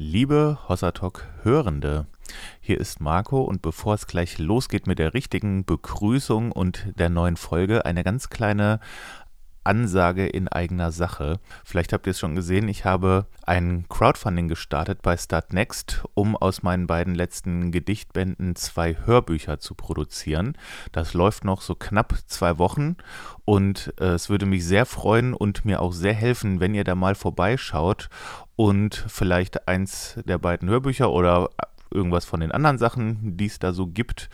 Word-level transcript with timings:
Liebe 0.00 0.58
Hossatalk 0.68 1.26
Hörende, 1.42 2.06
hier 2.60 2.78
ist 2.78 3.00
Marco 3.00 3.42
und 3.42 3.62
bevor 3.62 3.94
es 3.94 4.06
gleich 4.06 4.38
losgeht 4.38 4.86
mit 4.86 5.00
der 5.00 5.12
richtigen 5.12 5.64
Begrüßung 5.64 6.52
und 6.52 6.86
der 6.96 7.08
neuen 7.08 7.36
Folge, 7.36 7.84
eine 7.84 8.04
ganz 8.04 8.30
kleine 8.30 8.78
Ansage 9.68 10.26
in 10.26 10.48
eigener 10.48 10.90
Sache. 10.90 11.38
Vielleicht 11.64 11.92
habt 11.92 12.06
ihr 12.06 12.12
es 12.12 12.18
schon 12.18 12.34
gesehen, 12.34 12.68
ich 12.68 12.84
habe 12.84 13.26
ein 13.44 13.84
Crowdfunding 13.88 14.48
gestartet 14.48 15.02
bei 15.02 15.16
Startnext, 15.16 16.04
um 16.14 16.36
aus 16.36 16.62
meinen 16.62 16.86
beiden 16.86 17.14
letzten 17.14 17.70
Gedichtbänden 17.70 18.56
zwei 18.56 18.96
Hörbücher 19.04 19.60
zu 19.60 19.74
produzieren. 19.74 20.56
Das 20.92 21.12
läuft 21.14 21.44
noch 21.44 21.60
so 21.60 21.74
knapp 21.74 22.14
zwei 22.26 22.58
Wochen 22.58 22.96
und 23.44 23.92
äh, 24.00 24.06
es 24.06 24.30
würde 24.30 24.46
mich 24.46 24.64
sehr 24.64 24.86
freuen 24.86 25.34
und 25.34 25.64
mir 25.64 25.80
auch 25.80 25.92
sehr 25.92 26.14
helfen, 26.14 26.60
wenn 26.60 26.74
ihr 26.74 26.84
da 26.84 26.94
mal 26.94 27.14
vorbeischaut 27.14 28.08
und 28.56 29.04
vielleicht 29.06 29.68
eins 29.68 30.18
der 30.24 30.38
beiden 30.38 30.68
Hörbücher 30.68 31.10
oder 31.10 31.50
irgendwas 31.90 32.24
von 32.24 32.40
den 32.40 32.52
anderen 32.52 32.78
Sachen, 32.78 33.36
die 33.36 33.46
es 33.46 33.58
da 33.58 33.72
so 33.72 33.86
gibt, 33.86 34.28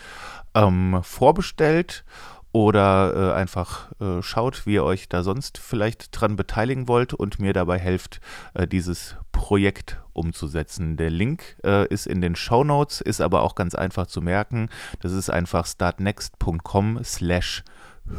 ähm, 0.54 1.00
vorbestellt 1.02 2.04
oder 2.54 3.32
äh, 3.32 3.34
einfach 3.34 3.90
äh, 4.00 4.22
schaut, 4.22 4.64
wie 4.64 4.74
ihr 4.74 4.84
euch 4.84 5.08
da 5.08 5.24
sonst 5.24 5.58
vielleicht 5.58 6.08
dran 6.12 6.36
beteiligen 6.36 6.86
wollt 6.86 7.12
und 7.12 7.40
mir 7.40 7.52
dabei 7.52 7.80
helft, 7.80 8.20
äh, 8.54 8.68
dieses 8.68 9.16
Projekt 9.32 10.00
umzusetzen. 10.12 10.96
Der 10.96 11.10
Link 11.10 11.56
äh, 11.64 11.88
ist 11.88 12.06
in 12.06 12.20
den 12.20 12.36
Show 12.36 12.62
Notes, 12.62 13.00
ist 13.00 13.20
aber 13.20 13.42
auch 13.42 13.56
ganz 13.56 13.74
einfach 13.74 14.06
zu 14.06 14.22
merken. 14.22 14.68
Das 15.00 15.10
ist 15.10 15.30
einfach 15.30 15.66
startnext.com 15.66 17.00
slash 17.02 17.64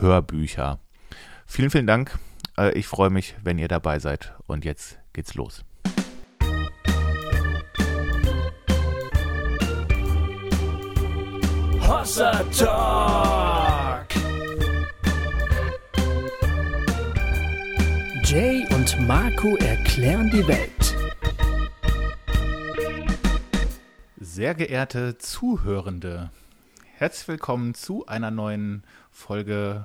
Hörbücher. 0.02 0.80
Vielen, 1.46 1.70
vielen 1.70 1.88
Dank. 1.88 2.20
Äh, 2.58 2.78
ich 2.78 2.88
freue 2.88 3.10
mich, 3.10 3.36
wenn 3.42 3.58
ihr 3.58 3.70
dabei 3.70 4.00
seid. 4.00 4.34
Und 4.48 4.66
jetzt 4.66 5.00
geht's 5.14 5.36
los. 5.36 5.64
Hossa 11.88 12.44
Talk. 12.52 13.45
Jay 18.26 18.66
und 18.74 19.08
Marco 19.08 19.56
erklären 19.58 20.32
die 20.32 20.48
Welt. 20.48 20.96
Sehr 24.18 24.56
geehrte 24.56 25.20
Zuhörende, 25.20 26.32
herzlich 26.96 27.28
willkommen 27.28 27.76
zu 27.76 28.08
einer 28.08 28.32
neuen 28.32 28.84
Folge 29.12 29.84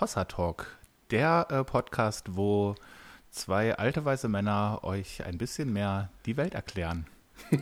Hossa 0.00 0.26
Talk, 0.26 0.78
der 1.10 1.48
äh, 1.50 1.64
Podcast, 1.64 2.36
wo 2.36 2.76
zwei 3.32 3.74
alte 3.74 4.04
weiße 4.04 4.28
Männer 4.28 4.84
euch 4.84 5.24
ein 5.24 5.36
bisschen 5.36 5.72
mehr 5.72 6.10
die 6.24 6.36
Welt 6.36 6.54
erklären. 6.54 7.06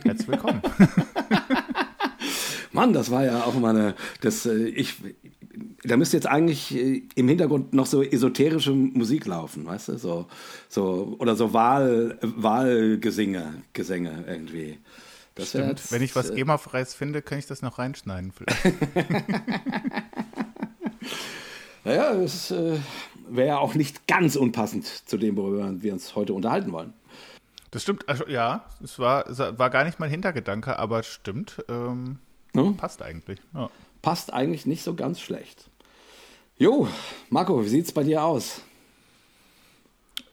Herzlich 0.03 0.27
willkommen. 0.27 0.61
Mann, 2.71 2.93
das 2.93 3.09
war 3.09 3.23
ja 3.23 3.43
auch 3.43 3.55
mal 3.55 3.75
eine, 3.75 3.95
das, 4.21 4.45
äh, 4.45 4.67
ich, 4.67 4.97
da 5.83 5.97
müsste 5.97 6.17
jetzt 6.17 6.27
eigentlich 6.27 6.75
äh, 6.75 7.03
im 7.15 7.27
Hintergrund 7.27 7.73
noch 7.73 7.85
so 7.85 8.03
esoterische 8.03 8.71
Musik 8.71 9.25
laufen, 9.25 9.65
weißt 9.65 9.89
du, 9.89 9.97
so, 9.97 10.27
so 10.69 11.15
oder 11.19 11.35
so 11.35 11.53
Wahl, 11.53 12.17
Wahlgesinge, 12.21 13.63
Gesänge 13.73 14.25
irgendwie. 14.27 14.79
Das 15.35 15.49
Stimmt. 15.49 15.79
Jetzt, 15.79 15.91
Wenn 15.91 16.01
ich 16.01 16.15
was 16.15 16.29
äh, 16.29 16.35
GEMA-freies 16.35 16.93
finde, 16.93 17.21
kann 17.21 17.37
ich 17.37 17.45
das 17.45 17.61
noch 17.61 17.77
reinschneiden. 17.77 18.31
naja, 21.83 22.13
es 22.23 22.51
äh, 22.51 22.77
wäre 23.29 23.47
ja 23.47 23.57
auch 23.57 23.75
nicht 23.75 24.07
ganz 24.07 24.37
unpassend 24.37 24.85
zu 24.85 25.17
dem, 25.17 25.35
worüber 25.35 25.81
wir 25.81 25.93
uns 25.93 26.15
heute 26.15 26.33
unterhalten 26.33 26.71
wollen. 26.71 26.93
Das 27.71 27.83
stimmt, 27.83 28.07
also, 28.07 28.25
ja, 28.27 28.65
es 28.81 28.97
war, 28.99 29.25
war 29.59 29.69
gar 29.69 29.83
nicht 29.83 29.99
mein 29.99 30.09
Hintergedanke, 30.09 30.79
aber 30.79 31.03
stimmt. 31.03 31.63
Ähm, 31.67 32.19
hm? 32.55 32.77
Passt 32.77 33.01
eigentlich. 33.01 33.39
Ja. 33.53 33.69
Passt 34.05 34.31
eigentlich 34.31 34.67
nicht 34.67 34.83
so 34.83 34.93
ganz 34.93 35.19
schlecht. 35.19 35.67
Jo, 36.59 36.87
Marco, 37.31 37.63
wie 37.63 37.67
sieht's 37.67 37.91
bei 37.91 38.03
dir 38.03 38.23
aus? 38.23 38.61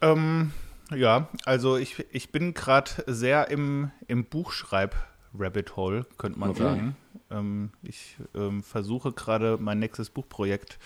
Ähm, 0.03 0.53
ja, 0.95 1.31
also 1.47 1.79
ich, 1.79 2.05
ich 2.11 2.31
bin 2.31 2.53
gerade 2.53 2.91
sehr 3.07 3.49
im, 3.49 3.91
im 4.09 4.27
Buchschreib-Rabbit 4.27 5.75
Hole, 5.77 6.05
könnte 6.19 6.39
man 6.39 6.51
okay. 6.51 6.63
sagen. 6.63 6.97
Ähm, 7.31 7.71
ich 7.83 8.19
ähm, 8.35 8.63
versuche 8.63 9.13
gerade 9.13 9.57
mein 9.59 9.79
nächstes 9.79 10.11
Buchprojekt 10.11 10.79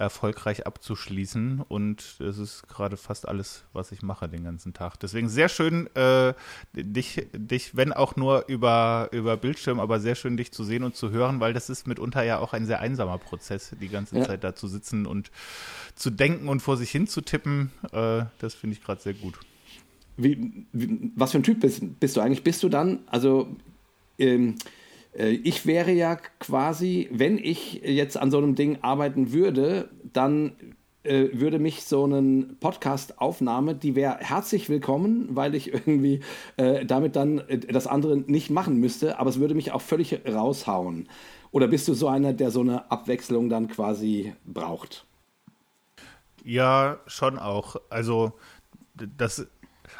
erfolgreich 0.00 0.66
abzuschließen. 0.66 1.62
Und 1.68 2.16
es 2.20 2.38
ist 2.38 2.66
gerade 2.68 2.96
fast 2.96 3.28
alles, 3.28 3.64
was 3.72 3.92
ich 3.92 4.02
mache 4.02 4.28
den 4.28 4.44
ganzen 4.44 4.72
Tag. 4.72 4.98
Deswegen 4.98 5.28
sehr 5.28 5.48
schön, 5.48 5.94
äh, 5.94 6.32
dich, 6.72 7.28
dich, 7.32 7.76
wenn 7.76 7.92
auch 7.92 8.16
nur 8.16 8.46
über, 8.48 9.08
über 9.12 9.36
Bildschirm, 9.36 9.78
aber 9.78 10.00
sehr 10.00 10.14
schön, 10.14 10.36
dich 10.36 10.52
zu 10.52 10.64
sehen 10.64 10.82
und 10.82 10.96
zu 10.96 11.10
hören, 11.10 11.40
weil 11.40 11.52
das 11.52 11.68
ist 11.68 11.86
mitunter 11.86 12.22
ja 12.22 12.38
auch 12.38 12.52
ein 12.52 12.66
sehr 12.66 12.80
einsamer 12.80 13.18
Prozess, 13.18 13.76
die 13.80 13.88
ganze 13.88 14.18
ja. 14.18 14.24
Zeit 14.24 14.42
da 14.42 14.54
zu 14.54 14.66
sitzen 14.66 15.06
und 15.06 15.30
zu 15.94 16.10
denken 16.10 16.48
und 16.48 16.60
vor 16.60 16.76
sich 16.76 16.90
hin 16.90 17.06
zu 17.06 17.20
tippen. 17.20 17.70
Äh, 17.92 18.24
das 18.38 18.54
finde 18.54 18.76
ich 18.76 18.82
gerade 18.82 19.00
sehr 19.00 19.14
gut. 19.14 19.38
Wie, 20.16 20.66
wie, 20.72 21.12
was 21.14 21.32
für 21.32 21.38
ein 21.38 21.42
Typ 21.42 21.60
bist, 21.60 21.82
bist 22.00 22.16
du 22.16 22.20
eigentlich? 22.20 22.42
Bist 22.42 22.62
du 22.62 22.68
dann, 22.68 23.00
also 23.06 23.54
ähm, 24.18 24.50
äh, 24.50 24.79
ich 25.14 25.66
wäre 25.66 25.92
ja 25.92 26.16
quasi, 26.38 27.08
wenn 27.10 27.38
ich 27.38 27.82
jetzt 27.84 28.16
an 28.16 28.30
so 28.30 28.38
einem 28.38 28.54
Ding 28.54 28.78
arbeiten 28.82 29.32
würde, 29.32 29.90
dann 30.12 30.52
äh, 31.02 31.28
würde 31.32 31.58
mich 31.58 31.84
so 31.84 32.04
eine 32.04 32.44
Podcast-Aufnahme, 32.60 33.74
die 33.74 33.94
wäre 33.94 34.18
herzlich 34.18 34.68
willkommen, 34.68 35.28
weil 35.30 35.54
ich 35.54 35.72
irgendwie 35.72 36.20
äh, 36.58 36.84
damit 36.84 37.16
dann 37.16 37.38
äh, 37.38 37.58
das 37.58 37.86
andere 37.86 38.18
nicht 38.18 38.50
machen 38.50 38.76
müsste, 38.76 39.18
aber 39.18 39.30
es 39.30 39.40
würde 39.40 39.54
mich 39.54 39.72
auch 39.72 39.80
völlig 39.80 40.20
raushauen. 40.28 41.08
Oder 41.52 41.68
bist 41.68 41.88
du 41.88 41.94
so 41.94 42.06
einer, 42.06 42.32
der 42.32 42.50
so 42.50 42.60
eine 42.60 42.90
Abwechslung 42.90 43.48
dann 43.48 43.68
quasi 43.68 44.34
braucht? 44.44 45.06
Ja, 46.44 47.00
schon 47.06 47.38
auch. 47.38 47.76
Also 47.88 48.32
das 48.94 49.46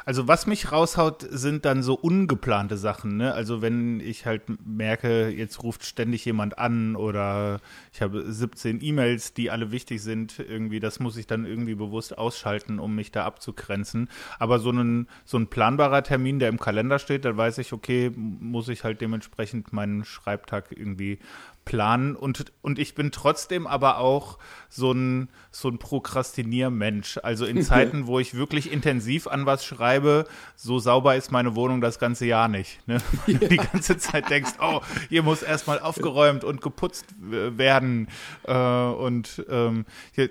also 0.05 0.27
was 0.27 0.47
mich 0.47 0.71
raushaut, 0.71 1.25
sind 1.29 1.65
dann 1.65 1.83
so 1.83 1.93
ungeplante 1.93 2.77
Sachen. 2.77 3.17
Ne? 3.17 3.33
Also 3.33 3.61
wenn 3.61 3.99
ich 3.99 4.25
halt 4.25 4.43
merke, 4.65 5.29
jetzt 5.29 5.63
ruft 5.63 5.85
ständig 5.85 6.25
jemand 6.25 6.57
an 6.57 6.95
oder 6.95 7.61
ich 7.93 8.01
habe 8.01 8.31
17 8.31 8.81
E-Mails, 8.81 9.33
die 9.33 9.51
alle 9.51 9.71
wichtig 9.71 10.01
sind, 10.01 10.39
irgendwie, 10.39 10.79
das 10.79 10.99
muss 10.99 11.17
ich 11.17 11.27
dann 11.27 11.45
irgendwie 11.45 11.75
bewusst 11.75 12.17
ausschalten, 12.17 12.79
um 12.79 12.95
mich 12.95 13.11
da 13.11 13.25
abzugrenzen. 13.25 14.09
Aber 14.39 14.59
so 14.59 14.71
ein, 14.71 15.07
so 15.25 15.37
ein 15.37 15.47
planbarer 15.47 16.03
Termin, 16.03 16.39
der 16.39 16.49
im 16.49 16.59
Kalender 16.59 16.99
steht, 16.99 17.25
dann 17.25 17.37
weiß 17.37 17.57
ich, 17.59 17.73
okay, 17.73 18.11
muss 18.15 18.69
ich 18.69 18.83
halt 18.83 19.01
dementsprechend 19.01 19.73
meinen 19.73 20.05
Schreibtag 20.05 20.71
irgendwie 20.71 21.19
planen 21.65 22.15
und, 22.15 22.51
und 22.61 22.79
ich 22.79 22.95
bin 22.95 23.11
trotzdem 23.11 23.67
aber 23.67 23.99
auch 23.99 24.37
so 24.69 24.91
ein, 24.91 25.29
so 25.51 25.69
ein 25.69 25.77
Prokrastiniermensch. 25.77 27.19
Also 27.23 27.45
in 27.45 27.61
Zeiten, 27.63 28.07
wo 28.07 28.19
ich 28.19 28.33
wirklich 28.33 28.71
intensiv 28.71 29.27
an 29.27 29.45
was 29.45 29.65
schreibe, 29.65 30.27
so 30.55 30.79
sauber 30.79 31.15
ist 31.15 31.31
meine 31.31 31.55
Wohnung 31.55 31.81
das 31.81 31.99
ganze 31.99 32.25
Jahr 32.25 32.47
nicht. 32.47 32.85
Ne? 32.87 32.97
Ja. 33.27 33.37
Die 33.37 33.57
ganze 33.57 33.97
Zeit 33.97 34.29
denkst, 34.29 34.53
oh, 34.59 34.81
hier 35.07 35.23
muss 35.23 35.41
erstmal 35.41 35.79
aufgeräumt 35.79 36.43
und 36.43 36.61
geputzt 36.61 37.05
werden. 37.19 38.07
Äh, 38.43 38.53
und 38.53 39.45
ähm, 39.49 39.85
hier, 40.11 40.29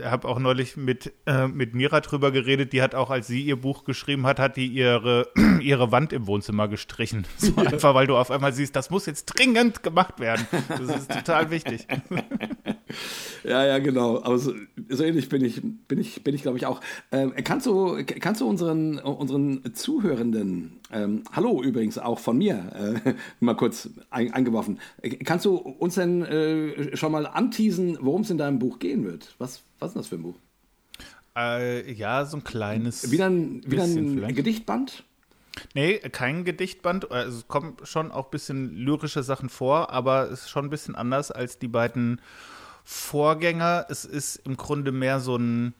habe 0.00 0.28
auch 0.28 0.38
neulich 0.38 0.76
mit, 0.76 1.12
äh, 1.26 1.48
mit 1.48 1.74
Mira 1.74 2.00
drüber 2.00 2.30
geredet, 2.30 2.72
die 2.72 2.82
hat 2.82 2.94
auch, 2.94 3.10
als 3.10 3.26
sie 3.26 3.42
ihr 3.42 3.56
Buch 3.56 3.84
geschrieben 3.84 4.26
hat, 4.26 4.38
hat 4.38 4.56
die 4.56 4.66
ihre, 4.66 5.28
ihre 5.60 5.92
Wand 5.92 6.12
im 6.12 6.26
Wohnzimmer 6.26 6.68
gestrichen. 6.68 7.26
So 7.36 7.52
ja. 7.56 7.72
Einfach, 7.72 7.94
weil 7.94 8.06
du 8.06 8.16
auf 8.16 8.30
einmal 8.30 8.52
siehst, 8.52 8.76
das 8.76 8.90
muss 8.90 9.06
jetzt 9.06 9.26
dringend 9.26 9.82
gemacht 9.82 10.20
werden. 10.20 10.46
Das 10.68 10.80
ist 10.80 11.10
total 11.10 11.50
wichtig. 11.50 11.86
Ja, 13.44 13.64
ja, 13.64 13.78
genau. 13.78 14.22
Aber 14.22 14.38
so, 14.38 14.54
so, 14.88 15.04
ähnlich 15.04 15.28
bin 15.28 15.44
ich, 15.44 15.60
bin 15.88 15.98
ich, 15.98 16.22
bin 16.22 16.34
ich, 16.34 16.42
glaube 16.42 16.58
ich, 16.58 16.66
auch. 16.66 16.80
Ähm, 17.10 17.32
kannst 17.44 17.66
du, 17.66 18.04
kannst 18.04 18.40
du 18.40 18.48
unseren, 18.48 18.98
unseren 18.98 19.74
Zuhörenden, 19.74 20.80
ähm, 20.92 21.22
hallo 21.32 21.62
übrigens 21.62 21.98
auch 21.98 22.18
von 22.18 22.38
mir, 22.38 23.00
äh, 23.04 23.14
mal 23.40 23.54
kurz 23.54 23.90
ein, 24.10 24.32
eingeworfen, 24.32 24.78
kannst 25.24 25.44
du 25.44 25.56
uns 25.56 25.94
denn 25.94 26.22
äh, 26.22 26.96
schon 26.96 27.12
mal 27.12 27.26
anteasen, 27.26 27.98
worum 28.00 28.22
es 28.22 28.30
in 28.30 28.38
deinem 28.38 28.58
Buch 28.58 28.78
gehen 28.78 29.04
wird? 29.04 29.34
Was, 29.38 29.62
was 29.78 29.90
ist 29.90 29.96
das 29.96 30.06
für 30.08 30.16
ein 30.16 30.22
Buch? 30.22 30.36
Äh, 31.36 31.92
ja, 31.92 32.24
so 32.24 32.36
ein 32.36 32.44
kleines. 32.44 33.10
Wieder 33.10 33.28
ein, 33.28 33.62
wieder 33.66 33.84
ein 33.84 34.34
Gedichtband? 34.34 35.04
Nee, 35.74 35.98
kein 35.98 36.44
Gedichtband. 36.44 37.10
Also 37.10 37.38
es 37.38 37.48
kommen 37.48 37.76
schon 37.82 38.10
auch 38.10 38.26
ein 38.26 38.30
bisschen 38.30 38.74
lyrische 38.74 39.22
Sachen 39.22 39.48
vor, 39.48 39.90
aber 39.90 40.30
es 40.30 40.42
ist 40.42 40.50
schon 40.50 40.66
ein 40.66 40.70
bisschen 40.70 40.94
anders 40.94 41.30
als 41.30 41.58
die 41.58 41.68
beiden 41.68 42.20
Vorgänger. 42.84 43.86
Es 43.88 44.04
ist 44.04 44.36
im 44.44 44.56
Grunde 44.56 44.92
mehr 44.92 45.20
so 45.20 45.36
ein 45.36 45.74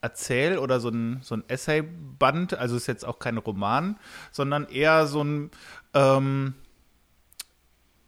Erzähl- 0.00 0.58
oder 0.58 0.80
so 0.80 0.88
ein, 0.88 1.20
so 1.22 1.34
ein 1.34 1.44
Essayband. 1.48 2.54
Also 2.54 2.76
ist 2.76 2.86
jetzt 2.86 3.04
auch 3.04 3.18
kein 3.18 3.38
Roman, 3.38 3.98
sondern 4.32 4.66
eher 4.68 5.06
so 5.06 5.22
ein. 5.22 5.50
Ähm, 5.94 6.54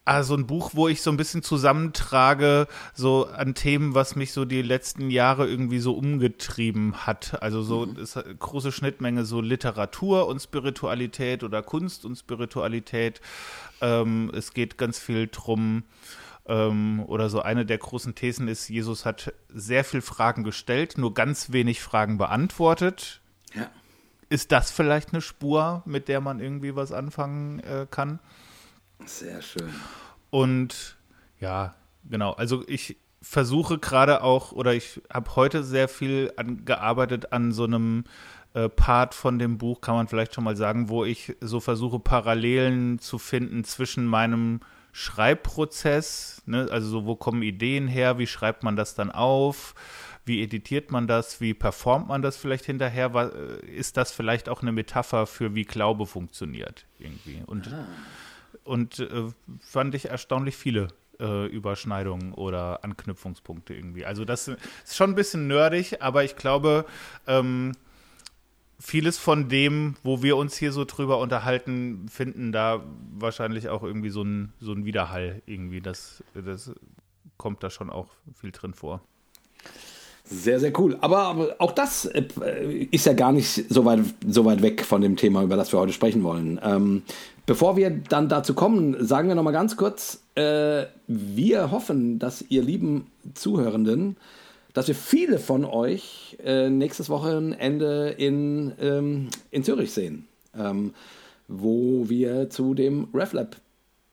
Also 0.04 0.34
ein 0.34 0.48
Buch, 0.48 0.72
wo 0.74 0.88
ich 0.88 1.00
so 1.00 1.12
ein 1.12 1.16
bisschen 1.16 1.44
zusammentrage, 1.44 2.66
so 2.92 3.28
an 3.28 3.54
Themen, 3.54 3.94
was 3.94 4.16
mich 4.16 4.32
so 4.32 4.44
die 4.44 4.60
letzten 4.60 5.10
Jahre 5.10 5.46
irgendwie 5.46 5.78
so 5.78 5.92
umgetrieben 5.92 7.06
hat. 7.06 7.40
Also 7.40 7.62
so 7.62 7.86
mhm. 7.86 7.98
ist 7.98 8.16
eine 8.16 8.34
große 8.34 8.72
Schnittmenge 8.72 9.24
so 9.24 9.40
Literatur 9.40 10.26
und 10.26 10.40
Spiritualität 10.40 11.44
oder 11.44 11.62
Kunst 11.62 12.04
und 12.04 12.16
Spiritualität. 12.16 13.20
Ähm, 13.80 14.32
es 14.34 14.52
geht 14.52 14.76
ganz 14.76 14.98
viel 14.98 15.28
drum, 15.30 15.84
ähm, 16.46 17.02
oder 17.06 17.28
so 17.28 17.42
eine 17.42 17.64
der 17.64 17.78
großen 17.78 18.14
Thesen 18.14 18.48
ist, 18.48 18.68
Jesus 18.68 19.06
hat 19.06 19.32
sehr 19.48 19.84
viel 19.84 20.00
Fragen 20.00 20.44
gestellt, 20.44 20.98
nur 20.98 21.14
ganz 21.14 21.52
wenig 21.52 21.80
Fragen 21.80 22.18
beantwortet. 22.18 23.20
Ja. 23.54 23.70
Ist 24.28 24.50
das 24.50 24.70
vielleicht 24.70 25.12
eine 25.12 25.20
Spur, 25.20 25.82
mit 25.84 26.08
der 26.08 26.20
man 26.20 26.40
irgendwie 26.40 26.74
was 26.74 26.92
anfangen 26.92 27.60
äh, 27.60 27.86
kann? 27.90 28.18
Sehr 29.04 29.42
schön. 29.42 29.72
Und 30.30 30.96
ja, 31.38 31.74
genau. 32.08 32.32
Also 32.32 32.64
ich 32.66 32.96
versuche 33.20 33.78
gerade 33.78 34.22
auch, 34.22 34.52
oder 34.52 34.74
ich 34.74 35.00
habe 35.12 35.36
heute 35.36 35.62
sehr 35.62 35.88
viel 35.88 36.32
an, 36.36 36.64
gearbeitet 36.64 37.32
an 37.32 37.52
so 37.52 37.64
einem 37.64 38.04
äh, 38.54 38.68
Part 38.68 39.14
von 39.14 39.38
dem 39.38 39.58
Buch, 39.58 39.80
kann 39.80 39.94
man 39.94 40.08
vielleicht 40.08 40.34
schon 40.34 40.44
mal 40.44 40.56
sagen, 40.56 40.88
wo 40.88 41.04
ich 41.04 41.36
so 41.40 41.60
versuche, 41.60 42.00
Parallelen 42.00 42.98
zu 42.98 43.18
finden 43.18 43.64
zwischen 43.64 44.06
meinem 44.06 44.60
Schreibprozess, 44.92 46.42
ne? 46.46 46.68
also 46.70 46.88
so, 46.88 47.06
wo 47.06 47.16
kommen 47.16 47.42
Ideen 47.42 47.88
her, 47.88 48.18
wie 48.18 48.26
schreibt 48.26 48.62
man 48.62 48.76
das 48.76 48.94
dann 48.94 49.10
auf, 49.10 49.74
wie 50.24 50.42
editiert 50.42 50.90
man 50.90 51.06
das, 51.06 51.40
wie 51.40 51.54
performt 51.54 52.08
man 52.08 52.22
das 52.22 52.36
vielleicht 52.36 52.66
hinterher, 52.66 53.12
äh, 53.14 53.66
ist 53.66 53.96
das 53.96 54.12
vielleicht 54.12 54.48
auch 54.48 54.62
eine 54.62 54.70
Metapher 54.70 55.26
für 55.26 55.54
wie 55.54 55.64
Glaube 55.64 56.06
funktioniert 56.06 56.86
irgendwie? 56.98 57.42
Und 57.46 57.72
ah. 57.72 57.86
und 58.64 58.98
äh, 58.98 59.24
fand 59.60 59.94
ich 59.94 60.10
erstaunlich 60.10 60.56
viele 60.56 60.88
äh, 61.18 61.46
Überschneidungen 61.46 62.34
oder 62.34 62.84
Anknüpfungspunkte 62.84 63.74
irgendwie. 63.74 64.04
Also 64.04 64.24
das 64.24 64.48
ist 64.48 64.94
schon 64.94 65.10
ein 65.10 65.16
bisschen 65.16 65.46
nerdig, 65.46 66.02
aber 66.02 66.22
ich 66.22 66.36
glaube, 66.36 66.84
ähm, 67.26 67.72
vieles 68.82 69.16
von 69.16 69.48
dem, 69.48 69.94
wo 70.02 70.22
wir 70.22 70.36
uns 70.36 70.56
hier 70.56 70.72
so 70.72 70.84
drüber 70.84 71.18
unterhalten, 71.18 72.06
finden 72.10 72.50
da 72.50 72.82
wahrscheinlich 73.14 73.68
auch 73.68 73.82
irgendwie 73.82 74.10
so 74.10 74.22
ein, 74.22 74.52
so 74.60 74.72
ein 74.72 74.84
Widerhall 74.84 75.40
irgendwie. 75.46 75.80
Das, 75.80 76.22
das 76.34 76.72
kommt 77.36 77.62
da 77.62 77.70
schon 77.70 77.90
auch 77.90 78.08
viel 78.34 78.50
drin 78.50 78.74
vor. 78.74 79.00
Sehr, 80.24 80.58
sehr 80.58 80.78
cool. 80.78 80.96
Aber, 81.00 81.56
auch 81.58 81.72
das 81.72 82.06
äh, 82.06 82.24
ist 82.90 83.06
ja 83.06 83.12
gar 83.12 83.32
nicht 83.32 83.64
so 83.68 83.84
weit, 83.84 84.00
so 84.26 84.44
weit 84.44 84.62
weg 84.62 84.84
von 84.84 85.00
dem 85.00 85.16
Thema, 85.16 85.42
über 85.42 85.56
das 85.56 85.72
wir 85.72 85.78
heute 85.78 85.92
sprechen 85.92 86.22
wollen. 86.22 86.60
Ähm, 86.62 87.02
bevor 87.46 87.76
wir 87.76 87.90
dann 87.90 88.28
dazu 88.28 88.54
kommen, 88.54 89.04
sagen 89.04 89.28
wir 89.28 89.34
nochmal 89.34 89.52
ganz 89.52 89.76
kurz, 89.76 90.22
äh, 90.34 90.86
wir 91.06 91.70
hoffen, 91.70 92.18
dass 92.18 92.42
ihr 92.48 92.62
lieben 92.62 93.06
Zuhörenden, 93.34 94.16
dass 94.72 94.88
wir 94.88 94.94
viele 94.94 95.38
von 95.38 95.64
euch 95.64 96.36
äh, 96.42 96.70
nächstes 96.70 97.08
Wochenende 97.08 98.10
in, 98.10 98.72
ähm, 98.80 99.28
in 99.50 99.64
Zürich 99.64 99.92
sehen, 99.92 100.28
ähm, 100.56 100.94
wo 101.48 102.08
wir 102.08 102.50
zu 102.50 102.74
dem 102.74 103.08
RefLab 103.12 103.56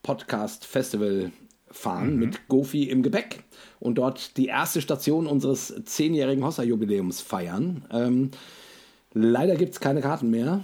Podcast 0.04 0.66
Festival 0.66 1.32
fahren 1.72 2.14
mhm. 2.14 2.20
mit 2.20 2.48
Gofi 2.48 2.84
im 2.84 3.04
Gepäck 3.04 3.44
und 3.80 3.98
dort 3.98 4.38
die 4.38 4.48
erste 4.48 4.82
Station 4.82 5.28
unseres 5.28 5.74
zehnjährigen 5.86 6.44
Hossa-Jubiläums 6.44 7.22
feiern. 7.22 7.86
Ähm, 7.92 8.32
leider 9.14 9.56
gibt 9.56 9.74
es 9.74 9.80
keine 9.80 10.02
Karten 10.02 10.30
mehr. 10.30 10.62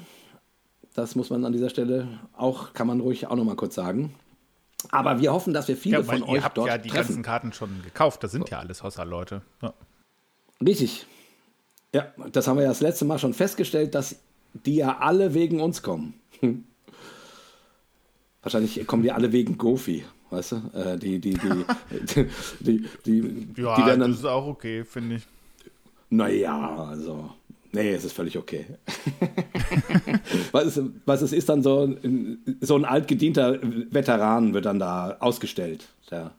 Das 0.93 1.15
muss 1.15 1.29
man 1.29 1.45
an 1.45 1.53
dieser 1.53 1.69
Stelle 1.69 2.07
auch, 2.33 2.73
kann 2.73 2.87
man 2.87 3.01
ruhig 3.01 3.27
auch 3.27 3.35
nochmal 3.35 3.55
kurz 3.55 3.75
sagen. 3.75 4.15
Aber 4.91 5.19
wir 5.19 5.33
hoffen, 5.33 5.53
dass 5.53 5.67
wir 5.67 5.77
viele 5.77 5.97
ja, 5.97 6.03
von 6.03 6.23
euch 6.23 6.43
habt 6.43 6.57
dort 6.57 6.67
ja 6.67 6.77
die 6.77 6.89
treffen. 6.89 7.07
ganzen 7.07 7.23
Karten 7.23 7.53
schon 7.53 7.81
gekauft. 7.83 8.23
Das 8.23 8.31
sind 8.31 8.49
ja 8.49 8.59
alles 8.59 8.83
Hossa-Leute. 8.83 9.41
Ja. 9.61 9.73
Richtig. 10.63 11.05
Ja, 11.93 12.07
das 12.31 12.47
haben 12.47 12.57
wir 12.57 12.63
ja 12.63 12.69
das 12.69 12.81
letzte 12.81 13.05
Mal 13.05 13.19
schon 13.19 13.33
festgestellt, 13.33 13.95
dass 13.95 14.17
die 14.53 14.75
ja 14.75 14.97
alle 14.99 15.33
wegen 15.33 15.61
uns 15.61 15.81
kommen. 15.81 16.13
Wahrscheinlich 18.41 18.85
kommen 18.85 19.03
die 19.03 19.11
alle 19.11 19.31
wegen 19.31 19.57
Gofi. 19.57 20.05
Weißt 20.29 20.53
du? 20.53 20.55
Äh, 20.73 20.97
die, 20.97 21.19
die, 21.19 21.33
die, 21.33 21.65
die, 22.59 22.85
die, 23.05 23.47
die, 23.55 23.61
ja, 23.61 23.75
die 23.75 23.85
werden 23.85 23.99
dann, 23.99 24.11
das 24.11 24.19
ist 24.19 24.25
auch 24.25 24.47
okay, 24.47 24.83
finde 24.83 25.15
ich. 25.17 25.23
Naja, 26.09 26.87
also. 26.89 27.31
Nee, 27.71 27.93
es 27.93 28.05
ist 28.05 28.13
völlig 28.13 28.37
okay. 28.37 28.65
was, 30.53 30.77
ist, 30.77 30.81
was 31.05 31.21
es 31.21 31.33
ist 31.33 31.49
dann 31.49 31.61
so, 31.61 31.93
so 32.61 32.75
ein 32.75 32.85
altgedienter 32.85 33.59
Veteran 33.91 34.53
wird 34.53 34.65
dann 34.65 34.79
da 34.79 35.17
ausgestellt. 35.19 35.89
Der, 36.09 36.31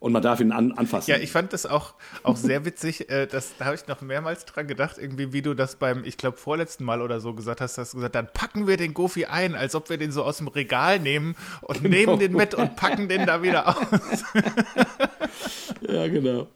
und 0.00 0.12
man 0.12 0.22
darf 0.22 0.40
ihn 0.40 0.50
an, 0.50 0.72
anfassen. 0.72 1.10
Ja, 1.10 1.18
ich 1.18 1.30
fand 1.30 1.52
das 1.52 1.66
auch, 1.66 1.92
auch 2.22 2.36
sehr 2.36 2.64
witzig. 2.64 3.10
Äh, 3.10 3.26
das, 3.26 3.52
da 3.58 3.66
habe 3.66 3.76
ich 3.76 3.86
noch 3.86 4.00
mehrmals 4.00 4.46
dran 4.46 4.66
gedacht, 4.66 4.96
irgendwie, 4.98 5.32
wie 5.32 5.42
du 5.42 5.54
das 5.54 5.76
beim, 5.76 6.04
ich 6.04 6.16
glaube, 6.16 6.38
vorletzten 6.38 6.84
Mal 6.84 7.02
oder 7.02 7.20
so 7.20 7.34
gesagt 7.34 7.60
hast, 7.60 7.76
hast 7.78 7.92
du 7.92 7.98
gesagt, 7.98 8.14
dann 8.14 8.28
packen 8.32 8.66
wir 8.66 8.78
den 8.78 8.94
Gofi 8.94 9.26
ein, 9.26 9.54
als 9.54 9.74
ob 9.74 9.90
wir 9.90 9.98
den 9.98 10.10
so 10.10 10.24
aus 10.24 10.38
dem 10.38 10.48
Regal 10.48 10.98
nehmen 10.98 11.36
und 11.60 11.82
genau. 11.82 11.96
nehmen 11.96 12.18
den 12.18 12.32
mit 12.32 12.54
und 12.54 12.76
packen 12.76 13.08
den 13.08 13.26
da 13.26 13.42
wieder 13.42 13.68
aus. 13.68 14.24
ja, 15.82 16.08
genau. 16.08 16.48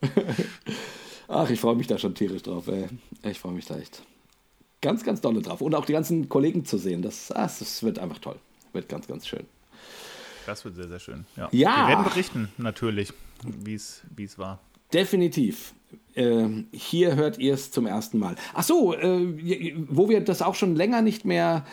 Ach, 1.29 1.49
ich 1.51 1.61
freue 1.61 1.77
mich 1.77 1.87
da 1.87 1.99
schon 1.99 2.15
tierisch 2.15 2.43
drauf, 2.43 2.67
ey. 2.69 2.89
Ich 3.31 3.39
freue 3.41 3.53
mich 3.53 3.67
da 3.67 3.77
echt. 3.77 4.03
Ganz, 4.81 5.05
ganz 5.05 5.21
dolle 5.21 5.43
drauf. 5.43 5.61
Und 5.61 5.75
auch 5.75 5.85
die 5.85 5.93
ganzen 5.93 6.29
Kollegen 6.29 6.65
zu 6.65 6.79
sehen, 6.79 7.03
das, 7.03 7.29
das 7.29 7.83
wird 7.83 7.99
einfach 7.99 8.19
toll. 8.19 8.37
Wird 8.73 8.89
ganz, 8.89 9.07
ganz 9.07 9.27
schön. 9.27 9.47
Das 10.47 10.65
wird 10.65 10.77
sehr, 10.77 10.89
sehr 10.89 10.99
schön. 10.99 11.27
Ja. 11.37 11.49
ja. 11.53 11.77
Wir 11.83 11.89
werden 11.89 12.05
berichten, 12.05 12.49
natürlich, 12.59 13.13
wie 13.65 13.75
es 13.75 14.39
war. 14.39 14.61
Definitiv. 14.93 15.75
Äh, 16.15 16.47
hier 16.73 17.17
hört 17.17 17.39
ihr 17.39 17.55
es 17.55 17.71
zum 17.71 17.87
ersten 17.87 18.19
Mal. 18.19 18.37
Ach 18.55 18.63
so, 18.63 18.95
äh, 18.95 19.75
wo 19.89 20.09
wir 20.09 20.21
das 20.21 20.43
auch 20.43 20.55
schon 20.55 20.77
länger 20.77 21.03
nicht 21.03 21.25
mehr 21.25 21.65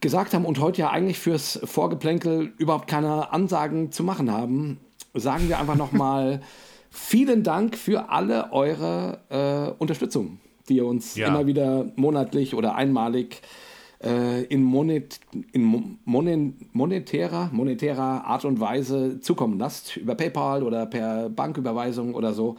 gesagt 0.00 0.34
haben 0.34 0.44
und 0.44 0.60
heute 0.60 0.82
ja 0.82 0.90
eigentlich 0.90 1.18
fürs 1.18 1.60
Vorgeplänkel 1.64 2.52
überhaupt 2.58 2.88
keine 2.88 3.32
Ansagen 3.32 3.92
zu 3.92 4.02
machen 4.02 4.30
haben, 4.30 4.78
sagen 5.14 5.48
wir 5.48 5.58
einfach 5.58 5.76
nochmal 5.76 6.42
vielen 6.90 7.42
Dank 7.42 7.76
für 7.76 8.10
alle 8.10 8.52
eure 8.52 9.20
äh, 9.28 9.80
Unterstützung, 9.80 10.38
die 10.68 10.76
ihr 10.76 10.86
uns 10.86 11.16
ja. 11.16 11.28
immer 11.28 11.46
wieder 11.46 11.90
monatlich 11.96 12.54
oder 12.54 12.74
einmalig 12.74 13.42
äh, 13.42 13.71
äh, 14.02 14.42
in, 14.44 14.62
monet, 14.62 15.20
in 15.52 15.98
monen, 16.04 16.56
monetärer, 16.72 17.50
monetärer 17.52 18.24
Art 18.24 18.44
und 18.44 18.60
Weise 18.60 19.20
zukommen 19.20 19.58
lasst, 19.58 19.96
über 19.96 20.14
PayPal 20.14 20.62
oder 20.62 20.86
per 20.86 21.28
Banküberweisung 21.28 22.14
oder 22.14 22.32
so. 22.32 22.56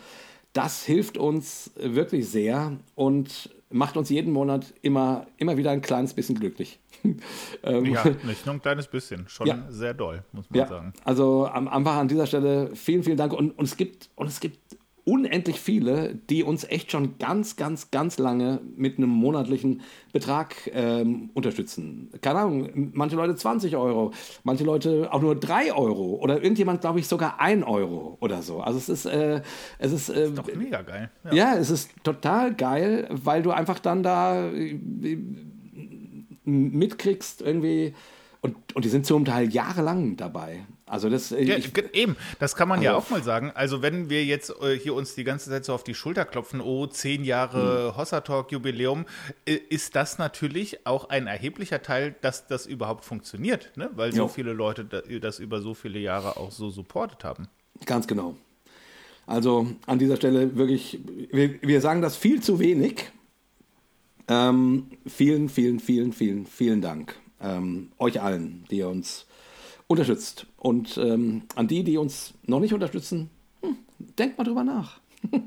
Das 0.53 0.83
hilft 0.83 1.17
uns 1.17 1.71
wirklich 1.75 2.29
sehr 2.29 2.73
und 2.95 3.49
macht 3.73 3.97
uns 3.97 4.09
jeden 4.09 4.31
Monat 4.31 4.73
immer, 4.81 5.25
immer 5.37 5.57
wieder 5.57 5.71
ein 5.71 5.81
kleines 5.81 6.13
bisschen 6.13 6.39
glücklich. 6.39 6.79
ähm, 7.63 7.85
ja, 7.85 8.03
nicht 8.23 8.45
nur 8.45 8.55
ein 8.55 8.61
kleines 8.61 8.87
bisschen, 8.87 9.27
schon 9.27 9.47
ja. 9.47 9.65
sehr 9.69 9.93
doll, 9.93 10.23
muss 10.31 10.49
man 10.49 10.59
ja. 10.59 10.67
sagen. 10.67 10.93
Also 11.03 11.45
einfach 11.45 11.95
an 11.95 12.07
dieser 12.07 12.27
Stelle 12.27 12.75
vielen, 12.75 13.03
vielen 13.03 13.17
Dank. 13.17 13.33
Und, 13.33 13.57
und, 13.57 13.65
es 13.65 13.75
gibt, 13.75 14.09
und 14.15 14.27
es 14.27 14.39
gibt 14.39 14.59
unendlich 15.05 15.59
viele, 15.59 16.15
die 16.29 16.43
uns 16.43 16.63
echt 16.63 16.91
schon 16.91 17.17
ganz, 17.17 17.57
ganz, 17.57 17.91
ganz 17.91 18.17
lange 18.17 18.61
mit 18.75 18.97
einem 18.97 19.09
monatlichen 19.09 19.81
Betrag 20.13 20.55
ähm, 20.73 21.29
unterstützen. 21.33 22.09
Keine 22.21 22.39
Ahnung, 22.39 22.91
manche 22.93 23.17
Leute 23.17 23.35
20 23.35 23.75
Euro, 23.75 24.11
manche 24.43 24.63
Leute 24.63 25.11
auch 25.11 25.21
nur 25.21 25.35
3 25.35 25.73
Euro 25.73 26.15
oder 26.21 26.41
irgendjemand, 26.41 26.81
glaube 26.81 26.99
ich, 26.99 27.07
sogar 27.07 27.41
1 27.41 27.65
Euro 27.65 28.17
oder 28.21 28.41
so. 28.41 28.61
Also 28.61 28.77
es 28.77 28.87
ist, 28.87 29.05
äh, 29.05 29.41
es 29.77 29.91
ist, 29.91 30.09
äh, 30.09 30.27
ist 30.27 30.37
doch 30.37 30.47
mega 30.55 30.81
geil. 30.81 31.11
Ja. 31.25 31.33
ja. 31.33 31.55
es 31.55 31.69
ist 31.69 31.91
total 32.03 32.53
geil, 32.53 33.09
weil 33.11 33.43
du 33.43 33.51
einfach 33.51 33.79
dann 33.79 34.03
da 34.03 34.49
äh, 34.51 34.77
mitkriegst 36.45 37.41
irgendwie 37.41 37.93
und, 38.43 38.75
und 38.75 38.83
die 38.83 38.89
sind 38.89 39.05
zum 39.05 39.23
Teil 39.23 39.53
jahrelang 39.53 40.17
dabei. 40.17 40.65
Also 40.85 41.09
das 41.09 41.31
äh, 41.31 41.43
ja, 41.43 41.55
ich, 41.55 41.71
eben, 41.93 42.17
das 42.39 42.57
kann 42.57 42.67
man 42.67 42.79
also, 42.79 42.85
ja 42.85 42.95
auch 42.95 43.09
mal 43.09 43.23
sagen. 43.23 43.51
Also 43.55 43.81
wenn 43.81 44.09
wir 44.09 44.25
jetzt 44.25 44.53
äh, 44.61 44.77
hier 44.77 44.95
uns 44.95 45.15
die 45.15 45.23
ganze 45.23 45.49
Zeit 45.49 45.63
so 45.63 45.73
auf 45.73 45.85
die 45.85 45.93
Schulter 45.93 46.25
klopfen, 46.25 46.59
oh, 46.59 46.85
zehn 46.85 47.23
Jahre 47.23 47.87
hm. 47.87 47.97
Hossa 47.97 48.19
Talk 48.19 48.51
Jubiläum, 48.51 49.05
äh, 49.45 49.53
ist 49.53 49.95
das 49.95 50.17
natürlich 50.17 50.85
auch 50.85 51.07
ein 51.07 51.25
erheblicher 51.25 51.81
Teil, 51.81 52.15
dass 52.19 52.45
das 52.45 52.65
überhaupt 52.65 53.05
funktioniert, 53.05 53.71
ne? 53.77 53.89
weil 53.95 54.11
so 54.11 54.23
jo. 54.23 54.27
viele 54.27 54.51
Leute 54.51 54.83
das 54.83 55.39
über 55.39 55.61
so 55.61 55.73
viele 55.73 55.99
Jahre 55.99 56.35
auch 56.35 56.51
so 56.51 56.69
supportet 56.69 57.23
haben. 57.23 57.47
Ganz 57.85 58.07
genau. 58.07 58.35
Also 59.25 59.67
an 59.85 59.99
dieser 59.99 60.17
Stelle 60.17 60.57
wirklich, 60.57 60.99
wir, 61.31 61.61
wir 61.61 61.79
sagen 61.79 62.01
das 62.01 62.17
viel 62.17 62.41
zu 62.41 62.59
wenig. 62.59 63.09
Ähm, 64.27 64.87
vielen, 65.07 65.47
vielen, 65.47 65.79
vielen, 65.79 66.11
vielen, 66.11 66.45
vielen 66.45 66.81
Dank 66.81 67.15
ähm, 67.43 67.91
euch 67.99 68.21
allen, 68.21 68.65
die 68.71 68.77
ihr 68.77 68.89
uns 68.89 69.25
unterstützt. 69.87 70.47
Und 70.57 70.97
ähm, 70.97 71.43
an 71.55 71.67
die, 71.67 71.83
die 71.83 71.97
uns 71.97 72.33
noch 72.45 72.59
nicht 72.59 72.73
unterstützen, 72.73 73.29
hm, 73.61 73.77
denkt 74.17 74.37
mal 74.37 74.43
drüber 74.43 74.63
nach. 74.63 74.99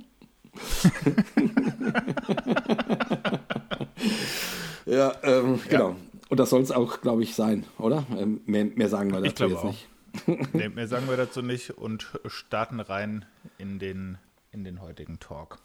ja, 4.86 5.14
ähm, 5.22 5.56
ja, 5.56 5.68
genau. 5.68 5.96
Und 6.28 6.40
das 6.40 6.50
soll 6.50 6.62
es 6.62 6.72
auch, 6.72 7.00
glaube 7.00 7.22
ich, 7.22 7.34
sein, 7.34 7.64
oder? 7.78 8.04
Ähm, 8.16 8.40
mehr, 8.46 8.64
mehr, 8.64 8.88
sagen 8.88 9.12
wir 9.12 9.20
dazu 9.20 9.44
jetzt 9.44 9.58
auch. 9.58 9.64
nicht. 9.64 9.88
nee, 10.54 10.68
mehr 10.74 10.88
sagen 10.88 11.08
wir 11.08 11.16
dazu 11.16 11.42
nicht 11.42 11.70
und 11.70 12.18
starten 12.26 12.80
rein 12.80 13.24
in 13.58 13.78
den, 13.78 14.18
in 14.50 14.64
den 14.64 14.80
heutigen 14.80 15.20
Talk. 15.20 15.58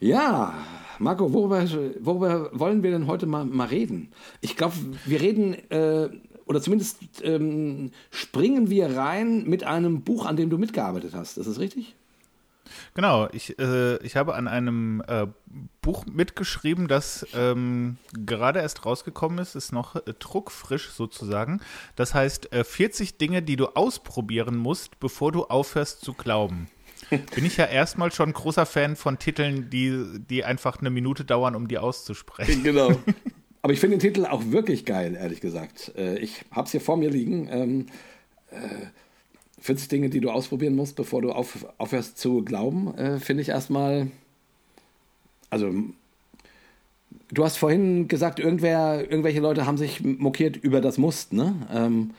Ja, 0.00 0.54
Marco, 1.00 1.32
worüber, 1.32 1.64
worüber 2.00 2.50
wollen 2.52 2.82
wir 2.82 2.92
denn 2.92 3.06
heute 3.06 3.26
mal, 3.26 3.44
mal 3.44 3.66
reden? 3.66 4.12
Ich 4.40 4.56
glaube, 4.56 4.74
wir 5.04 5.20
reden, 5.20 5.54
äh, 5.70 6.08
oder 6.46 6.60
zumindest 6.60 6.98
ähm, 7.22 7.90
springen 8.10 8.70
wir 8.70 8.96
rein 8.96 9.44
mit 9.44 9.64
einem 9.64 10.02
Buch, 10.02 10.24
an 10.24 10.36
dem 10.36 10.50
du 10.50 10.58
mitgearbeitet 10.58 11.14
hast. 11.14 11.36
Ist 11.36 11.48
das 11.48 11.58
richtig? 11.58 11.96
Genau, 12.94 13.28
ich, 13.32 13.58
äh, 13.58 13.96
ich 14.04 14.16
habe 14.16 14.34
an 14.34 14.46
einem 14.46 15.02
äh, 15.06 15.26
Buch 15.80 16.04
mitgeschrieben, 16.06 16.86
das 16.86 17.26
ähm, 17.34 17.96
gerade 18.12 18.60
erst 18.60 18.84
rausgekommen 18.84 19.38
ist, 19.38 19.54
ist 19.54 19.72
noch 19.72 19.96
äh, 19.96 20.14
druckfrisch 20.18 20.90
sozusagen. 20.90 21.60
Das 21.96 22.14
heißt, 22.14 22.50
40 22.52 23.08
äh, 23.08 23.12
Dinge, 23.18 23.42
die 23.42 23.56
du 23.56 23.66
ausprobieren 23.68 24.56
musst, 24.56 25.00
bevor 25.00 25.32
du 25.32 25.44
aufhörst 25.44 26.02
zu 26.02 26.12
glauben. 26.12 26.68
Bin 27.10 27.44
ich 27.44 27.56
ja 27.56 27.64
erstmal 27.66 28.12
schon 28.12 28.32
großer 28.32 28.66
Fan 28.66 28.96
von 28.96 29.18
Titeln, 29.18 29.70
die, 29.70 30.20
die 30.28 30.44
einfach 30.44 30.80
eine 30.80 30.90
Minute 30.90 31.24
dauern, 31.24 31.54
um 31.54 31.68
die 31.68 31.78
auszusprechen. 31.78 32.62
Genau. 32.62 32.92
Aber 33.62 33.72
ich 33.72 33.80
finde 33.80 33.96
den 33.96 34.00
Titel 34.00 34.26
auch 34.26 34.42
wirklich 34.46 34.84
geil, 34.84 35.16
ehrlich 35.20 35.40
gesagt. 35.40 35.92
Äh, 35.96 36.18
ich 36.18 36.44
habe 36.50 36.66
es 36.66 36.72
hier 36.72 36.80
vor 36.80 36.96
mir 36.96 37.10
liegen. 37.10 37.48
Ähm, 37.50 37.86
40 39.60 39.86
äh, 39.86 39.88
Dinge, 39.88 40.10
die 40.10 40.20
du 40.20 40.30
ausprobieren 40.30 40.76
musst, 40.76 40.96
bevor 40.96 41.22
du 41.22 41.32
auf, 41.32 41.66
aufhörst 41.78 42.18
zu 42.18 42.42
glauben, 42.44 42.96
äh, 42.96 43.18
finde 43.18 43.42
ich 43.42 43.48
erstmal. 43.48 44.08
Also, 45.50 45.72
du 47.32 47.44
hast 47.44 47.56
vorhin 47.56 48.06
gesagt, 48.08 48.38
irgendwer, 48.38 49.00
irgendwelche 49.10 49.40
Leute 49.40 49.66
haben 49.66 49.78
sich 49.78 50.02
mokiert 50.02 50.56
über 50.56 50.80
das 50.80 50.98
Must, 50.98 51.32
ne? 51.32 51.54
Ähm, 51.72 52.10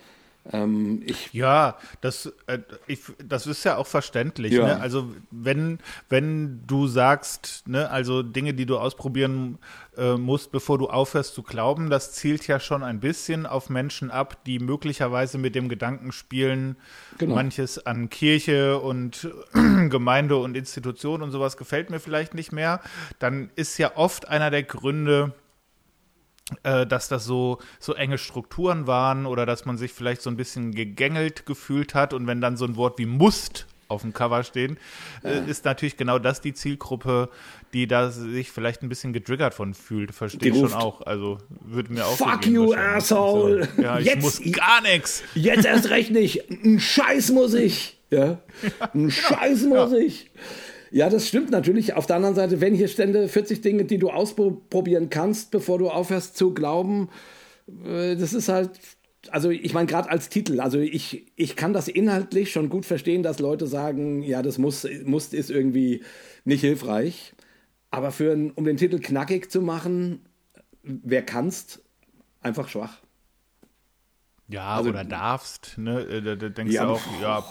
ähm, 0.51 1.05
ja, 1.31 1.77
das, 2.01 2.31
äh, 2.47 2.59
ich, 2.87 3.01
das 3.23 3.45
ist 3.45 3.63
ja 3.65 3.77
auch 3.77 3.85
verständlich. 3.85 4.53
Ja. 4.53 4.65
Ne? 4.65 4.79
Also 4.79 5.13
wenn, 5.31 5.79
wenn 6.07 6.65
du 6.65 6.87
sagst, 6.87 7.67
ne, 7.67 7.89
also 7.91 8.23
Dinge, 8.23 8.53
die 8.53 8.65
du 8.65 8.77
ausprobieren 8.77 9.59
äh, 9.97 10.15
musst, 10.15 10.51
bevor 10.51 10.77
du 10.77 10.89
aufhörst 10.89 11.35
zu 11.35 11.43
glauben, 11.43 11.89
das 11.89 12.13
zielt 12.13 12.47
ja 12.47 12.59
schon 12.59 12.83
ein 12.83 12.99
bisschen 12.99 13.45
auf 13.45 13.69
Menschen 13.69 14.09
ab, 14.11 14.43
die 14.45 14.59
möglicherweise 14.59 15.37
mit 15.37 15.55
dem 15.55 15.69
Gedanken 15.69 16.11
spielen, 16.11 16.77
genau. 17.17 17.35
manches 17.35 17.85
an 17.85 18.09
Kirche 18.09 18.79
und 18.79 19.29
Gemeinde 19.53 20.37
und 20.37 20.57
Institution 20.57 21.21
und 21.21 21.31
sowas 21.31 21.57
gefällt 21.57 21.89
mir 21.89 21.99
vielleicht 21.99 22.33
nicht 22.33 22.51
mehr. 22.51 22.81
Dann 23.19 23.51
ist 23.55 23.77
ja 23.77 23.91
oft 23.95 24.27
einer 24.27 24.49
der 24.49 24.63
Gründe, 24.63 25.33
dass 26.63 27.07
das 27.07 27.25
so, 27.25 27.59
so 27.79 27.93
enge 27.93 28.17
Strukturen 28.17 28.87
waren 28.87 29.25
oder 29.25 29.45
dass 29.45 29.65
man 29.65 29.77
sich 29.77 29.91
vielleicht 29.91 30.21
so 30.21 30.29
ein 30.29 30.37
bisschen 30.37 30.73
gegängelt 30.73 31.45
gefühlt 31.45 31.93
hat 31.93 32.13
und 32.13 32.27
wenn 32.27 32.41
dann 32.41 32.57
so 32.57 32.65
ein 32.65 32.75
Wort 32.75 32.99
wie 32.99 33.05
Must 33.05 33.67
auf 33.89 34.03
dem 34.03 34.13
Cover 34.13 34.43
stehen, 34.43 34.77
äh, 35.23 35.49
ist 35.49 35.65
natürlich 35.65 35.97
genau 35.97 36.19
das 36.19 36.41
die 36.41 36.53
Zielgruppe, 36.53 37.29
die 37.73 37.87
da 37.87 38.11
sich 38.11 38.51
vielleicht 38.51 38.83
ein 38.83 38.89
bisschen 38.89 39.13
getriggert 39.13 39.53
von 39.53 39.73
fühlt. 39.73 40.13
Verstehe 40.13 40.51
ich 40.51 40.57
schon 40.57 40.73
auch. 40.73 41.01
Also 41.01 41.39
würde 41.65 41.91
mir 41.93 42.05
auch 42.05 42.15
Fuck 42.15 42.43
so 42.43 42.49
you, 42.49 42.73
asshole! 42.73 43.67
So, 43.75 43.81
ja, 43.81 43.99
ich 43.99 44.05
jetzt, 44.05 44.21
muss 44.21 44.41
gar 44.51 44.81
nichts. 44.81 45.23
Jetzt 45.33 45.65
erst 45.65 45.89
recht 45.89 46.11
nicht. 46.11 46.49
Ein 46.49 46.79
Scheiß 46.79 47.31
muss 47.31 47.53
ich. 47.53 47.99
Ja? 48.11 48.39
Ein 48.79 48.91
genau. 48.93 49.09
Scheiß 49.09 49.63
muss 49.63 49.91
ja. 49.91 49.97
ich. 49.97 50.23
Ja, 50.23 50.29
das 51.09 51.27
stimmt 51.27 51.51
natürlich. 51.51 51.93
Auf 51.93 52.05
der 52.05 52.15
anderen 52.15 52.35
Seite, 52.35 52.61
wenn 52.61 52.73
hier 52.73 52.87
stände 52.87 53.27
40 53.27 53.61
Dinge, 53.61 53.85
die 53.85 53.97
du 53.97 54.09
ausprobieren 54.09 55.09
kannst, 55.09 55.51
bevor 55.51 55.77
du 55.77 55.89
aufhörst 55.89 56.35
zu 56.35 56.53
glauben, 56.53 57.09
äh, 57.85 58.15
das 58.15 58.33
ist 58.33 58.49
halt, 58.49 58.71
also 59.29 59.49
ich 59.49 59.73
meine, 59.73 59.87
gerade 59.87 60.09
als 60.09 60.29
Titel, 60.29 60.59
also 60.59 60.79
ich, 60.79 61.31
ich 61.35 61.55
kann 61.55 61.73
das 61.73 61.87
inhaltlich 61.87 62.51
schon 62.51 62.69
gut 62.69 62.85
verstehen, 62.85 63.23
dass 63.23 63.39
Leute 63.39 63.67
sagen, 63.67 64.23
ja, 64.23 64.41
das 64.41 64.57
muss, 64.57 64.87
muss 65.05 65.33
ist 65.33 65.51
irgendwie 65.51 66.01
nicht 66.45 66.61
hilfreich. 66.61 67.33
Aber 67.91 68.11
für, 68.11 68.51
um 68.55 68.65
den 68.65 68.77
Titel 68.77 68.99
knackig 68.99 69.51
zu 69.51 69.61
machen, 69.61 70.21
wer 70.83 71.23
kannst, 71.23 71.81
einfach 72.41 72.67
schwach. 72.67 73.01
Ja, 74.49 74.77
also, 74.77 74.89
oder 74.89 75.03
darfst, 75.03 75.77
ne? 75.77 76.01
Äh, 76.01 76.21
da, 76.21 76.35
da 76.35 76.49
denkst 76.49 76.73
ja, 76.73 76.85
du 76.85 76.91
auch, 76.93 77.01
ja, 77.21 77.43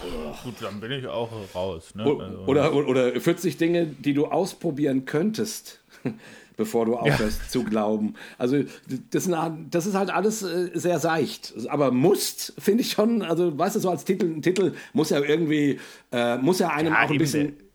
gut, 0.43 0.55
dann 0.61 0.81
bin 0.81 0.91
ich 0.91 1.07
auch 1.07 1.31
raus. 1.55 1.95
Ne? 1.95 2.03
Also, 2.03 2.39
oder, 2.47 2.75
oder 2.75 3.21
40 3.21 3.57
Dinge, 3.57 3.87
die 3.87 4.15
du 4.15 4.27
ausprobieren 4.27 5.05
könntest, 5.05 5.81
bevor 6.57 6.87
du 6.87 6.97
aufhörst 6.97 7.41
ja. 7.45 7.49
zu 7.49 7.63
glauben. 7.63 8.15
Also 8.37 8.65
das, 9.11 9.31
das, 9.71 9.87
ist 9.87 9.95
halt 9.95 10.11
alles 10.11 10.43
äh, 10.43 10.71
sehr 10.75 10.99
seicht. 10.99 11.55
Aber 11.69 11.93
musst, 11.93 12.53
finde 12.59 12.83
ich 12.83 12.91
schon, 12.91 13.23
also 13.23 13.57
weißt 13.57 13.77
du, 13.77 13.81
so 13.81 13.91
als 13.91 14.05
Titel, 14.05 14.27
ein 14.27 14.43
Titel 14.43 14.75
muss 14.93 15.11
ja 15.11 15.21
irgendwie, 15.21 15.79
äh, 16.11 16.37
muss 16.39 16.59
ja 16.59 16.71
einem 16.71 16.95
ja, 16.95 17.05
auch 17.05 17.11
ein 17.11 17.19
bisschen 17.19 17.68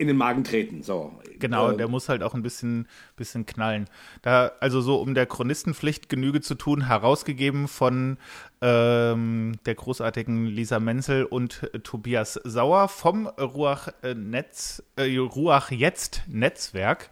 in 0.00 0.06
den 0.06 0.16
Magen 0.16 0.44
treten. 0.44 0.82
So. 0.82 1.12
Genau, 1.38 1.72
äh, 1.72 1.76
der 1.76 1.86
muss 1.86 2.08
halt 2.08 2.22
auch 2.22 2.32
ein 2.32 2.42
bisschen, 2.42 2.88
bisschen 3.16 3.44
knallen. 3.44 3.86
Da, 4.22 4.52
also 4.58 4.80
so, 4.80 4.96
um 4.96 5.12
der 5.14 5.26
Chronistenpflicht 5.26 6.08
Genüge 6.08 6.40
zu 6.40 6.54
tun, 6.54 6.86
herausgegeben 6.86 7.68
von 7.68 8.16
ähm, 8.62 9.56
der 9.66 9.74
großartigen 9.74 10.46
Lisa 10.46 10.80
Menzel 10.80 11.24
und 11.24 11.68
äh, 11.74 11.80
Tobias 11.80 12.40
Sauer 12.44 12.88
vom 12.88 13.26
Ruach 13.26 13.88
äh, 14.02 14.14
Netz, 14.14 14.82
äh, 14.96 15.18
Ruach 15.18 15.70
Jetzt 15.70 16.22
Netzwerk. 16.28 17.10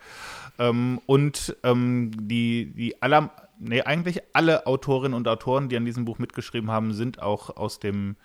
Ähm, 0.59 0.99
und 1.05 1.55
ähm, 1.65 2.11
die, 2.19 2.73
die 2.75 3.03
aller, 3.03 3.31
nee, 3.59 3.83
eigentlich 3.83 4.23
alle 4.33 4.67
Autorinnen 4.67 5.15
und 5.15 5.29
Autoren, 5.29 5.69
die 5.69 5.77
an 5.77 5.85
diesem 5.85 6.07
Buch 6.07 6.19
mitgeschrieben 6.19 6.71
haben, 6.71 6.95
sind 6.95 7.21
auch 7.21 7.55
aus 7.55 7.81
dem, 7.81 8.17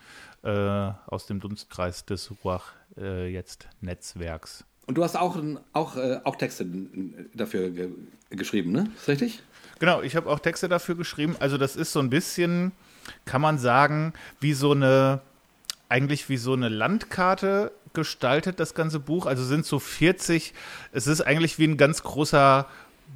äh, 0.43 0.91
aus 1.07 1.25
dem 1.25 1.39
Dunstkreis 1.39 2.05
des 2.05 2.31
Ruach 2.43 2.73
äh, 2.97 3.31
Jetzt 3.31 3.67
Netzwerks. 3.81 4.65
Und 4.85 4.97
du 4.97 5.03
hast 5.03 5.15
auch, 5.15 5.37
auch, 5.71 5.95
äh, 5.95 6.19
auch 6.23 6.35
Texte 6.35 6.65
dafür 7.33 7.69
ge 7.69 7.89
geschrieben, 8.29 8.71
ne? 8.71 8.89
Ist 8.95 9.07
richtig? 9.07 9.43
Genau, 9.79 10.01
ich 10.01 10.15
habe 10.15 10.29
auch 10.29 10.39
Texte 10.39 10.67
dafür 10.67 10.95
geschrieben. 10.95 11.35
Also 11.39 11.57
das 11.57 11.75
ist 11.75 11.93
so 11.93 11.99
ein 11.99 12.09
bisschen, 12.09 12.71
kann 13.25 13.41
man 13.41 13.59
sagen, 13.59 14.13
wie 14.39 14.53
so 14.53 14.71
eine, 14.71 15.21
eigentlich 15.87 16.29
wie 16.29 16.37
so 16.37 16.53
eine 16.53 16.67
Landkarte 16.67 17.71
gestaltet, 17.93 18.59
das 18.59 18.73
ganze 18.73 18.99
Buch. 18.99 19.27
Also 19.27 19.43
sind 19.43 19.65
so 19.65 19.77
40, 19.77 20.53
es 20.93 21.05
ist 21.05 21.21
eigentlich 21.21 21.59
wie 21.59 21.67
ein 21.67 21.77
ganz 21.77 22.01
großer 22.01 22.67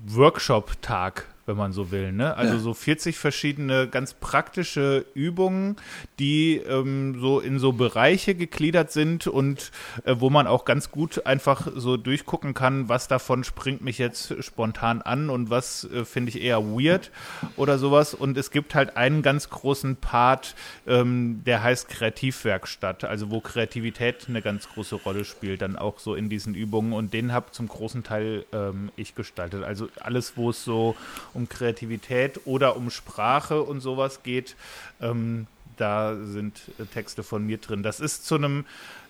Workshop-Tag 0.06 1.26
wenn 1.48 1.58
man 1.58 1.72
so 1.72 1.92
will. 1.92 2.12
Ne? 2.12 2.36
Also 2.36 2.56
ja. 2.56 2.60
so 2.60 2.74
40 2.74 3.18
verschiedene 3.18 3.88
ganz 3.88 4.14
praktische 4.14 5.06
Übungen, 5.14 5.78
die 6.20 6.58
ähm, 6.58 7.20
so 7.20 7.40
in 7.40 7.58
so 7.58 7.72
Bereiche 7.72 8.36
gegliedert 8.36 8.92
sind 8.92 9.28
und 9.28 9.72
äh, 10.04 10.16
wo 10.20 10.30
man 10.30 10.46
auch 10.46 10.66
ganz 10.66 10.92
gut 10.92 11.26
einfach 11.26 11.68
so 11.74 11.96
durchgucken 11.96 12.54
kann, 12.54 12.90
was 12.90 13.08
davon 13.08 13.46
springt 13.46 13.82
mich 13.82 13.98
jetzt 13.98 14.44
spontan 14.44 15.02
an 15.02 15.30
und 15.30 15.50
was 15.50 15.86
äh, 15.86 16.04
finde 16.04 16.30
ich 16.30 16.42
eher 16.42 16.64
weird 16.64 17.12
oder 17.56 17.80
sowas. 17.80 18.14
Und 18.14 18.38
es 18.38 18.52
gibt 18.52 18.76
halt 18.76 18.98
einen 18.98 19.22
ganz 19.22 19.50
großen 19.50 19.96
Part, 19.96 20.54
ähm, 20.86 21.42
der 21.46 21.64
heißt 21.64 21.88
Kreativwerkstatt, 21.88 23.06
also 23.06 23.32
wo 23.32 23.40
Kreativität 23.40 24.26
eine 24.28 24.42
ganz 24.42 24.68
große 24.68 24.96
Rolle 24.96 25.24
spielt, 25.24 25.62
dann 25.62 25.78
auch 25.78 26.00
so 26.00 26.14
in 26.14 26.28
diesen 26.28 26.56
Übungen. 26.56 26.92
Und 26.92 27.14
den 27.14 27.32
habe 27.32 27.52
zum 27.52 27.70
großen 27.70 28.04
Teil 28.04 28.46
ähm, 28.52 28.92
ich 28.98 29.16
gestaltet. 29.16 29.64
Also 29.64 29.88
alles, 30.02 30.36
wo 30.36 30.50
es 30.50 30.66
so 30.66 30.96
um 31.38 31.48
Kreativität 31.48 32.42
oder 32.46 32.76
um 32.76 32.90
Sprache 32.90 33.62
und 33.62 33.80
sowas 33.80 34.24
geht, 34.24 34.56
ähm, 35.00 35.48
da 35.78 36.16
sind 36.16 36.60
äh, 36.80 36.86
Texte 36.86 37.24
von 37.24 37.46
mir 37.46 37.60
drin. 37.60 37.84
Das 37.84 38.00
ist 38.00 38.26
zu 38.26 38.36
einem 38.36 38.66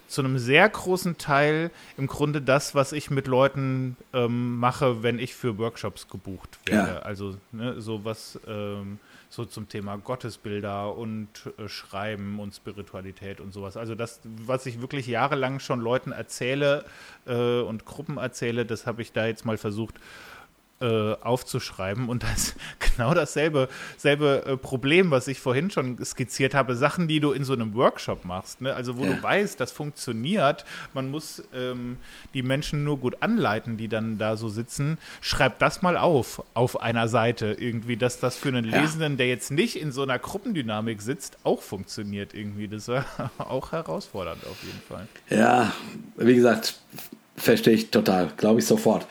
zu 0.07 0.21
einem 0.21 0.37
sehr 0.37 0.69
großen 0.69 1.17
Teil 1.17 1.69
im 1.97 2.07
Grunde 2.07 2.41
das, 2.41 2.73
was 2.73 2.93
ich 2.93 3.09
mit 3.09 3.27
Leuten 3.27 3.97
ähm, 4.13 4.57
mache, 4.57 5.03
wenn 5.03 5.19
ich 5.19 5.35
für 5.35 5.57
Workshops 5.57 6.07
gebucht 6.07 6.59
werde. 6.65 6.93
Ja. 6.93 6.99
Also 6.99 7.35
ne, 7.51 7.81
so 7.81 8.05
was 8.05 8.39
ähm, 8.47 8.99
so 9.29 9.43
zum 9.43 9.67
Thema 9.67 9.97
Gottesbilder 9.97 10.95
und 10.95 11.27
äh, 11.57 11.67
Schreiben 11.67 12.39
und 12.39 12.55
Spiritualität 12.55 13.41
und 13.41 13.53
sowas. 13.53 13.75
Also 13.75 13.95
das, 13.95 14.21
was 14.23 14.65
ich 14.65 14.79
wirklich 14.81 15.07
jahrelang 15.07 15.59
schon 15.59 15.81
Leuten 15.81 16.13
erzähle 16.13 16.85
äh, 17.25 17.59
und 17.59 17.85
Gruppen 17.85 18.17
erzähle, 18.17 18.65
das 18.65 18.85
habe 18.85 19.01
ich 19.01 19.11
da 19.11 19.27
jetzt 19.27 19.45
mal 19.45 19.57
versucht 19.57 19.95
äh, 20.79 21.13
aufzuschreiben 21.21 22.09
und 22.09 22.23
das 22.23 22.55
genau 22.95 23.13
dasselbe 23.13 23.69
selbe, 23.97 24.43
äh, 24.45 24.57
Problem, 24.57 25.11
was 25.11 25.27
ich 25.27 25.39
vorhin 25.39 25.71
schon 25.71 26.03
skizziert 26.03 26.53
habe, 26.53 26.75
Sachen, 26.75 27.07
die 27.07 27.19
du 27.19 27.31
in 27.31 27.43
so 27.43 27.53
einem 27.53 27.73
Workshop 27.73 28.25
machst, 28.25 28.61
ne? 28.61 28.73
also 28.73 28.97
wo 28.97 29.03
ja. 29.03 29.13
du 29.13 29.23
weißt, 29.23 29.59
das 29.59 29.71
funktioniert, 29.71 30.65
man 30.93 31.09
muss 31.09 31.43
ähm, 31.53 31.97
die 32.33 32.43
Menschen 32.43 32.83
nur 32.83 32.97
gut 32.97 33.17
anleiten, 33.21 33.77
die 33.77 33.87
dann 33.87 34.17
da 34.17 34.37
so 34.37 34.49
sitzen, 34.49 34.97
schreib 35.21 35.59
das 35.59 35.81
mal 35.81 35.97
auf, 35.97 36.43
auf 36.53 36.81
einer 36.81 37.07
Seite 37.07 37.55
irgendwie, 37.57 37.97
dass 37.97 38.19
das 38.19 38.37
für 38.37 38.49
einen 38.49 38.65
Lesenden, 38.65 39.13
ja. 39.13 39.17
der 39.17 39.27
jetzt 39.27 39.51
nicht 39.51 39.79
in 39.81 39.91
so 39.91 40.03
einer 40.03 40.19
Gruppendynamik 40.19 41.01
sitzt, 41.01 41.37
auch 41.43 41.61
funktioniert 41.61 42.33
irgendwie. 42.33 42.67
Das 42.67 42.87
war 42.87 43.05
auch 43.37 43.71
herausfordernd 43.71 44.45
auf 44.45 44.61
jeden 44.63 44.81
Fall. 44.87 45.07
Ja, 45.29 45.71
wie 46.17 46.35
gesagt, 46.35 46.79
verstehe 47.35 47.73
ich 47.73 47.91
total, 47.91 48.31
glaube 48.37 48.59
ich 48.59 48.65
sofort. 48.65 49.07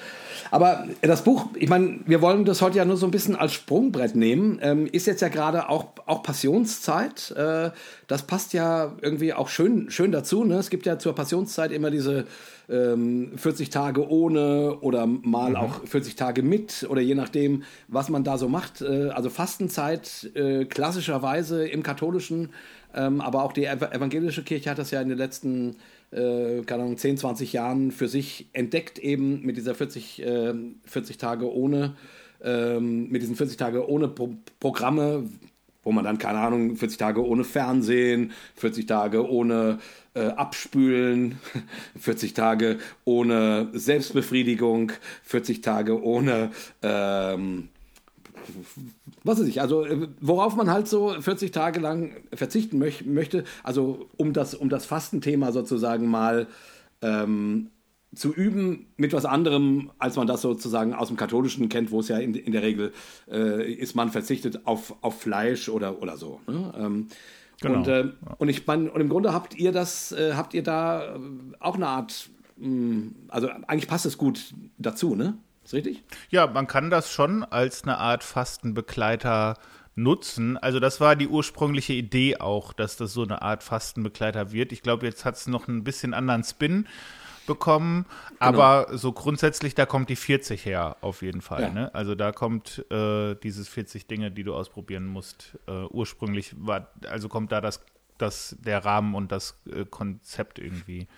Aber 0.51 0.87
das 1.03 1.25
Buch, 1.25 1.47
ich 1.55 1.69
meine, 1.69 2.01
wir 2.07 2.21
wollen 2.21 2.45
das 2.45 2.63
heute 2.63 2.79
ja 2.79 2.85
nur 2.85 2.97
so 2.97 3.07
ein 3.07 3.11
bisschen 3.11 3.37
als 3.37 3.53
Sprungbrett 3.53 4.15
nehmen. 4.15 4.59
Ähm, 4.63 4.87
ist 4.87 5.07
jetzt 5.07 5.23
ja 5.23 5.29
gerade 5.29 5.69
auch, 5.69 5.87
auch 6.07 6.23
Passionszeit. 6.23 7.33
Äh, 7.33 7.71
das 8.07 8.23
passt 8.23 8.53
ja 8.53 8.93
irgendwie 9.01 9.33
auch 9.35 9.49
schön, 9.49 9.91
schön 9.91 10.13
dazu. 10.13 10.45
Ne? 10.45 10.57
Es 10.57 10.71
gibt 10.71 10.87
ja 10.87 10.99
zur 10.99 11.15
Passionszeit 11.15 11.73
immer 11.73 11.91
diese 11.91 12.27
ähm, 12.69 13.33
40 13.37 13.71
Tage 13.71 14.09
ohne 14.09 14.79
oder 14.81 15.07
mal 15.07 15.51
mhm. 15.51 15.57
auch 15.57 15.87
40 15.87 16.17
Tage 16.17 16.43
mit 16.43 16.87
oder 16.89 17.01
je 17.01 17.15
nachdem, 17.15 17.63
was 17.89 18.09
man 18.09 18.25
da 18.25 18.39
so 18.39 18.49
macht. 18.49 18.83
Äh, 18.83 19.11
also 19.11 19.31
Fastenzeit 19.31 20.31
äh, 20.35 20.65
klassischerweise 20.65 21.67
im 21.67 21.83
katholischen, 21.83 22.51
ähm, 22.95 23.21
aber 23.21 23.43
auch 23.43 23.53
die 23.53 23.67
evangelische 23.67 24.43
Kirche 24.43 24.71
hat 24.71 24.79
das 24.79 24.91
ja 24.91 25.01
in 25.01 25.09
den 25.09 25.19
letzten 25.19 25.77
äh, 26.17 26.63
keine 26.63 26.83
Ahnung, 26.85 26.97
10, 26.97 27.19
20 27.19 27.53
Jahren 27.53 27.93
für 27.93 28.09
sich 28.09 28.49
entdeckt, 28.53 28.99
eben 28.99 29.43
mit 29.43 29.57
dieser 29.57 29.75
40, 29.75 30.23
äh, 30.23 30.55
40 30.85 31.19
Tage 31.19 31.53
ohne, 31.53 31.95
ähm, 32.43 33.09
mit 33.09 33.23
diesen 33.23 33.37
40 33.37 33.57
Tage 33.57 33.89
ohne 33.89 34.09
Pro 34.09 34.35
Programme, 34.59 35.29
wo 35.85 35.93
man 35.93 36.05
dann, 36.05 36.19
keine 36.19 36.39
Ahnung, 36.39 36.77
40 36.77 36.99
Tage 36.99 37.25
ohne 37.25 37.45
Fernsehen, 37.45 38.33
40 38.57 38.87
Tage 38.87 39.31
ohne 39.31 39.79
äh, 40.15 40.29
Abspülen, 40.29 41.39
40 42.01 42.35
Tage 42.35 42.79
ohne 43.05 43.69
Selbstbefriedigung, 43.73 44.93
40 45.23 45.61
Tage 45.61 46.03
ohne 46.03 46.51
ähm, 46.83 47.69
was 49.25 49.41
weiß 49.41 49.47
ich, 49.47 49.61
also 49.61 49.85
äh, 49.85 50.09
worauf 50.21 50.57
man 50.57 50.71
halt 50.71 50.89
so 50.89 51.15
40 51.21 51.51
Tage 51.51 51.81
lang 51.81 52.17
verzichten 52.33 52.79
möch 52.79 53.05
möchte, 53.05 53.45
also 53.63 54.09
um 54.17 54.33
das, 54.33 54.55
um 54.55 54.69
das 54.69 54.87
Fastenthema 54.87 55.53
sozusagen 55.53 56.09
mal 56.09 56.47
ähm, 57.03 57.71
zu 58.15 58.33
üben 58.33 58.87
mit 58.97 59.13
was 59.13 59.25
anderem, 59.25 59.91
als 59.99 60.17
man 60.17 60.27
das 60.27 60.41
sozusagen 60.41 60.95
aus 60.95 61.09
dem 61.09 61.17
Katholischen 61.17 61.69
kennt, 61.69 61.91
wo 61.91 62.01
es 62.01 62.09
ja 62.09 62.19
in, 62.19 62.35
in 62.35 62.53
der 62.53 62.63
Regel 62.63 62.93
äh, 63.31 63.73
ist, 63.73 63.95
man 63.95 64.11
verzichtet 64.11 64.67
auf, 64.67 64.95
auf 65.03 65.21
Fleisch 65.21 65.69
oder, 65.69 66.01
oder 66.03 66.17
so. 66.17 66.41
Ne? 66.47 66.73
Ähm, 66.79 67.09
genau. 67.61 67.79
Und, 67.79 67.89
äh, 67.89 68.05
und 68.39 68.49
ich 68.49 68.67
meine, 68.67 68.91
und 68.91 69.01
im 69.01 69.09
Grunde 69.09 69.33
habt 69.33 69.57
ihr 69.57 69.73
das, 69.73 70.13
äh, 70.13 70.33
habt 70.35 70.55
ihr 70.55 70.63
da 70.63 71.19
auch 71.61 71.75
eine 71.75 71.89
Art, 71.89 72.31
mh, 72.57 72.67
hm, 72.67 73.15
also 73.29 73.49
eigentlich 73.67 73.89
passt 73.89 74.07
es 74.07 74.17
gut 74.17 74.55
dazu, 74.79 75.15
ne? 75.15 75.37
Ist 75.67 75.75
richtig? 75.75 76.05
Ja, 76.31 76.47
man 76.47 76.69
kann 76.69 76.91
das 76.91 77.11
schon 77.11 77.43
als 77.43 77.83
eine 77.83 77.99
Art 77.99 78.23
Fastenbegleiter 78.23 79.57
nutzen. 79.97 80.57
Also 80.57 80.79
das 80.79 81.01
war 81.01 81.17
die 81.17 81.27
ursprüngliche 81.27 81.93
Idee 81.93 82.37
auch, 82.37 82.73
dass 82.73 82.97
das 82.97 83.13
so 83.13 83.25
eine 83.25 83.43
Art 83.43 83.65
Fastenbegleiter 83.65 84.53
wird. 84.53 84.71
Ich 84.71 84.83
glaube, 84.83 85.07
jetzt 85.07 85.25
hat 85.25 85.35
es 85.35 85.49
noch 85.49 85.67
ein 85.67 85.83
bisschen 85.83 86.15
anderen 86.15 86.45
Spin 86.45 86.87
bekommen, 87.47 88.07
genau. 88.29 88.41
aber 88.41 88.97
so 88.97 89.13
grundsätzlich, 89.13 89.75
da 89.75 89.87
kommt 89.87 90.09
die 90.09 90.17
40 90.17 90.65
her, 90.65 90.97
auf 91.01 91.23
jeden 91.23 91.41
Fall. 91.41 91.63
Ja. 91.63 91.71
Ne? 91.71 91.95
Also 91.95 92.15
da 92.15 92.31
kommt 92.31 92.85
äh, 92.91 93.35
dieses 93.37 93.69
40 93.69 94.07
Dinge, 94.07 94.31
die 94.31 94.45
du 94.45 94.55
ausprobieren 94.55 95.07
musst. 95.07 95.59
Äh, 95.67 95.85
ursprünglich 95.87 96.55
war, 96.59 96.93
also 97.09 97.29
kommt 97.29 97.51
da 97.51 97.61
das, 97.61 97.81
das, 98.19 98.57
der 98.61 98.85
Rahmen 98.85 99.15
und 99.17 99.33
das 99.33 99.59
äh, 99.69 99.85
Konzept 99.85 100.61
irgendwie 100.61 101.09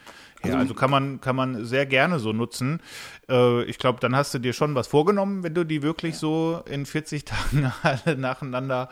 ja, 0.45 0.50
also, 0.50 0.59
also 0.59 0.75
kann 0.75 0.90
man, 0.90 1.21
kann 1.21 1.35
man 1.35 1.64
sehr 1.64 1.85
gerne 1.85 2.21
so 2.21 2.33
nutzen. 2.33 2.80
Äh, 3.28 3.64
ich 3.64 3.78
glaube, 3.78 3.99
dann 4.00 4.14
hast 4.14 4.35
du 4.35 4.38
dir 4.38 4.52
schon 4.52 4.75
was 4.75 4.87
vorgenommen, 4.87 5.42
wenn 5.42 5.54
du 5.54 5.64
die 5.64 5.83
wirklich 5.83 6.14
ja. 6.14 6.21
so 6.21 6.62
in 6.71 6.87
40 6.87 7.25
Tagen 7.25 7.73
alle 7.83 8.16
nacheinander 8.16 8.88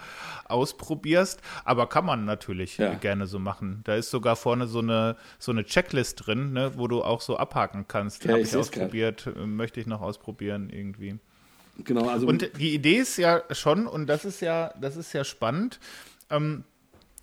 ausprobierst. 0.46 1.40
Aber 1.64 1.88
kann 1.88 2.04
man 2.04 2.24
natürlich 2.24 2.78
ja. 2.78 2.94
gerne 2.94 3.26
so 3.26 3.38
machen. 3.38 3.82
Da 3.84 3.94
ist 3.94 4.10
sogar 4.10 4.34
vorne 4.34 4.66
so 4.66 4.80
eine, 4.80 5.16
so 5.38 5.52
eine 5.52 5.64
Checklist 5.64 6.26
drin, 6.26 6.52
ne, 6.52 6.72
wo 6.76 6.88
du 6.88 7.02
auch 7.02 7.20
so 7.20 7.36
abhaken 7.36 7.86
kannst. 7.86 8.24
Ja, 8.24 8.32
Habe 8.32 8.40
ich, 8.40 8.48
ich 8.48 8.56
ausprobiert, 8.56 9.24
grad. 9.24 9.36
Äh, 9.36 9.46
möchte 9.46 9.80
ich 9.80 9.86
noch 9.86 10.00
ausprobieren 10.00 10.68
irgendwie. 10.70 11.18
Genau, 11.84 12.08
also. 12.08 12.26
Und 12.26 12.50
die 12.58 12.74
Idee 12.74 12.96
ist 12.96 13.18
ja 13.18 13.42
schon, 13.50 13.86
und 13.86 14.06
das 14.06 14.24
ist 14.24 14.40
ja, 14.40 14.72
das 14.80 14.96
ist 14.96 15.12
ja 15.12 15.24
spannend, 15.24 15.78
ähm, 16.30 16.64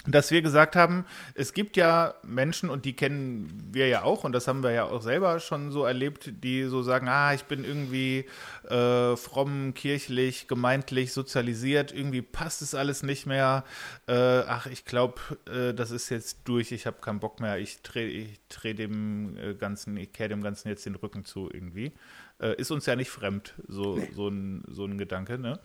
dass 0.06 0.32
wir 0.32 0.42
gesagt 0.42 0.76
haben, 0.76 1.06
es 1.34 1.54
gibt 1.54 1.78
ja 1.78 2.16
Menschen, 2.24 2.70
und 2.70 2.84
die 2.84 2.94
kennen 2.94 3.70
wir 3.72 3.88
ja 3.88 4.04
auch, 4.04 4.26
und 4.26 4.34
das 4.34 4.48
haben 4.48 4.62
wir 4.62 4.72
ja 4.72 4.84
auch 4.84 5.02
selber 5.02 5.40
schon 5.40 5.72
so 5.72 5.86
erlebt, 5.86 6.44
die 6.44 6.66
so 6.66 6.84
sagen, 6.84 7.08
ah, 7.08 7.34
ich 7.34 7.46
bin 7.46 7.64
irgendwie 7.64 8.26
äh, 8.70 9.16
fromm, 9.16 9.74
kirchlich, 9.74 10.48
gemeindlich 10.48 11.14
sozialisiert, 11.14 11.94
irgendwie 11.94 12.22
passt 12.22 12.62
es 12.62 12.76
alles 12.76 13.02
nicht 13.04 13.26
mehr. 13.28 13.64
Äh, 14.08 14.14
ach, 14.14 14.66
ich 14.66 14.84
glaube, 14.84 15.22
äh, 15.46 15.74
das 15.74 15.92
ist 15.92 16.10
jetzt 16.10 16.40
durch, 16.44 16.74
ich 16.74 16.86
habe 16.86 17.00
keinen 17.00 17.20
Bock 17.20 17.40
mehr, 17.40 17.58
ich 17.58 17.82
drehe 17.82 18.08
ich 18.08 18.40
dreh 18.50 18.74
dem 18.74 19.38
äh, 19.38 19.54
Ganzen, 19.54 19.96
ich 19.96 20.12
kehre 20.12 20.30
dem 20.30 20.44
Ganzen 20.44 20.68
jetzt 20.68 20.86
den 20.86 20.96
Rücken 20.96 21.24
zu 21.24 21.50
irgendwie. 21.52 21.94
Äh, 22.42 22.56
ist 22.56 22.72
uns 22.72 22.86
ja 22.86 22.98
nicht 22.98 23.10
fremd, 23.10 23.54
so, 23.70 23.96
nee. 23.96 24.10
so, 24.14 24.28
ein, 24.28 24.64
so 24.68 24.86
ein 24.86 24.98
Gedanke. 24.98 25.38
Ne? 25.38 25.60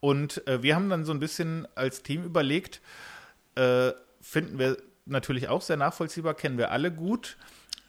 Und 0.00 0.44
äh, 0.48 0.64
wir 0.64 0.74
haben 0.74 0.90
dann 0.90 1.04
so 1.04 1.12
ein 1.12 1.20
bisschen 1.20 1.68
als 1.76 2.02
Team 2.02 2.24
überlegt, 2.24 2.80
äh, 3.54 3.92
finden 4.20 4.58
wir 4.58 4.76
natürlich 5.04 5.48
auch 5.48 5.62
sehr 5.62 5.76
nachvollziehbar, 5.76 6.34
kennen 6.34 6.58
wir 6.58 6.70
alle 6.70 6.92
gut. 6.92 7.36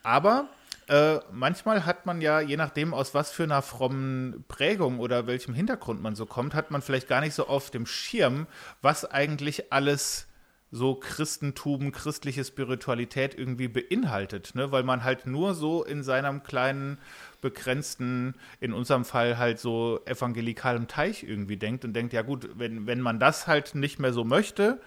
Aber 0.03 0.49
äh, 0.87 1.19
manchmal 1.31 1.85
hat 1.85 2.05
man 2.05 2.21
ja, 2.21 2.41
je 2.41 2.57
nachdem, 2.57 2.93
aus 2.93 3.13
was 3.13 3.31
für 3.31 3.43
einer 3.43 3.61
frommen 3.61 4.43
Prägung 4.47 4.99
oder 4.99 5.27
welchem 5.27 5.53
Hintergrund 5.53 6.01
man 6.01 6.15
so 6.15 6.25
kommt, 6.25 6.53
hat 6.53 6.71
man 6.71 6.81
vielleicht 6.81 7.07
gar 7.07 7.21
nicht 7.21 7.33
so 7.33 7.47
auf 7.47 7.71
dem 7.71 7.85
Schirm, 7.85 8.47
was 8.81 9.05
eigentlich 9.05 9.71
alles 9.71 10.27
so 10.71 10.95
Christentum, 10.95 11.91
christliche 11.91 12.43
Spiritualität 12.43 13.37
irgendwie 13.37 13.67
beinhaltet, 13.67 14.55
ne? 14.55 14.71
weil 14.71 14.81
man 14.81 15.03
halt 15.03 15.27
nur 15.27 15.53
so 15.53 15.83
in 15.83 16.01
seinem 16.01 16.41
kleinen, 16.41 16.97
begrenzten, 17.41 18.33
in 18.59 18.73
unserem 18.73 19.05
Fall 19.05 19.37
halt 19.37 19.59
so 19.59 19.99
evangelikalem 20.05 20.87
Teich 20.87 21.23
irgendwie 21.23 21.57
denkt 21.57 21.85
und 21.85 21.93
denkt, 21.93 22.11
ja 22.11 22.23
gut, 22.23 22.49
wenn, 22.55 22.87
wenn 22.87 23.01
man 23.01 23.19
das 23.19 23.45
halt 23.45 23.75
nicht 23.75 23.99
mehr 23.99 24.13
so 24.13 24.23
möchte, 24.23 24.81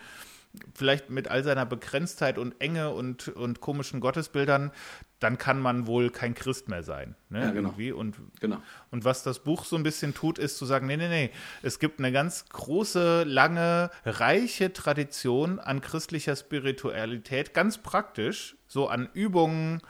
vielleicht 0.74 1.10
mit 1.10 1.28
all 1.28 1.44
seiner 1.44 1.66
Begrenztheit 1.66 2.38
und 2.38 2.60
Enge 2.60 2.90
und, 2.90 3.28
und 3.28 3.60
komischen 3.60 4.00
Gottesbildern, 4.00 4.72
dann 5.18 5.38
kann 5.38 5.60
man 5.60 5.86
wohl 5.86 6.10
kein 6.10 6.34
Christ 6.34 6.68
mehr 6.68 6.82
sein. 6.82 7.14
Ne? 7.30 7.40
Ja, 7.40 7.50
genau. 7.50 7.70
Irgendwie. 7.70 7.92
Und, 7.92 8.16
genau. 8.40 8.58
und 8.90 9.04
was 9.04 9.22
das 9.22 9.38
Buch 9.38 9.64
so 9.64 9.76
ein 9.76 9.82
bisschen 9.82 10.14
tut, 10.14 10.38
ist 10.38 10.58
zu 10.58 10.66
sagen, 10.66 10.86
nee, 10.86 10.96
nee, 10.96 11.08
nee, 11.08 11.30
es 11.62 11.78
gibt 11.78 11.98
eine 11.98 12.12
ganz 12.12 12.46
große, 12.50 13.24
lange, 13.24 13.90
reiche 14.04 14.72
Tradition 14.72 15.58
an 15.58 15.80
christlicher 15.80 16.36
Spiritualität, 16.36 17.54
ganz 17.54 17.78
praktisch, 17.78 18.56
so 18.66 18.88
an 18.88 19.08
Übungen, 19.14 19.80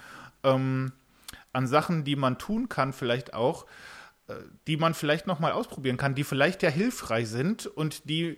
ähm, 0.44 0.92
an 1.52 1.66
Sachen, 1.66 2.04
die 2.04 2.16
man 2.16 2.38
tun 2.38 2.68
kann, 2.68 2.92
vielleicht 2.92 3.34
auch, 3.34 3.66
die 4.66 4.76
man 4.76 4.94
vielleicht 4.94 5.26
noch 5.26 5.38
mal 5.38 5.52
ausprobieren 5.52 5.96
kann, 5.96 6.14
die 6.14 6.24
vielleicht 6.24 6.62
ja 6.62 6.68
hilfreich 6.68 7.28
sind 7.28 7.66
und 7.66 8.08
die, 8.08 8.36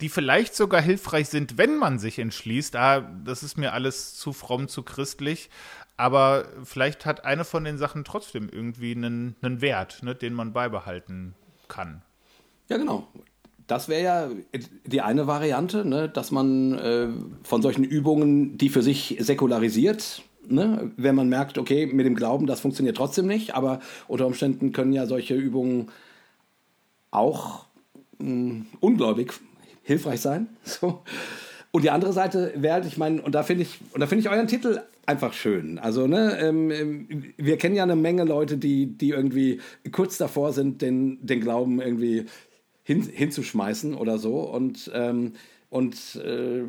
die 0.00 0.10
vielleicht 0.10 0.54
sogar 0.54 0.82
hilfreich 0.82 1.28
sind, 1.28 1.56
wenn 1.56 1.76
man 1.76 1.98
sich 1.98 2.18
entschließt, 2.18 2.76
ah, 2.76 3.00
das 3.24 3.42
ist 3.42 3.56
mir 3.56 3.72
alles 3.72 4.14
zu 4.14 4.32
fromm, 4.32 4.68
zu 4.68 4.82
christlich, 4.82 5.48
aber 5.96 6.44
vielleicht 6.64 7.06
hat 7.06 7.24
eine 7.24 7.44
von 7.44 7.64
den 7.64 7.78
Sachen 7.78 8.04
trotzdem 8.04 8.48
irgendwie 8.50 8.92
einen, 8.92 9.36
einen 9.40 9.60
Wert, 9.62 10.02
ne, 10.02 10.14
den 10.14 10.34
man 10.34 10.52
beibehalten 10.52 11.34
kann. 11.68 12.02
Ja, 12.68 12.76
genau. 12.76 13.08
Das 13.66 13.88
wäre 13.88 14.02
ja 14.02 14.28
die 14.84 15.00
eine 15.00 15.26
Variante, 15.26 15.84
ne, 15.84 16.08
dass 16.08 16.30
man 16.30 16.74
äh, 16.74 17.08
von 17.44 17.62
solchen 17.62 17.84
Übungen, 17.84 18.58
die 18.58 18.68
für 18.68 18.82
sich 18.82 19.16
säkularisiert, 19.20 20.22
ne, 20.50 20.90
wenn 20.96 21.14
man 21.14 21.28
merkt, 21.28 21.58
okay, 21.58 21.86
mit 21.86 22.06
dem 22.06 22.14
Glauben, 22.14 22.46
das 22.46 22.60
funktioniert 22.60 22.96
trotzdem 22.96 23.26
nicht, 23.26 23.54
aber 23.54 23.80
unter 24.08 24.26
Umständen 24.26 24.72
können 24.72 24.92
ja 24.92 25.06
solche 25.06 25.34
Übungen 25.34 25.88
auch 27.10 27.66
mh, 28.18 28.26
hm, 28.26 28.66
ungläubig 28.80 29.32
hilfreich 29.82 30.20
sein. 30.20 30.48
So. 30.64 31.02
Und 31.72 31.84
die 31.84 31.90
andere 31.90 32.12
Seite 32.12 32.52
wäre 32.56 32.84
ich 32.84 32.98
meine, 32.98 33.22
und 33.22 33.32
da 33.32 33.44
finde 33.44 33.62
ich, 33.62 33.78
und 33.92 34.00
da 34.00 34.08
finde 34.08 34.22
ich 34.22 34.30
euren 34.30 34.48
Titel 34.48 34.80
einfach 35.06 35.32
schön. 35.32 35.78
Also, 35.78 36.08
ne, 36.08 36.36
ähm, 36.40 36.70
ähm, 36.72 37.32
wir 37.36 37.58
kennen 37.58 37.76
ja 37.76 37.84
eine 37.84 37.94
Menge 37.94 38.24
Leute, 38.24 38.58
die, 38.58 38.86
die 38.86 39.10
irgendwie 39.10 39.60
kurz 39.92 40.18
davor 40.18 40.52
sind, 40.52 40.82
den, 40.82 41.24
den 41.24 41.40
Glauben 41.40 41.80
irgendwie 41.80 42.26
hin, 42.82 43.02
hinzuschmeißen 43.02 43.94
oder 43.94 44.18
so. 44.18 44.40
Und, 44.40 44.90
ähm, 44.94 45.34
und 45.68 46.16
äh, 46.16 46.64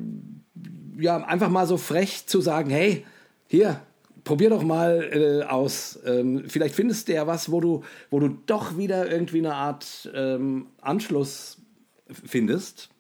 ja, 1.00 1.18
einfach 1.18 1.50
mal 1.50 1.66
so 1.66 1.78
frech 1.78 2.28
zu 2.28 2.40
sagen, 2.40 2.70
hey, 2.70 3.04
hier, 3.52 3.82
probier 4.24 4.50
doch 4.50 4.64
mal 4.64 5.10
äh, 5.12 5.44
aus. 5.44 6.00
Ähm, 6.06 6.44
vielleicht 6.48 6.74
findest 6.74 7.10
du 7.10 7.14
ja 7.14 7.28
was, 7.28 7.52
wo 7.52 7.60
du, 7.60 7.84
wo 8.10 8.22
du 8.22 8.30
doch 8.46 8.78
wieder 8.78 9.12
irgendwie 9.12 9.40
eine 9.40 9.56
Art 9.56 10.10
ähm, 10.16 10.68
Anschluss 10.80 11.58
findest, 12.08 12.92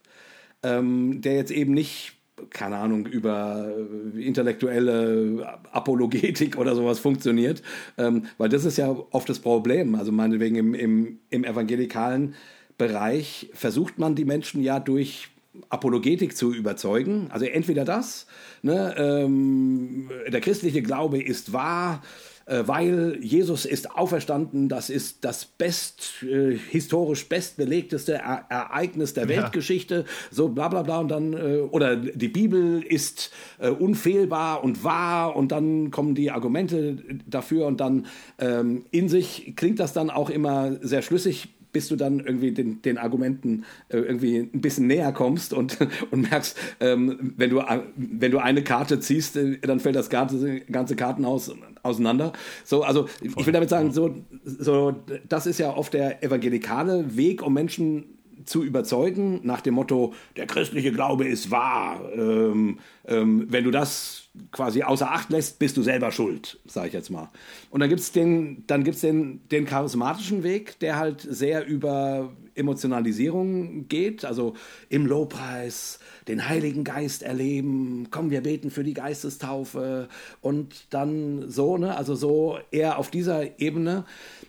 ähm, 0.61 1.21
der 1.21 1.35
jetzt 1.35 1.51
eben 1.51 1.73
nicht, 1.73 2.17
keine 2.49 2.75
Ahnung, 2.75 3.05
über 3.05 3.73
äh, 4.13 4.21
intellektuelle 4.21 5.57
Apologetik 5.71 6.57
oder 6.57 6.75
sowas 6.75 6.99
funktioniert. 6.99 7.61
Ähm, 7.97 8.25
weil 8.37 8.49
das 8.49 8.65
ist 8.65 8.77
ja 8.77 8.93
oft 9.11 9.29
das 9.29 9.39
Problem. 9.39 9.95
Also 9.95 10.11
meinetwegen 10.11 10.57
im, 10.57 10.73
im, 10.73 11.19
im 11.29 11.45
evangelikalen 11.45 12.35
Bereich 12.77 13.49
versucht 13.53 13.99
man 13.99 14.15
die 14.15 14.25
Menschen 14.25 14.61
ja 14.61 14.81
durch 14.81 15.29
Apologetik 15.69 16.35
zu 16.35 16.53
überzeugen. 16.53 17.27
Also 17.29 17.45
entweder 17.45 17.85
das, 17.85 18.25
ne, 18.61 18.95
ähm, 18.97 20.09
der 20.27 20.41
christliche 20.41 20.81
Glaube 20.81 21.21
ist 21.21 21.51
wahr, 21.51 22.01
äh, 22.45 22.63
weil 22.67 23.17
Jesus 23.21 23.65
ist 23.65 23.91
auferstanden, 23.91 24.67
das 24.67 24.89
ist 24.89 25.23
das 25.23 25.45
best, 25.45 26.23
äh, 26.23 26.57
historisch 26.57 27.27
bestbelegteste 27.29 28.13
er 28.13 28.45
Ereignis 28.49 29.13
der 29.13 29.29
Weltgeschichte, 29.29 29.95
ja. 29.95 30.03
so 30.31 30.49
bla 30.49 30.67
bla 30.67 30.81
bla. 30.83 30.99
Und 30.99 31.09
dann, 31.09 31.33
äh, 31.33 31.59
oder 31.59 31.95
die 31.95 32.27
Bibel 32.27 32.81
ist 32.81 33.31
äh, 33.59 33.69
unfehlbar 33.69 34.63
und 34.63 34.83
wahr. 34.83 35.35
Und 35.35 35.51
dann 35.51 35.91
kommen 35.91 36.15
die 36.15 36.31
Argumente 36.31 36.97
dafür. 37.25 37.67
Und 37.67 37.79
dann 37.79 38.07
ähm, 38.39 38.85
in 38.91 39.07
sich 39.07 39.53
klingt 39.55 39.79
das 39.79 39.93
dann 39.93 40.09
auch 40.09 40.29
immer 40.29 40.77
sehr 40.81 41.01
schlüssig 41.01 41.49
bis 41.71 41.88
du 41.88 41.95
dann 41.95 42.19
irgendwie 42.19 42.51
den, 42.51 42.81
den 42.81 42.97
Argumenten 42.97 43.65
äh, 43.89 43.97
irgendwie 43.97 44.38
ein 44.38 44.62
bisschen 44.62 44.88
näher 44.88 45.12
kommst 45.12 45.53
und, 45.53 45.77
und 46.12 46.29
merkst, 46.29 46.57
ähm, 46.79 47.34
wenn, 47.38 47.49
du, 47.49 47.60
äh, 47.60 47.81
wenn 47.95 48.31
du 48.31 48.39
eine 48.39 48.63
Karte 48.63 48.99
ziehst, 48.99 49.38
äh, 49.38 49.57
dann 49.60 49.79
fällt 49.79 49.95
das 49.95 50.10
ganze, 50.10 50.62
ganze 50.62 50.95
Kartenhaus 50.95 51.51
auseinander. 51.84 52.34
So, 52.63 52.84
also 52.84 53.07
Voll. 53.07 53.29
ich 53.38 53.45
will 53.45 53.53
damit 53.53 53.69
sagen, 53.69 53.91
so, 53.91 54.15
so, 54.43 54.95
das 55.27 55.47
ist 55.47 55.60
ja 55.60 55.75
oft 55.75 55.93
der 55.93 56.23
evangelikale 56.23 57.15
Weg, 57.17 57.41
um 57.41 57.53
Menschen 57.53 58.20
zu 58.45 58.63
überzeugen, 58.63 59.41
nach 59.43 59.62
dem 59.62 59.75
Motto, 59.75 60.13
der 60.36 60.47
christliche 60.47 60.91
Glaube 60.91 61.27
ist 61.27 61.51
wahr. 61.51 62.01
Ähm, 62.15 62.80
ähm, 63.08 63.47
wenn 63.49 63.63
du 63.63 63.71
das 63.71 64.30
quasi 64.51 64.84
außer 64.84 65.12
Acht 65.12 65.30
lässt, 65.30 65.60
bist 65.60 65.75
du 65.75 65.84
selber 65.84 66.12
schuld, 66.12 66.60
sage 66.65 66.88
ich 66.88 66.93
jetzt 66.93 67.10
mal. 67.10 67.30
Und 67.69 67.80
dann 67.80 67.89
gibt 67.89 68.01
es 68.01 68.12
den, 68.12 68.63
dann 68.67 68.84
gibt's 68.84 69.01
den, 69.01 69.41
den 69.49 69.65
charismatischen 69.65 70.43
Weg, 70.43 70.80
der 70.80 70.97
halt 70.97 71.21
sehr 71.21 71.65
über 71.65 72.32
Emotionalisierung 72.56 73.88
geht, 73.88 74.23
also 74.23 74.56
im 74.89 75.06
Lobpreis 75.06 75.99
den 76.27 76.47
Heiligen 76.47 76.84
Geist 76.84 77.23
erleben, 77.23 78.08
komm, 78.12 78.30
wir 78.30 78.41
beten 78.41 78.69
für 78.69 78.84
die 78.84 78.93
Geistestaufe 78.93 80.08
und 80.41 80.86
dann 80.91 81.49
so, 81.49 81.77
ne, 81.77 81.95
also 81.95 82.15
so 82.15 82.58
eher 82.71 82.97
auf 82.97 83.10
dieser 83.10 83.60
Ebene. 83.60 84.06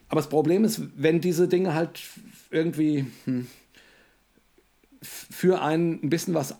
Aber 0.08 0.20
das 0.20 0.28
Problem 0.28 0.64
ist, 0.64 0.82
wenn 0.96 1.20
diese 1.20 1.48
Dinge 1.48 1.74
halt 1.74 2.00
irgendwie 2.50 3.06
hm, 3.24 3.46
für 5.02 5.60
einen 5.62 6.02
ein 6.02 6.10
bisschen 6.10 6.34
was 6.34 6.56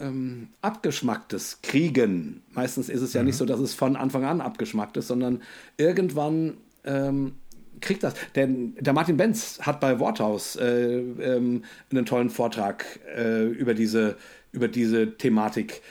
ähm, 0.00 0.48
Abgeschmacktes 0.60 1.60
kriegen. 1.62 2.42
Meistens 2.52 2.88
ist 2.88 3.02
es 3.02 3.12
ja 3.12 3.22
mhm. 3.22 3.28
nicht 3.28 3.36
so, 3.36 3.46
dass 3.46 3.60
es 3.60 3.74
von 3.74 3.96
Anfang 3.96 4.24
an 4.24 4.40
abgeschmackt 4.40 4.96
ist, 4.96 5.08
sondern 5.08 5.42
irgendwann 5.76 6.58
ähm, 6.84 7.36
kriegt 7.80 8.02
das. 8.02 8.14
Denn 8.34 8.74
der 8.78 8.92
Martin 8.92 9.16
Benz 9.16 9.60
hat 9.62 9.80
bei 9.80 9.98
Worthaus 9.98 10.56
äh, 10.56 10.98
ähm, 10.98 11.64
einen 11.90 12.06
tollen 12.06 12.30
Vortrag 12.30 13.00
äh, 13.16 13.44
über, 13.44 13.74
diese, 13.74 14.16
über 14.52 14.68
diese 14.68 15.16
Thematik 15.16 15.82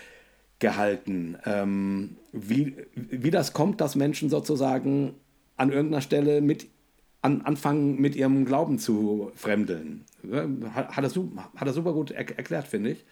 gehalten. 0.60 1.38
Ähm, 1.46 2.18
wie, 2.32 2.76
wie 2.96 3.32
das 3.32 3.54
kommt, 3.54 3.82
dass 3.82 3.96
Menschen 3.96 4.30
sozusagen 4.30 5.16
an 5.58 5.72
irgendeiner 5.72 6.02
Stelle 6.02 6.42
mit 6.42 6.68
an, 7.26 7.42
anfangen, 7.42 8.00
mit 8.00 8.16
ihrem 8.16 8.46
Glauben 8.46 8.78
zu 8.78 9.32
fremdeln. 9.36 10.06
Hat, 10.74 10.96
hat, 10.96 11.04
er, 11.04 11.12
hat 11.56 11.68
er 11.68 11.74
super 11.74 11.94
gut 11.94 12.12
er, 12.12 12.38
erklärt, 12.38 12.68
finde 12.68 12.92
ich. 12.92 13.06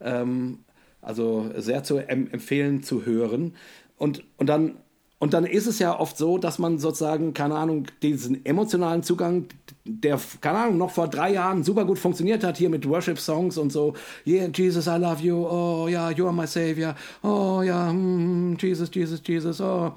Ähm, 0.00 0.60
also 1.02 1.50
sehr 1.56 1.84
zu 1.84 1.98
empfehlen 1.98 2.82
zu 2.82 3.04
hören. 3.04 3.54
Und, 3.96 4.24
und, 4.38 4.48
dann, 4.48 4.76
und 5.18 5.34
dann 5.34 5.44
ist 5.44 5.66
es 5.66 5.78
ja 5.78 5.98
oft 5.98 6.16
so, 6.16 6.38
dass 6.38 6.58
man 6.58 6.78
sozusagen, 6.78 7.34
keine 7.34 7.56
Ahnung, 7.56 7.86
diesen 8.02 8.44
emotionalen 8.46 9.02
Zugang, 9.02 9.46
der, 9.84 10.18
keine 10.40 10.58
Ahnung, 10.58 10.78
noch 10.78 10.90
vor 10.90 11.08
drei 11.08 11.32
Jahren 11.32 11.62
super 11.62 11.84
gut 11.84 11.98
funktioniert 11.98 12.42
hat, 12.44 12.56
hier 12.56 12.70
mit 12.70 12.88
Worship-Songs 12.88 13.58
und 13.58 13.72
so, 13.72 13.94
yeah, 14.26 14.48
Jesus, 14.54 14.86
I 14.86 14.96
love 14.98 15.22
you, 15.22 15.46
oh 15.46 15.88
ja, 15.88 16.10
you 16.10 16.24
are 16.26 16.34
my 16.34 16.46
Savior, 16.46 16.94
oh 17.22 17.62
ja, 17.62 17.92
mm, 17.92 18.56
Jesus, 18.58 18.90
Jesus, 18.92 19.20
Jesus, 19.24 19.60
oh, 19.60 19.92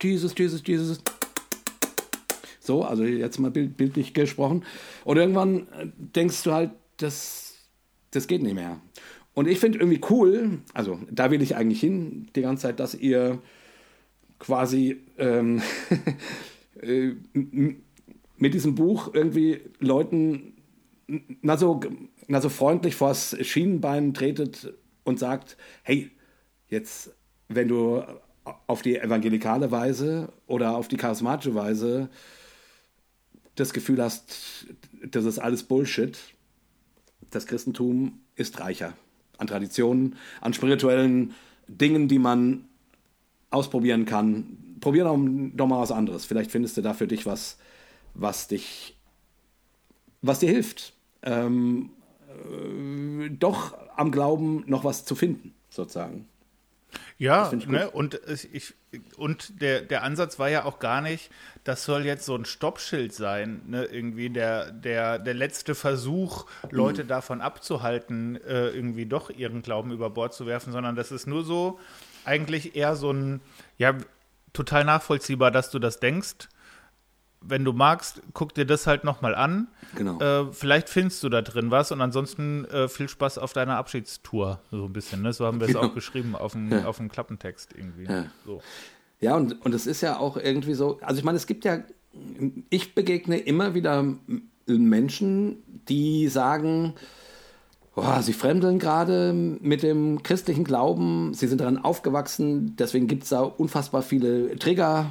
Jesus, 0.00 0.34
Jesus, 0.36 0.62
Jesus. 0.64 0.98
So, 2.64 2.82
also 2.82 3.04
jetzt 3.04 3.38
mal 3.38 3.50
bildlich 3.50 4.14
gesprochen. 4.14 4.64
Und 5.04 5.16
irgendwann 5.16 5.66
denkst 5.96 6.42
du 6.44 6.52
halt, 6.52 6.70
das 6.96 7.44
das 8.14 8.26
geht 8.26 8.42
nicht 8.42 8.54
mehr. 8.54 8.80
Und 9.34 9.48
ich 9.48 9.58
finde 9.58 9.80
irgendwie 9.80 10.00
cool, 10.10 10.60
also 10.72 11.00
da 11.10 11.30
will 11.30 11.42
ich 11.42 11.56
eigentlich 11.56 11.80
hin, 11.80 12.28
die 12.36 12.42
ganze 12.42 12.62
Zeit, 12.62 12.78
dass 12.78 12.94
ihr 12.94 13.40
quasi 14.38 15.00
ähm, 15.18 15.60
äh, 16.80 17.12
mit 18.36 18.54
diesem 18.54 18.74
Buch 18.76 19.12
irgendwie 19.12 19.60
Leuten 19.80 20.52
na 21.42 21.56
so, 21.56 21.80
na 22.28 22.40
so 22.40 22.48
freundlich 22.48 22.96
vors 22.96 23.36
Schienenbein 23.40 24.14
tretet 24.14 24.72
und 25.02 25.18
sagt, 25.18 25.56
hey, 25.82 26.10
jetzt, 26.68 27.14
wenn 27.48 27.68
du 27.68 28.02
auf 28.66 28.82
die 28.82 28.96
evangelikale 28.96 29.70
Weise 29.70 30.32
oder 30.46 30.76
auf 30.76 30.88
die 30.88 30.96
charismatische 30.96 31.54
Weise 31.54 32.08
das 33.54 33.72
Gefühl 33.72 34.02
hast, 34.02 34.66
das 35.02 35.24
ist 35.24 35.38
alles 35.38 35.62
Bullshit, 35.62 36.18
das 37.30 37.46
Christentum 37.46 38.20
ist 38.36 38.60
reicher 38.60 38.94
an 39.38 39.46
Traditionen, 39.46 40.16
an 40.40 40.54
spirituellen 40.54 41.34
Dingen, 41.68 42.08
die 42.08 42.18
man 42.18 42.64
ausprobieren 43.50 44.04
kann. 44.04 44.76
Probier 44.80 45.04
doch, 45.04 45.18
doch 45.54 45.66
mal 45.66 45.80
was 45.80 45.92
anderes. 45.92 46.24
Vielleicht 46.24 46.50
findest 46.50 46.76
du 46.76 46.82
da 46.82 46.94
für 46.94 47.06
dich 47.06 47.26
was, 47.26 47.58
was 48.14 48.48
dich, 48.48 48.96
was 50.22 50.40
dir 50.40 50.50
hilft, 50.50 50.94
ähm, 51.22 51.90
äh, 52.28 53.30
doch 53.30 53.76
am 53.96 54.10
Glauben 54.10 54.64
noch 54.66 54.84
was 54.84 55.04
zu 55.04 55.14
finden, 55.14 55.54
sozusagen. 55.70 56.26
Ja, 57.18 57.50
ne, 57.66 57.90
und 57.90 58.20
ich, 58.52 58.74
und 59.16 59.60
der, 59.60 59.82
der 59.82 60.02
Ansatz 60.02 60.38
war 60.38 60.48
ja 60.48 60.64
auch 60.64 60.78
gar 60.78 61.00
nicht, 61.00 61.30
das 61.64 61.84
soll 61.84 62.04
jetzt 62.04 62.26
so 62.26 62.34
ein 62.34 62.44
Stoppschild 62.44 63.12
sein, 63.12 63.62
ne, 63.66 63.84
irgendwie 63.84 64.30
der, 64.30 64.70
der, 64.72 65.18
der 65.18 65.34
letzte 65.34 65.74
Versuch, 65.74 66.46
Leute 66.70 67.04
mhm. 67.04 67.08
davon 67.08 67.40
abzuhalten, 67.40 68.36
äh, 68.36 68.68
irgendwie 68.68 69.06
doch 69.06 69.30
ihren 69.30 69.62
Glauben 69.62 69.92
über 69.92 70.10
Bord 70.10 70.34
zu 70.34 70.46
werfen, 70.46 70.72
sondern 70.72 70.96
das 70.96 71.12
ist 71.12 71.26
nur 71.26 71.44
so 71.44 71.78
eigentlich 72.24 72.74
eher 72.74 72.96
so 72.96 73.12
ein, 73.12 73.40
ja, 73.78 73.94
total 74.52 74.84
nachvollziehbar, 74.84 75.50
dass 75.50 75.70
du 75.70 75.78
das 75.78 76.00
denkst 76.00 76.48
wenn 77.46 77.64
du 77.64 77.72
magst, 77.72 78.22
guck 78.32 78.54
dir 78.54 78.64
das 78.64 78.86
halt 78.86 79.04
nochmal 79.04 79.34
an. 79.34 79.68
Genau. 79.94 80.18
Äh, 80.20 80.52
vielleicht 80.52 80.88
findest 80.88 81.22
du 81.22 81.28
da 81.28 81.42
drin 81.42 81.70
was 81.70 81.92
und 81.92 82.00
ansonsten 82.00 82.64
äh, 82.66 82.88
viel 82.88 83.08
Spaß 83.08 83.38
auf 83.38 83.52
deiner 83.52 83.76
Abschiedstour, 83.76 84.60
so 84.70 84.84
ein 84.84 84.92
bisschen. 84.92 85.22
Ne? 85.22 85.32
So 85.32 85.46
haben 85.46 85.60
wir 85.60 85.66
es 85.66 85.74
genau. 85.74 85.86
auch 85.86 85.94
geschrieben 85.94 86.34
auf 86.34 86.52
dem, 86.52 86.70
ja. 86.70 86.84
auf 86.86 86.96
dem 86.96 87.10
Klappentext 87.10 87.74
irgendwie. 87.76 88.04
Ja, 88.04 88.26
so. 88.44 88.60
ja 89.20 89.36
und, 89.36 89.64
und 89.64 89.74
es 89.74 89.86
ist 89.86 90.00
ja 90.00 90.18
auch 90.18 90.36
irgendwie 90.36 90.74
so, 90.74 90.98
also 91.02 91.18
ich 91.18 91.24
meine, 91.24 91.36
es 91.36 91.46
gibt 91.46 91.64
ja, 91.64 91.80
ich 92.70 92.94
begegne 92.94 93.38
immer 93.38 93.74
wieder 93.74 94.04
Menschen, 94.66 95.62
die 95.88 96.28
sagen, 96.28 96.94
oh, 97.96 98.20
sie 98.20 98.32
fremdeln 98.32 98.78
gerade 98.78 99.32
mit 99.32 99.82
dem 99.82 100.22
christlichen 100.22 100.64
Glauben, 100.64 101.34
sie 101.34 101.46
sind 101.46 101.60
daran 101.60 101.78
aufgewachsen, 101.78 102.76
deswegen 102.76 103.06
gibt 103.06 103.24
es 103.24 103.28
da 103.28 103.42
unfassbar 103.42 104.02
viele 104.02 104.56
Trigger 104.58 105.10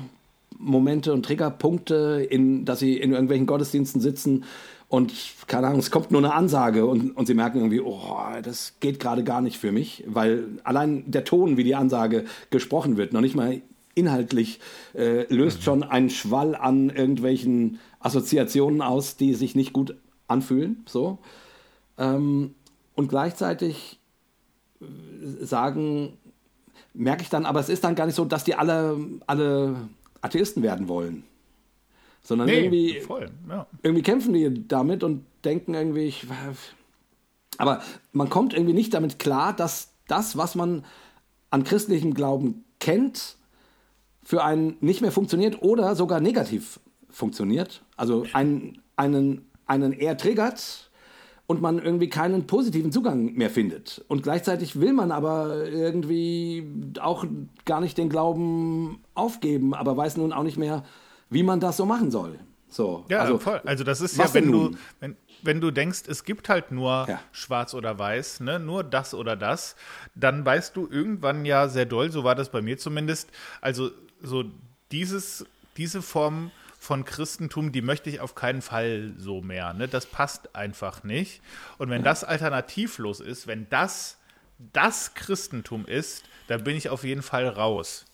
Momente 0.57 1.13
und 1.13 1.25
Triggerpunkte, 1.25 2.25
in, 2.29 2.65
dass 2.65 2.79
sie 2.79 2.97
in 2.97 3.11
irgendwelchen 3.11 3.47
Gottesdiensten 3.47 4.01
sitzen 4.01 4.45
und 4.93 5.11
keine 5.47 5.65
Ahnung, 5.65 5.79
es 5.79 5.89
kommt 5.89 6.11
nur 6.11 6.21
eine 6.21 6.35
Ansage 6.35 6.85
und, 6.85 7.17
und 7.17 7.25
sie 7.25 7.33
merken 7.33 7.57
irgendwie, 7.57 7.81
oh, 7.81 8.15
das 8.43 8.75
geht 8.79 8.99
gerade 8.99 9.23
gar 9.23 9.41
nicht 9.41 9.57
für 9.57 9.71
mich, 9.71 10.03
weil 10.05 10.59
allein 10.63 11.09
der 11.09 11.23
Ton, 11.23 11.57
wie 11.57 11.63
die 11.63 11.73
Ansage 11.73 12.25
gesprochen 12.51 12.95
wird, 12.95 13.11
noch 13.11 13.21
nicht 13.21 13.35
mal 13.35 13.63
inhaltlich 13.95 14.59
äh, 14.93 15.25
löst 15.33 15.59
mhm. 15.59 15.63
schon 15.63 15.83
einen 15.83 16.09
Schwall 16.11 16.55
an 16.55 16.91
irgendwelchen 16.91 17.79
Assoziationen 17.99 18.83
aus, 18.83 19.17
die 19.17 19.33
sich 19.33 19.55
nicht 19.55 19.73
gut 19.73 19.95
anfühlen. 20.27 20.83
So. 20.87 21.17
Ähm, 21.97 22.53
und 22.93 23.07
gleichzeitig 23.07 23.99
äh, 24.79 24.85
sagen, 25.43 26.17
merke 26.93 27.23
ich 27.23 27.29
dann, 27.29 27.47
aber 27.47 27.59
es 27.59 27.69
ist 27.69 27.83
dann 27.83 27.95
gar 27.95 28.05
nicht 28.05 28.15
so, 28.15 28.25
dass 28.25 28.43
die 28.43 28.53
alle, 28.53 28.97
alle 29.25 29.75
Atheisten 30.23 30.63
werden 30.63 30.87
wollen. 30.87 31.23
Sondern 32.21 32.47
nee, 32.47 32.61
irgendwie, 32.61 33.01
voll, 33.01 33.29
ja. 33.49 33.67
irgendwie 33.81 34.01
kämpfen 34.01 34.33
die 34.33 34.67
damit 34.67 35.03
und 35.03 35.25
denken 35.43 35.73
irgendwie, 35.73 36.05
ich, 36.05 36.25
aber 37.57 37.81
man 38.13 38.29
kommt 38.29 38.53
irgendwie 38.53 38.73
nicht 38.73 38.93
damit 38.93 39.19
klar, 39.19 39.53
dass 39.53 39.93
das, 40.07 40.37
was 40.37 40.55
man 40.55 40.85
an 41.49 41.65
christlichem 41.65 42.13
Glauben 42.13 42.63
kennt, 42.79 43.35
für 44.23 44.43
einen 44.43 44.77
nicht 44.79 45.01
mehr 45.01 45.11
funktioniert 45.11 45.61
oder 45.61 45.95
sogar 45.95 46.21
negativ 46.21 46.79
funktioniert. 47.09 47.83
Also 47.97 48.25
einen, 48.31 48.81
einen, 48.95 49.49
einen 49.65 49.91
eher 49.91 50.17
triggert 50.17 50.89
und 51.53 51.61
man 51.61 51.77
irgendwie 51.77 52.09
keinen 52.09 52.47
positiven 52.47 52.91
Zugang 52.91 53.33
mehr 53.35 53.51
findet. 53.51 54.03
Und 54.07 54.23
gleichzeitig 54.23 54.79
will 54.79 54.91
man 54.91 55.11
aber 55.11 55.67
irgendwie 55.69 56.67
auch 56.99 57.25
gar 57.65 57.79
nicht 57.79 57.95
den 57.99 58.09
Glauben 58.09 59.03
aufgeben, 59.13 59.75
aber 59.75 59.95
weiß 59.95 60.17
nun 60.17 60.33
auch 60.33 60.41
nicht 60.41 60.57
mehr, 60.57 60.83
wie 61.29 61.43
man 61.43 61.59
das 61.59 61.77
so 61.77 61.85
machen 61.85 62.09
soll. 62.09 62.39
So, 62.69 63.05
ja, 63.07 63.19
also, 63.19 63.37
voll. 63.37 63.61
Also 63.65 63.83
das 63.83 64.01
ist 64.01 64.17
ja, 64.17 64.33
wenn 64.33 64.51
du, 64.51 64.71
wenn, 64.99 65.15
wenn 65.43 65.61
du 65.61 65.69
denkst, 65.69 66.03
es 66.07 66.23
gibt 66.23 66.49
halt 66.49 66.71
nur 66.71 67.05
ja. 67.07 67.19
schwarz 67.31 67.75
oder 67.75 67.99
weiß, 67.99 68.39
ne, 68.39 68.57
nur 68.59 68.83
das 68.83 69.13
oder 69.13 69.35
das, 69.35 69.75
dann 70.15 70.43
weißt 70.43 70.75
du 70.75 70.87
irgendwann 70.89 71.45
ja 71.45 71.67
sehr 71.67 71.85
doll, 71.85 72.11
so 72.11 72.23
war 72.23 72.33
das 72.33 72.49
bei 72.49 72.63
mir 72.63 72.79
zumindest, 72.79 73.29
also 73.61 73.91
so 74.23 74.45
dieses, 74.91 75.45
diese 75.77 76.01
Form 76.01 76.49
von 76.83 77.05
Christentum, 77.05 77.71
die 77.71 77.81
möchte 77.81 78.09
ich 78.09 78.19
auf 78.19 78.35
keinen 78.35 78.61
Fall 78.61 79.13
so 79.17 79.41
mehr. 79.41 79.73
Ne? 79.73 79.87
Das 79.87 80.05
passt 80.05 80.53
einfach 80.53 81.03
nicht. 81.03 81.41
Und 81.77 81.89
wenn 81.89 82.03
das 82.03 82.25
alternativlos 82.25 83.21
ist, 83.21 83.47
wenn 83.47 83.69
das 83.69 84.19
das 84.73 85.13
Christentum 85.13 85.85
ist, 85.85 86.23
dann 86.47 86.63
bin 86.65 86.75
ich 86.75 86.89
auf 86.89 87.05
jeden 87.05 87.21
Fall 87.21 87.47
raus. 87.47 88.05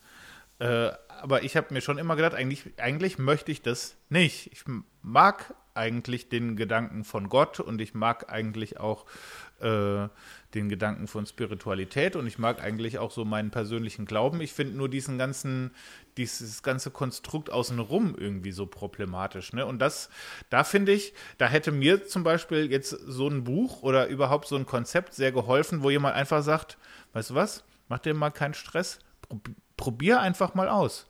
Äh, 0.60 0.92
aber 1.20 1.42
ich 1.42 1.56
habe 1.56 1.74
mir 1.74 1.80
schon 1.80 1.98
immer 1.98 2.14
gedacht, 2.14 2.34
eigentlich, 2.34 2.64
eigentlich 2.78 3.18
möchte 3.18 3.50
ich 3.50 3.60
das 3.60 3.96
nicht. 4.08 4.52
Ich 4.52 4.64
mag 5.02 5.52
eigentlich 5.74 6.28
den 6.28 6.54
Gedanken 6.54 7.02
von 7.02 7.28
Gott 7.28 7.58
und 7.58 7.80
ich 7.80 7.94
mag 7.94 8.32
eigentlich 8.32 8.78
auch 8.78 9.04
äh, 9.60 10.08
den 10.54 10.68
Gedanken 10.68 11.06
von 11.06 11.26
Spiritualität 11.26 12.16
und 12.16 12.26
ich 12.26 12.38
mag 12.38 12.62
eigentlich 12.62 12.98
auch 12.98 13.10
so 13.10 13.24
meinen 13.24 13.50
persönlichen 13.50 14.04
Glauben. 14.04 14.40
Ich 14.40 14.52
finde 14.52 14.76
nur 14.76 14.88
diesen 14.88 15.16
ganzen, 15.16 15.70
dieses 16.16 16.62
ganze 16.62 16.90
Konstrukt 16.90 17.50
außenrum 17.50 18.16
irgendwie 18.18 18.50
so 18.50 18.66
problematisch. 18.66 19.52
Ne? 19.52 19.64
Und 19.64 19.78
das, 19.78 20.10
da 20.48 20.64
finde 20.64 20.92
ich, 20.92 21.14
da 21.38 21.46
hätte 21.46 21.70
mir 21.70 22.06
zum 22.06 22.24
Beispiel 22.24 22.70
jetzt 22.70 22.90
so 22.90 23.28
ein 23.28 23.44
Buch 23.44 23.82
oder 23.82 24.08
überhaupt 24.08 24.48
so 24.48 24.56
ein 24.56 24.66
Konzept 24.66 25.14
sehr 25.14 25.30
geholfen, 25.30 25.82
wo 25.82 25.90
jemand 25.90 26.16
einfach 26.16 26.42
sagt, 26.42 26.78
weißt 27.12 27.30
du 27.30 27.34
was, 27.34 27.64
mach 27.88 28.00
dir 28.00 28.14
mal 28.14 28.30
keinen 28.30 28.54
Stress, 28.54 28.98
probier 29.76 30.20
einfach 30.20 30.54
mal 30.54 30.68
aus. 30.68 31.06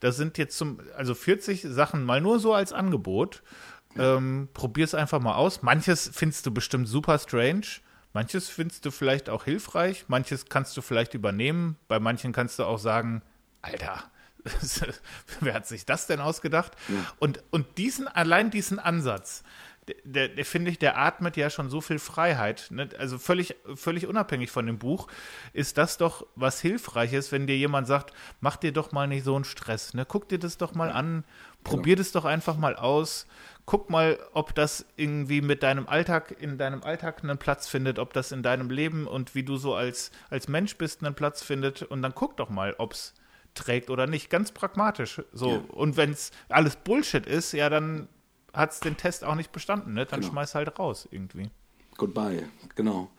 Das 0.00 0.16
sind 0.16 0.38
jetzt 0.38 0.56
zum, 0.56 0.80
also 0.96 1.14
40 1.14 1.62
Sachen 1.62 2.04
mal 2.04 2.20
nur 2.20 2.38
so 2.38 2.54
als 2.54 2.72
Angebot. 2.72 3.42
Ähm, 3.96 4.48
Probier 4.54 4.84
es 4.84 4.94
einfach 4.94 5.20
mal 5.20 5.34
aus. 5.34 5.62
Manches 5.62 6.10
findest 6.12 6.46
du 6.46 6.52
bestimmt 6.52 6.88
super 6.88 7.18
strange. 7.18 7.66
Manches 8.12 8.48
findest 8.48 8.84
du 8.84 8.90
vielleicht 8.90 9.28
auch 9.28 9.44
hilfreich. 9.44 10.06
Manches 10.08 10.46
kannst 10.46 10.76
du 10.76 10.82
vielleicht 10.82 11.14
übernehmen. 11.14 11.76
Bei 11.88 12.00
manchen 12.00 12.32
kannst 12.32 12.58
du 12.58 12.64
auch 12.64 12.78
sagen, 12.78 13.22
Alter, 13.62 14.10
wer 15.40 15.54
hat 15.54 15.66
sich 15.66 15.84
das 15.84 16.06
denn 16.06 16.20
ausgedacht? 16.20 16.72
Ja. 16.88 16.94
Und, 17.18 17.42
und 17.50 17.78
diesen, 17.78 18.08
allein 18.08 18.50
diesen 18.50 18.78
Ansatz, 18.78 19.42
der, 20.04 20.28
der 20.28 20.44
finde 20.44 20.70
ich, 20.70 20.78
der 20.78 20.98
atmet 20.98 21.36
ja 21.36 21.50
schon 21.50 21.70
so 21.70 21.80
viel 21.80 21.98
Freiheit. 21.98 22.68
Ne? 22.70 22.88
Also 22.98 23.18
völlig, 23.18 23.56
völlig 23.74 24.06
unabhängig 24.06 24.50
von 24.50 24.66
dem 24.66 24.78
Buch 24.78 25.08
ist 25.52 25.78
das 25.78 25.96
doch 25.96 26.26
was 26.34 26.60
Hilfreiches, 26.60 27.32
wenn 27.32 27.46
dir 27.46 27.56
jemand 27.56 27.86
sagt, 27.86 28.12
mach 28.40 28.56
dir 28.56 28.72
doch 28.72 28.92
mal 28.92 29.06
nicht 29.06 29.24
so 29.24 29.34
einen 29.34 29.44
Stress. 29.44 29.94
Ne? 29.94 30.04
Guck 30.06 30.28
dir 30.28 30.38
das 30.38 30.58
doch 30.58 30.74
mal 30.74 30.90
an, 30.90 31.24
probier 31.64 31.96
genau. 31.96 32.04
das 32.04 32.12
doch 32.12 32.24
einfach 32.24 32.56
mal 32.56 32.76
aus. 32.76 33.26
Guck 33.70 33.90
mal, 33.90 34.18
ob 34.32 34.54
das 34.54 34.86
irgendwie 34.96 35.42
mit 35.42 35.62
deinem 35.62 35.86
Alltag, 35.88 36.34
in 36.40 36.56
deinem 36.56 36.82
Alltag 36.82 37.22
einen 37.22 37.36
Platz 37.36 37.68
findet, 37.68 37.98
ob 37.98 38.14
das 38.14 38.32
in 38.32 38.42
deinem 38.42 38.70
Leben 38.70 39.06
und 39.06 39.34
wie 39.34 39.42
du 39.42 39.58
so 39.58 39.74
als, 39.74 40.10
als 40.30 40.48
Mensch 40.48 40.78
bist, 40.78 41.04
einen 41.04 41.14
Platz 41.14 41.42
findet. 41.42 41.82
Und 41.82 42.00
dann 42.00 42.14
guck 42.14 42.38
doch 42.38 42.48
mal, 42.48 42.74
ob 42.78 42.94
es 42.94 43.12
trägt 43.52 43.90
oder 43.90 44.06
nicht. 44.06 44.30
Ganz 44.30 44.52
pragmatisch. 44.52 45.20
So. 45.34 45.50
Ja. 45.50 45.62
Und 45.68 45.98
wenn 45.98 46.12
es 46.12 46.30
alles 46.48 46.76
Bullshit 46.76 47.26
ist, 47.26 47.52
ja, 47.52 47.68
dann 47.68 48.08
hat 48.54 48.72
es 48.72 48.80
den 48.80 48.96
Test 48.96 49.22
auch 49.22 49.34
nicht 49.34 49.52
bestanden, 49.52 49.92
ne? 49.92 50.06
Dann 50.06 50.20
genau. 50.20 50.32
schmeiß 50.32 50.54
halt 50.54 50.78
raus 50.78 51.06
irgendwie. 51.10 51.50
Goodbye, 51.98 52.48
genau. 52.74 53.10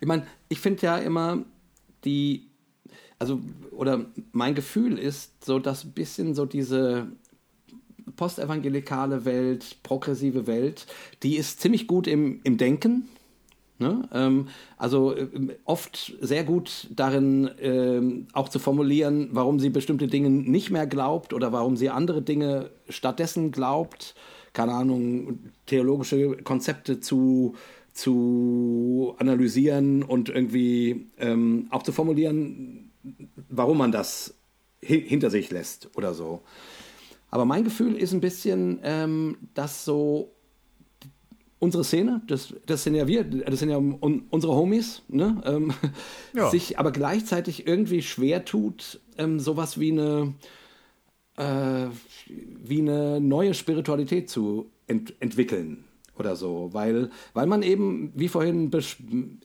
Ich 0.00 0.06
meine, 0.06 0.26
ich 0.48 0.58
finde 0.58 0.86
ja 0.86 0.96
immer 0.96 1.44
die, 2.06 2.48
also, 3.18 3.42
oder 3.72 4.06
mein 4.32 4.54
Gefühl 4.54 4.98
ist 4.98 5.44
so, 5.44 5.58
dass 5.58 5.84
ein 5.84 5.92
bisschen 5.92 6.34
so 6.34 6.46
diese 6.46 7.08
postevangelikale 8.16 9.24
Welt, 9.24 9.78
progressive 9.82 10.46
Welt, 10.46 10.86
die 11.22 11.36
ist 11.36 11.60
ziemlich 11.60 11.86
gut 11.86 12.06
im, 12.06 12.40
im 12.44 12.56
Denken. 12.56 13.08
Ne? 13.78 14.08
Ähm, 14.12 14.48
also 14.76 15.14
äh, 15.14 15.28
oft 15.64 16.14
sehr 16.20 16.44
gut 16.44 16.88
darin, 16.90 17.46
äh, 17.46 18.26
auch 18.32 18.48
zu 18.48 18.58
formulieren, 18.58 19.28
warum 19.32 19.60
sie 19.60 19.70
bestimmte 19.70 20.08
Dinge 20.08 20.30
nicht 20.30 20.70
mehr 20.70 20.86
glaubt 20.86 21.32
oder 21.32 21.52
warum 21.52 21.76
sie 21.76 21.90
andere 21.90 22.22
Dinge 22.22 22.70
stattdessen 22.88 23.52
glaubt 23.52 24.14
keine 24.52 24.72
Ahnung, 24.72 25.38
theologische 25.66 26.36
Konzepte 26.38 26.98
zu, 26.98 27.54
zu 27.92 29.14
analysieren 29.18 30.02
und 30.02 30.28
irgendwie 30.28 31.06
ähm, 31.18 31.68
auch 31.70 31.84
zu 31.84 31.92
formulieren, 31.92 32.90
warum 33.48 33.78
man 33.78 33.92
das 33.92 34.34
hi 34.84 35.00
hinter 35.00 35.30
sich 35.30 35.50
lässt 35.50 35.96
oder 35.96 36.12
so. 36.12 36.42
Aber 37.30 37.44
mein 37.44 37.64
Gefühl 37.64 37.96
ist 37.96 38.12
ein 38.12 38.20
bisschen, 38.20 38.80
ähm, 38.82 39.36
dass 39.54 39.84
so 39.84 40.34
unsere 41.58 41.84
Szene, 41.84 42.22
das, 42.26 42.54
das 42.66 42.84
sind 42.84 42.94
ja 42.94 43.06
wir, 43.06 43.24
das 43.24 43.58
sind 43.58 43.70
ja 43.70 43.76
un, 43.76 44.24
unsere 44.30 44.54
Homies, 44.54 45.02
ne? 45.08 45.42
Ähm, 45.44 45.72
ja. 46.34 46.50
sich 46.50 46.78
aber 46.78 46.92
gleichzeitig 46.92 47.66
irgendwie 47.66 48.02
schwer 48.02 48.44
tut, 48.44 49.00
ähm, 49.18 49.40
sowas 49.40 49.78
wie 49.78 49.92
eine 49.92 50.34
äh, 51.36 51.86
wie 52.28 52.80
eine 52.80 53.20
neue 53.20 53.54
Spiritualität 53.54 54.28
zu 54.28 54.70
ent 54.86 55.14
entwickeln 55.20 55.84
oder 56.18 56.34
so, 56.34 56.70
weil, 56.72 57.10
weil 57.32 57.46
man 57.46 57.62
eben, 57.62 58.12
wie 58.16 58.28
vorhin 58.28 58.70
besch 58.70 58.96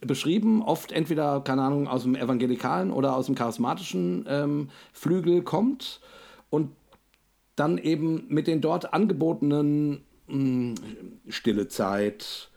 beschrieben, 0.01 0.63
oft 0.63 0.91
entweder, 0.91 1.41
keine 1.41 1.61
Ahnung, 1.61 1.87
aus 1.87 2.03
dem 2.03 2.15
evangelikalen 2.15 2.91
oder 2.91 3.15
aus 3.15 3.27
dem 3.27 3.35
charismatischen 3.35 4.25
ähm, 4.27 4.69
Flügel 4.91 5.43
kommt 5.43 6.01
und 6.49 6.71
dann 7.55 7.77
eben 7.77 8.25
mit 8.29 8.47
den 8.47 8.61
dort 8.61 8.93
angebotenen 8.93 10.01
mh, 10.27 10.35
hm, 10.35 10.75
stille 11.27 11.67
Zeit, 11.67 12.49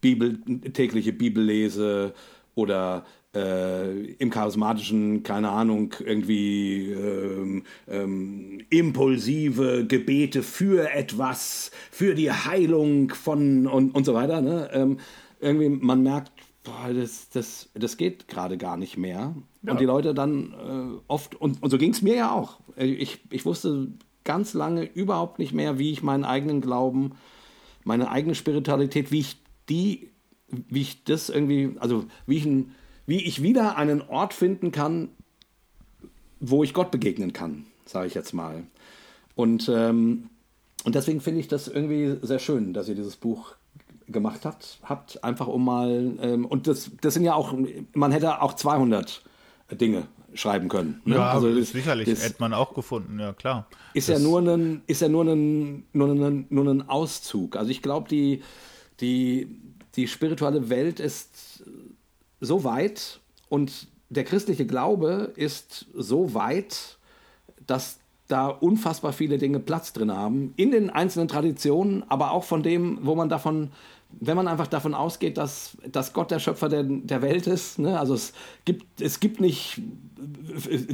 Bibel, 0.00 0.38
tägliche 0.72 1.12
Bibellese 1.12 2.14
oder 2.54 3.04
äh, 3.34 4.12
im 4.14 4.30
charismatischen, 4.30 5.22
keine 5.22 5.50
Ahnung, 5.50 5.94
irgendwie 6.04 6.90
ähm, 6.92 7.64
ähm, 7.88 8.60
impulsive 8.70 9.84
Gebete 9.86 10.42
für 10.42 10.90
etwas, 10.90 11.70
für 11.90 12.14
die 12.14 12.32
Heilung 12.32 13.10
von 13.10 13.66
und, 13.66 13.94
und 13.94 14.04
so 14.04 14.14
weiter. 14.14 14.40
Ne? 14.40 14.70
Ähm, 14.72 14.98
irgendwie, 15.40 15.68
man 15.68 16.02
merkt, 16.02 16.32
boah, 16.64 16.92
das, 16.92 17.28
das, 17.28 17.68
das 17.74 17.96
geht 17.96 18.26
gerade 18.28 18.56
gar 18.56 18.76
nicht 18.76 18.96
mehr. 18.96 19.34
Ja. 19.62 19.72
Und 19.72 19.80
die 19.80 19.84
Leute 19.84 20.14
dann 20.14 20.52
äh, 20.52 21.00
oft, 21.08 21.34
und, 21.34 21.62
und 21.62 21.70
so 21.70 21.78
ging 21.78 21.92
es 21.92 22.02
mir 22.02 22.16
ja 22.16 22.32
auch. 22.32 22.60
Ich, 22.76 23.20
ich 23.30 23.44
wusste 23.44 23.88
ganz 24.26 24.52
lange 24.52 24.84
überhaupt 24.84 25.38
nicht 25.38 25.54
mehr, 25.54 25.78
wie 25.78 25.92
ich 25.92 26.02
meinen 26.02 26.24
eigenen 26.24 26.60
Glauben, 26.60 27.12
meine 27.84 28.10
eigene 28.10 28.34
Spiritualität, 28.34 29.10
wie 29.10 29.20
ich 29.20 29.38
die, 29.70 30.10
wie 30.48 30.82
ich 30.82 31.04
das 31.04 31.30
irgendwie, 31.30 31.76
also 31.80 32.04
wie 32.26 32.36
ich 32.36 32.44
ein 32.44 32.74
wie 33.06 33.24
ich 33.24 33.42
wieder 33.42 33.76
einen 33.76 34.02
Ort 34.02 34.34
finden 34.34 34.72
kann, 34.72 35.08
wo 36.40 36.62
ich 36.62 36.74
Gott 36.74 36.90
begegnen 36.90 37.32
kann, 37.32 37.66
sage 37.86 38.08
ich 38.08 38.14
jetzt 38.14 38.32
mal. 38.32 38.64
Und, 39.34 39.70
ähm, 39.72 40.28
und 40.84 40.94
deswegen 40.94 41.20
finde 41.20 41.40
ich 41.40 41.48
das 41.48 41.68
irgendwie 41.68 42.18
sehr 42.22 42.38
schön, 42.38 42.74
dass 42.74 42.88
ihr 42.88 42.94
dieses 42.94 43.16
Buch 43.16 43.54
gemacht 44.08 44.44
habt, 44.44 44.78
habt 44.82 45.24
einfach 45.24 45.46
um 45.46 45.64
mal, 45.64 46.16
ähm, 46.20 46.44
und 46.44 46.66
das, 46.66 46.90
das 47.00 47.14
sind 47.14 47.24
ja 47.24 47.34
auch, 47.34 47.54
man 47.94 48.12
hätte 48.12 48.42
auch 48.42 48.54
200 48.54 49.22
Dinge 49.72 50.06
schreiben 50.36 50.68
können. 50.68 51.00
Ne? 51.04 51.16
Ja, 51.16 51.30
also 51.30 51.54
das, 51.54 51.70
sicherlich 51.70 52.08
das, 52.08 52.24
hätte 52.24 52.36
man 52.38 52.52
auch 52.52 52.74
gefunden, 52.74 53.18
ja 53.18 53.32
klar. 53.32 53.66
Ist 53.94 54.08
das 54.08 54.18
ja 54.20 54.28
nur 54.28 54.40
ein, 54.40 54.82
ist 54.86 55.02
ja 55.02 55.08
nur 55.08 55.24
ein, 55.24 55.84
nur 55.92 56.08
ein, 56.08 56.46
nur 56.48 56.66
ein 56.66 56.88
Auszug. 56.88 57.56
Also 57.56 57.70
ich 57.70 57.82
glaube, 57.82 58.08
die, 58.08 58.42
die, 59.00 59.48
die 59.96 60.08
spirituelle 60.08 60.68
Welt 60.68 61.00
ist 61.00 61.64
so 62.40 62.64
weit 62.64 63.20
und 63.48 63.88
der 64.08 64.24
christliche 64.24 64.66
Glaube 64.66 65.32
ist 65.36 65.86
so 65.94 66.34
weit, 66.34 66.98
dass 67.66 67.98
da 68.28 68.48
unfassbar 68.48 69.12
viele 69.12 69.38
Dinge 69.38 69.60
Platz 69.60 69.92
drin 69.92 70.12
haben, 70.12 70.52
in 70.56 70.70
den 70.70 70.90
einzelnen 70.90 71.28
Traditionen, 71.28 72.04
aber 72.08 72.32
auch 72.32 72.44
von 72.44 72.62
dem, 72.62 72.98
wo 73.02 73.14
man 73.14 73.28
davon, 73.28 73.70
wenn 74.10 74.36
man 74.36 74.48
einfach 74.48 74.66
davon 74.66 74.94
ausgeht, 74.94 75.36
dass, 75.36 75.76
dass 75.90 76.12
Gott 76.12 76.30
der 76.30 76.38
Schöpfer 76.38 76.68
der, 76.68 76.84
der 76.84 77.22
Welt 77.22 77.46
ist, 77.46 77.78
ne? 77.78 77.98
also 77.98 78.14
es 78.14 78.32
gibt, 78.64 79.00
es 79.00 79.20
gibt 79.20 79.40
nicht 79.40 79.80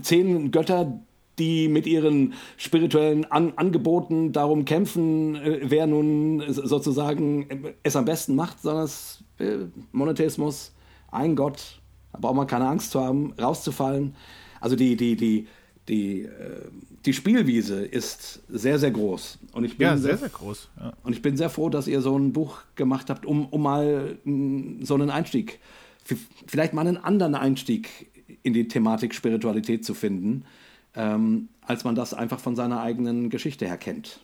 zehn 0.03 0.51
Götter, 0.51 1.01
die 1.39 1.69
mit 1.69 1.87
ihren 1.87 2.35
spirituellen 2.57 3.25
An 3.31 3.55
Angeboten 3.57 4.33
darum 4.33 4.65
kämpfen, 4.65 5.37
äh, 5.37 5.61
wer 5.63 5.87
nun 5.87 6.43
sozusagen 6.49 7.75
es 7.83 7.97
am 7.97 8.05
besten 8.05 8.35
macht, 8.35 8.61
sondern 8.61 8.85
es, 8.85 9.25
äh, 9.39 9.67
Monotheismus, 9.93 10.75
ein 11.11 11.37
Gott, 11.37 11.81
da 12.13 12.19
braucht 12.19 12.37
man 12.37 12.47
keine 12.47 12.69
Angst 12.69 12.91
zu 12.91 13.01
haben, 13.01 13.33
rauszufallen. 13.41 14.15
Also 14.61 14.77
die, 14.77 14.97
die, 14.97 15.17
die, 15.17 15.47
die, 15.89 16.23
äh, 16.23 16.29
die 17.05 17.13
Spielwiese 17.13 17.85
ist 17.85 18.41
sehr, 18.49 18.79
sehr 18.79 18.91
groß. 18.91 19.39
Und 19.53 19.65
ich 19.65 19.77
bin 19.77 19.87
ja, 19.87 19.97
sehr, 19.97 20.11
sehr, 20.11 20.19
sehr 20.19 20.29
groß. 20.29 20.69
Ja. 20.79 20.93
Und 21.03 21.13
ich 21.13 21.23
bin 21.23 21.37
sehr 21.37 21.51
froh, 21.51 21.69
dass 21.69 21.89
ihr 21.89 22.01
so 22.01 22.17
ein 22.17 22.33
Buch 22.33 22.63
gemacht 22.77 23.11
habt, 23.11 23.27
um, 23.27 23.47
um 23.47 23.63
mal 23.63 24.17
so 24.83 24.95
einen 24.95 25.11
Einstieg, 25.11 25.59
vielleicht 26.47 26.73
mal 26.73 26.87
einen 26.87 26.99
anderen 26.99 27.35
Einstieg 27.35 28.11
in 28.43 28.53
die 28.53 28.69
Thematik 28.69 29.15
Spiritualität 29.15 29.85
zu 29.85 29.95
finden, 29.95 30.45
ähm, 30.95 31.49
als 31.63 31.85
man 31.85 31.95
das 31.95 32.15
einfach 32.15 32.41
von 32.41 32.57
seiner 32.57 32.81
eigenen 32.81 33.31
Geschichte 33.31 33.67
her 33.67 33.79
kennt. 33.79 34.21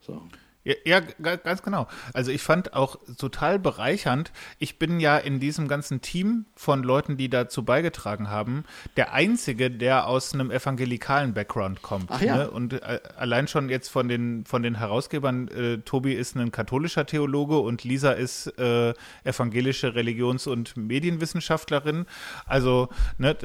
So. 0.00 0.22
Ja, 0.64 0.74
ja, 0.84 1.00
ganz 1.00 1.62
genau. 1.62 1.88
Also 2.12 2.30
ich 2.30 2.40
fand 2.40 2.74
auch 2.74 2.96
total 3.18 3.58
bereichernd. 3.58 4.30
Ich 4.58 4.78
bin 4.78 5.00
ja 5.00 5.18
in 5.18 5.40
diesem 5.40 5.66
ganzen 5.66 6.02
Team 6.02 6.46
von 6.54 6.84
Leuten, 6.84 7.16
die 7.16 7.28
dazu 7.28 7.64
beigetragen 7.64 8.30
haben, 8.30 8.64
der 8.96 9.12
einzige, 9.12 9.72
der 9.72 10.06
aus 10.06 10.34
einem 10.34 10.52
evangelikalen 10.52 11.34
Background 11.34 11.82
kommt. 11.82 12.10
Ach 12.10 12.20
ja. 12.20 12.36
Ne? 12.36 12.50
Und 12.50 12.74
äh, 12.74 13.00
allein 13.16 13.48
schon 13.48 13.70
jetzt 13.70 13.88
von 13.88 14.08
den 14.08 14.44
von 14.44 14.62
den 14.62 14.76
Herausgebern, 14.76 15.48
äh, 15.48 15.78
Tobi 15.78 16.12
ist 16.12 16.36
ein 16.36 16.52
katholischer 16.52 17.06
Theologe 17.06 17.58
und 17.58 17.82
Lisa 17.82 18.12
ist 18.12 18.46
äh, 18.58 18.94
evangelische 19.24 19.96
Religions- 19.96 20.46
und 20.46 20.76
Medienwissenschaftlerin. 20.76 22.06
Also 22.46 22.88
ne, 23.18 23.36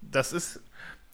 das 0.00 0.32
ist 0.32 0.60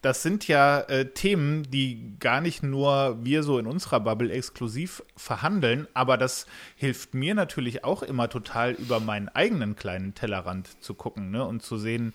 das 0.03 0.23
sind 0.23 0.49
ja 0.49 0.81
äh, 0.81 1.07
Themen, 1.13 1.65
die 1.71 2.17
gar 2.19 2.41
nicht 2.41 2.63
nur 2.63 3.19
wir 3.23 3.43
so 3.43 3.59
in 3.59 3.67
unserer 3.67 4.01
Bubble 4.01 4.33
exklusiv 4.33 5.03
verhandeln, 5.17 5.87
aber 5.93 6.17
das 6.17 6.47
hilft 6.77 7.15
mir 7.15 7.35
natürlich 7.35 7.85
auch 7.85 8.03
immer 8.03 8.29
total 8.29 8.73
über 8.73 9.01
meinen 9.01 9.29
eigenen 9.29 9.77
kleinen 9.77 10.15
Tellerrand 10.15 10.83
zu 10.83 10.95
gucken 10.95 11.31
ne, 11.31 11.45
und 11.45 11.63
zu 11.63 11.77
sehen, 11.77 12.15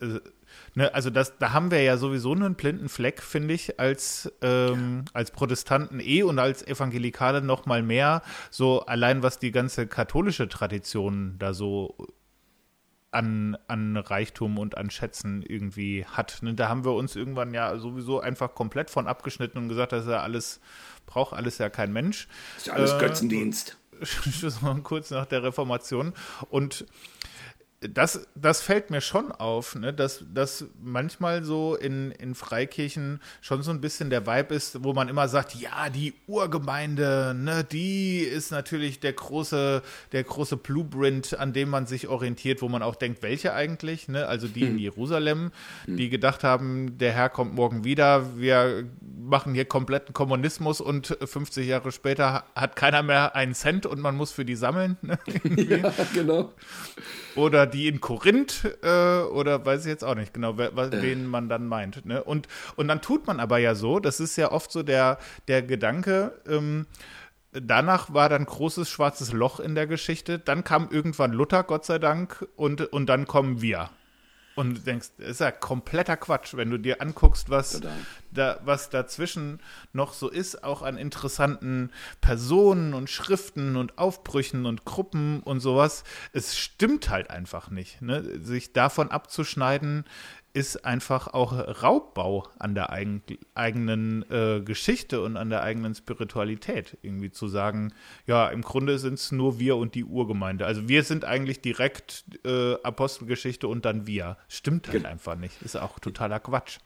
äh, 0.00 0.20
ne, 0.74 0.94
also 0.94 1.10
das, 1.10 1.36
da 1.38 1.52
haben 1.52 1.72
wir 1.72 1.82
ja 1.82 1.96
sowieso 1.96 2.32
einen 2.32 2.54
blinden 2.54 2.88
Fleck, 2.88 3.20
finde 3.22 3.54
ich, 3.54 3.80
als, 3.80 4.32
ähm, 4.42 5.04
ja. 5.06 5.12
als 5.12 5.32
Protestanten 5.32 5.98
eh 5.98 6.22
und 6.22 6.38
als 6.38 6.64
Evangelikale 6.64 7.42
noch 7.42 7.66
mal 7.66 7.82
mehr, 7.82 8.22
so 8.50 8.86
allein 8.86 9.24
was 9.24 9.40
die 9.40 9.50
ganze 9.50 9.88
katholische 9.88 10.48
Tradition 10.48 11.36
da 11.38 11.54
so 11.54 11.96
an, 13.16 13.56
an 13.66 13.96
Reichtum 13.96 14.58
und 14.58 14.76
an 14.76 14.90
Schätzen 14.90 15.42
irgendwie 15.42 16.04
hat. 16.04 16.42
Ne? 16.42 16.52
Da 16.52 16.68
haben 16.68 16.84
wir 16.84 16.92
uns 16.92 17.16
irgendwann 17.16 17.54
ja 17.54 17.78
sowieso 17.78 18.20
einfach 18.20 18.54
komplett 18.54 18.90
von 18.90 19.06
abgeschnitten 19.06 19.56
und 19.56 19.70
gesagt, 19.70 19.92
das 19.92 20.04
ist 20.04 20.10
ja 20.10 20.20
alles, 20.20 20.60
braucht 21.06 21.32
alles 21.32 21.56
ja 21.56 21.70
kein 21.70 21.94
Mensch. 21.94 22.28
Das 22.56 22.58
ist 22.58 22.66
ja 22.66 22.72
alles 22.74 22.92
äh, 22.92 22.98
Götzendienst. 22.98 23.78
kurz 24.82 25.10
nach 25.10 25.24
der 25.24 25.42
Reformation. 25.42 26.12
Und 26.50 26.84
das, 27.88 28.26
das 28.34 28.60
fällt 28.62 28.90
mir 28.90 29.00
schon 29.00 29.32
auf, 29.32 29.74
ne? 29.74 29.92
dass, 29.92 30.24
dass 30.32 30.66
manchmal 30.82 31.44
so 31.44 31.74
in, 31.74 32.10
in 32.12 32.34
Freikirchen 32.34 33.20
schon 33.40 33.62
so 33.62 33.70
ein 33.70 33.80
bisschen 33.80 34.10
der 34.10 34.26
Vibe 34.26 34.54
ist, 34.54 34.82
wo 34.84 34.92
man 34.92 35.08
immer 35.08 35.28
sagt, 35.28 35.54
ja, 35.54 35.90
die 35.90 36.14
Urgemeinde, 36.26 37.34
ne, 37.36 37.64
die 37.64 38.18
ist 38.18 38.50
natürlich 38.50 39.00
der 39.00 39.12
große, 39.12 39.82
der 40.12 40.24
große 40.24 40.56
Blueprint, 40.56 41.38
an 41.38 41.52
dem 41.52 41.70
man 41.70 41.86
sich 41.86 42.08
orientiert, 42.08 42.62
wo 42.62 42.68
man 42.68 42.82
auch 42.82 42.96
denkt, 42.96 43.22
welche 43.22 43.52
eigentlich, 43.52 44.08
ne? 44.08 44.26
Also 44.26 44.48
die 44.48 44.62
hm. 44.62 44.68
in 44.68 44.78
Jerusalem, 44.78 45.52
hm. 45.84 45.96
die 45.96 46.08
gedacht 46.08 46.44
haben, 46.44 46.98
der 46.98 47.12
Herr 47.12 47.28
kommt 47.28 47.54
morgen 47.54 47.84
wieder, 47.84 48.38
wir 48.38 48.84
machen 49.26 49.54
hier 49.54 49.64
kompletten 49.64 50.14
Kommunismus 50.14 50.80
und 50.80 51.16
50 51.22 51.66
Jahre 51.66 51.92
später 51.92 52.44
hat 52.54 52.76
keiner 52.76 53.02
mehr 53.02 53.34
einen 53.34 53.54
Cent 53.54 53.86
und 53.86 54.00
man 54.00 54.16
muss 54.16 54.32
für 54.32 54.44
die 54.44 54.56
sammeln. 54.56 54.96
Ne? 55.02 55.18
ja, 55.56 55.92
genau. 56.14 56.52
Oder 57.34 57.66
die 57.66 57.75
in 57.84 58.00
Korinth 58.00 58.64
äh, 58.82 59.20
oder 59.20 59.64
weiß 59.64 59.84
ich 59.84 59.90
jetzt 59.90 60.04
auch 60.04 60.14
nicht 60.14 60.32
genau, 60.34 60.56
wer, 60.56 60.72
äh. 60.76 61.02
wen 61.02 61.26
man 61.26 61.48
dann 61.48 61.66
meint. 61.66 62.06
Ne? 62.06 62.22
Und, 62.22 62.48
und 62.76 62.88
dann 62.88 63.02
tut 63.02 63.26
man 63.26 63.40
aber 63.40 63.58
ja 63.58 63.74
so, 63.74 64.00
das 64.00 64.20
ist 64.20 64.36
ja 64.36 64.52
oft 64.52 64.72
so 64.72 64.82
der, 64.82 65.18
der 65.48 65.62
Gedanke, 65.62 66.32
ähm, 66.48 66.86
danach 67.52 68.12
war 68.12 68.28
dann 68.28 68.44
großes 68.44 68.88
schwarzes 68.88 69.32
Loch 69.32 69.60
in 69.60 69.74
der 69.74 69.86
Geschichte, 69.86 70.38
dann 70.38 70.64
kam 70.64 70.88
irgendwann 70.90 71.32
Luther, 71.32 71.62
Gott 71.62 71.84
sei 71.84 71.98
Dank, 71.98 72.46
und, 72.56 72.80
und 72.92 73.06
dann 73.06 73.26
kommen 73.26 73.62
wir. 73.62 73.90
Und 74.56 74.74
du 74.74 74.80
denkst, 74.80 75.08
das 75.18 75.28
ist 75.28 75.40
ja 75.40 75.50
kompletter 75.50 76.16
Quatsch, 76.16 76.54
wenn 76.54 76.70
du 76.70 76.78
dir 76.78 77.02
anguckst, 77.02 77.50
was, 77.50 77.82
da, 78.30 78.58
was 78.64 78.88
dazwischen 78.88 79.60
noch 79.92 80.14
so 80.14 80.30
ist, 80.30 80.64
auch 80.64 80.80
an 80.80 80.96
interessanten 80.96 81.92
Personen 82.22 82.94
und 82.94 83.10
Schriften 83.10 83.76
und 83.76 83.98
Aufbrüchen 83.98 84.64
und 84.64 84.86
Gruppen 84.86 85.40
und 85.40 85.60
sowas. 85.60 86.04
Es 86.32 86.56
stimmt 86.56 87.10
halt 87.10 87.28
einfach 87.28 87.70
nicht. 87.70 88.00
Ne? 88.00 88.40
Sich 88.40 88.72
davon 88.72 89.10
abzuschneiden, 89.10 90.06
ist 90.56 90.86
einfach 90.86 91.28
auch 91.34 91.52
Raubbau 91.82 92.48
an 92.58 92.74
der 92.74 92.90
eigen, 92.90 93.22
eigenen 93.54 94.24
äh, 94.30 94.62
Geschichte 94.62 95.20
und 95.20 95.36
an 95.36 95.50
der 95.50 95.62
eigenen 95.62 95.94
Spiritualität. 95.94 96.96
Irgendwie 97.02 97.30
zu 97.30 97.46
sagen, 97.46 97.92
ja, 98.26 98.48
im 98.48 98.62
Grunde 98.62 98.98
sind 98.98 99.14
es 99.14 99.32
nur 99.32 99.60
wir 99.60 99.76
und 99.76 99.94
die 99.94 100.04
Urgemeinde. 100.04 100.64
Also 100.64 100.88
wir 100.88 101.02
sind 101.02 101.26
eigentlich 101.26 101.60
direkt 101.60 102.24
äh, 102.46 102.72
Apostelgeschichte 102.82 103.68
und 103.68 103.84
dann 103.84 104.06
wir. 104.06 104.38
Stimmt 104.48 104.88
halt 104.88 105.04
einfach 105.04 105.36
nicht. 105.36 105.60
Ist 105.60 105.76
auch 105.76 105.98
totaler 105.98 106.40
Quatsch. 106.40 106.78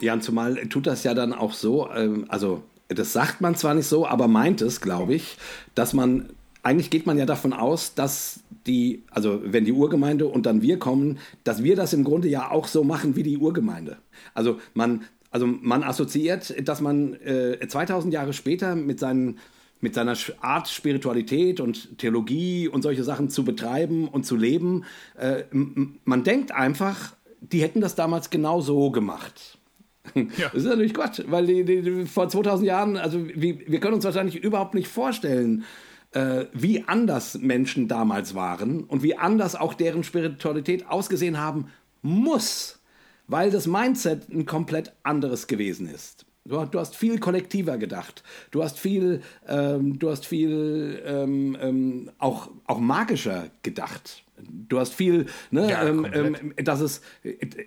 Ja, 0.00 0.14
und 0.14 0.24
zumal 0.24 0.56
tut 0.68 0.86
das 0.86 1.04
ja 1.04 1.12
dann 1.12 1.34
auch 1.34 1.52
so, 1.52 1.90
ähm, 1.92 2.24
also 2.28 2.62
das 2.88 3.12
sagt 3.12 3.42
man 3.42 3.54
zwar 3.54 3.74
nicht 3.74 3.86
so, 3.86 4.06
aber 4.06 4.28
meint 4.28 4.62
es, 4.62 4.80
glaube 4.80 5.12
ich, 5.12 5.36
dass 5.74 5.92
man 5.92 6.30
eigentlich 6.62 6.90
geht 6.90 7.06
man 7.06 7.18
ja 7.18 7.26
davon 7.26 7.52
aus, 7.52 7.94
dass 7.94 8.40
die, 8.66 9.02
also 9.10 9.40
wenn 9.44 9.64
die 9.64 9.72
Urgemeinde 9.72 10.26
und 10.26 10.46
dann 10.46 10.62
wir 10.62 10.78
kommen, 10.78 11.18
dass 11.44 11.62
wir 11.62 11.76
das 11.76 11.92
im 11.92 12.04
Grunde 12.04 12.28
ja 12.28 12.50
auch 12.50 12.66
so 12.68 12.84
machen 12.84 13.16
wie 13.16 13.22
die 13.22 13.38
Urgemeinde. 13.38 13.98
Also 14.34 14.58
man, 14.74 15.04
also 15.30 15.46
man 15.46 15.82
assoziiert, 15.82 16.54
dass 16.68 16.80
man 16.80 17.14
äh, 17.14 17.66
2000 17.66 18.12
Jahre 18.12 18.32
später 18.32 18.74
mit 18.76 18.98
seinen 18.98 19.38
mit 19.82 19.94
seiner 19.94 20.16
Art 20.40 20.68
Spiritualität 20.68 21.58
und 21.58 21.98
Theologie 21.98 22.68
und 22.68 22.82
solche 22.82 23.02
Sachen 23.02 23.30
zu 23.30 23.44
betreiben 23.44 24.06
und 24.06 24.24
zu 24.24 24.36
leben, 24.36 24.84
äh, 25.18 25.42
man 25.50 26.22
denkt 26.22 26.52
einfach, 26.52 27.14
die 27.40 27.60
hätten 27.62 27.80
das 27.80 27.96
damals 27.96 28.30
genau 28.30 28.60
so 28.60 28.90
gemacht. 28.90 29.58
Ja. 30.14 30.48
Das 30.52 30.62
ist 30.62 30.64
natürlich 30.64 30.94
Quatsch, 30.94 31.22
weil 31.28 31.46
die, 31.46 31.64
die, 31.64 32.06
vor 32.06 32.28
2000 32.28 32.66
Jahren, 32.66 32.96
also 32.96 33.24
wir, 33.24 33.60
wir 33.68 33.78
können 33.78 33.94
uns 33.94 34.04
wahrscheinlich 34.04 34.36
überhaupt 34.36 34.74
nicht 34.74 34.88
vorstellen, 34.88 35.64
äh, 36.12 36.46
wie 36.52 36.84
anders 36.86 37.38
Menschen 37.38 37.88
damals 37.88 38.34
waren 38.34 38.84
und 38.84 39.02
wie 39.02 39.16
anders 39.16 39.56
auch 39.56 39.74
deren 39.74 40.04
Spiritualität 40.04 40.86
ausgesehen 40.86 41.38
haben 41.38 41.68
muss, 42.02 42.80
weil 43.26 43.50
das 43.50 43.66
Mindset 43.66 44.28
ein 44.28 44.46
komplett 44.46 44.92
anderes 45.02 45.46
gewesen 45.46 45.88
ist. 45.88 46.26
Du, 46.44 46.64
du 46.64 46.80
hast 46.80 46.96
viel 46.96 47.18
kollektiver 47.20 47.78
gedacht. 47.78 48.24
Du 48.50 48.64
hast 48.64 48.78
viel, 48.78 49.22
ähm, 49.46 49.98
du 49.98 50.10
hast 50.10 50.26
viel 50.26 51.00
ähm, 51.06 51.56
ähm, 51.60 52.10
auch, 52.18 52.50
auch 52.66 52.80
magischer 52.80 53.46
gedacht. 53.62 54.24
Du 54.68 54.80
hast 54.80 54.92
viel, 54.92 55.26
ne, 55.52 55.70
ja, 55.70 55.86
ähm, 55.86 56.04
ähm, 56.12 56.54
dass 56.56 56.80
es, 56.80 57.00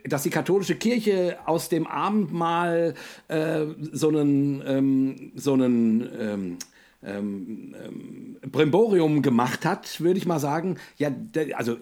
dass 0.03 0.23
die 0.23 0.29
katholische 0.29 0.75
Kirche 0.75 1.37
aus 1.45 1.69
dem 1.69 1.87
Abendmahl 1.87 2.95
äh, 3.29 3.65
so 3.93 4.09
einen, 4.09 4.61
ähm, 4.67 5.31
so 5.35 5.53
einen 5.53 6.57
ähm, 7.05 7.75
ähm, 7.83 8.37
Brimborium 8.51 9.21
gemacht 9.21 9.65
hat, 9.65 10.01
würde 10.01 10.17
ich 10.17 10.25
mal 10.25 10.39
sagen. 10.39 10.77
Ja, 10.97 11.09
also 11.55 11.77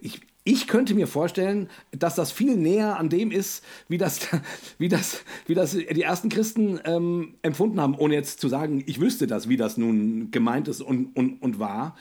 ich, 0.00 0.20
ich 0.44 0.66
könnte 0.66 0.94
mir 0.94 1.06
vorstellen, 1.06 1.68
dass 1.90 2.14
das 2.14 2.32
viel 2.32 2.56
näher 2.56 2.98
an 2.98 3.08
dem 3.08 3.30
ist, 3.30 3.64
wie 3.88 3.98
das, 3.98 4.28
wie 4.78 4.88
das, 4.88 5.22
wie 5.46 5.54
das 5.54 5.72
die 5.72 6.02
ersten 6.02 6.28
Christen 6.28 6.80
ähm, 6.84 7.34
empfunden 7.42 7.80
haben, 7.80 7.94
ohne 7.94 8.14
jetzt 8.14 8.40
zu 8.40 8.48
sagen, 8.48 8.82
ich 8.86 9.00
wüsste 9.00 9.26
das, 9.26 9.48
wie 9.48 9.56
das 9.56 9.76
nun 9.76 10.30
gemeint 10.30 10.68
ist 10.68 10.80
und, 10.80 11.14
und, 11.16 11.42
und 11.42 11.58
war. 11.58 11.96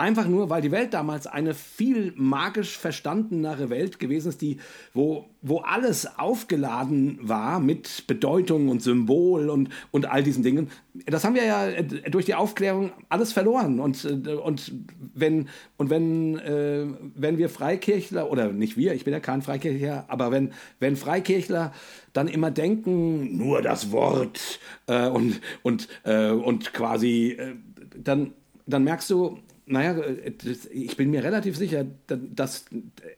Einfach 0.00 0.28
nur, 0.28 0.48
weil 0.48 0.62
die 0.62 0.70
Welt 0.70 0.94
damals 0.94 1.26
eine 1.26 1.54
viel 1.54 2.12
magisch 2.14 2.78
verstandenere 2.78 3.68
Welt 3.68 3.98
gewesen 3.98 4.28
ist, 4.28 4.40
die, 4.40 4.58
wo, 4.94 5.24
wo 5.42 5.58
alles 5.58 6.18
aufgeladen 6.20 7.18
war 7.20 7.58
mit 7.58 8.06
Bedeutung 8.06 8.68
und 8.68 8.80
Symbol 8.80 9.50
und, 9.50 9.70
und 9.90 10.06
all 10.06 10.22
diesen 10.22 10.44
Dingen. 10.44 10.70
Das 11.06 11.24
haben 11.24 11.34
wir 11.34 11.44
ja 11.44 11.66
äh, 11.66 11.82
durch 12.12 12.26
die 12.26 12.36
Aufklärung 12.36 12.92
alles 13.08 13.32
verloren. 13.32 13.80
Und, 13.80 14.04
äh, 14.04 14.34
und 14.34 14.72
wenn, 15.14 15.48
und 15.76 15.90
wenn, 15.90 16.38
äh, 16.38 16.86
wenn 17.16 17.38
wir 17.38 17.48
Freikirchler, 17.48 18.30
oder 18.30 18.52
nicht 18.52 18.76
wir, 18.76 18.94
ich 18.94 19.02
bin 19.02 19.12
ja 19.12 19.18
kein 19.18 19.42
Freikirchler, 19.42 20.04
aber 20.06 20.30
wenn, 20.30 20.52
wenn 20.78 20.94
Freikirchler 20.94 21.72
dann 22.12 22.28
immer 22.28 22.52
denken, 22.52 23.36
nur 23.36 23.62
das 23.62 23.90
Wort 23.90 24.60
äh, 24.86 25.08
und, 25.08 25.40
und, 25.64 25.88
äh, 26.04 26.30
und 26.30 26.72
quasi, 26.72 27.36
äh, 27.36 27.56
dann, 27.96 28.32
dann 28.64 28.84
merkst 28.84 29.10
du, 29.10 29.38
naja, 29.68 29.92
äh, 29.98 30.32
ich 30.70 30.96
bin 30.96 31.10
mir 31.10 31.22
relativ 31.22 31.56
sicher, 31.56 31.84
dass, 32.06 32.66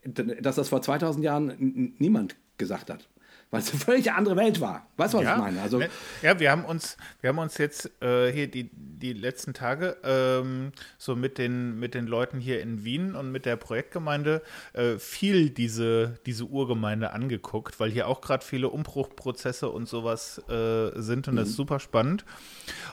dass 0.04 0.56
das 0.56 0.68
vor 0.68 0.82
2000 0.82 1.24
Jahren 1.24 1.94
niemand 1.98 2.36
gesagt 2.58 2.90
hat 2.90 3.08
weil 3.50 3.60
es 3.60 3.70
eine 3.70 3.80
völlig 3.80 4.12
andere 4.12 4.36
Welt 4.36 4.60
war. 4.60 4.86
Weißt 4.96 5.14
du, 5.14 5.18
was 5.18 5.24
ja, 5.24 5.34
ich 5.34 5.42
meine? 5.42 5.60
Also, 5.60 5.78
ne, 5.78 5.88
ja, 6.22 6.38
wir 6.38 6.50
haben 6.52 6.64
uns, 6.64 6.96
wir 7.20 7.28
haben 7.28 7.38
uns 7.38 7.58
jetzt 7.58 7.90
äh, 8.00 8.30
hier 8.32 8.48
die, 8.48 8.70
die 8.72 9.12
letzten 9.12 9.54
Tage 9.54 9.96
ähm, 10.04 10.72
so 10.98 11.16
mit 11.16 11.36
den, 11.36 11.78
mit 11.78 11.94
den 11.94 12.06
Leuten 12.06 12.38
hier 12.38 12.62
in 12.62 12.84
Wien 12.84 13.16
und 13.16 13.32
mit 13.32 13.46
der 13.46 13.56
Projektgemeinde 13.56 14.42
äh, 14.72 14.98
viel 14.98 15.50
diese, 15.50 16.18
diese 16.26 16.44
Urgemeinde 16.44 17.12
angeguckt, 17.12 17.80
weil 17.80 17.90
hier 17.90 18.06
auch 18.06 18.20
gerade 18.20 18.44
viele 18.44 18.68
Umbruchprozesse 18.68 19.68
und 19.68 19.88
sowas 19.88 20.38
äh, 20.48 21.00
sind 21.00 21.26
und 21.26 21.34
mhm. 21.34 21.38
das 21.38 21.48
ist 21.48 21.56
super 21.56 21.80
spannend. 21.80 22.24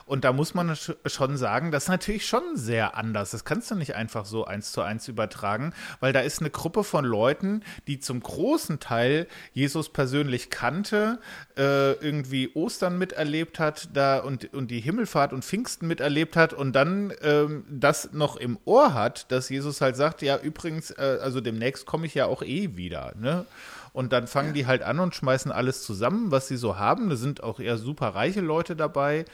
Und 0.06 0.24
da 0.24 0.32
muss 0.32 0.54
man 0.54 0.76
schon 1.06 1.36
sagen, 1.36 1.70
das 1.70 1.84
ist 1.84 1.88
natürlich 1.88 2.26
schon 2.26 2.56
sehr 2.56 2.96
anders. 2.96 3.30
Das 3.30 3.44
kannst 3.44 3.70
du 3.70 3.76
nicht 3.76 3.94
einfach 3.94 4.24
so 4.24 4.44
eins 4.44 4.72
zu 4.72 4.82
eins 4.82 5.06
übertragen, 5.06 5.72
weil 6.00 6.12
da 6.12 6.20
ist 6.20 6.40
eine 6.40 6.50
Gruppe 6.50 6.82
von 6.82 7.04
Leuten, 7.04 7.62
die 7.86 8.00
zum 8.00 8.20
großen 8.20 8.80
Teil 8.80 9.28
Jesus 9.52 9.90
persönlich 9.90 10.47
kannte, 10.50 11.18
äh, 11.56 11.92
irgendwie 11.92 12.50
Ostern 12.54 12.98
miterlebt 12.98 13.58
hat 13.58 13.88
da 13.92 14.18
und, 14.18 14.52
und 14.54 14.70
die 14.70 14.80
Himmelfahrt 14.80 15.32
und 15.32 15.44
Pfingsten 15.44 15.86
miterlebt 15.86 16.36
hat 16.36 16.52
und 16.52 16.72
dann 16.74 17.12
ähm, 17.22 17.64
das 17.68 18.12
noch 18.12 18.36
im 18.36 18.58
Ohr 18.64 18.94
hat, 18.94 19.30
dass 19.30 19.48
Jesus 19.48 19.80
halt 19.80 19.96
sagt, 19.96 20.22
ja 20.22 20.38
übrigens, 20.38 20.90
äh, 20.90 21.18
also 21.22 21.40
demnächst 21.40 21.86
komme 21.86 22.06
ich 22.06 22.14
ja 22.14 22.26
auch 22.26 22.42
eh 22.42 22.76
wieder. 22.76 23.12
Ne? 23.18 23.44
Und 23.92 24.12
dann 24.12 24.26
fangen 24.26 24.54
die 24.54 24.66
halt 24.66 24.82
an 24.82 25.00
und 25.00 25.14
schmeißen 25.14 25.52
alles 25.52 25.82
zusammen, 25.82 26.30
was 26.30 26.48
sie 26.48 26.56
so 26.56 26.78
haben. 26.78 27.10
Da 27.10 27.16
sind 27.16 27.42
auch 27.42 27.60
eher 27.60 27.78
super 27.78 28.08
reiche 28.08 28.40
Leute 28.40 28.76
dabei. 28.76 29.24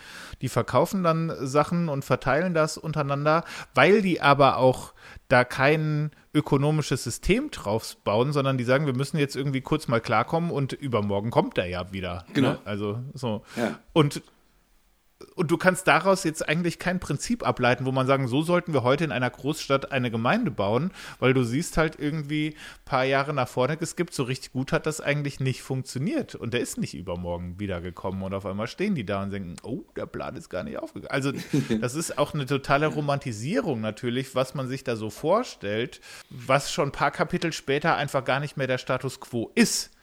Die 0.41 0.49
verkaufen 0.49 1.03
dann 1.03 1.33
Sachen 1.41 1.89
und 1.89 2.05
verteilen 2.05 2.55
das 2.55 2.79
untereinander, 2.79 3.45
weil 3.75 4.03
die 4.03 4.21
aber 4.21 4.59
auch 4.59 4.93
da 5.29 5.45
kein 5.45 6.11
ökonomisches 6.35 7.05
System 7.05 7.51
drauf 7.51 7.97
bauen, 8.05 8.33
sondern 8.33 8.59
die 8.59 8.65
sagen, 8.65 8.87
wir 8.87 8.95
müssen 8.95 9.19
jetzt 9.19 9.37
irgendwie 9.37 9.61
kurz 9.61 9.89
mal 9.89 10.01
klarkommen 10.01 10.51
und 10.51 10.73
übermorgen 10.73 11.31
kommt 11.31 11.59
er 11.59 11.67
ja 11.67 11.93
wieder. 11.93 12.25
Genau. 12.35 12.51
Ne? 12.51 12.59
Also 12.65 13.01
so. 13.15 13.43
Ja. 13.57 13.79
Und 13.93 14.23
und 15.35 15.51
du 15.51 15.57
kannst 15.57 15.87
daraus 15.87 16.25
jetzt 16.25 16.49
eigentlich 16.49 16.79
kein 16.79 17.01
Prinzip 17.01 17.47
ableiten, 17.47 17.85
wo 17.85 17.93
man 17.93 18.07
sagen, 18.07 18.29
so 18.29 18.43
sollten 18.43 18.73
wir 18.73 18.83
heute 18.83 19.05
in 19.05 19.13
einer 19.13 19.31
Großstadt 19.31 19.93
eine 19.93 20.11
Gemeinde 20.11 20.51
bauen, 20.51 20.91
weil 21.19 21.35
du 21.35 21.45
siehst 21.45 21.77
halt 21.77 21.99
irgendwie 21.99 22.49
ein 22.51 22.85
paar 22.85 23.05
Jahre 23.05 23.33
nach 23.33 23.49
vorne 23.49 23.77
geskippt, 23.77 24.15
so 24.15 24.25
richtig 24.25 24.53
gut 24.53 24.73
hat 24.73 24.87
das 24.87 25.01
eigentlich 25.01 25.41
nicht 25.41 25.63
funktioniert. 25.63 26.35
Und 26.35 26.55
der 26.55 26.61
ist 26.61 26.79
nicht 26.79 26.95
übermorgen 26.95 27.59
wiedergekommen 27.59 28.23
und 28.23 28.35
auf 28.35 28.47
einmal 28.47 28.67
stehen 28.67 28.95
die 28.95 29.07
da 29.07 29.23
und 29.23 29.31
denken, 29.31 29.57
oh, 29.63 29.85
der 29.97 30.07
Plan 30.07 30.37
ist 30.37 30.49
gar 30.49 30.65
nicht 30.65 30.79
aufgegangen. 30.79 31.13
Also 31.13 31.33
das 31.81 31.95
ist 31.95 32.19
auch 32.19 32.35
eine 32.35 32.47
totale 32.47 32.87
Romantisierung 32.87 33.81
natürlich, 33.81 34.35
was 34.35 34.55
man 34.55 34.69
sich 34.69 34.85
da 34.85 34.97
so 34.97 35.11
vorstellt, 35.11 36.01
was 36.31 36.73
schon 36.73 36.89
ein 36.89 36.93
paar 36.93 37.11
Kapitel 37.11 37.53
später 37.53 37.97
einfach 37.97 38.25
gar 38.25 38.41
nicht 38.41 38.57
mehr 38.57 38.67
der 38.67 38.79
Status 38.79 39.21
quo 39.21 39.51
ist. 39.55 39.94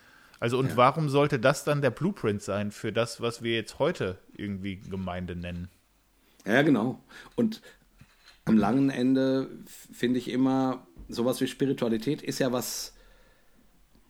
Also 0.42 0.58
und 0.58 0.70
ja. 0.70 0.76
warum 0.76 1.08
sollte 1.08 1.40
das 1.40 1.64
dann 1.64 1.84
der 1.84 1.92
Blueprint 1.92 2.42
sein 2.42 2.72
für 2.72 2.92
das, 2.92 3.22
was 3.22 3.44
wir 3.44 3.54
jetzt 3.54 3.78
heute 3.78 4.18
irgendwie 4.36 4.78
Gemeinde 4.78 5.36
nennen? 5.36 5.70
Ja, 6.48 6.64
genau. 6.64 7.00
Und 7.36 7.62
am 8.46 8.58
langen 8.58 8.90
Ende 8.90 9.52
finde 9.94 10.18
ich 10.18 10.30
immer, 10.30 10.88
sowas 11.08 11.42
wie 11.42 11.48
Spiritualität 11.48 12.24
ist 12.24 12.40
ja 12.40 12.52
was 12.52 12.94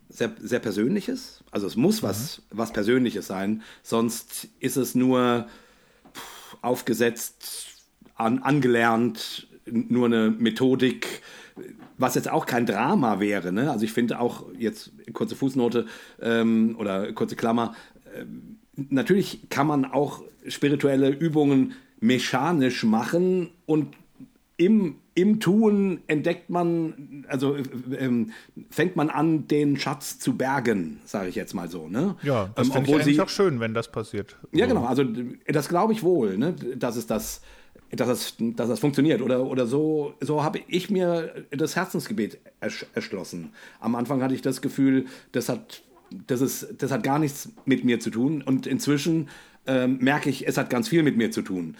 sehr, 0.07 0.32
sehr 0.39 0.59
Persönliches. 0.59 1.43
Also 1.51 1.67
es 1.67 1.75
muss 1.75 2.01
mhm. 2.01 2.07
was, 2.07 2.41
was 2.49 2.71
Persönliches 2.71 3.27
sein, 3.27 3.61
sonst 3.84 4.47
ist 4.61 4.77
es 4.77 4.95
nur 4.95 5.47
aufgesetzt, 6.61 7.89
an, 8.15 8.39
angelernt, 8.39 9.47
nur 9.65 10.05
eine 10.05 10.32
Methodik, 10.32 11.23
was 12.02 12.16
jetzt 12.16 12.30
auch 12.30 12.45
kein 12.45 12.66
Drama 12.66 13.20
wäre. 13.20 13.52
Ne? 13.52 13.72
Also 13.72 13.86
ich 13.86 13.93
finde 13.93 14.20
auch, 14.20 14.45
jetzt 14.58 14.91
kurze 15.14 15.36
Fußnote 15.36 15.86
ähm, 16.22 16.76
oder 16.80 17.12
kurze 17.14 17.36
Klammer, 17.36 17.76
äh, 18.16 18.26
natürlich 18.89 19.49
kann 19.49 19.68
man 19.68 19.86
auch 19.86 20.24
spirituelle 20.47 21.10
Übungen 21.10 21.74
mechanisch 21.99 22.84
machen 22.84 23.52
und 23.66 23.95
im, 24.58 24.95
im 25.16 25.39
Tun 25.39 26.02
entdeckt 26.08 26.49
man, 26.49 27.26
also 27.28 27.56
äh, 27.56 27.64
ähm, 27.97 28.32
fängt 28.70 28.95
man 28.95 29.10
an, 29.10 29.47
den 29.47 29.78
Schatz 29.78 30.20
zu 30.20 30.36
bergen, 30.36 30.99
sage 31.06 31.30
ich 31.30 31.36
jetzt 31.36 31.54
mal 31.54 31.68
so. 31.68 31.88
Ne? 31.88 32.16
Ja, 32.24 32.49
das 32.56 32.68
ähm, 32.68 32.74
finde 32.74 32.89
ich 32.89 32.95
eigentlich 32.95 33.22
auch 33.22 33.30
schön, 33.30 33.60
wenn 33.60 33.74
das 33.74 33.91
passiert. 33.91 34.38
Ja, 34.52 34.66
genau, 34.66 34.86
also 34.86 35.04
das 35.47 35.70
glaube 35.70 35.93
ich 35.93 36.04
wohl, 36.04 36.38
ne? 36.38 36.54
dass 36.76 36.95
es 36.95 37.08
das 37.08 37.41
dass 37.91 38.07
das, 38.07 38.35
dass 38.39 38.69
das 38.69 38.79
funktioniert. 38.79 39.21
Oder, 39.21 39.45
oder 39.45 39.67
so, 39.67 40.13
so 40.21 40.43
habe 40.43 40.59
ich 40.67 40.89
mir 40.89 41.45
das 41.51 41.75
Herzensgebet 41.75 42.39
erschlossen. 42.93 43.53
Am 43.79 43.95
Anfang 43.95 44.21
hatte 44.21 44.33
ich 44.33 44.41
das 44.41 44.61
Gefühl, 44.61 45.05
das 45.31 45.49
hat, 45.49 45.83
das 46.27 46.41
ist, 46.41 46.75
das 46.77 46.91
hat 46.91 47.03
gar 47.03 47.19
nichts 47.19 47.49
mit 47.65 47.83
mir 47.83 47.99
zu 47.99 48.09
tun. 48.09 48.41
Und 48.41 48.67
inzwischen 48.67 49.29
ähm, 49.67 49.97
merke 49.99 50.29
ich, 50.29 50.47
es 50.47 50.57
hat 50.57 50.69
ganz 50.69 50.87
viel 50.87 51.03
mit 51.03 51.17
mir 51.17 51.31
zu 51.31 51.41
tun. 51.41 51.75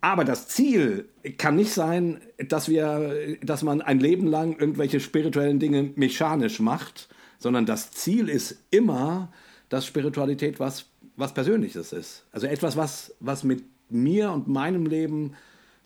Aber 0.00 0.24
das 0.24 0.48
Ziel 0.48 1.08
kann 1.38 1.54
nicht 1.54 1.72
sein, 1.72 2.20
dass 2.48 2.68
wir, 2.68 3.36
dass 3.40 3.62
man 3.62 3.80
ein 3.80 4.00
Leben 4.00 4.26
lang 4.26 4.58
irgendwelche 4.58 4.98
spirituellen 4.98 5.60
Dinge 5.60 5.92
mechanisch 5.94 6.58
macht, 6.58 7.08
sondern 7.38 7.66
das 7.66 7.92
Ziel 7.92 8.28
ist 8.28 8.64
immer, 8.70 9.32
dass 9.68 9.86
Spiritualität 9.86 10.58
was, 10.58 10.86
was 11.16 11.34
Persönliches 11.34 11.92
ist. 11.92 12.24
Also 12.32 12.48
etwas, 12.48 12.76
was, 12.76 13.14
was 13.20 13.44
mit 13.44 13.62
mir 13.90 14.32
und 14.32 14.48
meinem 14.48 14.86
Leben 14.86 15.34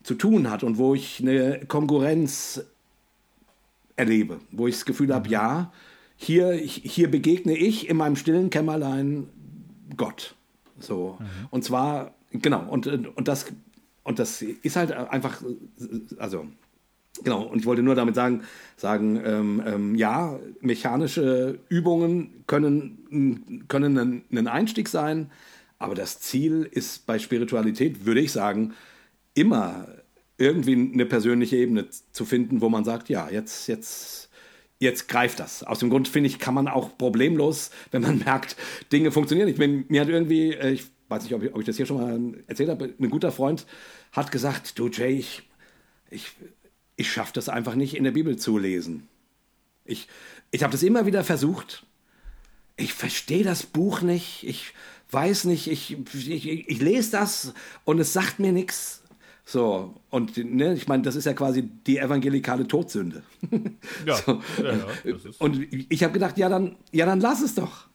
zu 0.06 0.14
tun 0.14 0.48
hat 0.48 0.62
und 0.62 0.78
wo 0.78 0.94
ich 0.94 1.18
eine 1.20 1.66
Konkurrenz 1.66 2.64
erlebe, 3.96 4.38
wo 4.52 4.68
ich 4.68 4.76
das 4.76 4.84
Gefühl 4.84 5.12
habe, 5.12 5.26
mhm. 5.26 5.32
ja, 5.32 5.72
hier, 6.16 6.52
hier 6.52 7.10
begegne 7.10 7.56
ich 7.56 7.88
in 7.88 7.96
meinem 7.96 8.14
stillen 8.14 8.48
Kämmerlein 8.48 9.28
Gott. 9.96 10.36
So. 10.78 11.18
Mhm. 11.18 11.26
Und 11.50 11.64
zwar, 11.64 12.14
genau, 12.30 12.64
und, 12.68 12.86
und, 12.86 13.26
das, 13.26 13.46
und 14.04 14.20
das 14.20 14.42
ist 14.42 14.76
halt 14.76 14.92
einfach, 14.92 15.42
also, 16.18 16.46
genau, 17.24 17.42
und 17.42 17.58
ich 17.58 17.66
wollte 17.66 17.82
nur 17.82 17.96
damit 17.96 18.14
sagen, 18.14 18.42
sagen 18.76 19.20
ähm, 19.24 19.60
ähm, 19.66 19.94
ja, 19.96 20.38
mechanische 20.60 21.58
Übungen 21.68 22.44
können, 22.46 23.64
können 23.66 23.98
ein, 23.98 24.24
ein 24.30 24.46
Einstieg 24.46 24.88
sein, 24.88 25.32
aber 25.80 25.96
das 25.96 26.20
Ziel 26.20 26.62
ist 26.70 27.06
bei 27.06 27.18
Spiritualität, 27.18 28.06
würde 28.06 28.20
ich 28.20 28.30
sagen, 28.30 28.72
immer 29.36 29.86
irgendwie 30.38 30.90
eine 30.92 31.06
persönliche 31.06 31.56
Ebene 31.56 31.88
zu 32.12 32.24
finden, 32.24 32.60
wo 32.60 32.68
man 32.68 32.84
sagt, 32.84 33.08
ja, 33.08 33.30
jetzt, 33.30 33.68
jetzt, 33.68 34.28
jetzt 34.78 35.08
greift 35.08 35.40
das. 35.40 35.62
Aus 35.62 35.78
dem 35.78 35.90
Grund 35.90 36.08
finde 36.08 36.28
ich, 36.28 36.38
kann 36.38 36.54
man 36.54 36.68
auch 36.68 36.98
problemlos, 36.98 37.70
wenn 37.90 38.02
man 38.02 38.18
merkt, 38.24 38.56
Dinge 38.92 39.12
funktionieren. 39.12 39.48
Ich 39.48 39.56
bin, 39.56 39.84
mir 39.88 40.00
hat 40.00 40.08
irgendwie, 40.08 40.52
äh, 40.52 40.72
ich 40.72 40.84
weiß 41.08 41.22
nicht, 41.22 41.34
ob 41.34 41.42
ich, 41.42 41.54
ob 41.54 41.60
ich 41.60 41.66
das 41.66 41.76
hier 41.76 41.86
schon 41.86 41.98
mal 41.98 42.44
erzählt 42.46 42.68
habe, 42.68 42.92
ein 42.98 43.10
guter 43.10 43.32
Freund 43.32 43.66
hat 44.12 44.32
gesagt, 44.32 44.78
du 44.78 44.88
Jay, 44.88 45.16
ich, 45.16 45.48
ich, 46.10 46.32
ich 46.96 47.10
schaffe 47.10 47.32
das 47.34 47.48
einfach 47.48 47.74
nicht 47.74 47.94
in 47.94 48.04
der 48.04 48.10
Bibel 48.10 48.36
zu 48.36 48.58
lesen. 48.58 49.08
Ich, 49.84 50.08
ich 50.50 50.62
habe 50.62 50.72
das 50.72 50.82
immer 50.82 51.06
wieder 51.06 51.22
versucht. 51.24 51.86
Ich 52.76 52.92
verstehe 52.92 53.44
das 53.44 53.64
Buch 53.64 54.02
nicht. 54.02 54.42
Ich 54.42 54.72
weiß 55.10 55.44
nicht, 55.44 55.68
ich, 55.68 55.96
ich, 56.14 56.68
ich 56.68 56.80
lese 56.80 57.12
das 57.12 57.54
und 57.84 58.00
es 58.00 58.12
sagt 58.12 58.38
mir 58.38 58.52
nichts. 58.52 59.02
So, 59.48 59.94
und 60.10 60.36
ne, 60.36 60.74
ich 60.74 60.88
meine, 60.88 61.04
das 61.04 61.14
ist 61.14 61.24
ja 61.24 61.32
quasi 61.32 61.62
die 61.62 61.98
evangelikale 61.98 62.66
Todsünde. 62.66 63.22
Ja, 64.04 64.16
so. 64.26 64.42
ja, 64.60 64.72
ja 64.72 65.14
Und 65.38 65.72
ich 65.72 66.02
habe 66.02 66.12
gedacht, 66.12 66.36
ja 66.36 66.48
dann, 66.48 66.74
ja, 66.90 67.06
dann 67.06 67.20
lass 67.20 67.42
es 67.42 67.54
doch. 67.54 67.86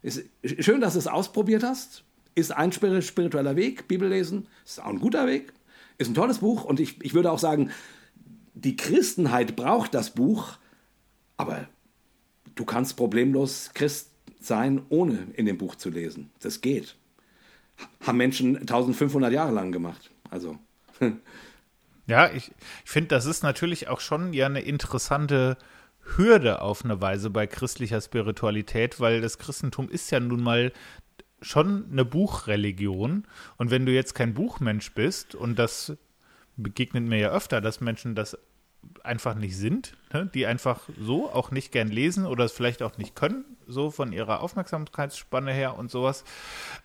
Ist 0.00 0.24
schön, 0.60 0.80
dass 0.80 0.94
du 0.94 0.98
es 0.98 1.06
ausprobiert 1.06 1.62
hast. 1.62 2.04
Ist 2.34 2.52
ein 2.52 2.72
spiritueller 2.72 3.54
Weg, 3.54 3.86
Bibel 3.86 4.08
lesen, 4.08 4.48
ist 4.64 4.80
auch 4.80 4.88
ein 4.88 4.98
guter 4.98 5.26
Weg, 5.26 5.52
ist 5.98 6.08
ein 6.08 6.14
tolles 6.14 6.38
Buch 6.38 6.64
und 6.64 6.80
ich, 6.80 7.04
ich 7.04 7.12
würde 7.12 7.30
auch 7.30 7.38
sagen, 7.38 7.70
die 8.54 8.74
Christenheit 8.74 9.54
braucht 9.56 9.92
das 9.92 10.14
Buch, 10.14 10.56
aber 11.36 11.68
du 12.54 12.64
kannst 12.64 12.96
problemlos 12.96 13.72
Christ 13.74 14.08
sein, 14.40 14.80
ohne 14.88 15.26
in 15.34 15.44
dem 15.44 15.58
Buch 15.58 15.74
zu 15.74 15.90
lesen. 15.90 16.30
Das 16.40 16.62
geht. 16.62 16.96
Haben 18.00 18.16
Menschen 18.16 18.56
1500 18.56 19.30
Jahre 19.30 19.52
lang 19.52 19.70
gemacht. 19.70 20.10
Also. 20.32 20.58
ja, 22.06 22.30
ich, 22.32 22.50
ich 22.84 22.90
finde, 22.90 23.08
das 23.08 23.26
ist 23.26 23.42
natürlich 23.42 23.88
auch 23.88 24.00
schon 24.00 24.32
ja 24.32 24.46
eine 24.46 24.62
interessante 24.62 25.58
Hürde 26.16 26.62
auf 26.62 26.84
eine 26.84 27.00
Weise 27.00 27.28
bei 27.28 27.46
christlicher 27.46 28.00
Spiritualität, 28.00 28.98
weil 28.98 29.20
das 29.20 29.38
Christentum 29.38 29.90
ist 29.90 30.10
ja 30.10 30.20
nun 30.20 30.42
mal 30.42 30.72
schon 31.42 31.86
eine 31.92 32.04
Buchreligion. 32.06 33.26
Und 33.58 33.70
wenn 33.70 33.84
du 33.84 33.92
jetzt 33.92 34.14
kein 34.14 34.32
Buchmensch 34.32 34.92
bist, 34.92 35.34
und 35.34 35.58
das 35.58 35.92
begegnet 36.56 37.04
mir 37.04 37.18
ja 37.18 37.30
öfter, 37.30 37.60
dass 37.60 37.82
Menschen 37.82 38.14
das 38.14 38.38
einfach 39.02 39.34
nicht 39.34 39.56
sind, 39.56 39.94
ne? 40.12 40.30
die 40.32 40.46
einfach 40.46 40.80
so 41.00 41.30
auch 41.30 41.50
nicht 41.50 41.72
gern 41.72 41.88
lesen 41.88 42.26
oder 42.26 42.44
es 42.44 42.52
vielleicht 42.52 42.82
auch 42.82 42.98
nicht 42.98 43.14
können, 43.14 43.44
so 43.66 43.90
von 43.90 44.12
ihrer 44.12 44.40
Aufmerksamkeitsspanne 44.40 45.52
her 45.52 45.78
und 45.78 45.90
sowas, 45.90 46.24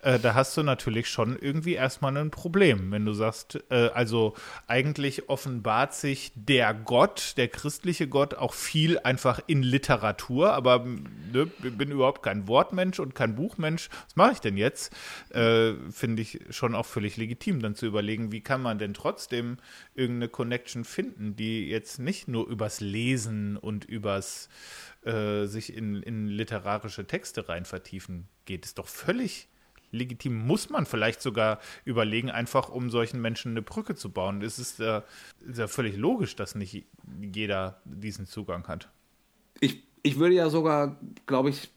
äh, 0.02 0.18
da 0.18 0.34
hast 0.34 0.56
du 0.56 0.62
natürlich 0.62 1.08
schon 1.08 1.38
irgendwie 1.38 1.74
erstmal 1.74 2.16
ein 2.16 2.30
Problem, 2.30 2.90
wenn 2.90 3.04
du 3.04 3.12
sagst, 3.12 3.60
äh, 3.70 3.88
also 3.88 4.34
eigentlich 4.66 5.28
offenbart 5.28 5.94
sich 5.94 6.32
der 6.34 6.74
Gott, 6.74 7.34
der 7.36 7.48
christliche 7.48 8.08
Gott, 8.08 8.34
auch 8.34 8.54
viel 8.54 8.98
einfach 8.98 9.40
in 9.46 9.62
Literatur, 9.62 10.52
aber 10.52 10.84
ne, 10.84 11.46
bin 11.46 11.90
überhaupt 11.90 12.22
kein 12.22 12.48
Wortmensch 12.48 12.98
und 12.98 13.14
kein 13.14 13.34
Buchmensch. 13.34 13.88
Was 14.06 14.16
mache 14.16 14.32
ich 14.32 14.40
denn 14.40 14.56
jetzt? 14.56 14.94
Äh, 15.30 15.74
Finde 15.90 16.22
ich 16.22 16.40
schon 16.50 16.74
auch 16.74 16.86
völlig 16.86 17.16
legitim, 17.16 17.60
dann 17.60 17.74
zu 17.74 17.86
überlegen, 17.86 18.32
wie 18.32 18.40
kann 18.40 18.62
man 18.62 18.78
denn 18.78 18.94
trotzdem 18.94 19.58
irgendeine 19.94 20.28
Connection 20.28 20.84
finden, 20.84 21.36
die 21.36 21.68
jetzt 21.68 21.98
nicht 21.98 22.28
nur 22.28 22.46
übers 22.48 22.80
Lesen 22.80 23.17
und 23.26 23.84
übers 23.84 24.48
äh, 25.04 25.46
sich 25.46 25.74
in, 25.74 26.02
in 26.02 26.28
literarische 26.28 27.06
Texte 27.06 27.48
rein 27.48 27.64
vertiefen 27.64 28.28
geht. 28.44 28.64
Ist 28.64 28.78
doch 28.78 28.88
völlig 28.88 29.48
legitim. 29.90 30.46
Muss 30.46 30.70
man 30.70 30.86
vielleicht 30.86 31.22
sogar 31.22 31.60
überlegen, 31.84 32.30
einfach 32.30 32.68
um 32.68 32.90
solchen 32.90 33.20
Menschen 33.20 33.52
eine 33.52 33.62
Brücke 33.62 33.94
zu 33.94 34.10
bauen. 34.10 34.42
Es 34.42 34.58
ist, 34.58 34.80
äh, 34.80 35.02
ist 35.46 35.58
ja 35.58 35.66
völlig 35.66 35.96
logisch, 35.96 36.36
dass 36.36 36.54
nicht 36.54 36.84
jeder 37.20 37.80
diesen 37.84 38.26
Zugang 38.26 38.66
hat. 38.68 38.90
Ich, 39.60 39.82
ich 40.02 40.18
würde 40.18 40.34
ja 40.34 40.50
sogar, 40.50 40.98
glaube 41.26 41.50
ich, 41.50 41.70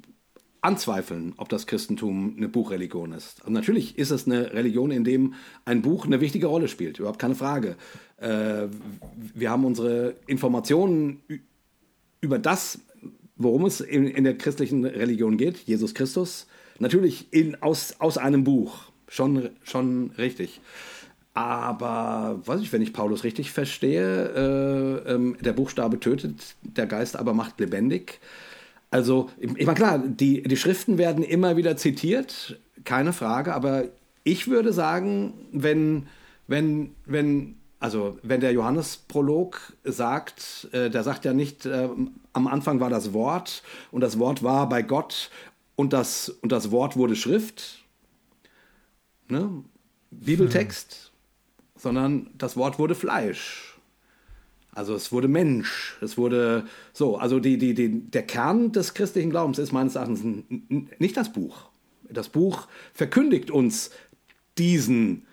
anzweifeln, 0.62 1.34
ob 1.38 1.49
das 1.49 1.66
Christentum 1.66 2.36
eine 2.38 2.47
Buchreligion 2.47 3.14
ist. 3.14 3.41
Also 3.41 3.51
natürlich 3.51 3.97
ist 3.97 4.12
es 4.12 4.28
eine 4.28 4.53
Religion, 4.53 4.91
in 4.91 5.03
dem 5.03 5.34
ein 5.66 5.82
Buch 5.82 6.05
eine 6.05 6.22
wichtige 6.22 6.47
Rolle 6.47 6.68
spielt, 6.68 6.99
überhaupt 6.99 7.20
keine 7.20 7.36
Frage. 7.36 7.76
Äh, 8.18 8.68
wir 9.34 9.49
haben 9.49 9.66
unsere 9.66 10.16
Informationen 10.28 11.24
über 12.22 12.38
das, 12.38 12.80
worum 13.36 13.66
es 13.66 13.82
in, 13.82 14.05
in, 14.07 14.24
der 14.24 14.38
christlichen 14.38 14.86
Religion 14.86 15.38
geht, 15.38 15.57
Jesus 15.57 15.95
Christus, 15.95 16.45
natürlich 16.78 17.34
in, 17.34 17.62
aus, 17.62 17.95
aus 17.99 18.20
einem 18.20 18.43
Buch. 18.43 18.91
Schon, 19.07 19.49
schon 19.64 20.12
richtig. 20.18 20.62
Aber, 21.34 22.41
weiß 22.45 22.62
ich, 22.62 22.72
wenn 22.72 22.82
ich 22.82 22.93
Paulus 22.93 23.24
richtig 23.24 23.51
verstehe, 23.51 25.03
äh, 25.05 25.14
ähm, 25.14 25.38
der 25.41 25.53
Buchstabe 25.53 25.99
tötet, 25.99 26.55
der 26.62 26.86
Geist 26.86 27.16
aber 27.16 27.34
macht 27.34 27.59
lebendig. 27.59 28.20
Also, 28.91 29.29
ich 29.39 29.65
meine, 29.65 29.73
klar, 29.73 29.99
die, 29.99 30.43
die 30.43 30.57
Schriften 30.57 30.97
werden 30.97 31.23
immer 31.23 31.55
wieder 31.55 31.77
zitiert, 31.77 32.59
keine 32.83 33.13
Frage, 33.13 33.53
aber 33.53 33.85
ich 34.25 34.49
würde 34.49 34.73
sagen, 34.73 35.33
wenn, 35.53 36.07
wenn, 36.47 36.93
wenn, 37.05 37.55
also, 37.79 38.19
wenn 38.21 38.41
der 38.41 38.51
Johannes-Prolog 38.51 39.73
sagt, 39.85 40.67
äh, 40.73 40.89
der 40.89 41.03
sagt 41.03 41.23
ja 41.23 41.31
nicht, 41.31 41.65
äh, 41.65 41.87
am 42.33 42.47
Anfang 42.47 42.81
war 42.81 42.89
das 42.89 43.13
Wort 43.13 43.63
und 43.91 44.01
das 44.01 44.19
Wort 44.19 44.43
war 44.43 44.67
bei 44.67 44.81
Gott 44.81 45.31
und 45.77 45.93
das, 45.93 46.27
und 46.27 46.51
das 46.51 46.69
Wort 46.71 46.97
wurde 46.97 47.15
Schrift, 47.15 47.85
ne? 49.29 49.63
Bibeltext, 50.11 51.13
hm. 51.75 51.81
sondern 51.81 52.29
das 52.37 52.57
Wort 52.57 52.77
wurde 52.77 52.95
Fleisch. 52.95 53.70
Also 54.74 54.95
es 54.95 55.11
wurde 55.11 55.28
Mensch, 55.28 55.97
es 56.01 56.17
wurde 56.17 56.65
so, 56.93 57.17
also 57.17 57.39
die, 57.39 57.57
die, 57.57 57.74
die, 57.74 57.89
der 58.09 58.24
Kern 58.24 58.72
des 58.72 58.93
christlichen 58.93 59.30
Glaubens 59.30 59.59
ist 59.59 59.72
meines 59.72 59.95
Erachtens 59.95 60.24
nicht 60.97 61.17
das 61.17 61.34
Buch. 61.34 61.69
Das 62.09 62.30
Buch 62.30 62.67
verkündigt 62.93 63.51
uns 63.51 63.91
diesen, 64.57 65.26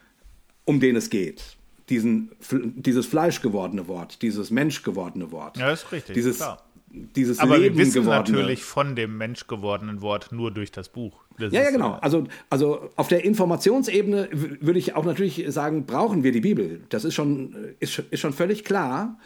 um 0.64 0.80
den 0.80 0.96
es 0.96 1.10
geht. 1.10 1.56
Diesen, 1.88 2.32
dieses 2.50 3.06
fleischgewordene 3.06 3.88
Wort, 3.88 4.22
dieses 4.22 4.50
menschgewordene 4.50 5.30
Wort. 5.32 5.56
Ja, 5.56 5.70
ist 5.70 5.90
richtig. 5.90 6.14
Dieses, 6.14 6.36
klar 6.36 6.67
dieses 6.90 7.38
Aber 7.38 7.58
Leben 7.58 7.76
wir 7.76 7.86
wissen 7.86 8.02
gewordene. 8.04 8.38
natürlich 8.38 8.64
von 8.64 8.96
dem 8.96 9.16
menschgewordenen 9.18 10.00
Wort 10.00 10.32
nur 10.32 10.50
durch 10.50 10.72
das 10.72 10.88
Buch. 10.88 11.24
Das 11.38 11.52
ja, 11.52 11.60
ja, 11.60 11.66
ist, 11.68 11.74
genau. 11.74 11.94
äh, 11.96 11.98
Also, 12.00 12.24
also 12.50 12.90
auf 12.96 13.08
der 13.08 13.24
Informationsebene 13.24 14.28
würde 14.32 14.78
ich 14.78 14.94
auch 14.94 15.04
natürlich 15.04 15.44
sagen, 15.48 15.86
brauchen 15.86 16.22
wir 16.24 16.32
die 16.32 16.40
Bibel. 16.40 16.80
Das 16.88 17.04
ist 17.04 17.14
schon, 17.14 17.54
ist, 17.80 17.92
schon- 17.92 18.06
ist 18.10 18.20
schon 18.20 18.32
völlig 18.32 18.64
klar. 18.64 19.18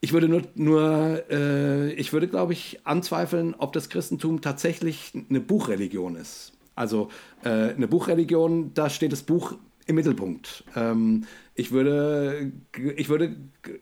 Ich 0.00 0.12
würde 0.12 0.28
nur, 0.28 0.42
nur 0.54 1.22
äh, 1.30 1.92
ich 1.94 2.12
würde, 2.12 2.28
glaube 2.28 2.52
ich, 2.52 2.80
anzweifeln, 2.84 3.54
ob 3.56 3.72
das 3.72 3.88
Christentum 3.88 4.40
tatsächlich 4.40 5.12
eine 5.30 5.40
Buchreligion 5.40 6.16
ist. 6.16 6.52
Also 6.74 7.08
äh, 7.42 7.48
eine 7.74 7.88
Buchreligion, 7.88 8.72
da 8.74 8.90
steht 8.90 9.12
das 9.12 9.22
Buch 9.22 9.54
im 9.86 9.94
Mittelpunkt. 9.94 10.64
Ähm, 10.76 11.24
ich 11.56 11.72
würde, 11.72 12.52
ich 12.96 13.08
würde, 13.08 13.34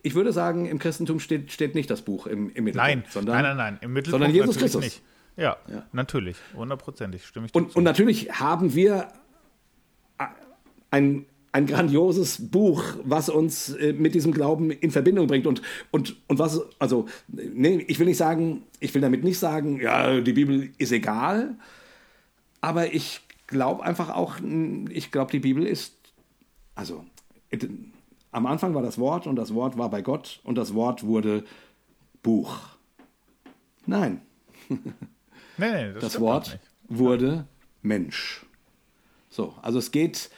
ich 0.03 0.14
würde 0.14 0.33
sagen, 0.33 0.66
im 0.66 0.79
Christentum 0.79 1.18
steht, 1.20 1.51
steht 1.53 1.75
nicht 1.75 1.91
das 1.91 2.03
Buch 2.03 2.27
im, 2.27 2.51
im 2.51 2.64
Mittelpunkt, 2.64 2.77
Nein, 2.77 3.05
sondern, 3.11 3.35
nein, 3.35 3.45
nein, 3.45 3.57
nein. 3.57 3.79
Im 3.83 3.93
Mittelpunkt 3.93 4.25
sondern 4.25 4.35
Jesus 4.35 4.57
Christus. 4.57 4.85
nicht. 4.85 5.03
Ja, 5.37 5.57
Ja. 5.68 5.85
natürlich. 5.93 6.37
Hundertprozentig. 6.57 7.27
Stimme 7.27 7.47
ich 7.47 7.53
dir 7.53 7.59
Und, 7.59 7.72
zu. 7.72 7.79
und 7.79 7.85
natürlich 7.85 8.31
haben 8.33 8.75
wir 8.75 9.09
ein, 10.91 11.27
ein 11.53 11.66
grandioses 11.66 12.51
Buch, 12.51 12.83
was 13.03 13.29
uns 13.29 13.70
äh, 13.75 13.93
mit 13.93 14.14
diesem 14.14 14.33
Glauben 14.33 14.70
in 14.70 14.91
Verbindung 14.93 15.27
bringt. 15.27 15.47
Und, 15.47 15.61
und, 15.91 16.16
und 16.29 16.39
was, 16.39 16.61
also, 16.79 17.07
nee, 17.29 17.85
ich 17.89 17.99
will 17.99 18.07
nicht 18.07 18.16
sagen, 18.16 18.62
ich 18.81 18.95
will 18.95 19.03
damit 19.03 19.25
nicht 19.25 19.39
sagen, 19.39 19.81
ja, 19.81 20.20
die 20.20 20.33
Bibel 20.33 20.70
ist 20.79 20.93
egal, 20.93 21.57
aber 22.61 22.95
ich 22.95 23.20
glaube 23.49 23.83
einfach 23.85 24.11
auch, 24.11 24.37
ich 24.91 25.11
glaube, 25.11 25.33
die 25.33 25.41
Bibel 25.41 25.66
ist, 25.66 25.97
also, 26.77 27.05
am 28.32 28.46
Anfang 28.46 28.74
war 28.74 28.82
das 28.82 28.98
Wort 28.98 29.26
und 29.26 29.36
das 29.36 29.55
Wort 29.55 29.78
war 29.78 29.90
bei 29.90 30.02
Gott 30.02 30.40
und 30.44 30.57
das 30.57 30.74
Wort 30.74 31.05
wurde 31.05 31.44
Buch. 32.22 32.59
Nein, 33.86 34.22
nee, 34.68 34.78
nee, 35.59 35.92
das, 35.92 36.02
das 36.02 36.20
Wort 36.20 36.59
wurde 36.88 37.46
Mensch. 37.82 38.44
So, 39.28 39.55
also 39.62 39.78
es 39.78 39.90
geht, 39.90 40.30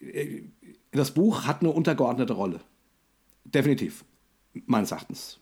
äh, 0.00 0.42
das 0.92 1.12
Buch 1.12 1.44
hat 1.46 1.60
eine 1.60 1.70
untergeordnete 1.70 2.32
Rolle. 2.32 2.60
Definitiv, 3.44 4.04
meines 4.66 4.90
Erachtens. 4.90 5.38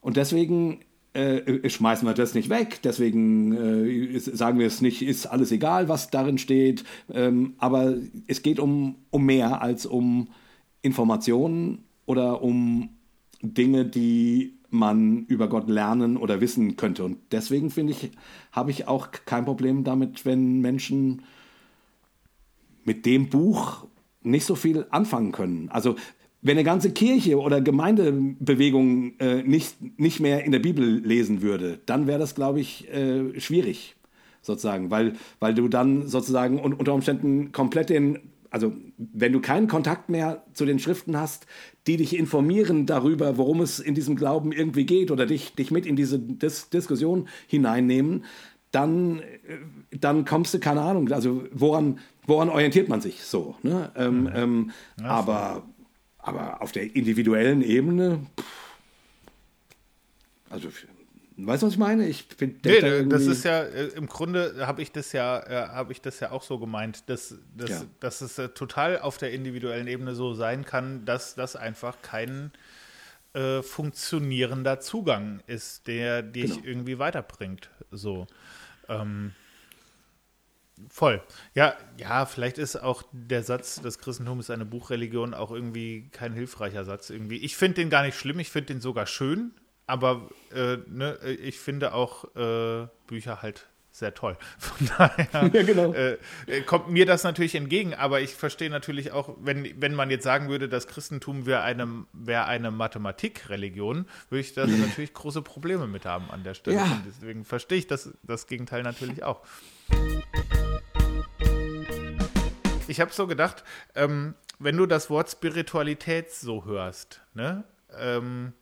Und 0.00 0.16
deswegen 0.16 0.80
äh, 1.18 1.68
schmeißen 1.68 2.06
wir 2.06 2.14
das 2.14 2.34
nicht 2.34 2.48
weg, 2.48 2.80
deswegen 2.84 3.52
äh, 3.52 4.18
sagen 4.18 4.58
wir 4.58 4.66
es 4.66 4.80
nicht, 4.80 5.02
ist 5.02 5.26
alles 5.26 5.50
egal, 5.52 5.88
was 5.88 6.10
darin 6.10 6.38
steht, 6.38 6.84
ähm, 7.12 7.54
aber 7.58 7.96
es 8.26 8.42
geht 8.42 8.60
um, 8.60 8.96
um 9.10 9.26
mehr 9.26 9.60
als 9.62 9.84
um 9.84 10.28
Informationen 10.82 11.84
oder 12.06 12.42
um 12.42 12.90
Dinge, 13.42 13.84
die 13.84 14.58
man 14.70 15.24
über 15.26 15.48
Gott 15.48 15.68
lernen 15.68 16.16
oder 16.16 16.40
wissen 16.40 16.76
könnte. 16.76 17.04
Und 17.04 17.18
deswegen 17.32 17.70
finde 17.70 17.92
ich, 17.92 18.10
habe 18.52 18.70
ich 18.70 18.86
auch 18.86 19.08
kein 19.24 19.44
Problem 19.44 19.84
damit, 19.84 20.24
wenn 20.24 20.60
Menschen 20.60 21.22
mit 22.84 23.06
dem 23.06 23.28
Buch 23.28 23.86
nicht 24.22 24.44
so 24.44 24.54
viel 24.54 24.86
anfangen 24.90 25.32
können. 25.32 25.68
Also 25.70 25.96
wenn 26.40 26.56
eine 26.56 26.64
ganze 26.64 26.92
Kirche 26.92 27.38
oder 27.38 27.60
Gemeindebewegung 27.60 29.18
äh, 29.18 29.42
nicht, 29.42 29.76
nicht 29.98 30.20
mehr 30.20 30.44
in 30.44 30.52
der 30.52 30.60
Bibel 30.60 30.84
lesen 31.04 31.42
würde, 31.42 31.80
dann 31.86 32.06
wäre 32.06 32.18
das, 32.18 32.34
glaube 32.34 32.60
ich, 32.60 32.88
äh, 32.92 33.38
schwierig, 33.40 33.96
sozusagen, 34.40 34.90
weil, 34.90 35.14
weil 35.40 35.54
du 35.54 35.68
dann 35.68 36.06
sozusagen 36.06 36.60
un 36.60 36.72
unter 36.72 36.94
Umständen 36.94 37.50
komplett 37.50 37.90
den, 37.90 38.20
also 38.50 38.72
wenn 38.96 39.32
du 39.32 39.40
keinen 39.40 39.66
Kontakt 39.66 40.08
mehr 40.08 40.44
zu 40.52 40.64
den 40.64 40.78
Schriften 40.78 41.16
hast, 41.16 41.46
die 41.86 41.96
dich 41.96 42.16
informieren 42.16 42.86
darüber, 42.86 43.36
worum 43.36 43.60
es 43.60 43.80
in 43.80 43.94
diesem 43.94 44.14
Glauben 44.14 44.52
irgendwie 44.52 44.86
geht 44.86 45.10
oder 45.10 45.26
dich, 45.26 45.54
dich 45.54 45.70
mit 45.72 45.86
in 45.86 45.96
diese 45.96 46.20
Dis 46.20 46.70
Diskussion 46.70 47.28
hineinnehmen, 47.48 48.24
dann, 48.70 49.20
äh, 49.20 49.96
dann 49.98 50.24
kommst 50.24 50.54
du, 50.54 50.60
keine 50.60 50.82
Ahnung, 50.82 51.10
also 51.10 51.44
woran, 51.52 51.98
woran 52.26 52.48
orientiert 52.48 52.88
man 52.88 53.00
sich 53.00 53.24
so? 53.24 53.56
Ne? 53.62 53.90
Ähm, 53.96 54.30
ähm, 54.34 54.70
aber, 55.02 55.64
aber 56.28 56.62
auf 56.62 56.72
der 56.72 56.94
individuellen 56.94 57.62
Ebene, 57.62 58.26
pff, 58.40 58.44
also, 60.50 60.68
weißt 61.36 61.62
du, 61.62 61.66
was 61.66 61.72
ich 61.74 61.78
meine? 61.78 62.08
Ich 62.08 62.26
bin, 62.28 62.58
Nee, 62.64 62.80
da 62.80 63.02
das 63.02 63.26
ist 63.26 63.44
ja, 63.44 63.62
äh, 63.62 63.88
im 63.88 64.06
Grunde 64.06 64.66
habe 64.66 64.80
ich 64.82 64.92
das 64.92 65.12
ja, 65.12 65.38
äh, 65.40 65.68
habe 65.68 65.92
ich 65.92 66.00
das 66.00 66.20
ja 66.20 66.30
auch 66.30 66.42
so 66.42 66.58
gemeint, 66.58 67.08
dass, 67.10 67.34
dass, 67.56 67.70
Ja. 67.70 67.82
dass 68.00 68.20
es 68.22 68.38
äh, 68.38 68.48
total 68.48 68.98
auf 69.00 69.18
der 69.18 69.32
individuellen 69.32 69.86
Ebene 69.88 70.14
so 70.14 70.32
sein 70.34 70.64
kann, 70.64 71.04
dass 71.04 71.34
das 71.34 71.54
einfach 71.54 72.00
kein 72.02 72.50
äh, 73.34 73.60
funktionierender 73.62 74.80
Zugang 74.80 75.42
ist, 75.46 75.86
der 75.86 76.22
dich 76.22 76.54
Genau. 76.54 76.64
irgendwie 76.66 76.98
weiterbringt. 76.98 77.68
So. 77.90 78.26
Ähm, 78.88 79.32
voll. 80.90 81.22
Ja, 81.54 81.74
ja, 81.96 82.26
vielleicht 82.26 82.58
ist 82.58 82.76
auch 82.76 83.02
der 83.12 83.42
Satz, 83.42 83.80
das 83.80 83.98
Christentum 83.98 84.40
ist 84.40 84.50
eine 84.50 84.64
Buchreligion, 84.64 85.34
auch 85.34 85.50
irgendwie 85.50 86.08
kein 86.12 86.32
hilfreicher 86.32 86.84
Satz 86.84 87.10
irgendwie. 87.10 87.38
Ich 87.38 87.56
finde 87.56 87.76
den 87.76 87.90
gar 87.90 88.02
nicht 88.02 88.18
schlimm, 88.18 88.38
ich 88.38 88.50
finde 88.50 88.74
den 88.74 88.80
sogar 88.80 89.06
schön, 89.06 89.52
aber 89.86 90.28
äh, 90.54 90.78
ne, 90.86 91.18
ich 91.42 91.58
finde 91.58 91.94
auch 91.94 92.24
äh, 92.36 92.86
Bücher 93.06 93.42
halt 93.42 93.66
sehr 93.98 94.14
toll. 94.14 94.36
Von 94.58 94.88
daher 94.96 95.28
Ja, 95.32 95.62
genau. 95.62 95.92
äh, 95.92 96.18
äh, 96.46 96.60
kommt 96.62 96.88
mir 96.90 97.04
das 97.04 97.24
natürlich 97.24 97.54
entgegen, 97.54 97.94
aber 97.94 98.20
ich 98.20 98.34
verstehe 98.34 98.70
natürlich 98.70 99.12
auch, 99.12 99.36
wenn, 99.40 99.80
wenn 99.80 99.94
man 99.94 100.10
jetzt 100.10 100.24
sagen 100.24 100.48
würde, 100.48 100.68
das 100.68 100.86
Christentum 100.86 101.46
wäre 101.46 101.62
eine, 101.62 102.04
wär 102.12 102.46
eine 102.46 102.70
Mathematikreligion, 102.70 104.06
würde 104.30 104.40
ich 104.40 104.54
da 104.54 104.66
natürlich 104.66 105.12
große 105.14 105.42
Probleme 105.42 105.86
mit 105.86 106.06
haben 106.06 106.30
an 106.30 106.44
der 106.44 106.54
Stelle. 106.54 106.76
Ja. 106.76 107.02
Deswegen 107.06 107.44
verstehe 107.44 107.78
ich 107.78 107.86
das, 107.86 108.10
das 108.22 108.46
Gegenteil 108.46 108.82
natürlich 108.82 109.24
auch. 109.24 109.42
Ich 112.88 113.00
habe 113.00 113.12
so 113.12 113.26
gedacht, 113.26 113.64
ähm, 113.94 114.34
wenn 114.58 114.76
du 114.76 114.86
das 114.86 115.10
Wort 115.10 115.30
Spiritualität 115.30 116.32
so 116.32 116.64
hörst, 116.64 117.20
ne, 117.34 117.64
ähm, 117.96 118.54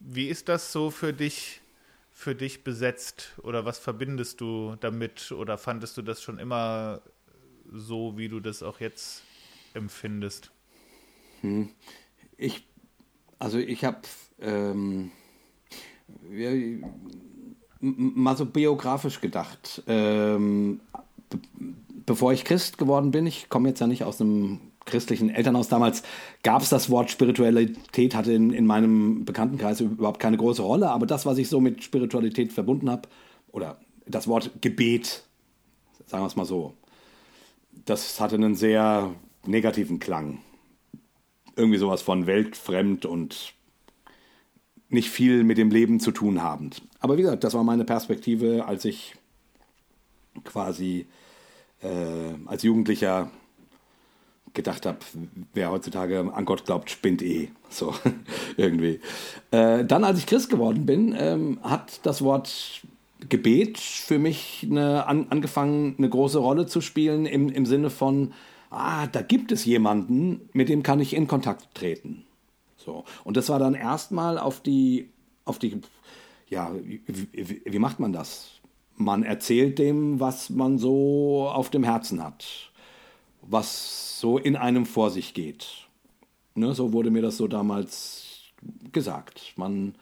wie 0.00 0.28
ist 0.28 0.48
das 0.48 0.72
so 0.72 0.90
für 0.90 1.12
dich, 1.12 1.60
für 2.10 2.34
dich 2.34 2.64
besetzt? 2.64 3.34
Oder 3.42 3.64
was 3.64 3.78
verbindest 3.78 4.40
du 4.40 4.76
damit? 4.80 5.30
Oder 5.32 5.58
fandest 5.58 5.96
du 5.96 6.02
das 6.02 6.22
schon 6.22 6.38
immer 6.38 7.02
so, 7.70 8.16
wie 8.16 8.28
du 8.28 8.40
das 8.40 8.62
auch 8.62 8.80
jetzt 8.80 9.22
empfindest? 9.74 10.50
Ich, 12.36 12.66
also 13.38 13.58
ich 13.58 13.84
habe 13.84 14.00
ähm, 14.40 15.12
mal 17.96 18.36
so 18.36 18.46
biografisch 18.46 19.20
gedacht. 19.20 19.82
Ähm, 19.86 20.80
be 21.30 21.38
bevor 22.06 22.32
ich 22.32 22.44
Christ 22.44 22.78
geworden 22.78 23.10
bin, 23.10 23.26
ich 23.26 23.48
komme 23.48 23.68
jetzt 23.68 23.80
ja 23.80 23.88
nicht 23.88 24.04
aus 24.04 24.20
einem 24.20 24.60
christlichen 24.84 25.28
Elternhaus. 25.28 25.68
Damals 25.68 26.04
gab 26.44 26.62
es 26.62 26.68
das 26.68 26.88
Wort 26.88 27.10
Spiritualität, 27.10 28.14
hatte 28.14 28.32
in, 28.32 28.52
in 28.52 28.64
meinem 28.64 29.24
Bekanntenkreis 29.24 29.80
überhaupt 29.80 30.20
keine 30.20 30.36
große 30.36 30.62
Rolle, 30.62 30.90
aber 30.90 31.06
das, 31.06 31.26
was 31.26 31.36
ich 31.38 31.48
so 31.48 31.60
mit 31.60 31.82
Spiritualität 31.82 32.52
verbunden 32.52 32.88
habe, 32.88 33.08
oder 33.50 33.80
das 34.06 34.28
Wort 34.28 34.50
Gebet, 34.60 35.24
sagen 36.06 36.22
wir 36.22 36.28
es 36.28 36.36
mal 36.36 36.44
so, 36.44 36.74
das 37.84 38.20
hatte 38.20 38.36
einen 38.36 38.54
sehr 38.54 39.10
negativen 39.44 39.98
Klang. 39.98 40.38
Irgendwie 41.56 41.78
sowas 41.78 42.02
von 42.02 42.26
weltfremd 42.26 43.06
und 43.06 43.54
nicht 44.88 45.10
viel 45.10 45.44
mit 45.44 45.58
dem 45.58 45.70
Leben 45.70 46.00
zu 46.00 46.10
tun 46.10 46.42
habend. 46.42 46.82
Aber 47.00 47.16
wie 47.16 47.22
gesagt, 47.22 47.44
das 47.44 47.54
war 47.54 47.64
meine 47.64 47.84
Perspektive, 47.84 48.66
als 48.66 48.84
ich 48.84 49.14
quasi 50.44 51.06
äh, 51.82 51.88
als 52.46 52.62
Jugendlicher 52.62 53.30
gedacht 54.54 54.86
habe, 54.86 54.98
wer 55.52 55.70
heutzutage 55.70 56.32
an 56.32 56.44
Gott 56.44 56.64
glaubt, 56.64 56.90
spinnt 56.90 57.22
eh. 57.22 57.50
So, 57.68 57.94
irgendwie. 58.56 59.00
Äh, 59.50 59.84
dann, 59.84 60.02
als 60.02 60.18
ich 60.18 60.26
Christ 60.26 60.50
geworden 60.50 60.86
bin, 60.86 61.14
ähm, 61.16 61.58
hat 61.62 62.00
das 62.04 62.22
Wort 62.22 62.82
Gebet 63.28 63.78
für 63.78 64.18
mich 64.18 64.66
eine, 64.68 65.06
an, 65.06 65.26
angefangen, 65.30 65.94
eine 65.98 66.08
große 66.08 66.38
Rolle 66.38 66.66
zu 66.66 66.80
spielen, 66.80 67.26
im, 67.26 67.50
im 67.50 67.66
Sinne 67.66 67.90
von, 67.90 68.32
ah, 68.70 69.06
da 69.06 69.22
gibt 69.22 69.52
es 69.52 69.64
jemanden, 69.64 70.48
mit 70.52 70.68
dem 70.68 70.82
kann 70.82 71.00
ich 71.00 71.14
in 71.14 71.26
Kontakt 71.26 71.74
treten. 71.74 72.24
So. 72.86 73.04
Und 73.24 73.36
das 73.36 73.48
war 73.48 73.58
dann 73.58 73.74
erstmal 73.74 74.38
auf 74.38 74.60
die, 74.60 75.10
auf 75.44 75.58
die, 75.58 75.80
ja, 76.48 76.72
wie, 76.72 77.02
wie, 77.64 77.78
macht 77.80 77.98
man 77.98 78.12
das? 78.12 78.60
Man 78.94 79.24
erzählt 79.24 79.78
dem, 79.80 80.20
was 80.20 80.48
man 80.48 80.78
so 80.78 81.48
auf 81.52 81.68
dem 81.68 81.82
Herzen 81.82 82.22
hat, 82.22 82.46
was 83.42 84.20
so 84.20 84.38
in 84.38 84.54
einem 84.56 84.86
vor 84.86 85.10
sich 85.10 85.34
geht. 85.34 85.66
Ne, 86.54 86.74
so 86.74 86.92
wurde 86.92 87.10
mir 87.10 87.22
das 87.22 87.36
so 87.36 87.48
damals 87.48 88.52
gesagt. 88.92 89.52
Man, 89.56 89.96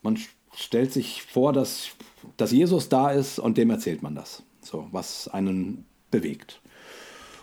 man 0.00 0.18
stellt 0.54 0.92
sich 0.92 1.24
vor, 1.24 1.52
dass, 1.52 1.88
dass 2.36 2.52
Jesus 2.52 2.88
da 2.88 3.10
ist 3.10 3.40
und 3.40 3.58
dem 3.58 3.70
erzählt 3.70 4.02
man 4.02 4.14
das, 4.14 4.44
so, 4.62 4.86
was 4.92 5.26
einen 5.28 5.84
bewegt. 6.12 6.62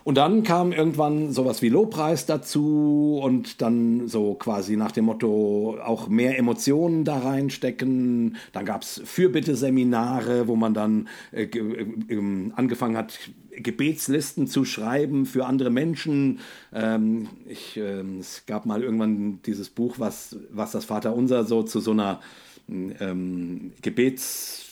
Und 0.06 0.14
dann 0.14 0.44
kam 0.44 0.70
irgendwann 0.70 1.32
sowas 1.32 1.62
wie 1.62 1.68
Lobpreis 1.68 2.26
dazu 2.26 3.18
und 3.20 3.60
dann 3.60 4.06
so 4.06 4.34
quasi 4.34 4.76
nach 4.76 4.92
dem 4.92 5.06
Motto 5.06 5.78
auch 5.84 6.06
mehr 6.06 6.38
Emotionen 6.38 7.04
da 7.04 7.18
reinstecken. 7.18 8.36
Dann 8.52 8.64
gab 8.64 8.82
es 8.82 9.02
Fürbitte-Seminare, 9.04 10.46
wo 10.46 10.54
man 10.54 10.74
dann 10.74 11.08
äh, 11.32 11.46
äh, 11.46 12.52
angefangen 12.54 12.96
hat, 12.96 13.18
Gebetslisten 13.50 14.46
zu 14.46 14.64
schreiben 14.64 15.26
für 15.26 15.44
andere 15.44 15.70
Menschen. 15.70 16.38
Ähm, 16.72 17.26
ich, 17.48 17.76
äh, 17.76 18.04
es 18.20 18.46
gab 18.46 18.64
mal 18.64 18.84
irgendwann 18.84 19.40
dieses 19.44 19.70
Buch, 19.70 19.96
was, 19.98 20.36
was 20.52 20.70
das 20.70 20.84
Vaterunser 20.84 21.42
so 21.42 21.64
zu 21.64 21.80
so 21.80 21.90
einer 21.90 22.20
ähm, 22.68 23.72
Gebets... 23.82 24.68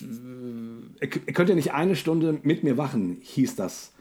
Äh, 1.01 1.09
ihr 1.26 1.35
könnt 1.35 1.49
ja 1.49 1.57
nicht 1.57 1.74
eine 1.74 1.97
Stunde 1.97 2.39
mit 2.45 2.62
mir 2.62 2.78
wachen, 2.78 3.16
hieß 3.20 3.57
das 3.57 3.93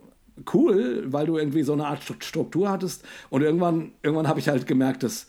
cool, 0.53 1.05
weil 1.07 1.25
du 1.25 1.37
irgendwie 1.37 1.63
so 1.63 1.71
eine 1.73 1.87
Art 1.87 2.03
Struktur 2.19 2.69
hattest. 2.69 3.03
Und 3.29 3.41
irgendwann, 3.43 3.91
irgendwann 4.03 4.27
habe 4.27 4.39
ich 4.39 4.49
halt 4.49 4.67
gemerkt, 4.67 5.03
dass 5.03 5.27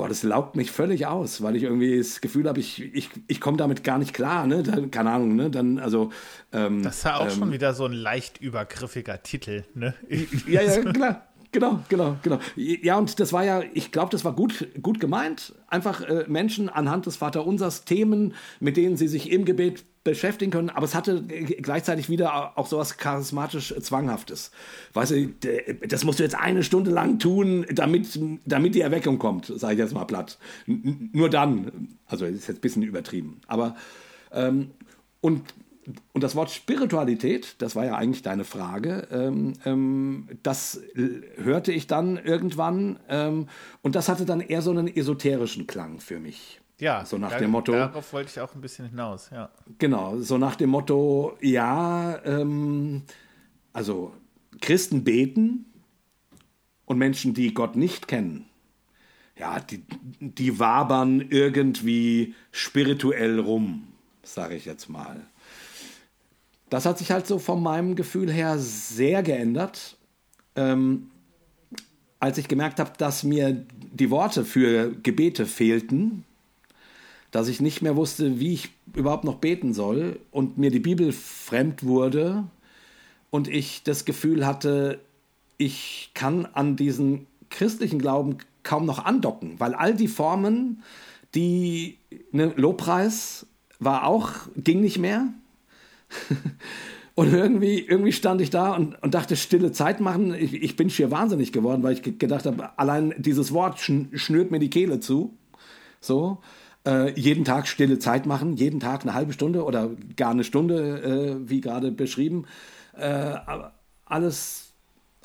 boah, 0.00 0.08
das 0.08 0.22
laugt 0.22 0.56
mich 0.56 0.70
völlig 0.70 1.06
aus, 1.06 1.42
weil 1.42 1.56
ich 1.56 1.64
irgendwie 1.64 1.98
das 1.98 2.22
Gefühl 2.22 2.48
habe, 2.48 2.58
ich, 2.58 2.82
ich, 2.94 3.10
ich 3.26 3.38
komme 3.38 3.58
damit 3.58 3.84
gar 3.84 3.98
nicht 3.98 4.14
klar, 4.14 4.46
ne? 4.46 4.62
Dann, 4.62 4.90
keine 4.90 5.10
Ahnung, 5.10 5.36
ne? 5.36 5.50
Dann, 5.50 5.78
also. 5.78 6.10
Ähm, 6.52 6.82
das 6.82 6.98
ist 6.98 7.04
ja 7.04 7.18
auch 7.18 7.24
ähm, 7.24 7.30
schon 7.30 7.52
wieder 7.52 7.74
so 7.74 7.84
ein 7.84 7.92
leicht 7.92 8.40
übergriffiger 8.40 9.22
Titel, 9.22 9.64
ne? 9.74 9.94
ja, 10.46 10.62
ja, 10.62 10.92
klar. 10.92 11.29
Genau, 11.52 11.80
genau, 11.88 12.16
genau. 12.22 12.38
Ja, 12.54 12.96
und 12.96 13.18
das 13.18 13.32
war 13.32 13.44
ja, 13.44 13.62
ich 13.74 13.90
glaube, 13.90 14.10
das 14.10 14.24
war 14.24 14.34
gut, 14.34 14.68
gut 14.82 15.00
gemeint. 15.00 15.54
Einfach 15.66 16.02
äh, 16.02 16.24
Menschen 16.28 16.68
anhand 16.68 17.06
des 17.06 17.16
Vaterunsers 17.16 17.84
Themen, 17.84 18.34
mit 18.60 18.76
denen 18.76 18.96
sie 18.96 19.08
sich 19.08 19.32
im 19.32 19.44
Gebet 19.44 19.84
beschäftigen 20.02 20.50
können, 20.50 20.70
aber 20.70 20.86
es 20.86 20.94
hatte 20.94 21.22
gleichzeitig 21.24 22.08
wieder 22.08 22.56
auch 22.56 22.66
sowas 22.66 22.96
charismatisch 22.96 23.74
Zwanghaftes. 23.80 24.50
Weißt 24.94 25.10
du, 25.10 25.28
das 25.86 26.04
musst 26.04 26.20
du 26.20 26.22
jetzt 26.22 26.36
eine 26.36 26.62
Stunde 26.62 26.90
lang 26.90 27.18
tun, 27.18 27.66
damit, 27.70 28.18
damit 28.46 28.74
die 28.74 28.80
Erweckung 28.80 29.18
kommt, 29.18 29.46
sage 29.46 29.74
ich 29.74 29.78
jetzt 29.78 29.92
mal 29.92 30.06
platt. 30.06 30.38
nur 30.66 31.28
dann, 31.28 31.88
also 32.06 32.24
ist 32.24 32.48
jetzt 32.48 32.58
ein 32.58 32.60
bisschen 32.62 32.82
übertrieben, 32.82 33.42
aber 33.46 33.76
ähm, 34.32 34.70
und 35.20 35.42
und 36.12 36.22
das 36.22 36.34
Wort 36.36 36.50
Spiritualität, 36.50 37.56
das 37.58 37.76
war 37.76 37.84
ja 37.84 37.94
eigentlich 37.94 38.22
deine 38.22 38.44
Frage, 38.44 39.08
ähm, 39.10 39.54
ähm, 39.64 40.28
das 40.42 40.80
hörte 41.36 41.72
ich 41.72 41.86
dann 41.86 42.16
irgendwann 42.16 42.98
ähm, 43.08 43.48
und 43.82 43.94
das 43.94 44.08
hatte 44.08 44.24
dann 44.24 44.40
eher 44.40 44.62
so 44.62 44.70
einen 44.70 44.88
esoterischen 44.88 45.66
Klang 45.66 46.00
für 46.00 46.18
mich. 46.18 46.60
Ja, 46.78 47.04
so 47.04 47.18
nach 47.18 47.32
da, 47.32 47.38
dem 47.38 47.50
Motto. 47.50 47.72
Darauf 47.72 48.12
wollte 48.12 48.30
ich 48.30 48.40
auch 48.40 48.54
ein 48.54 48.60
bisschen 48.60 48.88
hinaus, 48.88 49.30
ja. 49.30 49.50
Genau, 49.78 50.18
so 50.18 50.38
nach 50.38 50.56
dem 50.56 50.70
Motto, 50.70 51.36
ja, 51.40 52.18
ähm, 52.24 53.02
also 53.72 54.14
Christen 54.60 55.04
beten 55.04 55.66
und 56.86 56.98
Menschen, 56.98 57.34
die 57.34 57.52
Gott 57.52 57.76
nicht 57.76 58.08
kennen, 58.08 58.46
ja, 59.40 59.58
die, 59.58 59.82
die 60.20 60.58
wabern 60.58 61.20
irgendwie 61.30 62.34
spirituell 62.52 63.40
rum, 63.40 63.88
sage 64.22 64.54
ich 64.54 64.66
jetzt 64.66 64.88
mal. 64.88 65.26
Das 66.70 66.86
hat 66.86 66.98
sich 66.98 67.10
halt 67.10 67.26
so 67.26 67.38
von 67.38 67.62
meinem 67.62 67.96
Gefühl 67.96 68.30
her 68.30 68.58
sehr 68.58 69.22
geändert, 69.22 69.96
ähm, 70.56 71.10
als 72.18 72.38
ich 72.38 72.48
gemerkt 72.48 72.80
habe, 72.80 72.92
dass 72.96 73.24
mir 73.24 73.66
die 73.92 74.10
Worte 74.10 74.44
für 74.44 74.94
Gebete 75.02 75.46
fehlten 75.46 76.24
dass 77.30 77.48
ich 77.48 77.60
nicht 77.60 77.82
mehr 77.82 77.96
wusste, 77.96 78.40
wie 78.40 78.54
ich 78.54 78.70
überhaupt 78.94 79.24
noch 79.24 79.36
beten 79.36 79.72
soll 79.72 80.20
und 80.30 80.58
mir 80.58 80.70
die 80.70 80.80
Bibel 80.80 81.12
fremd 81.12 81.84
wurde 81.84 82.44
und 83.30 83.48
ich 83.48 83.82
das 83.84 84.04
Gefühl 84.04 84.46
hatte, 84.46 85.00
ich 85.56 86.10
kann 86.14 86.46
an 86.46 86.76
diesen 86.76 87.26
christlichen 87.50 87.98
Glauben 87.98 88.38
kaum 88.62 88.86
noch 88.86 89.04
andocken, 89.04 89.58
weil 89.58 89.74
all 89.74 89.94
die 89.94 90.08
Formen, 90.08 90.82
die 91.34 91.98
ne, 92.32 92.52
Lobpreis 92.56 93.46
war 93.78 94.06
auch, 94.06 94.32
ging 94.56 94.80
nicht 94.80 94.98
mehr. 94.98 95.28
Und 97.16 97.34
irgendwie, 97.34 97.80
irgendwie 97.80 98.12
stand 98.12 98.40
ich 98.40 98.48
da 98.48 98.74
und, 98.74 99.02
und 99.02 99.12
dachte, 99.12 99.36
stille 99.36 99.72
Zeit 99.72 100.00
machen. 100.00 100.32
Ich, 100.32 100.54
ich 100.54 100.76
bin 100.76 100.88
schier 100.88 101.10
wahnsinnig 101.10 101.52
geworden, 101.52 101.82
weil 101.82 101.92
ich 101.92 102.18
gedacht 102.18 102.46
habe, 102.46 102.78
allein 102.78 103.12
dieses 103.18 103.52
Wort 103.52 103.78
schnürt 103.78 104.50
mir 104.50 104.58
die 104.58 104.70
Kehle 104.70 105.00
zu. 105.00 105.36
So 106.00 106.38
äh, 106.86 107.12
jeden 107.18 107.44
Tag 107.44 107.68
stille 107.68 107.98
Zeit 107.98 108.26
machen, 108.26 108.56
jeden 108.56 108.80
Tag 108.80 109.02
eine 109.02 109.14
halbe 109.14 109.32
Stunde 109.32 109.64
oder 109.64 109.90
gar 110.16 110.30
eine 110.30 110.44
Stunde, 110.44 111.02
äh, 111.42 111.50
wie 111.50 111.60
gerade 111.60 111.92
beschrieben. 111.92 112.46
Äh, 112.96 113.34
alles, 114.06 114.72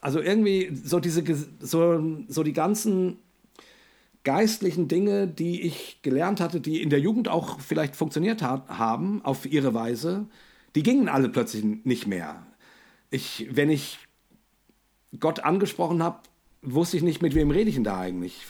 also 0.01 0.19
irgendwie 0.19 0.71
so 0.73 0.99
diese, 0.99 1.23
so, 1.59 2.03
so 2.27 2.43
die 2.43 2.53
ganzen 2.53 3.17
geistlichen 4.23 4.87
Dinge, 4.87 5.27
die 5.27 5.61
ich 5.61 5.99
gelernt 6.01 6.41
hatte, 6.41 6.59
die 6.59 6.81
in 6.81 6.89
der 6.89 6.99
Jugend 6.99 7.29
auch 7.29 7.59
vielleicht 7.59 7.95
funktioniert 7.95 8.41
hat, 8.41 8.67
haben, 8.67 9.23
auf 9.23 9.45
ihre 9.45 9.73
Weise, 9.73 10.25
die 10.75 10.83
gingen 10.83 11.09
alle 11.09 11.29
plötzlich 11.29 11.63
nicht 11.83 12.07
mehr. 12.07 12.45
Ich, 13.09 13.47
wenn 13.51 13.69
ich 13.69 13.99
Gott 15.19 15.39
angesprochen 15.39 16.03
habe, 16.03 16.19
wusste 16.61 16.97
ich 16.97 17.03
nicht, 17.03 17.21
mit 17.21 17.35
wem 17.35 17.51
rede 17.51 17.69
ich 17.69 17.75
denn 17.75 17.83
da 17.83 17.99
eigentlich. 17.99 18.45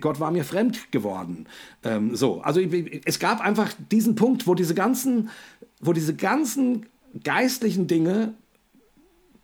Gott 0.00 0.20
war 0.20 0.30
mir 0.30 0.44
fremd 0.44 0.90
geworden. 0.92 1.46
Ähm, 1.84 2.16
so, 2.16 2.40
also 2.40 2.60
es 2.60 3.18
gab 3.18 3.40
einfach 3.40 3.72
diesen 3.90 4.14
Punkt, 4.14 4.46
wo 4.46 4.54
diese 4.54 4.74
ganzen, 4.74 5.30
wo 5.80 5.92
diese 5.92 6.14
ganzen 6.14 6.86
geistlichen 7.22 7.86
Dinge, 7.86 8.34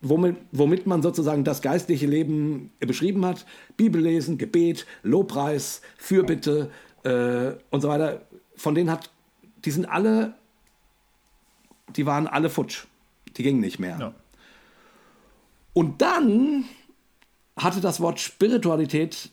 womit, 0.03 0.37
womit 0.53 0.87
man 0.87 1.03
sozusagen 1.03 1.45
das 1.45 1.63
geistliche 1.63 2.07
Leben 2.07 2.71
beschrieben 2.81 3.25
hat, 3.25 3.47
Bibellesen, 3.77 4.37
Gebet, 4.37 4.87
Lobpreis, 5.03 5.81
Fürbitte 5.97 6.71
äh, 7.05 7.53
und 7.71 7.81
so 7.81 7.89
weiter, 7.89 8.23
von 8.57 8.75
denen 8.75 8.91
hat, 8.91 9.11
die 9.65 9.71
sind 9.71 9.87
alle, 9.87 10.35
die 11.97 12.07
waren 12.07 12.27
alle 12.27 12.51
futsch. 12.51 12.87
Die 13.37 13.43
gingen 13.43 13.61
nicht 13.61 13.79
mehr. 13.79 13.99
Ja. 13.99 14.15
Und 15.73 16.03
dann 16.03 16.65
hatte 17.57 17.81
das 17.81 18.01
Wort 18.01 18.21
Spiritualität 18.21 19.31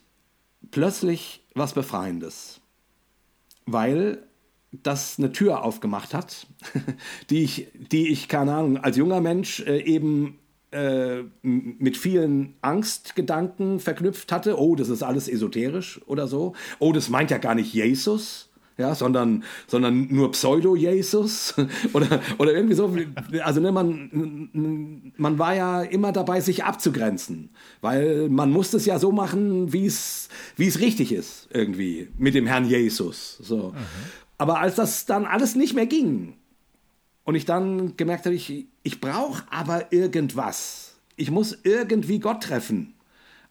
plötzlich 0.71 1.41
was 1.53 1.73
Befreiendes, 1.73 2.61
weil 3.65 4.23
das 4.71 5.15
eine 5.17 5.31
Tür 5.31 5.63
aufgemacht 5.63 6.13
hat, 6.13 6.47
die 7.29 7.43
ich, 7.43 7.67
die 7.73 8.09
ich, 8.09 8.27
keine 8.27 8.53
Ahnung, 8.53 8.77
als 8.77 8.97
junger 8.97 9.21
Mensch 9.21 9.59
äh, 9.61 9.81
eben 9.81 10.39
äh, 10.71 11.23
mit 11.41 11.97
vielen 11.97 12.55
Angstgedanken 12.61 13.79
verknüpft 13.79 14.31
hatte. 14.31 14.57
Oh, 14.57 14.75
das 14.75 14.89
ist 14.89 15.03
alles 15.03 15.27
esoterisch 15.27 15.99
oder 16.05 16.27
so. 16.27 16.53
Oh, 16.79 16.93
das 16.93 17.09
meint 17.09 17.31
ja 17.31 17.37
gar 17.37 17.55
nicht 17.55 17.73
Jesus 17.73 18.50
ja, 18.81 18.95
sondern, 18.95 19.43
sondern 19.67 20.07
nur 20.09 20.31
Pseudo-Jesus 20.31 21.55
oder, 21.93 22.19
oder 22.37 22.53
irgendwie 22.53 22.75
so. 22.75 22.93
Also 23.43 23.61
ne, 23.61 23.71
man, 23.71 25.11
man 25.15 25.39
war 25.39 25.55
ja 25.55 25.81
immer 25.81 26.11
dabei, 26.11 26.41
sich 26.41 26.63
abzugrenzen, 26.63 27.49
weil 27.79 28.27
man 28.29 28.51
musste 28.51 28.77
es 28.77 28.85
ja 28.85 28.99
so 28.99 29.11
machen, 29.11 29.71
wie 29.71 29.85
es 29.85 30.29
richtig 30.57 31.13
ist, 31.13 31.47
irgendwie, 31.51 32.09
mit 32.17 32.35
dem 32.35 32.47
Herrn 32.47 32.65
Jesus. 32.65 33.37
So. 33.41 33.69
Mhm. 33.69 33.75
Aber 34.37 34.59
als 34.59 34.75
das 34.75 35.05
dann 35.05 35.25
alles 35.25 35.55
nicht 35.55 35.75
mehr 35.75 35.85
ging 35.85 36.33
und 37.23 37.35
ich 37.35 37.45
dann 37.45 37.95
gemerkt 37.95 38.25
habe, 38.25 38.35
ich, 38.35 38.65
ich 38.83 38.99
brauche 38.99 39.43
aber 39.51 39.93
irgendwas. 39.93 40.95
Ich 41.15 41.29
muss 41.29 41.59
irgendwie 41.63 42.19
Gott 42.19 42.43
treffen. 42.43 42.95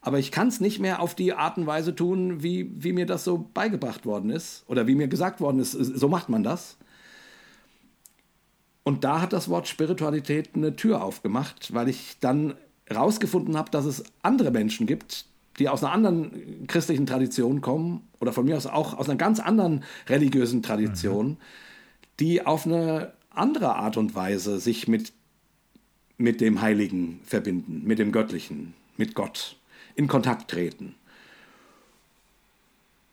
Aber 0.01 0.17
ich 0.17 0.31
kann 0.31 0.47
es 0.47 0.59
nicht 0.59 0.79
mehr 0.79 0.99
auf 0.99 1.13
die 1.13 1.33
Art 1.33 1.57
und 1.57 1.67
Weise 1.67 1.95
tun, 1.95 2.41
wie, 2.41 2.71
wie 2.75 2.91
mir 2.91 3.05
das 3.05 3.23
so 3.23 3.49
beigebracht 3.53 4.05
worden 4.05 4.31
ist 4.31 4.63
oder 4.67 4.87
wie 4.87 4.95
mir 4.95 5.07
gesagt 5.07 5.39
worden 5.39 5.59
ist, 5.59 5.73
so 5.73 6.07
macht 6.09 6.27
man 6.27 6.43
das. 6.43 6.77
Und 8.83 9.03
da 9.03 9.21
hat 9.21 9.31
das 9.31 9.47
Wort 9.47 9.67
Spiritualität 9.67 10.49
eine 10.55 10.75
Tür 10.75 11.03
aufgemacht, 11.03 11.73
weil 11.75 11.87
ich 11.87 12.17
dann 12.19 12.55
rausgefunden 12.93 13.55
habe, 13.55 13.69
dass 13.69 13.85
es 13.85 14.03
andere 14.23 14.49
Menschen 14.49 14.87
gibt, 14.87 15.25
die 15.59 15.69
aus 15.69 15.83
einer 15.83 15.93
anderen 15.93 16.65
christlichen 16.65 17.05
Tradition 17.05 17.61
kommen 17.61 18.07
oder 18.19 18.33
von 18.33 18.45
mir 18.45 18.57
aus 18.57 18.65
auch 18.65 18.97
aus 18.97 19.07
einer 19.07 19.19
ganz 19.19 19.39
anderen 19.39 19.83
religiösen 20.07 20.63
Tradition, 20.63 21.27
mhm. 21.27 21.37
die 22.19 22.43
auf 22.43 22.65
eine 22.65 23.13
andere 23.29 23.75
Art 23.75 23.97
und 23.97 24.15
Weise 24.15 24.59
sich 24.59 24.87
mit, 24.87 25.13
mit 26.17 26.41
dem 26.41 26.61
Heiligen 26.61 27.19
verbinden, 27.23 27.83
mit 27.85 27.99
dem 27.99 28.11
Göttlichen, 28.11 28.73
mit 28.97 29.13
Gott 29.13 29.57
in 29.95 30.07
Kontakt 30.07 30.49
treten. 30.51 30.95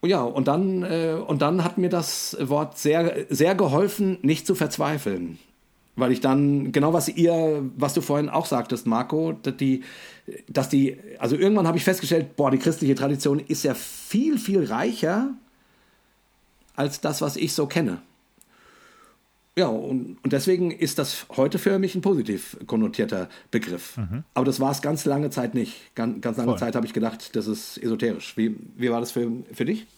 Ja, 0.05 0.23
und 0.23 0.47
dann, 0.47 0.85
äh, 0.85 1.17
und 1.27 1.43
dann 1.43 1.65
hat 1.65 1.77
mir 1.77 1.89
das 1.89 2.37
Wort 2.41 2.79
sehr, 2.79 3.27
sehr 3.31 3.55
geholfen, 3.55 4.19
nicht 4.23 4.47
zu 4.47 4.55
verzweifeln. 4.55 5.39
Weil 5.97 6.13
ich 6.13 6.21
dann, 6.21 6.71
genau 6.71 6.93
was 6.93 7.09
ihr, 7.09 7.65
was 7.77 7.95
du 7.95 8.01
vorhin 8.01 8.29
auch 8.29 8.47
sagtest, 8.47 8.87
Marco, 8.87 9.33
dass 9.33 9.57
die, 9.57 9.83
dass 10.47 10.69
die, 10.69 10.97
also 11.19 11.35
irgendwann 11.35 11.67
habe 11.67 11.77
ich 11.77 11.83
festgestellt, 11.83 12.37
boah, 12.37 12.53
die 12.53 12.59
christliche 12.59 12.95
Tradition 12.95 13.41
ist 13.41 13.65
ja 13.65 13.75
viel, 13.75 14.39
viel 14.39 14.65
reicher 14.65 15.35
als 16.77 17.01
das, 17.01 17.21
was 17.21 17.37
ich 17.37 17.53
so 17.53 17.67
kenne. 17.67 18.01
Ja, 19.59 19.67
und, 19.67 20.19
und 20.23 20.33
deswegen 20.33 20.71
ist 20.71 21.01
das 21.01 21.27
heute 21.37 21.59
für 21.59 21.81
mich 21.81 21.97
ein 21.97 22.01
positiv 22.01 22.57
konnotierter 22.69 23.29
Begriff. 23.51 23.97
Mhm. 23.97 24.23
Aber 24.33 24.45
das 24.45 24.61
war 24.61 24.71
es 24.71 24.83
ganz 24.83 25.05
lange 25.05 25.31
Zeit 25.31 25.55
nicht. 25.55 25.97
Ganz, 25.97 26.21
ganz 26.21 26.37
lange 26.37 26.51
Voll. 26.51 26.61
Zeit 26.61 26.77
habe 26.77 26.87
ich 26.87 26.93
gedacht, 26.93 27.35
das 27.35 27.49
ist 27.49 27.77
esoterisch. 27.77 28.37
Wie, 28.37 28.55
wie 28.77 28.89
war 28.89 29.01
das 29.01 29.11
für, 29.11 29.29
für 29.53 29.65
dich? 29.65 29.89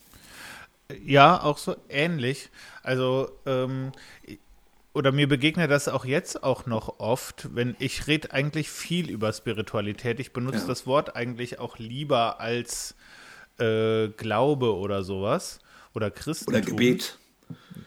Ja, 1.05 1.43
auch 1.43 1.59
so 1.59 1.77
ähnlich. 1.91 2.49
Also, 2.83 3.29
ähm, 3.45 3.93
oder 4.95 5.13
mir 5.13 5.29
begegnet 5.29 5.71
das 5.71 5.89
auch 5.89 6.07
jetzt 6.07 6.43
auch 6.43 6.65
noch 6.65 6.99
oft, 6.99 7.55
wenn 7.55 7.77
ich 7.81 8.07
rede 8.07 8.33
eigentlich 8.33 8.71
viel 8.71 9.11
über 9.11 9.31
Spiritualität. 9.31 10.21
Ich 10.21 10.33
benutze 10.33 10.61
ja. 10.61 10.69
das 10.69 10.87
Wort 10.87 11.17
eigentlich 11.17 11.59
auch 11.59 11.77
lieber 11.77 12.41
als 12.41 12.95
äh, 13.59 14.09
Glaube 14.09 14.75
oder 14.75 15.05
sowas. 15.05 15.59
Oder 15.95 16.11
Christentum. 16.11 16.55
Oder 16.55 16.65
Gebet. 16.65 17.19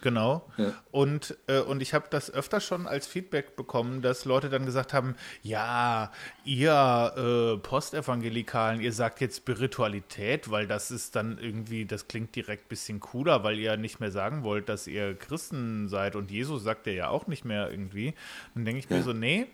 Genau. 0.01 0.49
Ja. 0.57 0.74
Und, 0.91 1.38
äh, 1.47 1.59
und 1.61 1.82
ich 1.82 1.93
habe 1.93 2.07
das 2.09 2.30
öfter 2.30 2.59
schon 2.59 2.88
als 2.88 3.07
Feedback 3.07 3.55
bekommen, 3.55 4.01
dass 4.01 4.26
Leute 4.26 4.49
dann 4.49 4.66
gesagt 4.66 4.93
haben, 4.93 5.16
ja, 5.41 6.11
ihr 6.43 7.14
äh, 7.16 7.57
Postevangelikalen, 7.59 8.82
ihr 8.82 8.91
sagt 8.91 9.22
jetzt 9.22 9.38
Spiritualität, 9.38 10.51
weil 10.51 10.68
das 10.68 10.91
ist 10.91 11.16
dann 11.16 11.38
irgendwie, 11.38 11.86
das 11.86 12.07
klingt 12.07 12.36
direkt 12.36 12.66
ein 12.66 12.70
bisschen 12.70 12.99
cooler, 12.99 13.43
weil 13.43 13.57
ihr 13.57 13.78
nicht 13.78 13.99
mehr 13.99 14.11
sagen 14.11 14.43
wollt, 14.43 14.68
dass 14.68 14.88
ihr 14.88 15.16
Christen 15.16 15.88
seid 15.88 16.16
und 16.16 16.32
Jesus 16.32 16.64
sagt 16.64 16.88
ihr 16.88 16.93
ja 16.93 17.07
auch 17.07 17.28
nicht 17.28 17.45
mehr 17.45 17.72
irgendwie. 17.72 18.14
Dann 18.55 18.66
denke 18.66 18.80
ich 18.80 18.89
ja. 18.89 18.97
mir 18.97 19.03
so, 19.03 19.14
nee, 19.14 19.47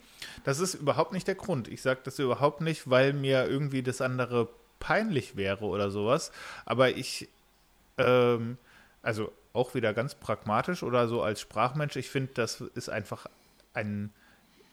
das 0.44 0.60
ist 0.60 0.74
überhaupt 0.74 1.14
nicht 1.14 1.28
der 1.28 1.36
Grund. 1.36 1.68
Ich 1.68 1.82
sage 1.82 2.00
das 2.04 2.18
überhaupt 2.20 2.62
nicht, 2.62 2.90
weil 2.90 3.14
mir 3.14 3.48
irgendwie 3.48 3.84
das 3.84 4.02
andere 4.02 4.50
peinlich 4.80 5.36
wäre 5.36 5.66
oder 5.66 5.92
sowas. 5.92 6.32
Aber 6.66 6.90
ich, 6.90 7.30
ähm, 7.98 8.58
also 9.02 9.32
auch 9.54 9.74
wieder 9.74 9.94
ganz 9.94 10.16
pragmatisch 10.16 10.84
oder 10.84 11.08
so 11.08 11.22
als 11.22 11.42
Sprachmensch. 11.42 11.96
Ich 11.96 12.10
finde, 12.10 12.34
das 12.34 12.62
ist 12.76 12.90
einfach 12.90 13.26
ein 13.74 14.12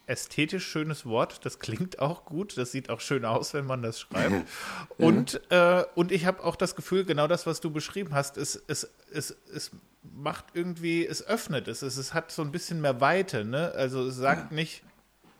ästhetisch 0.06 0.66
schönes 0.66 1.04
Wort. 1.04 1.44
Das 1.44 1.58
klingt 1.58 1.98
auch 1.98 2.24
gut. 2.24 2.56
Das 2.56 2.72
sieht 2.72 2.90
auch 2.90 3.00
schön 3.00 3.24
aus, 3.24 3.54
wenn 3.54 3.66
man 3.66 3.82
das 3.82 4.00
schreibt. 4.00 4.46
Und, 4.98 5.40
äh, 5.50 5.84
und 5.94 6.12
ich 6.12 6.26
habe 6.26 6.44
auch 6.44 6.56
das 6.56 6.76
Gefühl, 6.76 7.04
genau 7.04 7.26
das, 7.26 7.46
was 7.46 7.60
du 7.60 7.70
beschrieben 7.70 8.14
hast, 8.14 8.36
es, 8.36 8.62
es, 8.68 8.88
es, 9.12 9.36
es 9.52 9.72
macht 10.14 10.44
irgendwie, 10.54 11.06
es 11.06 11.26
öffnet 11.26 11.68
es. 11.68 11.82
Es, 11.82 11.96
es 11.96 12.14
hat 12.14 12.30
so 12.30 12.42
ein 12.42 12.52
bisschen 12.52 12.80
mehr 12.80 13.00
Weite. 13.00 13.44
Ne? 13.44 13.72
Also 13.72 14.06
es 14.06 14.16
sagt 14.16 14.52
ja. 14.52 14.56
nicht, 14.56 14.82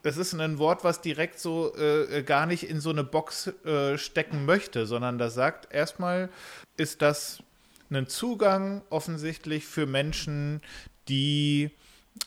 das 0.02 0.16
ist 0.16 0.34
ein 0.34 0.58
Wort, 0.58 0.84
was 0.84 1.00
direkt 1.00 1.38
so 1.38 1.74
äh, 1.76 2.22
gar 2.22 2.46
nicht 2.46 2.68
in 2.68 2.80
so 2.80 2.90
eine 2.90 3.04
Box 3.04 3.48
äh, 3.64 3.98
stecken 3.98 4.44
möchte, 4.44 4.86
sondern 4.86 5.18
das 5.18 5.34
sagt 5.34 5.72
erstmal, 5.72 6.28
ist 6.76 7.02
das 7.02 7.42
einen 7.90 8.06
Zugang 8.06 8.82
offensichtlich 8.90 9.64
für 9.64 9.86
Menschen, 9.86 10.60
die 11.08 11.70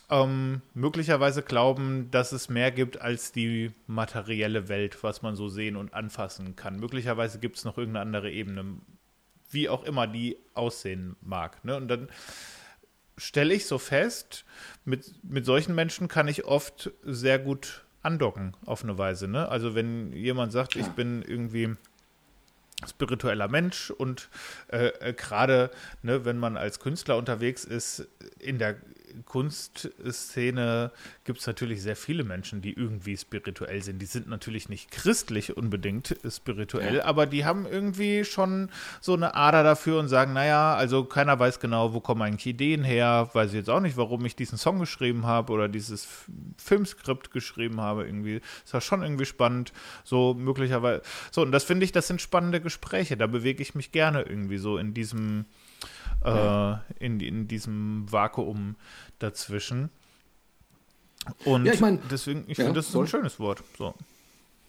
ähm, 0.08 0.62
möglicherweise 0.74 1.42
glauben, 1.42 2.10
dass 2.10 2.32
es 2.32 2.48
mehr 2.48 2.70
gibt 2.70 3.00
als 3.00 3.32
die 3.32 3.72
materielle 3.86 4.68
Welt, 4.68 5.02
was 5.02 5.22
man 5.22 5.36
so 5.36 5.48
sehen 5.48 5.76
und 5.76 5.94
anfassen 5.94 6.56
kann. 6.56 6.78
Möglicherweise 6.78 7.38
gibt 7.38 7.56
es 7.56 7.64
noch 7.64 7.78
irgendeine 7.78 8.06
andere 8.06 8.30
Ebene, 8.30 8.76
wie 9.50 9.68
auch 9.68 9.84
immer 9.84 10.06
die 10.06 10.36
aussehen 10.54 11.16
mag. 11.20 11.64
Ne? 11.64 11.76
Und 11.76 11.88
dann 11.88 12.08
stelle 13.16 13.54
ich 13.54 13.66
so 13.66 13.78
fest, 13.78 14.44
mit, 14.84 15.12
mit 15.24 15.44
solchen 15.44 15.74
Menschen 15.74 16.08
kann 16.08 16.28
ich 16.28 16.44
oft 16.44 16.92
sehr 17.02 17.38
gut 17.38 17.84
andocken 18.02 18.56
auf 18.64 18.82
eine 18.82 18.96
Weise. 18.96 19.28
Ne? 19.28 19.48
Also 19.48 19.74
wenn 19.74 20.12
jemand 20.12 20.52
sagt, 20.52 20.76
ich 20.76 20.88
bin 20.88 21.22
irgendwie 21.22 21.76
spiritueller 22.88 23.48
Mensch 23.48 23.90
und 23.90 24.28
äh, 24.68 24.86
äh, 24.86 25.12
gerade 25.12 25.70
ne, 26.02 26.24
wenn 26.24 26.38
man 26.38 26.56
als 26.56 26.80
Künstler 26.80 27.16
unterwegs 27.16 27.64
ist, 27.64 28.08
in 28.38 28.58
der 28.58 28.76
Kunstszene 29.24 30.90
gibt 31.24 31.40
es 31.40 31.46
natürlich 31.46 31.82
sehr 31.82 31.96
viele 31.96 32.24
Menschen, 32.24 32.62
die 32.62 32.72
irgendwie 32.72 33.16
spirituell 33.16 33.82
sind. 33.82 34.00
Die 34.00 34.06
sind 34.06 34.28
natürlich 34.28 34.68
nicht 34.68 34.90
christlich 34.90 35.56
unbedingt 35.56 36.16
spirituell, 36.28 36.96
ja. 36.96 37.04
aber 37.04 37.26
die 37.26 37.44
haben 37.44 37.66
irgendwie 37.66 38.24
schon 38.24 38.70
so 39.00 39.14
eine 39.14 39.34
Ader 39.34 39.62
dafür 39.62 39.98
und 39.98 40.08
sagen, 40.08 40.32
naja, 40.32 40.74
also 40.74 41.04
keiner 41.04 41.38
weiß 41.38 41.60
genau, 41.60 41.92
wo 41.92 42.00
kommen 42.00 42.22
eigentlich 42.22 42.46
Ideen 42.46 42.84
her, 42.84 43.30
weiß 43.32 43.50
ich 43.50 43.56
jetzt 43.56 43.70
auch 43.70 43.80
nicht, 43.80 43.96
warum 43.96 44.24
ich 44.24 44.36
diesen 44.36 44.58
Song 44.58 44.78
geschrieben 44.78 45.26
habe 45.26 45.52
oder 45.52 45.68
dieses 45.68 46.08
Filmskript 46.56 47.30
geschrieben 47.30 47.80
habe 47.80 48.04
irgendwie. 48.04 48.40
Ist 48.64 48.72
ja 48.72 48.80
schon 48.80 49.02
irgendwie 49.02 49.26
spannend, 49.26 49.72
so 50.04 50.34
möglicherweise. 50.34 51.02
So, 51.30 51.42
und 51.42 51.52
das 51.52 51.64
finde 51.64 51.84
ich, 51.84 51.92
das 51.92 52.08
sind 52.08 52.20
spannende 52.20 52.60
Gespräche, 52.60 53.16
da 53.16 53.26
bewege 53.26 53.62
ich 53.62 53.74
mich 53.74 53.92
gerne 53.92 54.22
irgendwie 54.22 54.58
so 54.58 54.78
in 54.78 54.94
diesem 54.94 55.44
äh, 56.24 56.74
in, 56.98 57.20
in 57.20 57.48
diesem 57.48 58.10
Vakuum 58.10 58.76
dazwischen. 59.18 59.90
Und 61.44 61.66
ja, 61.66 61.72
ich 61.72 61.80
mein, 61.80 62.00
deswegen, 62.10 62.44
ich 62.48 62.58
ja, 62.58 62.64
finde, 62.64 62.78
das 62.78 62.86
ist 62.86 62.92
voll. 62.92 63.04
ein 63.04 63.08
schönes 63.08 63.38
Wort. 63.40 63.62
So. 63.76 63.94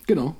Genau. 0.05 0.35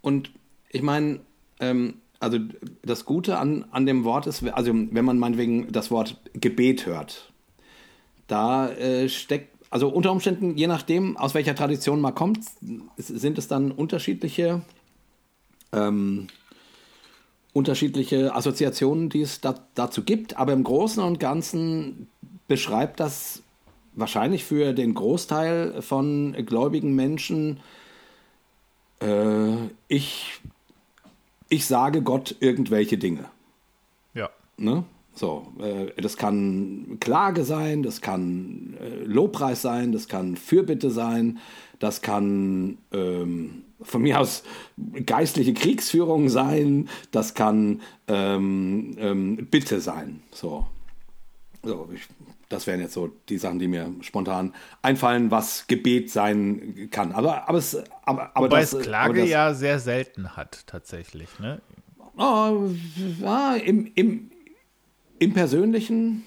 Und 0.00 0.30
ich 0.70 0.82
meine, 0.82 1.20
ähm, 1.60 1.94
also 2.20 2.38
das 2.82 3.04
Gute 3.04 3.38
an, 3.38 3.64
an 3.70 3.86
dem 3.86 4.04
Wort 4.04 4.26
ist, 4.26 4.44
also 4.48 4.72
wenn 4.72 5.04
man 5.04 5.18
meinetwegen 5.18 5.70
das 5.72 5.90
Wort 5.90 6.20
Gebet 6.34 6.86
hört, 6.86 7.32
da 8.26 8.68
äh, 8.70 9.08
steckt, 9.08 9.56
also 9.70 9.88
unter 9.88 10.12
Umständen, 10.12 10.56
je 10.56 10.66
nachdem, 10.66 11.16
aus 11.16 11.34
welcher 11.34 11.54
Tradition 11.54 12.00
man 12.00 12.14
kommt, 12.14 12.44
sind 12.96 13.38
es 13.38 13.48
dann 13.48 13.70
unterschiedliche 13.70 14.62
ähm, 15.72 16.28
unterschiedliche 17.58 18.34
Assoziationen, 18.34 19.10
die 19.10 19.22
es 19.22 19.40
da, 19.40 19.54
dazu 19.74 20.02
gibt, 20.02 20.36
aber 20.36 20.52
im 20.52 20.64
Großen 20.64 21.02
und 21.02 21.20
Ganzen 21.20 22.08
beschreibt 22.46 23.00
das 23.00 23.42
wahrscheinlich 23.94 24.44
für 24.44 24.72
den 24.72 24.94
Großteil 24.94 25.82
von 25.82 26.34
gläubigen 26.46 26.94
Menschen, 26.94 27.60
äh, 29.00 29.56
ich, 29.88 30.40
ich 31.48 31.66
sage 31.66 32.02
Gott 32.02 32.36
irgendwelche 32.40 32.96
Dinge. 32.96 33.24
Ja. 34.14 34.30
Ne? 34.56 34.84
So, 35.14 35.52
äh, 35.60 36.00
das 36.00 36.16
kann 36.16 36.98
Klage 37.00 37.42
sein, 37.42 37.82
das 37.82 38.00
kann 38.00 38.76
äh, 38.80 39.04
Lobpreis 39.04 39.62
sein, 39.62 39.90
das 39.90 40.06
kann 40.06 40.36
Fürbitte 40.36 40.90
sein, 40.90 41.38
das 41.80 42.02
kann 42.02 42.78
ähm, 42.92 43.64
von 43.80 44.02
mir 44.02 44.20
aus 44.20 44.42
geistliche 45.06 45.54
Kriegsführung 45.54 46.28
sein, 46.28 46.88
das 47.10 47.34
kann 47.34 47.80
ähm, 48.06 48.96
ähm, 48.98 49.48
Bitte 49.50 49.80
sein. 49.80 50.22
So. 50.32 50.66
so 51.62 51.88
ich 51.94 52.08
das 52.48 52.66
wären 52.66 52.80
jetzt 52.80 52.94
so 52.94 53.08
die 53.28 53.38
Sachen, 53.38 53.58
die 53.58 53.68
mir 53.68 53.92
spontan 54.00 54.54
einfallen, 54.80 55.30
was 55.30 55.66
Gebet 55.66 56.10
sein 56.10 56.88
kann. 56.90 57.12
Aber, 57.12 57.48
aber 57.48 57.58
es, 57.58 57.76
aber, 58.04 58.30
aber 58.34 58.46
Wobei 58.46 58.60
das, 58.60 58.72
es 58.72 58.82
Klage 58.82 59.20
das, 59.20 59.28
ja 59.28 59.54
sehr 59.54 59.78
selten 59.78 60.36
hat, 60.36 60.66
tatsächlich. 60.66 61.28
Ne? 61.38 61.60
Oh, 62.16 62.70
ja, 63.20 63.54
im, 63.56 63.92
im, 63.94 64.30
im 65.18 65.34
Persönlichen, 65.34 66.24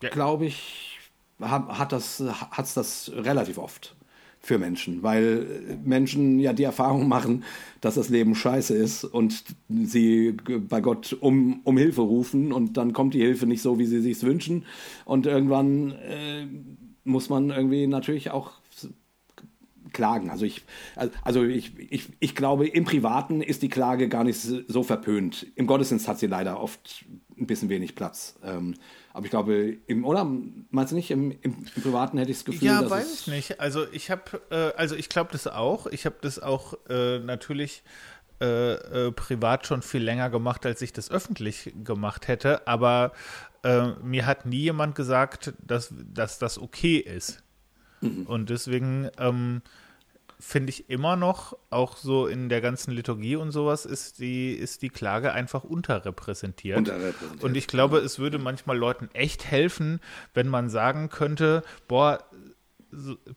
Ja. 0.00 0.10
glaube 0.10 0.46
ich, 0.46 0.98
hat, 1.40 1.66
hat 1.78 1.92
das, 1.92 2.22
hat's 2.52 2.74
das 2.74 3.10
relativ 3.12 3.58
oft 3.58 3.96
für 4.44 4.58
Menschen, 4.58 5.02
weil 5.02 5.78
Menschen 5.84 6.38
ja 6.38 6.52
die 6.52 6.64
Erfahrung 6.64 7.08
machen, 7.08 7.44
dass 7.80 7.94
das 7.94 8.10
Leben 8.10 8.34
scheiße 8.34 8.74
ist 8.76 9.04
und 9.04 9.42
sie 9.68 10.36
bei 10.68 10.80
Gott 10.80 11.16
um, 11.18 11.60
um 11.64 11.78
Hilfe 11.78 12.02
rufen 12.02 12.52
und 12.52 12.76
dann 12.76 12.92
kommt 12.92 13.14
die 13.14 13.22
Hilfe 13.22 13.46
nicht 13.46 13.62
so, 13.62 13.78
wie 13.78 13.86
sie 13.86 14.00
sich 14.00 14.22
wünschen 14.22 14.64
und 15.06 15.26
irgendwann 15.26 15.92
äh, 15.92 16.46
muss 17.04 17.28
man 17.30 17.50
irgendwie 17.50 17.86
natürlich 17.86 18.30
auch 18.30 18.52
klagen. 19.92 20.28
Also 20.28 20.44
ich, 20.44 20.62
also 21.22 21.44
ich, 21.44 21.72
ich, 21.78 22.08
ich 22.20 22.34
glaube, 22.34 22.66
im 22.66 22.84
Privaten 22.84 23.40
ist 23.40 23.62
die 23.62 23.68
Klage 23.68 24.08
gar 24.08 24.24
nicht 24.24 24.38
so 24.38 24.82
verpönt. 24.82 25.46
Im 25.54 25.66
Gottesdienst 25.66 26.08
hat 26.08 26.18
sie 26.18 26.26
leider 26.26 26.60
oft 26.60 27.06
ein 27.38 27.46
bisschen 27.46 27.70
wenig 27.70 27.94
Platz. 27.94 28.38
Ähm, 28.44 28.74
aber 29.14 29.26
ich 29.26 29.30
glaube, 29.30 29.78
im, 29.86 30.04
oder 30.04 30.28
meinst 30.70 30.90
du 30.90 30.96
nicht, 30.96 31.12
im, 31.12 31.30
im, 31.30 31.56
im 31.76 31.82
Privaten 31.82 32.18
hätte 32.18 32.32
ich 32.32 32.38
das 32.38 32.44
Gefühl, 32.44 32.66
Ja, 32.66 32.82
dass 32.82 32.90
weiß 32.90 33.12
es, 33.12 33.20
ich 33.20 33.26
nicht. 33.28 33.60
Also 33.60 33.86
ich 33.92 34.10
habe, 34.10 34.22
äh, 34.50 34.76
also 34.76 34.96
ich 34.96 35.08
glaube 35.08 35.30
das 35.30 35.46
auch. 35.46 35.86
Ich 35.86 36.04
habe 36.04 36.16
das 36.20 36.40
auch 36.40 36.74
äh, 36.88 37.20
natürlich 37.20 37.84
äh, 38.40 38.72
äh, 38.72 39.12
privat 39.12 39.68
schon 39.68 39.82
viel 39.82 40.02
länger 40.02 40.30
gemacht, 40.30 40.66
als 40.66 40.82
ich 40.82 40.92
das 40.92 41.12
öffentlich 41.12 41.72
gemacht 41.84 42.26
hätte. 42.26 42.66
Aber 42.66 43.12
äh, 43.62 43.92
mir 44.02 44.26
hat 44.26 44.46
nie 44.46 44.62
jemand 44.62 44.96
gesagt, 44.96 45.54
dass, 45.64 45.94
dass 46.12 46.40
das 46.40 46.58
okay 46.58 46.98
ist. 46.98 47.40
Und 48.26 48.50
deswegen 48.50 49.08
ähm, 49.18 49.62
finde 50.46 50.70
ich 50.70 50.90
immer 50.90 51.16
noch, 51.16 51.56
auch 51.70 51.96
so 51.96 52.26
in 52.26 52.48
der 52.48 52.60
ganzen 52.60 52.92
Liturgie 52.92 53.34
und 53.34 53.50
sowas, 53.50 53.86
ist 53.86 54.18
die, 54.18 54.52
ist 54.52 54.82
die 54.82 54.90
Klage 54.90 55.32
einfach 55.32 55.64
unterrepräsentiert. 55.64 56.76
Unterrepräsentiert, 56.76 57.42
Und 57.42 57.56
ich 57.56 57.66
glaube, 57.66 57.98
es 57.98 58.18
würde 58.18 58.38
manchmal 58.38 58.76
Leuten 58.76 59.08
echt 59.14 59.46
helfen, 59.46 60.00
wenn 60.34 60.48
man 60.48 60.68
sagen 60.68 61.08
könnte, 61.08 61.62
boah, 61.88 62.22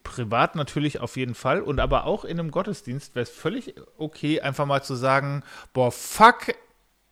privat 0.04 0.54
natürlich 0.54 1.00
auf 1.00 1.16
jeden 1.16 1.34
Fall 1.34 1.62
und 1.62 1.80
aber 1.80 2.04
auch 2.04 2.24
in 2.24 2.38
einem 2.38 2.50
Gottesdienst 2.50 3.14
wäre 3.14 3.24
es 3.24 3.30
völlig 3.30 3.74
okay, 3.96 4.40
einfach 4.40 4.66
mal 4.66 4.82
zu 4.82 4.94
sagen, 4.94 5.42
boah, 5.72 5.90
fuck, 5.90 6.54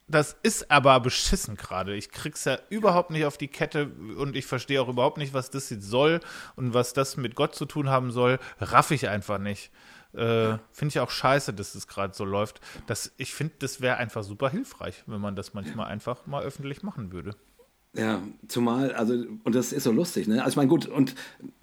das 0.08 0.36
ist 0.42 0.70
aber 0.70 1.00
beschissen 1.00 1.56
gerade. 1.56 1.94
Ich 1.94 2.10
krieg's 2.10 2.44
ja 2.44 2.58
überhaupt 2.70 3.10
nicht 3.10 3.24
auf 3.24 3.38
die 3.38 3.48
Kette 3.48 3.90
und 4.16 4.36
ich 4.36 4.46
verstehe 4.46 4.80
auch 4.80 4.88
überhaupt 4.88 5.18
nicht, 5.18 5.34
was 5.34 5.50
das 5.50 5.70
jetzt 5.70 5.88
soll 5.88 6.20
und 6.54 6.74
was 6.74 6.92
das 6.92 7.16
mit 7.16 7.34
Gott 7.34 7.54
zu 7.54 7.66
tun 7.66 7.90
haben 7.90 8.12
soll. 8.12 8.38
Raff 8.60 8.90
ich 8.92 9.08
einfach 9.08 9.38
nicht. 9.38 9.70
Äh, 10.12 10.58
finde 10.72 10.88
ich 10.88 11.00
auch 11.00 11.10
scheiße, 11.10 11.52
dass 11.52 11.74
es 11.74 11.88
gerade 11.88 12.14
so 12.14 12.24
läuft. 12.24 12.60
Das, 12.86 13.12
ich 13.16 13.34
finde, 13.34 13.54
das 13.58 13.80
wäre 13.80 13.96
einfach 13.96 14.22
super 14.22 14.48
hilfreich, 14.48 15.02
wenn 15.06 15.20
man 15.20 15.36
das 15.36 15.54
manchmal 15.54 15.88
einfach 15.88 16.26
mal 16.26 16.42
öffentlich 16.42 16.82
machen 16.82 17.12
würde. 17.12 17.34
Ja, 17.96 18.22
zumal, 18.48 18.92
also, 18.92 19.14
und 19.44 19.54
das 19.54 19.72
ist 19.72 19.84
so 19.84 19.92
lustig, 19.92 20.28
ne? 20.28 20.38
Also 20.40 20.50
ich 20.50 20.56
meine, 20.56 20.68
gut, 20.68 20.86
und 20.86 21.14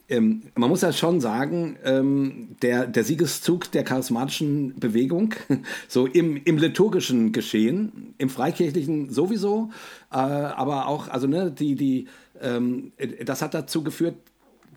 ähm, 0.09 0.43
man 0.55 0.69
muss 0.69 0.81
ja 0.81 0.91
schon 0.91 1.21
sagen, 1.21 1.77
ähm, 1.83 2.49
der, 2.61 2.87
der 2.87 3.03
Siegeszug 3.03 3.71
der 3.71 3.83
charismatischen 3.83 4.75
Bewegung, 4.79 5.33
so 5.87 6.05
im, 6.07 6.37
im 6.43 6.57
liturgischen 6.57 7.31
Geschehen, 7.31 8.13
im 8.17 8.29
freikirchlichen 8.29 9.09
sowieso, 9.11 9.69
äh, 10.11 10.15
aber 10.15 10.87
auch, 10.87 11.07
also 11.07 11.27
ne, 11.27 11.51
die, 11.51 11.75
die, 11.75 12.07
ähm, 12.41 12.91
das 13.25 13.41
hat 13.41 13.53
dazu 13.53 13.83
geführt, 13.83 14.15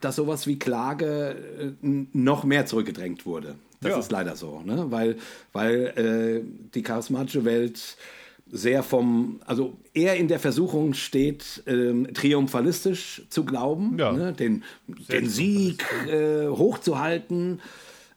dass 0.00 0.16
sowas 0.16 0.46
wie 0.46 0.58
Klage 0.58 1.74
äh, 1.82 1.86
noch 2.12 2.44
mehr 2.44 2.66
zurückgedrängt 2.66 3.26
wurde. 3.26 3.56
Das 3.80 3.92
Ja. 3.92 3.98
ist 3.98 4.12
leider 4.12 4.36
so, 4.36 4.60
ne? 4.64 4.86
weil, 4.90 5.16
weil 5.52 5.86
äh, 5.96 6.70
die 6.74 6.82
charismatische 6.82 7.44
Welt 7.44 7.96
sehr 8.50 8.82
vom, 8.82 9.40
also 9.44 9.76
eher 9.92 10.16
in 10.16 10.28
der 10.28 10.38
Versuchung 10.38 10.94
steht, 10.94 11.62
ähm, 11.66 12.12
triumphalistisch 12.14 13.22
zu 13.28 13.44
glauben, 13.44 13.98
Ja. 13.98 14.12
ne? 14.12 14.32
den, 14.32 14.62
den 15.10 15.28
Sieg 15.28 15.84
äh, 16.08 16.46
hochzuhalten 16.48 17.60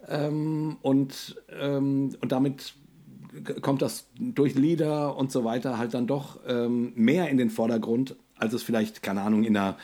ähm, 0.07 0.77
und, 0.81 1.35
ähm, 1.59 2.15
und 2.21 2.31
damit 2.31 2.73
kommt 3.61 3.81
das 3.81 4.07
durch 4.19 4.55
Lieder 4.55 5.15
und 5.17 5.31
so 5.31 5.43
weiter 5.43 5.77
halt 5.77 5.93
dann 5.93 6.07
doch 6.07 6.39
ähm, 6.47 6.93
mehr 6.95 7.29
in 7.29 7.37
den 7.37 7.49
Vordergrund, 7.49 8.15
als 8.37 8.53
es 8.53 8.63
vielleicht, 8.63 9.01
keine 9.03 9.21
Ahnung, 9.21 9.43
in 9.43 9.55
einer, 9.57 9.77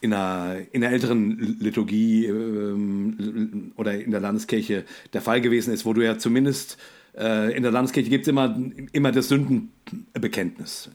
in 0.00 0.12
einer, 0.12 0.56
in 0.72 0.82
einer 0.82 0.92
älteren 0.92 1.38
Liturgie 1.60 2.26
ähm, 2.26 3.72
oder 3.76 4.00
in 4.00 4.10
der 4.10 4.20
Landeskirche 4.20 4.84
der 5.12 5.20
Fall 5.22 5.40
gewesen 5.40 5.72
ist, 5.74 5.84
wo 5.84 5.92
du 5.92 6.04
ja 6.04 6.18
zumindest 6.18 6.78
äh, 7.16 7.54
in 7.56 7.62
der 7.62 7.72
Landeskirche 7.72 8.10
gibt 8.10 8.22
es 8.22 8.28
immer, 8.28 8.58
immer 8.92 9.12
das 9.12 9.28
Sündenbekenntnis, 9.28 10.90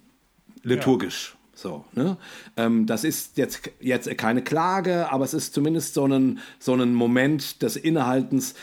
liturgisch. 0.63 1.35
So, 1.53 1.85
ne? 1.93 2.17
ähm, 2.57 2.85
das 2.85 3.05
ist 3.05 3.37
jetzt, 3.37 3.71
jetzt 3.79 4.17
keine 4.17 4.43
Klage, 4.43 5.09
aber 5.09 5.23
es 5.23 5.33
ist 5.33 5.53
zumindest 5.53 5.93
so 5.93 6.05
ein, 6.05 6.39
so 6.59 6.73
ein 6.73 6.93
Moment 6.93 7.61
des 7.61 7.77
Innehaltens, 7.77 8.55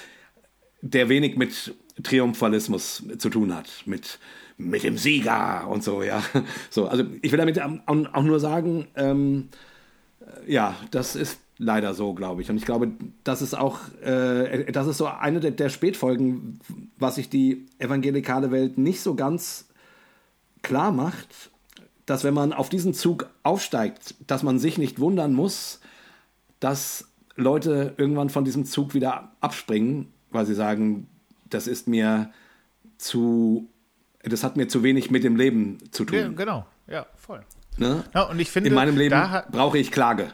der 0.82 1.08
wenig 1.08 1.36
mit 1.36 1.74
Triumphalismus 2.02 3.02
zu 3.16 3.30
tun 3.30 3.54
hat, 3.54 3.70
mit, 3.86 4.18
mit 4.58 4.82
dem 4.82 4.98
Sieger 4.98 5.66
und 5.68 5.82
so, 5.82 6.02
ja. 6.02 6.22
So, 6.70 6.86
also 6.86 7.04
ich 7.22 7.32
will 7.32 7.38
damit 7.38 7.60
auch 7.62 7.70
auch 7.86 8.22
nur 8.22 8.40
sagen, 8.40 8.88
ähm, 8.96 9.48
ja, 10.46 10.76
das 10.90 11.16
ist 11.16 11.38
leider 11.62 11.94
so, 11.94 12.12
glaube 12.12 12.42
ich. 12.42 12.50
Und 12.50 12.56
ich 12.56 12.64
glaube, 12.64 12.90
das 13.24 13.40
ist 13.40 13.54
auch, 13.54 13.78
äh, 14.02 14.70
das 14.72 14.86
ist 14.86 14.98
so 14.98 15.06
eine 15.06 15.40
der, 15.40 15.52
der 15.52 15.68
Spätfolgen, 15.68 16.58
was 16.98 17.14
sich 17.14 17.30
die 17.30 17.66
evangelikale 17.78 18.50
Welt 18.50 18.78
nicht 18.78 19.00
so 19.00 19.14
ganz 19.14 19.68
klar 20.62 20.92
macht, 20.92 21.50
dass 22.04 22.24
wenn 22.24 22.34
man 22.34 22.52
auf 22.52 22.68
diesen 22.68 22.94
Zug 22.94 23.28
aufsteigt, 23.42 24.16
dass 24.26 24.42
man 24.42 24.58
sich 24.58 24.76
nicht 24.76 24.98
wundern 24.98 25.32
muss, 25.32 25.80
dass 26.60 27.08
Leute 27.36 27.94
irgendwann 27.96 28.28
von 28.28 28.44
diesem 28.44 28.64
Zug 28.64 28.92
wieder 28.92 29.32
abspringen, 29.40 30.12
weil 30.30 30.44
sie 30.46 30.54
sagen, 30.54 31.06
das 31.48 31.66
ist 31.66 31.86
mir 31.86 32.30
zu, 32.98 33.68
das 34.22 34.42
hat 34.42 34.56
mir 34.56 34.68
zu 34.68 34.82
wenig 34.82 35.10
mit 35.10 35.24
dem 35.24 35.36
Leben 35.36 35.78
zu 35.92 36.04
tun. 36.04 36.18
Ja, 36.18 36.28
genau, 36.28 36.66
ja, 36.88 37.06
voll. 37.16 37.40
Ne? 37.78 38.04
Ja, 38.14 38.22
und 38.24 38.38
ich 38.38 38.50
finde, 38.50 38.68
In 38.68 38.74
meinem 38.74 38.96
Leben 38.96 39.18
brauche 39.50 39.78
ich 39.78 39.90
Klage. 39.90 40.32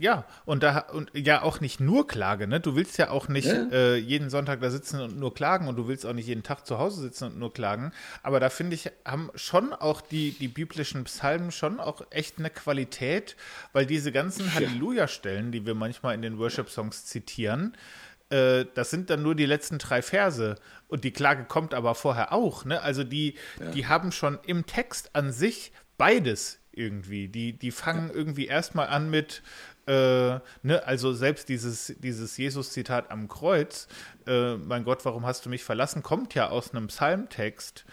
Ja, 0.00 0.24
und 0.46 0.62
da 0.62 0.78
und 0.78 1.10
ja 1.14 1.42
auch 1.42 1.60
nicht 1.60 1.78
nur 1.78 2.06
Klage, 2.06 2.46
ne? 2.48 2.58
Du 2.58 2.74
willst 2.74 2.96
ja 2.96 3.10
auch 3.10 3.28
nicht 3.28 3.46
Ja. 3.48 3.68
äh, 3.70 3.96
jeden 3.96 4.30
Sonntag 4.30 4.60
da 4.62 4.70
sitzen 4.70 4.98
und 5.00 5.18
nur 5.18 5.34
klagen 5.34 5.68
und 5.68 5.76
du 5.76 5.88
willst 5.88 6.06
auch 6.06 6.14
nicht 6.14 6.26
jeden 6.26 6.42
Tag 6.42 6.66
zu 6.66 6.78
Hause 6.78 7.02
sitzen 7.02 7.24
und 7.24 7.38
nur 7.38 7.52
klagen. 7.52 7.92
Aber 8.22 8.40
da 8.40 8.48
finde 8.48 8.76
ich, 8.76 8.90
haben 9.04 9.30
schon 9.34 9.74
auch 9.74 10.00
die, 10.00 10.32
die 10.32 10.48
biblischen 10.48 11.04
Psalmen 11.04 11.52
schon 11.52 11.80
auch 11.80 12.00
echt 12.10 12.38
eine 12.38 12.48
Qualität, 12.48 13.36
weil 13.74 13.84
diese 13.84 14.10
ganzen 14.10 14.54
Halleluja-Stellen, 14.54 15.52
die 15.52 15.66
wir 15.66 15.74
manchmal 15.74 16.14
in 16.14 16.22
den 16.22 16.38
Worship-Songs 16.38 17.04
zitieren, 17.04 17.76
äh, 18.30 18.64
das 18.74 18.88
sind 18.88 19.10
dann 19.10 19.22
nur 19.22 19.34
die 19.34 19.44
letzten 19.46 19.76
drei 19.76 20.00
Verse. 20.00 20.54
Und 20.88 21.04
die 21.04 21.10
Klage 21.12 21.44
kommt 21.44 21.74
aber 21.74 21.94
vorher 21.94 22.32
auch, 22.32 22.64
ne? 22.64 22.80
Also 22.82 23.04
die, 23.04 23.34
die 23.74 23.86
haben 23.86 24.12
schon 24.12 24.38
im 24.46 24.64
Text 24.64 25.10
an 25.14 25.30
sich 25.30 25.72
beides 25.98 26.56
irgendwie. 26.72 27.28
Die, 27.28 27.52
die 27.52 27.72
fangen 27.72 28.10
irgendwie 28.10 28.46
erstmal 28.46 28.86
an 28.88 29.10
mit, 29.10 29.42
äh, 29.90 30.38
ne, 30.62 30.86
also 30.86 31.12
selbst 31.12 31.48
dieses, 31.48 31.94
dieses 31.98 32.36
Jesus-Zitat 32.36 33.10
am 33.10 33.26
Kreuz, 33.26 33.88
äh, 34.26 34.54
mein 34.54 34.84
Gott, 34.84 35.04
warum 35.04 35.26
hast 35.26 35.44
du 35.44 35.50
mich 35.50 35.64
verlassen, 35.64 36.04
kommt 36.04 36.34
ja 36.34 36.50
aus 36.50 36.72
einem 36.72 36.86
Psalmtext. 36.86 37.84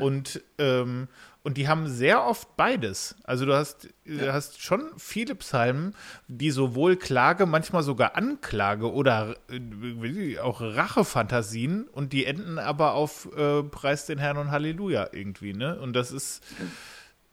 Und, 0.00 0.42
ähm, 0.56 1.08
und 1.42 1.58
die 1.58 1.68
haben 1.68 1.86
sehr 1.86 2.24
oft 2.24 2.56
beides. 2.56 3.16
Also 3.24 3.44
du 3.44 3.54
hast, 3.54 3.90
du 4.06 4.32
hast 4.32 4.62
schon 4.62 4.92
viele 4.96 5.34
Psalmen, 5.34 5.94
die 6.26 6.50
sowohl 6.50 6.96
Klage, 6.96 7.44
manchmal 7.44 7.82
sogar 7.82 8.16
Anklage 8.16 8.90
oder 8.90 9.36
äh, 9.50 10.38
auch 10.38 10.62
Rachefantasien 10.62 11.86
und 11.88 12.14
die 12.14 12.24
enden 12.24 12.58
aber 12.58 12.94
auf 12.94 13.28
äh, 13.36 13.62
Preis 13.64 14.06
den 14.06 14.16
Herrn 14.16 14.38
und 14.38 14.50
Halleluja 14.50 15.10
irgendwie, 15.12 15.52
ne? 15.52 15.78
Und 15.78 15.92
das 15.92 16.12
ist, 16.12 16.42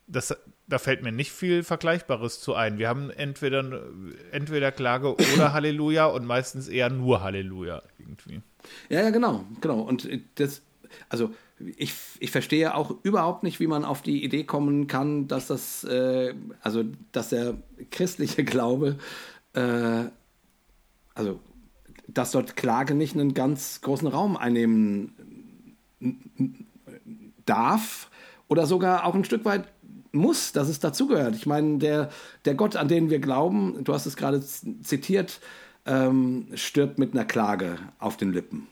das, 0.07 0.35
da 0.69 0.77
fällt 0.77 1.03
mir 1.03 1.11
nicht 1.11 1.31
viel 1.31 1.63
Vergleichbares 1.63 2.39
zu 2.39 2.53
ein. 2.53 2.77
Wir 2.77 2.87
haben 2.87 3.09
entweder, 3.09 3.83
entweder 4.31 4.71
Klage 4.71 5.15
oder 5.15 5.53
Halleluja 5.53 6.05
und 6.05 6.25
meistens 6.25 6.67
eher 6.67 6.89
nur 6.89 7.21
Halleluja 7.21 7.81
irgendwie. 7.97 8.41
Ja, 8.89 9.01
ja, 9.01 9.09
genau, 9.09 9.45
genau. 9.61 9.81
Und 9.81 10.07
das, 10.35 10.61
also 11.09 11.31
ich, 11.75 11.93
ich 12.19 12.31
verstehe 12.31 12.75
auch 12.75 12.95
überhaupt 13.03 13.43
nicht, 13.43 13.59
wie 13.59 13.67
man 13.67 13.83
auf 13.83 14.01
die 14.01 14.23
Idee 14.23 14.43
kommen 14.43 14.87
kann, 14.87 15.27
dass 15.27 15.47
das, 15.47 15.83
äh, 15.83 16.33
also 16.61 16.83
dass 17.11 17.29
der 17.29 17.55
christliche 17.91 18.43
Glaube, 18.43 18.97
äh, 19.53 20.05
also 21.15 21.39
dass 22.07 22.31
dort 22.31 22.55
Klage 22.55 22.95
nicht 22.95 23.15
einen 23.15 23.33
ganz 23.33 23.81
großen 23.81 24.07
Raum 24.07 24.37
einnehmen 24.37 25.13
darf 27.45 28.09
oder 28.47 28.65
sogar 28.65 29.05
auch 29.05 29.15
ein 29.15 29.25
Stück 29.25 29.45
weit 29.45 29.67
muss, 30.11 30.51
dass 30.51 30.69
es 30.69 30.79
dazugehört. 30.79 31.35
Ich 31.35 31.45
meine, 31.45 31.77
der, 31.77 32.09
der 32.45 32.55
Gott, 32.55 32.75
an 32.75 32.87
den 32.87 33.09
wir 33.09 33.19
glauben, 33.19 33.83
du 33.83 33.93
hast 33.93 34.05
es 34.05 34.15
gerade 34.15 34.41
zitiert, 34.41 35.39
ähm, 35.85 36.47
stirbt 36.53 36.99
mit 36.99 37.13
einer 37.13 37.25
Klage 37.25 37.77
auf 37.99 38.17
den 38.17 38.33
Lippen. 38.33 38.67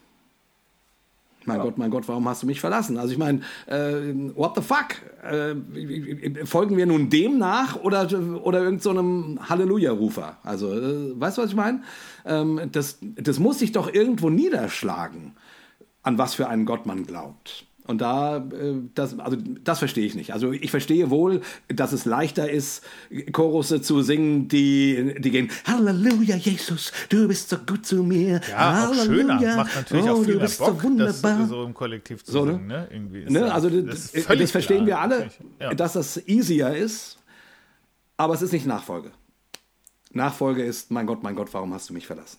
Mein 1.47 1.59
ja. 1.59 1.63
Gott, 1.63 1.77
mein 1.77 1.89
Gott, 1.89 2.07
warum 2.09 2.27
hast 2.27 2.43
du 2.43 2.47
mich 2.47 2.59
verlassen? 2.59 2.97
Also 2.97 3.13
ich 3.13 3.17
meine, 3.17 3.39
äh, 3.67 4.13
what 4.35 4.53
the 4.55 4.61
fuck? 4.61 4.95
Äh, 5.23 6.45
folgen 6.45 6.75
wir 6.75 6.85
nun 6.85 7.09
dem 7.09 7.37
nach 7.37 7.77
oder, 7.77 8.03
oder 8.43 8.61
irgendeinem 8.63 9.37
so 9.37 9.49
Halleluja-Rufer? 9.49 10.37
Also, 10.43 10.73
äh, 10.73 11.19
weißt 11.19 11.37
du, 11.37 11.43
was 11.43 11.49
ich 11.49 11.55
meine? 11.55 11.83
Ähm, 12.25 12.59
das, 12.73 12.99
das 13.01 13.39
muss 13.39 13.59
sich 13.59 13.71
doch 13.71 13.93
irgendwo 13.93 14.29
niederschlagen, 14.29 15.37
an 16.03 16.17
was 16.17 16.33
für 16.33 16.49
einen 16.49 16.65
Gott 16.65 16.85
man 16.85 17.05
glaubt. 17.05 17.66
Und 17.87 18.01
da, 18.01 18.37
äh, 18.37 18.75
das, 18.93 19.17
also 19.17 19.37
das 19.63 19.79
verstehe 19.79 20.05
ich 20.05 20.13
nicht. 20.13 20.33
Also 20.33 20.51
ich 20.51 20.71
verstehe 20.71 21.09
wohl, 21.09 21.41
dass 21.67 21.93
es 21.93 22.05
leichter 22.05 22.49
ist, 22.49 22.83
Chorusse 23.31 23.81
zu 23.81 24.01
singen, 24.01 24.47
die, 24.49 25.15
die 25.19 25.31
gehen 25.31 25.49
Halleluja, 25.65 26.35
Jesus, 26.35 26.91
du 27.09 27.27
bist 27.27 27.49
so 27.49 27.57
gut 27.57 27.85
zu 27.85 28.03
mir. 28.03 28.41
Ja, 28.49 28.87
Halleluja, 28.87 29.35
auch 29.35 29.39
schöner. 29.39 29.55
Macht 29.55 29.75
natürlich 29.75 30.05
oh, 30.05 30.09
auch 30.09 30.23
viel 30.23 30.35
mehr 30.35 30.49
Bock, 30.49 30.51
so 30.51 30.83
wunderbar. 30.83 31.39
das 31.39 31.49
so 31.49 31.63
im 31.63 31.73
Kollektiv 31.73 32.23
zu 32.23 32.31
so, 32.31 32.45
ne? 32.45 32.51
singen. 32.53 32.67
Ne? 32.67 32.87
Irgendwie 32.91 33.25
ne? 33.31 33.53
Also 33.53 33.69
das, 33.69 34.11
das, 34.11 34.25
das 34.25 34.51
verstehen 34.51 34.85
wir 34.85 34.99
alle, 34.99 35.29
ja. 35.59 35.73
dass 35.73 35.93
das 35.93 36.27
easier 36.27 36.75
ist, 36.75 37.17
aber 38.17 38.33
es 38.33 38.41
ist 38.41 38.51
nicht 38.51 38.65
Nachfolge. 38.65 39.11
Nachfolge 40.11 40.63
ist, 40.63 40.91
mein 40.91 41.05
Gott, 41.05 41.23
mein 41.23 41.35
Gott, 41.35 41.53
warum 41.53 41.73
hast 41.73 41.89
du 41.89 41.93
mich 41.93 42.07
verlassen? 42.07 42.37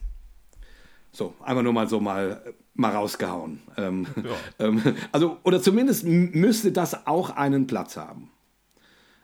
So, 1.13 1.35
einfach 1.43 1.63
nur 1.63 1.73
mal 1.73 1.89
so 1.89 2.01
mal, 2.01 2.43
mal 2.75 2.93
rausgehauen. 2.93 3.61
Ähm, 3.77 4.07
ja. 4.17 4.31
ähm, 4.67 4.83
also, 5.13 5.39
oder 5.43 5.61
zumindest 5.61 6.05
müsste 6.05 6.73
das 6.73 7.07
auch 7.07 7.31
einen 7.31 7.67
Platz 7.67 7.97
haben. 7.97 8.31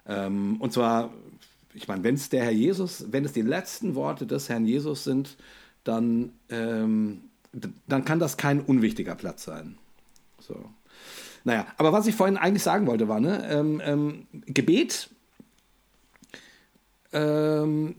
Ähm, 0.07 0.57
und 0.61 0.73
zwar, 0.73 1.13
ich 1.73 1.89
meine, 1.89 2.03
wenn 2.05 2.15
es 2.15 2.29
der 2.29 2.45
Herr 2.45 2.53
Jesus, 2.53 3.07
wenn 3.11 3.25
es 3.25 3.33
die 3.33 3.43
letzten 3.43 3.95
Worte 3.95 4.27
des 4.27 4.49
Herrn 4.49 4.67
Jesus 4.67 5.05
sind, 5.05 5.37
dann, 5.85 6.33
ähm, 6.49 7.23
dann 7.87 8.05
kann 8.05 8.19
das 8.19 8.37
kein 8.37 8.61
unwichtiger 8.61 9.15
Platz 9.15 9.45
sein. 9.45 9.79
So. 10.41 10.57
Naja, 11.45 11.67
aber 11.77 11.93
was 11.93 12.07
ich 12.07 12.15
vorhin 12.15 12.39
eigentlich 12.39 12.63
sagen 12.63 12.87
wollte, 12.87 13.07
war, 13.07 13.21
ne, 13.21 13.47
ähm, 13.51 13.81
ähm, 13.85 14.27
Gebet 14.47 15.11
ähm, 17.13 17.95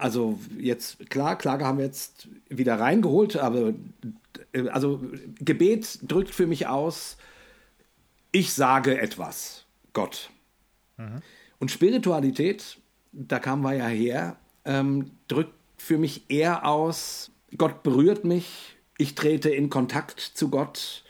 also 0.00 0.38
jetzt, 0.58 1.10
klar, 1.10 1.36
Klage 1.36 1.64
haben 1.66 1.78
wir 1.78 1.84
jetzt 1.84 2.28
wieder 2.48 2.80
reingeholt, 2.80 3.36
aber 3.36 3.74
also 4.70 5.00
Gebet 5.38 5.98
drückt 6.02 6.34
für 6.34 6.46
mich 6.46 6.66
aus, 6.66 7.16
ich 8.32 8.52
sage 8.52 9.00
etwas, 9.00 9.64
Gott. 9.92 10.30
Mhm. 10.96 11.22
Und 11.58 11.70
Spiritualität, 11.70 12.78
da 13.12 13.38
kamen 13.38 13.62
wir 13.62 13.74
ja 13.74 13.86
her, 13.86 14.36
ähm, 14.64 15.10
drückt 15.28 15.54
für 15.76 15.98
mich 15.98 16.30
eher 16.30 16.66
aus, 16.66 17.30
Gott 17.56 17.82
berührt 17.82 18.24
mich, 18.24 18.76
ich 18.98 19.14
trete 19.14 19.50
in 19.50 19.70
Kontakt 19.70 20.20
zu 20.20 20.50
Gott, 20.50 21.04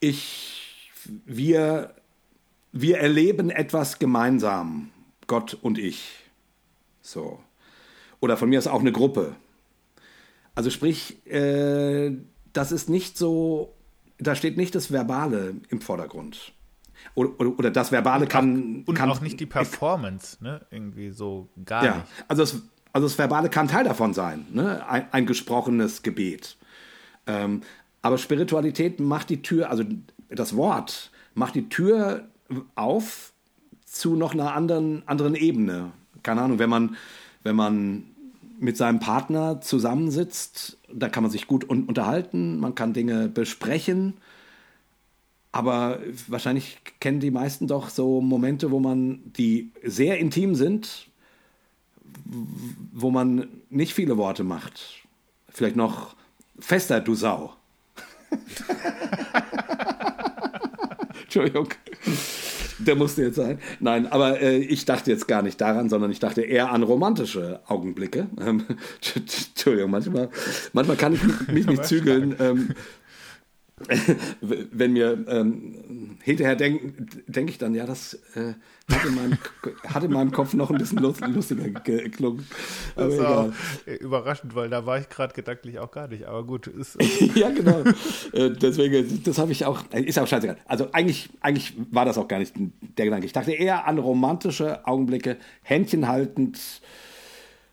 ich, 0.00 0.90
wir, 1.24 1.94
wir 2.72 2.98
erleben 2.98 3.50
etwas 3.50 3.98
gemeinsam, 3.98 4.90
Gott 5.26 5.54
und 5.60 5.78
ich. 5.78 6.24
So. 7.02 7.40
Oder 8.20 8.36
von 8.36 8.48
mir 8.48 8.58
ist 8.58 8.66
auch 8.66 8.80
eine 8.80 8.92
Gruppe. 8.92 9.34
Also 10.54 10.70
sprich, 10.70 11.26
äh, 11.26 12.12
das 12.52 12.72
ist 12.72 12.88
nicht 12.88 13.18
so, 13.18 13.74
da 14.18 14.34
steht 14.34 14.56
nicht 14.56 14.74
das 14.74 14.90
Verbale 14.90 15.54
im 15.68 15.80
Vordergrund. 15.80 16.52
Oder, 17.14 17.30
oder, 17.38 17.58
oder 17.58 17.70
das 17.70 17.92
Verbale 17.92 18.24
und 18.24 18.30
kann. 18.30 18.82
und 18.86 18.94
kann, 18.94 19.10
auch 19.10 19.20
nicht 19.20 19.38
die 19.38 19.46
Performance, 19.46 20.42
ne? 20.42 20.60
Irgendwie 20.70 21.10
so 21.10 21.48
gar 21.64 21.84
ja, 21.84 21.94
nicht. 21.96 22.06
Also 22.28 22.42
das, 22.42 22.62
also 22.92 23.06
das 23.06 23.18
Verbale 23.18 23.50
kann 23.50 23.68
Teil 23.68 23.84
davon 23.84 24.14
sein, 24.14 24.46
ne? 24.50 24.88
ein, 24.88 25.06
ein 25.12 25.26
gesprochenes 25.26 26.02
Gebet. 26.02 26.56
Ähm, 27.26 27.60
aber 28.00 28.18
Spiritualität 28.18 29.00
macht 29.00 29.28
die 29.30 29.42
Tür, 29.42 29.70
also 29.70 29.84
das 30.30 30.56
Wort 30.56 31.10
macht 31.34 31.54
die 31.54 31.68
Tür 31.68 32.28
auf 32.74 33.32
zu 33.84 34.16
noch 34.16 34.32
einer 34.32 34.54
anderen, 34.54 35.06
anderen 35.06 35.34
Ebene. 35.34 35.92
Keine 36.22 36.42
Ahnung, 36.42 36.58
wenn 36.58 36.70
man 36.70 36.96
wenn 37.46 37.56
man 37.56 38.04
mit 38.58 38.76
seinem 38.76 39.00
Partner 39.00 39.60
zusammensitzt, 39.60 40.78
da 40.92 41.08
kann 41.08 41.22
man 41.22 41.30
sich 41.30 41.46
gut 41.46 41.68
un 41.68 41.84
unterhalten, 41.84 42.58
man 42.58 42.74
kann 42.74 42.92
Dinge 42.92 43.28
besprechen. 43.28 44.14
Aber 45.52 46.00
wahrscheinlich 46.26 46.78
kennen 47.00 47.20
die 47.20 47.30
meisten 47.30 47.66
doch 47.66 47.88
so 47.88 48.20
Momente, 48.20 48.70
wo 48.70 48.80
man, 48.80 49.20
die 49.24 49.70
sehr 49.82 50.18
intim 50.18 50.54
sind, 50.54 51.08
wo 52.92 53.10
man 53.10 53.48
nicht 53.70 53.94
viele 53.94 54.18
Worte 54.18 54.44
macht. 54.44 55.06
Vielleicht 55.48 55.76
noch 55.76 56.14
fester, 56.58 57.00
du 57.00 57.14
Sau. 57.14 57.54
Entschuldigung. 61.22 61.68
Der 62.78 62.94
musste 62.94 63.22
jetzt 63.22 63.36
sein. 63.36 63.58
Nein, 63.80 64.06
aber 64.06 64.40
äh, 64.40 64.58
ich 64.58 64.84
dachte 64.84 65.10
jetzt 65.10 65.26
gar 65.28 65.42
nicht 65.42 65.60
daran, 65.60 65.88
sondern 65.88 66.10
ich 66.10 66.18
dachte 66.18 66.42
eher 66.42 66.70
an 66.70 66.82
romantische 66.82 67.60
Augenblicke. 67.66 68.26
Ähm, 68.40 68.64
Entschuldigung, 69.14 69.90
manchmal, 69.90 70.28
manchmal 70.72 70.96
kann 70.96 71.14
ich 71.14 71.22
mich 71.48 71.66
nicht 71.66 71.84
zügeln. 71.84 72.36
Ähm, 72.38 72.70
wenn 74.40 74.94
mir 74.94 75.22
ähm, 75.28 76.16
hinterher 76.22 76.56
denke 76.56 76.94
denk 77.26 77.50
ich 77.50 77.58
dann, 77.58 77.74
ja, 77.74 77.84
das 77.84 78.14
äh, 78.34 78.54
hat, 78.90 79.04
in 79.04 79.14
meinem, 79.14 79.38
hat 79.86 80.02
in 80.02 80.12
meinem 80.12 80.32
Kopf 80.32 80.54
noch 80.54 80.70
ein 80.70 80.78
bisschen 80.78 80.98
lustiger 80.98 81.68
geklungen. 81.68 82.46
das 82.94 83.12
ist 83.12 83.20
auch 83.20 83.52
überraschend, 84.00 84.54
weil 84.54 84.70
da 84.70 84.86
war 84.86 84.98
ich 84.98 85.10
gerade 85.10 85.34
gedanklich 85.34 85.78
auch 85.78 85.90
gar 85.90 86.08
nicht. 86.08 86.24
Aber 86.24 86.44
gut. 86.44 86.68
Ist, 86.68 86.96
ja, 87.34 87.50
genau. 87.50 87.82
Äh, 88.32 88.50
deswegen, 88.52 89.22
das 89.24 89.36
habe 89.36 89.52
ich 89.52 89.66
auch, 89.66 89.82
äh, 89.92 90.00
ist 90.00 90.18
auch 90.18 90.26
scheißegal. 90.26 90.56
Also 90.64 90.88
eigentlich, 90.92 91.28
eigentlich 91.42 91.74
war 91.90 92.06
das 92.06 92.16
auch 92.16 92.28
gar 92.28 92.38
nicht 92.38 92.54
der 92.56 93.04
Gedanke. 93.04 93.26
Ich 93.26 93.34
dachte 93.34 93.52
eher 93.52 93.86
an 93.86 93.98
romantische 93.98 94.86
Augenblicke, 94.86 95.36
Händchen 95.62 96.08
haltend, 96.08 96.80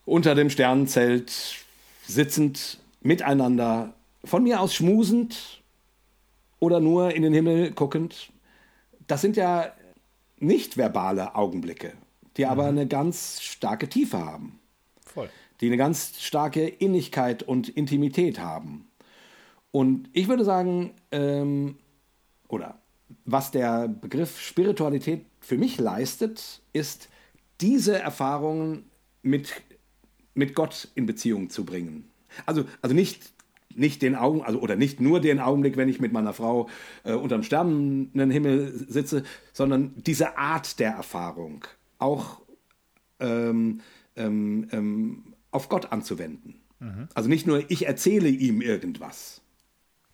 unter 0.04 0.36
dem 0.36 0.50
Sternenzelt, 0.50 1.32
sitzend, 2.06 2.80
miteinander, 3.02 3.94
von 4.26 4.44
mir 4.44 4.60
aus 4.60 4.74
schmusend 4.74 5.63
oder 6.64 6.80
nur 6.80 7.14
in 7.14 7.24
den 7.24 7.34
Himmel 7.34 7.72
guckend. 7.72 8.32
Das 9.06 9.20
sind 9.20 9.36
ja 9.36 9.74
nicht 10.40 10.78
verbale 10.78 11.36
Augenblicke, 11.36 11.92
die 12.38 12.46
aber 12.46 12.64
mhm. 12.64 12.78
eine 12.78 12.88
ganz 12.88 13.42
starke 13.42 13.90
Tiefe 13.90 14.20
haben. 14.20 14.62
Voll. 15.06 15.30
Die 15.60 15.68
eine 15.68 15.76
ganz 15.76 16.22
starke 16.22 16.66
Innigkeit 16.66 17.44
und 17.44 17.68
Intimität 17.68 18.40
haben. 18.40 18.88
Und 19.72 20.10
ich 20.14 20.30
würde 20.30 20.46
sagen, 20.46 20.94
ähm, 21.12 21.76
oder 22.48 22.80
was 23.26 23.52
der 23.52 23.90
Begriff 23.90 24.40
Spiritualität 24.40 25.26
für 25.42 25.58
mich 25.58 25.78
leistet, 25.80 26.62
ist, 26.72 27.10
diese 27.60 28.00
Erfahrungen 28.00 28.90
mit, 29.22 29.54
mit 30.34 30.56
Gott 30.56 30.88
in 30.96 31.06
Beziehung 31.06 31.50
zu 31.50 31.66
bringen. 31.66 32.10
Also, 32.46 32.64
also 32.82 32.96
nicht 32.96 33.34
nicht 33.78 34.02
den 34.02 34.16
Augen, 34.16 34.42
also 34.42 34.60
oder 34.60 34.76
nicht 34.76 35.00
nur 35.00 35.20
den 35.20 35.40
Augenblick, 35.40 35.78
wenn 35.78 35.90
ich 35.90 36.00
mit 36.00 36.14
meiner 36.14 36.34
Frau 36.34 36.70
äh, 37.04 37.14
unterm 37.14 37.44
Sternenhimmel 37.44 38.86
sitze, 38.88 39.24
sondern 39.52 39.94
diese 39.96 40.38
Art 40.38 40.80
der 40.80 40.92
Erfahrung 40.92 41.66
auch 42.00 42.42
ähm, 43.20 43.82
ähm, 44.16 44.68
ähm, 44.72 45.24
auf 45.52 45.70
Gott 45.70 45.92
anzuwenden. 45.92 46.56
Mhm. 46.80 47.08
Also 47.14 47.30
nicht 47.30 47.48
nur 47.48 47.70
ich 47.70 47.86
erzähle 47.86 48.30
ihm 48.30 48.62
irgendwas. 48.62 49.42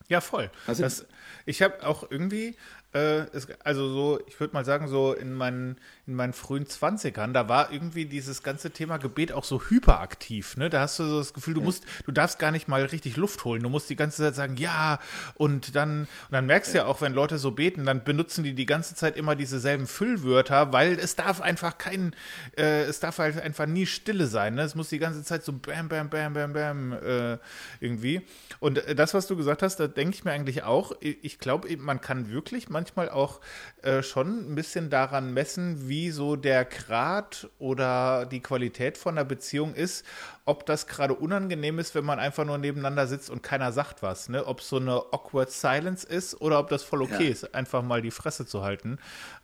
Ja, 0.08 0.22
voll. 0.22 0.50
Also, 0.66 0.84
das, 0.84 1.06
ich 1.46 1.62
habe 1.62 1.86
auch 1.86 2.10
irgendwie, 2.10 2.56
äh, 2.94 3.20
es, 3.34 3.48
also 3.64 3.88
so, 3.90 4.20
ich 4.28 4.40
würde 4.40 4.54
mal 4.54 4.66
sagen, 4.66 4.88
so 4.88 5.14
in 5.14 5.34
meinen, 5.34 5.78
in 6.08 6.16
meinen 6.16 6.34
frühen 6.34 6.66
Zwanzigern, 6.66 7.34
da 7.34 7.48
war 7.48 7.72
irgendwie 7.72 8.06
dieses 8.06 8.42
ganze 8.42 8.72
Thema 8.72 8.98
Gebet 8.98 9.32
auch 9.32 9.44
so 9.44 9.62
hyperaktiv. 9.70 10.58
Ne? 10.58 10.72
Da 10.72 10.82
hast 10.82 10.98
du 10.98 11.04
so 11.04 11.20
das 11.20 11.34
Gefühl, 11.34 11.54
du 11.54 11.62
musst, 11.62 11.86
du 12.06 12.12
darfst 12.12 12.40
gar 12.40 12.52
nicht 12.52 12.68
mal 12.68 12.84
richtig 12.84 13.16
Luft 13.16 13.46
holen. 13.46 13.62
Du 13.62 13.70
musst 13.70 13.92
die 13.92 13.96
ganze 13.96 14.24
Zeit 14.24 14.36
sagen, 14.36 14.58
ja, 14.58 15.00
und 15.36 15.76
dann, 15.76 16.02
und 16.02 16.08
dann 16.32 16.48
merkst 16.48 16.74
du 16.74 16.80
ja 16.80 16.86
auch, 16.86 17.02
wenn 17.02 17.14
Leute 17.14 17.38
so 17.38 17.52
beten, 17.52 17.86
dann 17.86 18.04
benutzen 18.04 18.44
die 18.44 18.54
die 18.54 18.66
ganze 18.66 18.96
Zeit 18.96 19.18
immer 19.18 19.36
dieselben 19.36 19.86
Füllwörter, 19.86 20.74
weil 20.74 20.98
es 20.98 21.16
darf 21.16 21.42
einfach 21.42 21.78
kein, 21.78 22.16
äh, 22.58 22.82
es 22.84 23.00
darf 23.00 23.20
halt 23.20 23.40
einfach 23.40 23.68
nie 23.68 23.86
Stille 23.86 24.26
sein. 24.26 24.56
Ne? 24.56 24.64
Es 24.64 24.74
muss 24.74 24.90
die 24.90 25.00
ganze 25.00 25.24
Zeit 25.24 25.44
so 25.44 25.54
bam, 25.54 25.90
bam, 25.90 26.10
bam, 26.10 26.34
bam, 26.34 26.54
bam 26.54 26.94
äh, 26.94 27.38
irgendwie. 27.82 28.22
Und 28.60 28.80
äh, 28.80 28.96
das, 28.96 29.14
was 29.14 29.28
du 29.28 29.36
gesagt 29.36 29.62
hast, 29.62 29.80
da 29.80 29.88
denke 29.88 30.16
ich 30.16 30.24
mir 30.24 30.32
eigentlich 30.32 30.64
auch, 30.64 30.94
ich 31.02 31.38
glaube, 31.38 31.70
man 31.78 32.02
kann 32.02 32.32
wirklich 32.32 32.68
mal 32.70 32.79
manchmal 32.80 33.10
auch 33.10 33.42
äh, 33.82 34.02
schon 34.02 34.52
ein 34.52 34.56
bisschen 34.56 34.90
daran 34.90 35.34
messen, 35.34 35.90
wie 35.90 36.12
so 36.12 36.38
der 36.38 36.64
Grad 36.64 37.50
oder 37.60 38.26
die 38.26 38.40
Qualität 38.40 38.98
von 38.98 39.18
einer 39.18 39.26
Beziehung 39.26 39.74
ist, 39.74 40.06
ob 40.46 40.66
das 40.66 40.88
gerade 40.88 41.14
unangenehm 41.14 41.78
ist, 41.78 41.94
wenn 41.94 42.06
man 42.06 42.20
einfach 42.20 42.46
nur 42.46 42.58
nebeneinander 42.58 43.06
sitzt 43.06 43.30
und 43.30 43.44
keiner 43.44 43.74
sagt 43.74 44.02
was. 44.02 44.30
Ne? 44.30 44.46
Ob 44.46 44.62
es 44.62 44.70
so 44.70 44.78
eine 44.78 44.94
awkward 45.12 45.52
silence 45.52 46.08
ist 46.08 46.40
oder 46.40 46.58
ob 46.60 46.70
das 46.70 46.84
voll 46.84 47.02
okay 47.02 47.26
ja. 47.26 47.32
ist, 47.32 47.54
einfach 47.54 47.84
mal 47.84 48.02
die 48.02 48.12
Fresse 48.12 48.46
zu 48.46 48.64
halten. 48.64 48.98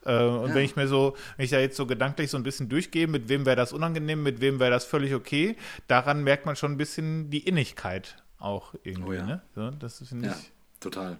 Äh, 0.05 0.17
und 0.23 0.49
ja. 0.49 0.55
wenn 0.55 0.63
ich 0.63 0.77
mir 0.77 0.87
so, 0.87 1.17
wenn 1.35 1.43
ich 1.43 1.51
da 1.51 1.59
jetzt 1.59 1.75
so 1.75 1.85
gedanklich 1.85 2.31
so 2.31 2.37
ein 2.37 2.43
bisschen 2.43 2.69
durchgehe, 2.69 3.07
mit 3.07 3.27
wem 3.27 3.45
wäre 3.45 3.57
das 3.57 3.73
unangenehm, 3.73 4.23
mit 4.23 4.39
wem 4.39 4.61
wäre 4.61 4.71
das 4.71 4.85
völlig 4.85 5.13
okay, 5.13 5.57
daran 5.87 6.23
merkt 6.23 6.45
man 6.45 6.55
schon 6.55 6.71
ein 6.71 6.77
bisschen 6.77 7.29
die 7.29 7.45
Innigkeit 7.45 8.15
auch 8.39 8.75
irgendwie. 8.83 9.09
Oh 9.09 9.13
ja. 9.13 9.25
ne? 9.25 9.41
so, 9.55 9.71
das 9.71 10.01
finde 10.07 10.29
ich. 10.29 10.51
Total. 10.79 11.17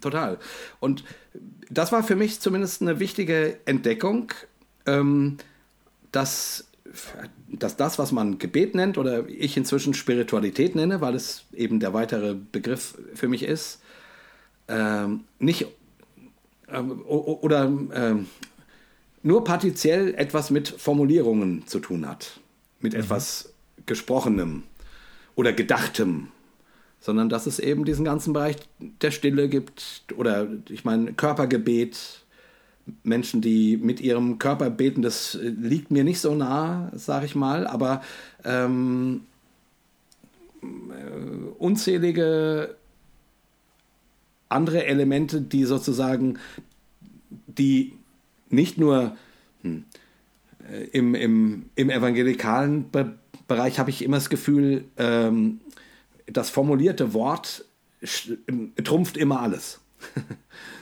Total. 0.00 0.38
Und 0.80 1.04
das 1.70 1.92
war 1.92 2.02
für 2.02 2.16
mich 2.16 2.40
zumindest 2.40 2.82
eine 2.82 3.00
wichtige 3.00 3.58
Entdeckung, 3.64 4.32
ähm, 4.86 5.38
dass, 6.12 6.66
dass 7.48 7.76
das, 7.76 7.98
was 7.98 8.12
man 8.12 8.38
Gebet 8.38 8.74
nennt 8.74 8.98
oder 8.98 9.28
ich 9.28 9.56
inzwischen 9.56 9.94
Spiritualität 9.94 10.74
nenne, 10.74 11.00
weil 11.00 11.14
es 11.14 11.44
eben 11.52 11.80
der 11.80 11.94
weitere 11.94 12.34
Begriff 12.34 12.98
für 13.14 13.28
mich 13.28 13.42
ist, 13.42 13.80
ähm, 14.68 15.24
nicht 15.38 15.66
ähm, 16.68 17.02
oder 17.02 17.64
ähm, 17.64 18.26
nur 19.22 19.44
partiell 19.44 20.14
etwas 20.14 20.50
mit 20.50 20.68
Formulierungen 20.68 21.66
zu 21.66 21.80
tun 21.80 22.06
hat, 22.06 22.40
mit 22.80 22.92
mhm. 22.92 23.00
etwas 23.00 23.52
Gesprochenem 23.86 24.64
oder 25.34 25.52
Gedachtem 25.52 26.28
sondern 27.04 27.28
dass 27.28 27.46
es 27.46 27.58
eben 27.58 27.84
diesen 27.84 28.06
ganzen 28.06 28.32
Bereich 28.32 28.56
der 29.02 29.10
Stille 29.10 29.50
gibt 29.50 30.04
oder 30.16 30.48
ich 30.70 30.86
meine 30.86 31.12
Körpergebet, 31.12 32.24
Menschen, 33.02 33.42
die 33.42 33.76
mit 33.76 34.00
ihrem 34.00 34.38
Körper 34.38 34.70
beten, 34.70 35.02
das 35.02 35.38
liegt 35.42 35.90
mir 35.90 36.02
nicht 36.02 36.18
so 36.18 36.34
nah, 36.34 36.90
sage 36.94 37.26
ich 37.26 37.34
mal, 37.34 37.66
aber 37.66 38.00
ähm, 38.42 39.20
äh, 40.62 40.66
unzählige 41.58 42.74
andere 44.48 44.86
Elemente, 44.86 45.42
die 45.42 45.64
sozusagen, 45.64 46.38
die 47.46 47.92
nicht 48.48 48.78
nur 48.78 49.14
hm, 49.60 49.84
äh, 50.72 50.84
im, 50.84 51.14
im, 51.14 51.66
im 51.74 51.90
evangelikalen 51.90 52.90
Be 52.90 53.18
Bereich 53.46 53.78
habe 53.78 53.90
ich 53.90 54.02
immer 54.02 54.16
das 54.16 54.30
Gefühl, 54.30 54.84
ähm, 54.96 55.60
das 56.26 56.50
formulierte 56.50 57.14
Wort 57.14 57.64
trumpft 58.82 59.16
immer 59.16 59.40
alles. 59.40 59.80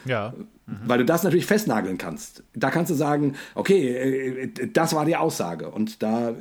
Ja. 0.05 0.35
Mhm. 0.67 0.81
Weil 0.85 0.99
du 0.99 1.05
das 1.05 1.23
natürlich 1.23 1.47
festnageln 1.47 1.97
kannst. 1.97 2.43
Da 2.55 2.71
kannst 2.71 2.91
du 2.91 2.97
sagen, 2.97 3.37
okay, 3.55 3.87
äh, 3.89 4.69
das 4.73 4.97
war 4.97 5.05
die 5.05 5.15
Aussage. 5.15 5.71
Und 5.71 6.03
da 6.03 6.35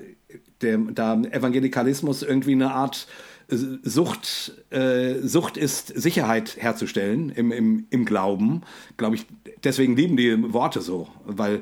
der 0.62 0.78
da 0.78 1.16
Evangelikalismus 1.16 2.24
irgendwie 2.24 2.54
eine 2.54 2.72
Art 2.72 3.08
äh, 3.50 3.56
Sucht, 3.84 4.54
äh, 4.70 5.16
Sucht 5.22 5.58
ist, 5.58 5.88
Sicherheit 5.88 6.58
herzustellen 6.60 7.30
im, 7.30 7.52
im, 7.52 7.88
im 7.90 8.06
Glauben, 8.06 8.62
glaube 8.98 9.16
ich, 9.16 9.26
deswegen 9.64 9.96
lieben 9.96 10.18
die 10.18 10.54
Worte 10.54 10.82
so, 10.82 11.08
weil, 11.26 11.62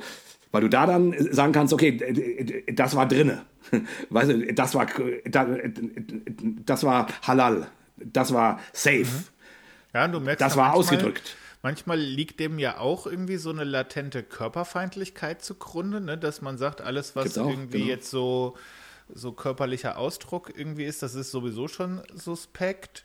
weil 0.52 0.62
du 0.62 0.70
da 0.70 0.86
dann 0.86 1.16
sagen 1.32 1.54
kannst, 1.54 1.74
okay, 1.74 2.66
das 2.72 2.96
war 2.96 3.08
drinne. 3.08 3.46
weißt 4.10 4.32
du, 4.32 4.54
das 4.54 4.74
war, 4.74 4.88
das 5.26 6.84
war 6.84 7.08
halal, 7.24 7.68
das 7.98 8.34
war 8.34 8.60
safe. 8.74 9.06
Mhm. 9.06 9.24
Ja, 9.94 10.08
du 10.08 10.20
merkst 10.20 10.42
das 10.42 10.56
war 10.56 10.74
ausgedrückt. 10.74 11.36
Manchmal 11.62 12.00
liegt 12.00 12.40
dem 12.40 12.58
ja 12.58 12.78
auch 12.78 13.06
irgendwie 13.06 13.36
so 13.36 13.50
eine 13.50 13.66
latente 13.66 14.24
Körperfeindlichkeit 14.24 15.44
zugrunde, 15.44 16.00
ne? 16.00 16.18
dass 16.18 16.42
man 16.42 16.58
sagt, 16.58 16.80
alles, 16.80 17.16
was 17.16 17.38
auch, 17.38 17.50
irgendwie 17.50 17.80
genau. 17.80 17.90
jetzt 17.90 18.10
so, 18.10 18.56
so 19.14 19.34
körperlicher 19.34 19.98
Ausdruck 19.98 20.54
irgendwie 20.56 20.86
ist, 20.86 21.04
das 21.04 21.16
ist 21.16 21.32
sowieso 21.32 21.68
schon 21.68 22.02
suspekt. 22.14 23.04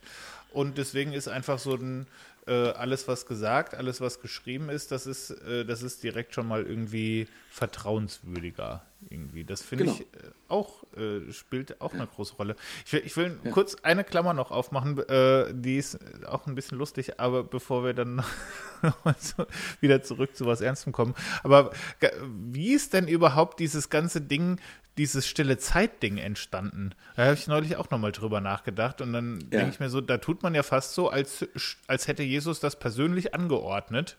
Und 0.53 0.77
deswegen 0.77 1.11
ist 1.11 1.27
einfach 1.27 1.59
so 1.59 1.75
ein, 1.75 2.07
äh, 2.47 2.69
alles, 2.69 3.07
was 3.07 3.25
gesagt, 3.25 3.73
alles, 3.73 4.01
was 4.01 4.21
geschrieben 4.21 4.69
ist, 4.69 4.91
das 4.91 5.07
ist, 5.07 5.31
äh, 5.31 5.65
das 5.65 5.81
ist 5.81 6.03
direkt 6.03 6.33
schon 6.33 6.47
mal 6.47 6.63
irgendwie 6.63 7.27
vertrauenswürdiger. 7.49 8.83
Irgendwie. 9.09 9.43
Das 9.43 9.61
finde 9.61 9.85
genau. 9.85 9.97
ich 9.97 10.01
äh, 10.01 10.31
auch, 10.47 10.83
äh, 10.97 11.31
spielt 11.31 11.79
auch 11.79 11.93
ja. 11.93 11.99
eine 11.99 12.07
große 12.07 12.35
Rolle. 12.35 12.55
Ich 12.85 12.93
will, 12.93 13.01
ich 13.05 13.17
will 13.17 13.39
ja. 13.43 13.51
kurz 13.51 13.75
eine 13.83 14.03
Klammer 14.03 14.33
noch 14.33 14.51
aufmachen, 14.51 14.97
äh, 15.09 15.53
die 15.53 15.77
ist 15.77 15.99
auch 16.25 16.47
ein 16.47 16.55
bisschen 16.55 16.77
lustig, 16.77 17.19
aber 17.19 17.43
bevor 17.43 17.83
wir 17.83 17.93
dann 17.93 18.23
wieder 19.81 20.01
zurück 20.01 20.35
zu 20.35 20.45
was 20.45 20.61
Ernstem 20.61 20.91
kommen. 20.91 21.13
Aber 21.43 21.71
wie 22.23 22.73
ist 22.73 22.93
denn 22.93 23.07
überhaupt 23.07 23.59
dieses 23.59 23.89
ganze 23.89 24.21
Ding 24.21 24.59
dieses 24.97 25.27
stille 25.27 25.57
Zeit-Ding 25.57 26.17
entstanden. 26.17 26.91
Da 27.15 27.25
habe 27.25 27.33
ich 27.33 27.47
neulich 27.47 27.75
auch 27.75 27.89
nochmal 27.89 28.11
drüber 28.11 28.41
nachgedacht 28.41 29.01
und 29.01 29.13
dann 29.13 29.39
ja. 29.41 29.59
denke 29.59 29.71
ich 29.71 29.79
mir 29.79 29.89
so, 29.89 30.01
da 30.01 30.17
tut 30.17 30.41
man 30.43 30.55
ja 30.55 30.63
fast 30.63 30.93
so, 30.93 31.09
als, 31.09 31.45
als 31.87 32.07
hätte 32.07 32.23
Jesus 32.23 32.59
das 32.59 32.77
persönlich 32.77 33.33
angeordnet. 33.33 34.17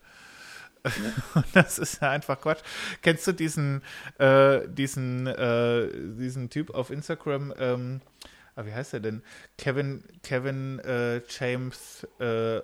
Ja. 0.84 1.42
Das 1.52 1.78
ist 1.78 2.00
ja 2.00 2.10
einfach 2.10 2.40
Quatsch. 2.40 2.62
Kennst 3.02 3.26
du 3.26 3.32
diesen, 3.32 3.82
äh, 4.18 4.68
diesen, 4.68 5.26
äh, 5.26 5.88
diesen 5.92 6.50
Typ 6.50 6.70
auf 6.70 6.90
Instagram? 6.90 7.52
Ähm, 7.58 8.00
ah, 8.54 8.64
wie 8.64 8.72
heißt 8.72 8.94
er 8.94 9.00
denn? 9.00 9.22
Kevin, 9.58 10.04
Kevin 10.22 10.78
äh, 10.80 11.22
James 11.28 12.06
äh, 12.20 12.60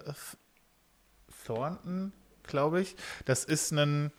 Thornton, 1.45 2.13
glaube 2.45 2.83
ich. 2.83 2.95
Das 3.25 3.45
ist 3.45 3.73
ein 3.73 4.13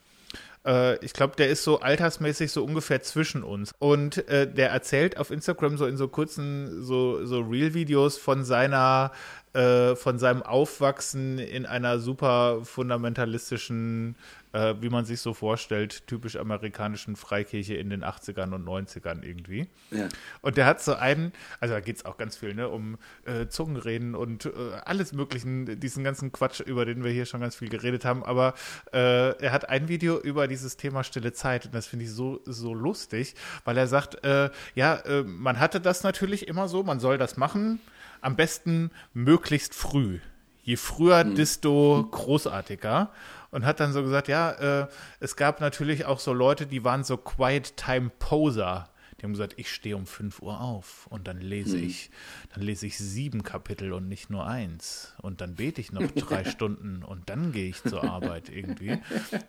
äh, 0.66 1.04
ich 1.04 1.14
glaube, 1.14 1.36
der 1.36 1.50
ist 1.50 1.64
so 1.64 1.80
altersmäßig 1.80 2.52
so 2.52 2.64
ungefähr 2.64 3.02
zwischen 3.02 3.44
uns. 3.44 3.74
Und 3.80 4.28
äh, 4.28 4.52
der 4.52 4.70
erzählt 4.70 5.18
auf 5.18 5.32
Instagram 5.32 5.78
so 5.78 5.86
in 5.86 5.98
so 5.98 6.08
kurzen, 6.08 6.84
so, 6.84 7.26
so 7.26 7.42
Real-Videos 7.42 8.18
von 8.18 8.44
seiner 8.44 9.12
äh, 9.54 9.96
von 9.96 10.18
seinem 10.18 10.42
Aufwachsen 10.42 11.38
in 11.38 11.68
einer 11.68 12.00
super 12.00 12.62
fundamentalistischen 12.64 14.16
äh, 14.54 14.76
wie 14.80 14.90
man 14.90 15.04
sich 15.04 15.20
so 15.20 15.34
vorstellt, 15.34 16.08
typisch 16.08 16.38
amerikanischen 16.38 17.16
Freikirche 17.16 17.76
in 17.76 17.90
den 17.90 18.04
80ern 18.04 18.54
und 18.54 18.66
90ern 18.66 19.24
irgendwie. 19.24 19.68
Ja. 19.92 20.08
Und 20.42 20.58
der 20.58 20.66
hat 20.66 20.82
so 20.82 20.94
einen, 20.94 21.34
also 21.60 21.74
da 21.74 21.80
geht 21.82 21.98
es 21.98 22.06
auch 22.06 22.18
ganz 22.18 22.38
viel 22.38 22.54
ne, 22.54 22.70
um 22.70 22.98
äh, 23.26 23.48
Zungenreden 23.48 24.16
und 24.16 24.46
äh, 24.46 24.52
alles 24.86 25.12
Möglichen, 25.12 25.80
diesen 25.80 26.04
ganzen 26.04 26.32
Quatsch, 26.32 26.62
über 26.62 26.86
den 26.86 27.04
wir 27.04 27.12
hier 27.12 27.26
schon 27.26 27.42
ganz 27.42 27.56
viel 27.56 27.70
geredet 27.70 28.06
haben. 28.06 28.24
Aber 28.24 28.54
äh, 28.94 29.36
er 29.38 29.52
hat 29.52 29.70
ein 29.70 29.88
Video 29.88 30.20
über 30.20 30.48
dieses 30.48 30.78
Thema 30.78 31.04
stille 31.04 31.34
Zeit 31.34 31.66
und 31.66 31.76
das 31.76 31.88
finde 31.88 32.06
ich 32.06 32.12
so, 32.12 32.40
so 32.46 32.74
lustig, 32.74 33.36
weil 33.66 33.78
er 33.78 33.88
sagt, 33.88 34.24
äh, 34.24 34.50
ja, 34.76 34.96
äh, 34.98 35.24
man 35.24 35.60
hatte 35.60 35.82
das 35.82 36.04
natürlich 36.04 36.48
immer 36.48 36.68
so, 36.68 36.84
man 36.84 37.00
soll 37.00 37.18
das 37.18 37.38
machen, 37.38 37.80
am 38.22 38.36
besten 38.36 38.92
möglichst 39.14 39.76
früh. 39.76 40.20
Je 40.62 40.78
früher, 40.78 41.22
hm. 41.22 41.36
desto 41.36 42.08
großartiger 42.10 43.12
und 43.54 43.66
hat 43.66 43.80
dann 43.80 43.94
so 43.94 44.02
gesagt, 44.02 44.28
ja, 44.28 44.82
äh, 44.82 44.88
es 45.20 45.36
gab 45.36 45.62
natürlich 45.62 46.06
auch 46.06 46.20
so 46.20 46.34
Leute, 46.34 46.66
die 46.66 46.84
waren 46.84 47.04
so 47.04 47.18
Quiet 47.18 47.78
Time 47.78 48.10
Poser. 48.18 48.90
Die 49.20 49.24
haben 49.26 49.34
gesagt, 49.34 49.54
ich 49.58 49.72
stehe 49.72 49.96
um 49.96 50.08
5 50.08 50.42
Uhr 50.42 50.60
auf 50.60 51.06
und 51.08 51.28
dann 51.28 51.40
lese 51.40 51.78
hm. 51.78 51.86
ich, 51.86 52.10
dann 52.54 52.64
lese 52.64 52.88
ich 52.88 52.98
sieben 52.98 53.44
Kapitel 53.44 53.94
und 53.94 54.10
nicht 54.10 54.32
nur 54.32 54.48
eins. 54.48 55.14
Und 55.22 55.40
dann 55.40 55.54
bete 55.54 55.82
ich 55.82 55.92
noch 55.92 56.10
drei 56.12 56.44
Stunden 56.50 57.04
und 57.04 57.30
dann 57.30 57.52
gehe 57.52 57.70
ich 57.70 57.84
zur 57.84 58.04
Arbeit 58.04 58.50
irgendwie. 58.50 58.98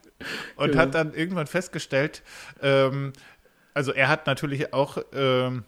Und 0.56 0.70
genau. 0.70 0.82
hat 0.82 0.94
dann 0.94 1.12
irgendwann 1.12 1.46
festgestellt, 1.46 2.22
ähm, 2.62 3.12
also 3.74 3.92
er 3.92 4.08
hat 4.08 4.26
natürlich 4.26 4.72
auch 4.72 4.98
ähm, 5.12 5.64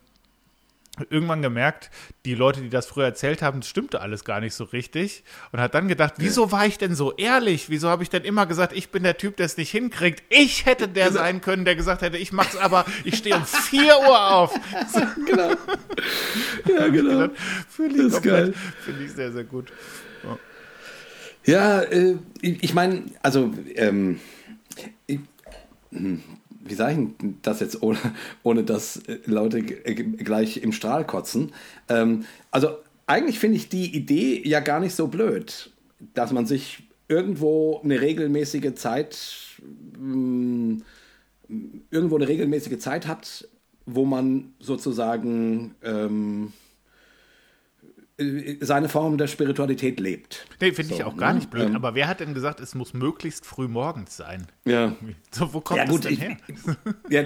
irgendwann 1.11 1.43
gemerkt, 1.43 1.91
die 2.25 2.35
Leute, 2.35 2.61
die 2.61 2.71
das 2.71 2.87
früher 2.87 3.05
erzählt 3.05 3.43
haben, 3.43 3.61
das 3.61 3.69
stimmte 3.69 4.01
alles 4.01 4.25
gar 4.25 4.41
nicht 4.41 4.55
so 4.55 4.65
richtig 4.65 5.25
und 5.53 5.61
hat 5.61 5.75
dann 5.75 5.89
gedacht, 5.89 6.15
wieso 6.19 6.53
war 6.53 6.67
ich 6.67 6.79
denn 6.79 6.95
so 6.95 7.15
ehrlich? 7.17 7.69
Wieso 7.69 7.89
habe 7.89 8.03
ich 8.03 8.11
denn 8.11 8.25
immer 8.25 8.47
gesagt, 8.47 8.73
ich 8.73 8.91
bin 8.91 9.03
der 9.03 9.17
Typ, 9.17 9.37
der 9.37 9.47
es 9.47 9.57
nicht 9.57 9.71
hinkriegt? 9.71 10.23
Ich 10.31 10.67
hätte 10.67 10.89
der 10.89 11.09
genau. 11.09 11.21
sein 11.21 11.41
können, 11.41 11.65
der 11.65 11.77
gesagt 11.77 12.03
hätte, 12.03 12.17
ich 12.17 12.33
mach's 12.33 12.57
aber, 12.57 12.85
ich 13.05 13.17
stehe 13.17 13.37
um 13.37 13.45
4 13.45 13.83
Uhr 13.83 14.35
auf. 14.35 14.55
genau. 15.27 15.51
Ja, 16.67 16.89
genau. 16.89 17.29
Finde 17.69 18.07
ich, 18.07 18.23
geil. 18.23 18.55
Finde 18.85 19.05
ich 19.05 19.13
sehr, 19.13 19.33
sehr 19.33 19.45
gut. 19.45 19.73
Ja, 21.45 21.81
ja 21.81 21.83
äh, 21.83 22.17
ich 22.41 22.75
meine, 22.75 23.05
also 23.23 23.53
ähm, 23.75 24.21
ich, 25.07 25.21
hm, 25.91 26.23
wie 26.69 26.75
sage 26.75 27.03
ich 27.03 27.29
das 27.43 27.61
jetzt, 27.61 27.83
ohne, 27.83 27.99
ohne 28.43 28.65
dass 28.65 29.03
Leute 29.25 29.63
gleich 29.63 30.59
im 30.59 30.73
Strahl 30.73 31.07
kotzen? 31.07 31.53
Ähm, 31.89 32.25
also 32.51 32.71
eigentlich 33.07 33.39
finde 33.39 33.57
ich 33.57 33.69
die 33.69 33.95
Idee 33.95 34.43
ja 34.47 34.61
gar 34.61 34.81
nicht 34.81 34.95
so 34.95 35.07
blöd, 35.07 35.71
dass 36.15 36.33
man 36.33 36.47
sich 36.47 36.83
irgendwo 37.09 37.81
eine 37.83 38.01
regelmäßige 38.01 38.75
Zeit, 38.75 39.19
ähm, 39.97 40.83
irgendwo 41.91 42.17
eine 42.17 42.29
regelmäßige 42.29 42.79
Zeit 42.79 43.07
hat, 43.07 43.49
wo 43.87 44.05
man 44.05 44.55
sozusagen 44.59 45.75
ähm, 45.83 46.49
äh, 46.49 46.66
seine 48.61 48.89
Form 48.89 49.19
der 49.19 49.27
Spiritualität 49.27 50.01
lebt. 50.01 50.47
Nee, 50.61 50.73
finde 50.73 50.89
so, 50.89 50.95
ich 50.95 51.05
auch 51.05 51.17
gar 51.19 51.33
ne? 51.33 51.41
nicht 51.41 51.51
blöd. 51.51 51.67
Ähm, 51.67 51.77
aber 51.77 51.95
wer 51.95 52.09
hat 52.09 52.21
denn 52.21 52.33
gesagt, 52.33 52.61
es 52.61 52.75
muss 52.75 52.95
möglichst 52.95 53.45
früh 53.45 53.69
morgens 53.69 54.17
sein? 54.17 54.47
Ja. 54.65 54.97
So, 55.33 55.53
wo 55.53 55.61
kommt 55.61 55.79
ja, 55.79 55.85
gut, 55.85 56.07
das 56.07 56.13
denn 56.13 56.19
her? 56.19 56.37
Ich, 56.49 56.57
ja, 57.11 57.23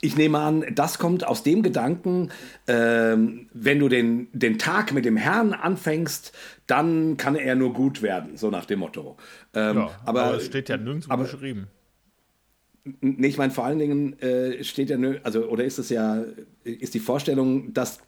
ich 0.00 0.16
nehme 0.16 0.38
an, 0.38 0.64
das 0.72 0.98
kommt 0.98 1.26
aus 1.26 1.42
dem 1.42 1.62
Gedanken, 1.62 2.30
ähm, 2.66 3.48
wenn 3.52 3.78
du 3.78 3.90
den, 3.90 4.28
den 4.32 4.58
Tag 4.58 4.94
mit 4.94 5.04
dem 5.04 5.18
Herrn 5.18 5.52
anfängst, 5.52 6.32
dann 6.66 7.18
kann 7.18 7.36
er 7.36 7.54
nur 7.54 7.74
gut 7.74 8.00
werden, 8.00 8.38
so 8.38 8.48
nach 8.48 8.64
dem 8.64 8.78
Motto. 8.78 9.18
Ähm, 9.52 9.76
ja, 9.76 9.90
aber, 10.06 10.22
aber, 10.22 10.36
es 10.38 10.46
steht 10.46 10.70
ja 10.70 10.78
nirgendwo 10.78 11.12
aber, 11.12 11.24
beschrieben. 11.24 11.66
Nee, 13.02 13.26
ich 13.26 13.36
meine, 13.36 13.52
vor 13.52 13.66
allen 13.66 13.78
Dingen 13.78 14.18
äh, 14.20 14.64
steht 14.64 14.88
ja, 14.88 14.96
also, 15.22 15.46
oder 15.48 15.64
ist 15.64 15.78
es 15.78 15.90
ja, 15.90 16.24
ist 16.64 16.94
die 16.94 17.00
Vorstellung, 17.00 17.74
dass 17.74 18.00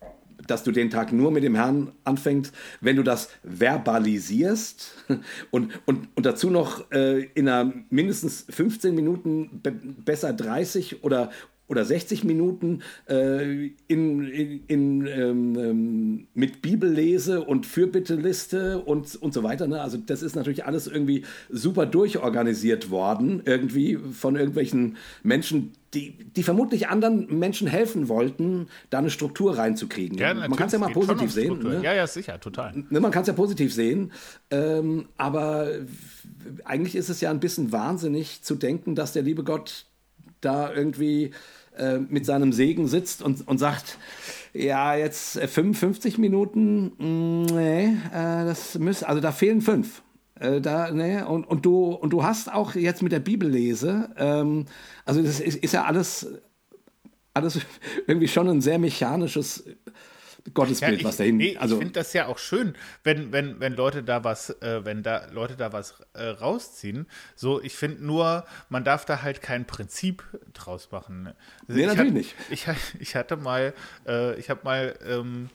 dass 0.47 0.62
du 0.62 0.73
den 0.73 0.90
Tag 0.90 1.12
nur 1.12 1.31
mit 1.31 1.44
dem 1.44 1.55
Herrn 1.55 1.93
anfängst, 2.05 2.55
wenn 2.81 2.97
du 2.97 3.02
das 3.02 3.28
verbalisierst 3.44 5.05
und, 5.51 5.73
und, 5.86 6.09
und 6.14 6.27
dazu 6.27 6.51
noch 6.51 6.90
äh, 6.90 7.24
in 7.35 7.48
einer 7.48 7.73
mindestens 7.90 8.47
15 8.48 8.94
Minuten, 8.94 9.60
be 9.62 9.73
besser 9.73 10.32
30 10.32 11.05
oder, 11.05 11.31
oder 11.68 11.84
60 11.84 12.24
Minuten 12.24 12.82
äh, 13.09 13.70
in, 13.89 14.26
in, 14.26 14.64
in 14.66 15.06
ähm, 15.06 15.59
ähm, 15.59 16.26
mit 16.34 16.60
Bibellese 16.60 17.43
und 17.43 17.66
Fürbitteliste 17.66 18.80
und, 18.80 19.16
und 19.16 19.32
so 19.32 19.43
weiter. 19.43 19.66
Ne? 19.66 19.80
Also 19.80 19.97
das 19.97 20.22
ist 20.22 20.36
natürlich 20.36 20.66
alles 20.66 20.86
irgendwie 20.86 21.24
super 21.48 21.86
durchorganisiert 21.86 22.90
worden, 22.90 23.43
irgendwie 23.44 23.97
von 23.97 24.36
irgendwelchen 24.36 24.97
Menschen, 25.22 25.72
die, 25.94 26.12
die 26.36 26.43
vermutlich 26.43 26.89
anderen 26.89 27.39
Menschen 27.39 27.68
helfen 27.68 28.09
wollten, 28.09 28.68
da 28.90 28.98
eine 28.98 29.10
Struktur 29.10 29.56
reinzukriegen. 29.56 30.18
Ja, 30.18 30.34
man 30.34 30.56
kann 30.56 30.66
es 30.66 30.72
ja 30.72 30.78
mal 30.78 30.93
positiv 30.93 31.32
sehen. 31.32 31.59
Ne? 31.62 31.80
Ja, 31.82 31.94
ja, 31.94 32.06
sicher, 32.06 32.40
total. 32.40 32.84
Ne, 32.90 33.01
man 33.01 33.10
kann 33.10 33.22
es 33.22 33.28
ja 33.28 33.34
positiv 33.34 33.72
sehen, 33.72 34.12
ähm, 34.51 35.06
aber 35.16 35.68
eigentlich 36.64 36.97
ist 36.97 37.09
es 37.09 37.20
ja 37.20 37.30
ein 37.30 37.40
bisschen 37.40 37.72
wahnsinnig 37.72 38.43
zu 38.43 38.56
denken, 38.56 38.94
dass 38.94 39.12
der 39.12 39.22
liebe 39.22 39.44
Gott 39.44 39.86
da 40.44 40.73
irgendwie 40.73 41.31
äh, 41.77 41.98
mit 41.98 42.27
seinem 42.27 42.52
Segen 42.52 42.86
sitzt 42.86 43.23
und, 43.23 43.48
und 43.48 43.59
sagt, 43.59 43.98
ja, 44.52 44.94
jetzt 44.94 45.39
55 45.39 46.19
Minuten, 46.19 46.93
mm, 46.98 47.47
nee, 47.47 47.85
äh, 48.12 48.44
das 48.44 48.78
müssen, 48.78 49.06
also 49.06 49.20
da 49.20 49.32
fehlen 49.32 49.62
fünf. 49.62 50.02
Äh, 50.39 50.60
da, 50.60 50.90
ne, 50.90 51.27
und, 51.27 51.44
und, 51.47 51.64
du, 51.64 51.93
und 51.93 52.10
du 52.10 52.24
hast 52.24 52.52
auch 52.52 52.74
jetzt 52.74 53.02
mit 53.02 53.12
der 53.12 53.20
Bibellese, 53.20 54.10
ähm, 54.19 54.66
also 55.05 55.23
das 55.23 55.40
ist, 55.40 55.56
ist 55.56 55.73
ja 55.73 55.85
alles, 55.85 56.27
alles 57.32 57.60
irgendwie 58.06 58.28
schon 58.28 58.48
ein 58.48 58.60
sehr 58.60 58.78
mechanisches 58.78 59.64
Gottesbild, 60.55 61.01
ja, 61.01 61.09
was 61.09 61.16
dahin. 61.16 61.36
Nee, 61.36 61.56
also, 61.56 61.77
ich 61.77 61.78
finde 61.81 61.94
das 61.94 62.12
ja 62.12 62.27
auch 62.27 62.39
schön, 62.39 62.74
wenn, 63.05 63.32
wenn, 63.32 63.60
wenn 63.60 63.74
Leute 63.74 64.02
da 64.02 64.24
was, 64.24 64.51
äh, 64.60 64.85
wenn 64.85 65.02
da 65.02 65.27
Leute 65.32 65.56
da 65.56 65.73
was 65.73 65.94
äh, 66.14 66.24
rausziehen. 66.24 67.06
So, 67.36 67.62
ich 67.62 67.74
finde 67.74 68.05
nur, 68.05 68.44
man 68.69 68.85
darf 68.85 69.05
da 69.05 69.23
halt 69.23 69.40
kein 69.40 69.66
Prinzip 69.66 70.24
draus 70.52 70.90
machen. 70.90 71.32
Also 71.69 71.81
nee, 71.81 71.86
natürlich 71.86 72.12
nicht. 72.12 72.35
Ich, 72.51 72.66
ich 72.98 73.14
hatte 73.14 73.36
mal, 73.36 73.73
äh, 74.06 74.35
ich 74.39 74.51
habe 74.51 74.60
mal 74.64 74.98
ähm, 75.06 75.48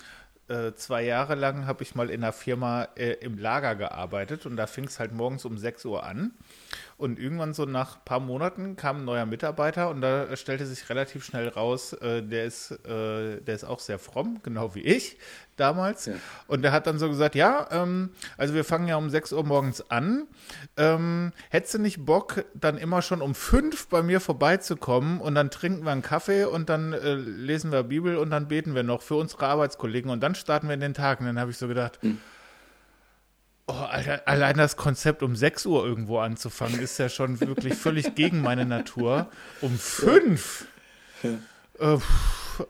äh, 0.47 0.73
zwei 0.75 1.03
Jahre 1.03 1.35
lang 1.35 1.65
habe 1.65 1.83
ich 1.83 1.93
mal 1.95 2.09
in 2.09 2.23
einer 2.23 2.31
Firma 2.31 2.87
äh, 2.95 3.13
im 3.19 3.37
Lager 3.37 3.75
gearbeitet 3.75 4.45
und 4.45 4.55
da 4.55 4.67
fing 4.67 4.85
es 4.85 4.99
halt 4.99 5.11
morgens 5.11 5.43
um 5.43 5.57
6 5.57 5.83
Uhr 5.85 6.05
an. 6.05 6.31
Und 6.97 7.19
irgendwann 7.19 7.53
so 7.53 7.65
nach 7.65 7.97
ein 7.97 8.05
paar 8.05 8.19
Monaten 8.19 8.75
kam 8.75 8.97
ein 8.97 9.05
neuer 9.05 9.25
Mitarbeiter 9.25 9.89
und 9.89 10.01
da 10.01 10.35
stellte 10.35 10.65
sich 10.65 10.89
relativ 10.89 11.23
schnell 11.23 11.47
raus, 11.47 11.93
äh, 11.93 12.23
der, 12.23 12.45
ist, 12.45 12.71
äh, 12.85 13.41
der 13.41 13.55
ist 13.55 13.63
auch 13.63 13.79
sehr 13.79 13.99
fromm, 13.99 14.39
genau 14.43 14.75
wie 14.75 14.81
ich 14.81 15.17
damals. 15.57 16.05
Ja. 16.05 16.13
Und 16.47 16.61
der 16.61 16.71
hat 16.71 16.87
dann 16.87 16.99
so 16.99 17.09
gesagt, 17.09 17.35
ja, 17.35 17.67
ähm, 17.71 18.11
also 18.37 18.53
wir 18.53 18.63
fangen 18.63 18.87
ja 18.87 18.95
um 18.95 19.09
6 19.09 19.33
Uhr 19.33 19.43
morgens 19.43 19.89
an. 19.91 20.27
Ähm, 20.77 21.33
hättest 21.49 21.75
du 21.75 21.79
nicht 21.79 22.05
Bock, 22.05 22.45
dann 22.53 22.77
immer 22.77 23.01
schon 23.01 23.21
um 23.21 23.35
5 23.35 23.87
bei 23.87 24.01
mir 24.01 24.19
vorbeizukommen 24.19 25.19
und 25.19 25.35
dann 25.35 25.51
trinken 25.51 25.83
wir 25.83 25.91
einen 25.91 26.01
Kaffee 26.01 26.45
und 26.45 26.69
dann 26.69 26.93
äh, 26.93 27.15
lesen 27.15 27.71
wir 27.71 27.83
Bibel 27.83 28.17
und 28.17 28.29
dann 28.29 28.47
beten 28.47 28.75
wir 28.75 28.83
noch 28.83 29.01
für 29.01 29.15
unsere 29.15 29.47
Arbeitskollegen 29.47 30.09
und 30.09 30.21
dann 30.21 30.35
starten 30.35 30.67
wir 30.67 30.73
in 30.73 30.79
den 30.81 30.93
Tag. 30.93 31.19
Und 31.19 31.25
dann 31.25 31.39
habe 31.39 31.51
ich 31.51 31.57
so 31.57 31.67
gedacht, 31.67 31.99
mhm 32.01 32.19
Oh, 33.69 33.73
Alter, 33.73 34.25
allein 34.27 34.57
das 34.57 34.77
Konzept, 34.77 35.21
um 35.23 35.35
6 35.35 35.65
Uhr 35.65 35.85
irgendwo 35.85 36.19
anzufangen, 36.19 36.79
ist 36.79 36.97
ja 36.99 37.09
schon 37.09 37.41
wirklich 37.41 37.73
völlig 37.75 38.15
gegen 38.15 38.41
meine 38.41 38.65
Natur. 38.65 39.29
Um 39.59 39.77
5! 39.77 40.65
Ja. 41.23 41.95
Äh, 41.95 41.99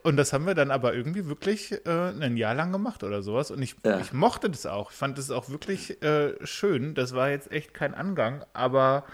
und 0.04 0.18
das 0.18 0.34
haben 0.34 0.46
wir 0.46 0.56
dann 0.56 0.72
aber 0.72 0.96
irgendwie 0.96 1.28
wirklich 1.28 1.86
äh, 1.86 2.10
ein 2.20 2.36
Jahr 2.36 2.56
lang 2.56 2.72
gemacht 2.72 3.04
oder 3.04 3.22
sowas. 3.22 3.52
Und 3.52 3.62
ich, 3.62 3.76
ja. 3.86 4.00
ich 4.00 4.12
mochte 4.12 4.50
das 4.50 4.66
auch. 4.66 4.92
Ich 4.92 4.98
fand 4.98 5.20
das 5.20 5.30
auch 5.30 5.50
wirklich 5.50 6.02
äh, 6.02 6.34
schön. 6.46 6.96
Das 6.96 7.14
war 7.14 7.30
jetzt 7.30 7.52
echt 7.52 7.76
kein 7.76 7.94
Angang, 7.94 8.44
aber 8.54 9.06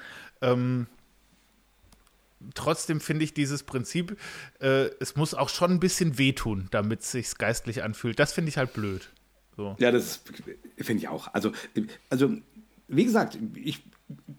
ähm, 0.41 0.87
trotzdem 2.55 3.01
finde 3.01 3.25
ich 3.25 3.33
dieses 3.33 3.63
Prinzip, 3.63 4.17
äh, 4.59 4.89
es 4.99 5.15
muss 5.15 5.33
auch 5.33 5.49
schon 5.49 5.71
ein 5.71 5.79
bisschen 5.79 6.17
wehtun, 6.17 6.67
damit 6.71 7.01
es 7.01 7.11
sich 7.11 7.37
geistlich 7.37 7.83
anfühlt. 7.83 8.19
Das 8.19 8.33
finde 8.33 8.49
ich 8.49 8.57
halt 8.57 8.73
blöd. 8.73 9.09
So. 9.55 9.75
Ja, 9.79 9.91
das 9.91 10.21
finde 10.77 11.03
ich 11.03 11.07
auch. 11.07 11.33
Also, 11.33 11.51
also, 12.09 12.31
wie 12.87 13.05
gesagt, 13.05 13.37
ich, 13.55 13.83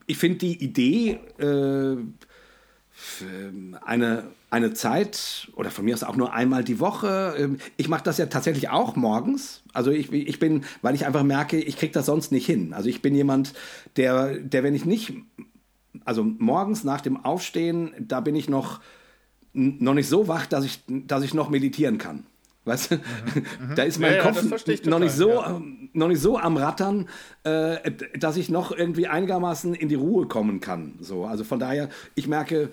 ich 0.07 0.19
finde 0.19 0.39
die 0.39 0.63
Idee, 0.63 1.21
äh, 1.39 1.97
eine, 3.85 4.25
eine 4.51 4.73
Zeit 4.73 5.49
oder 5.57 5.71
von 5.71 5.85
mir 5.85 5.95
aus 5.95 6.05
auch 6.05 6.17
nur 6.17 6.33
einmal 6.33 6.63
die 6.63 6.79
Woche. 6.79 7.35
Ähm, 7.37 7.59
ich 7.77 7.89
mache 7.89 8.05
das 8.05 8.19
ja 8.19 8.27
tatsächlich 8.27 8.69
auch 8.69 8.95
morgens. 8.97 9.63
Also 9.73 9.91
ich, 9.91 10.13
ich 10.13 10.39
bin, 10.39 10.65
weil 10.81 10.95
ich 10.95 11.07
einfach 11.07 11.25
merke, 11.25 11.59
ich 11.59 11.77
kriege 11.77 11.93
das 11.93 12.07
sonst 12.07 12.31
nicht 12.31 12.47
hin. 12.47 12.73
Also 12.73 12.89
ich 12.89 13.03
bin 13.03 13.15
jemand, 13.15 13.53
der, 13.97 14.39
der, 14.39 14.63
wenn 14.63 14.75
ich 14.75 14.85
nicht, 14.85 15.15
also 16.05 16.23
morgens 16.23 16.85
nach 16.85 17.01
dem 17.01 17.25
Aufstehen, 17.25 17.93
da 17.99 18.21
bin 18.21 18.37
ich 18.37 18.49
noch, 18.49 18.81
noch 19.53 19.95
nicht 19.95 20.09
so 20.09 20.29
wach, 20.29 20.47
dass 20.47 20.65
ich, 20.65 20.81
dass 20.87 21.25
ich 21.25 21.35
noch 21.35 21.51
meditieren 21.51 21.99
kann. 21.99 22.27
Weißt 22.65 22.91
du? 22.91 22.95
Mhm, 22.97 23.03
mhm. 23.69 23.75
Da 23.75 23.83
ist 23.83 23.99
mein 23.99 24.15
ja, 24.15 24.23
Kopf 24.23 24.43
ja, 24.43 24.57
total, 24.57 24.91
noch, 24.91 24.99
nicht 24.99 25.15
so, 25.15 25.31
ja. 25.31 25.61
noch 25.93 26.09
nicht 26.09 26.21
so 26.21 26.39
am 26.39 26.57
Rattern, 26.57 27.09
äh, 27.43 27.91
dass 28.19 28.37
ich 28.37 28.49
noch 28.49 28.73
irgendwie 28.73 29.07
einigermaßen 29.07 29.75
in 29.75 29.89
die 29.89 29.95
Ruhe 29.95 30.27
kommen 30.27 30.61
kann. 30.61 30.95
So, 31.01 31.25
also 31.27 31.45
von 31.45 31.59
daher, 31.59 31.91
ich 32.15 32.27
merke, 32.27 32.71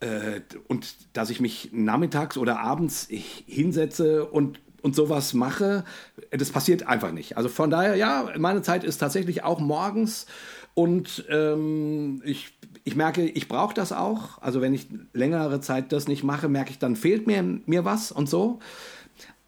äh, 0.00 0.40
und 0.68 0.94
dass 1.12 1.28
ich 1.28 1.40
mich 1.40 1.70
nachmittags 1.72 2.38
oder 2.38 2.60
abends 2.60 3.06
hinsetze 3.10 4.24
und, 4.24 4.60
und 4.80 4.94
sowas 4.94 5.34
mache, 5.34 5.84
das 6.30 6.50
passiert 6.50 6.86
einfach 6.86 7.12
nicht. 7.12 7.36
Also 7.36 7.50
von 7.50 7.68
daher, 7.68 7.96
ja, 7.96 8.32
meine 8.38 8.62
Zeit 8.62 8.82
ist 8.82 8.98
tatsächlich 8.98 9.44
auch 9.44 9.60
morgens 9.60 10.26
und 10.74 11.26
ähm, 11.28 12.22
ich 12.24 12.54
ich 12.84 12.96
merke, 12.96 13.26
ich 13.26 13.48
brauche 13.48 13.74
das 13.74 13.92
auch. 13.92 14.40
Also 14.40 14.62
wenn 14.62 14.72
ich 14.72 14.86
längere 15.12 15.60
Zeit 15.60 15.92
das 15.92 16.08
nicht 16.08 16.24
mache, 16.24 16.48
merke 16.48 16.70
ich, 16.70 16.78
dann 16.78 16.96
fehlt 16.96 17.26
mir, 17.26 17.42
mir 17.42 17.84
was 17.84 18.10
und 18.10 18.30
so 18.30 18.60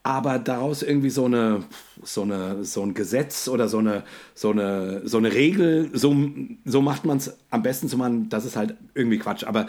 aber 0.03 0.39
daraus 0.39 0.83
irgendwie 0.83 1.11
so 1.11 1.27
eine 1.27 1.65
so 2.03 2.23
eine 2.23 2.65
so 2.65 2.83
ein 2.83 2.95
Gesetz 2.95 3.49
oder 3.49 3.69
so 3.69 3.79
eine 3.79 4.03
so 4.35 4.51
eine 4.51 5.03
so 5.07 5.19
eine 5.19 5.33
Regel 5.33 5.91
so 5.93 6.17
so 6.65 6.81
macht 6.81 7.05
man 7.05 7.19
es 7.19 7.37
am 7.51 7.63
besten 7.63 7.89
zu 7.89 7.99
machen 7.99 8.29
das 8.29 8.45
ist 8.45 8.57
halt 8.57 8.75
irgendwie 8.95 9.19
Quatsch. 9.19 9.45
Aber 9.45 9.67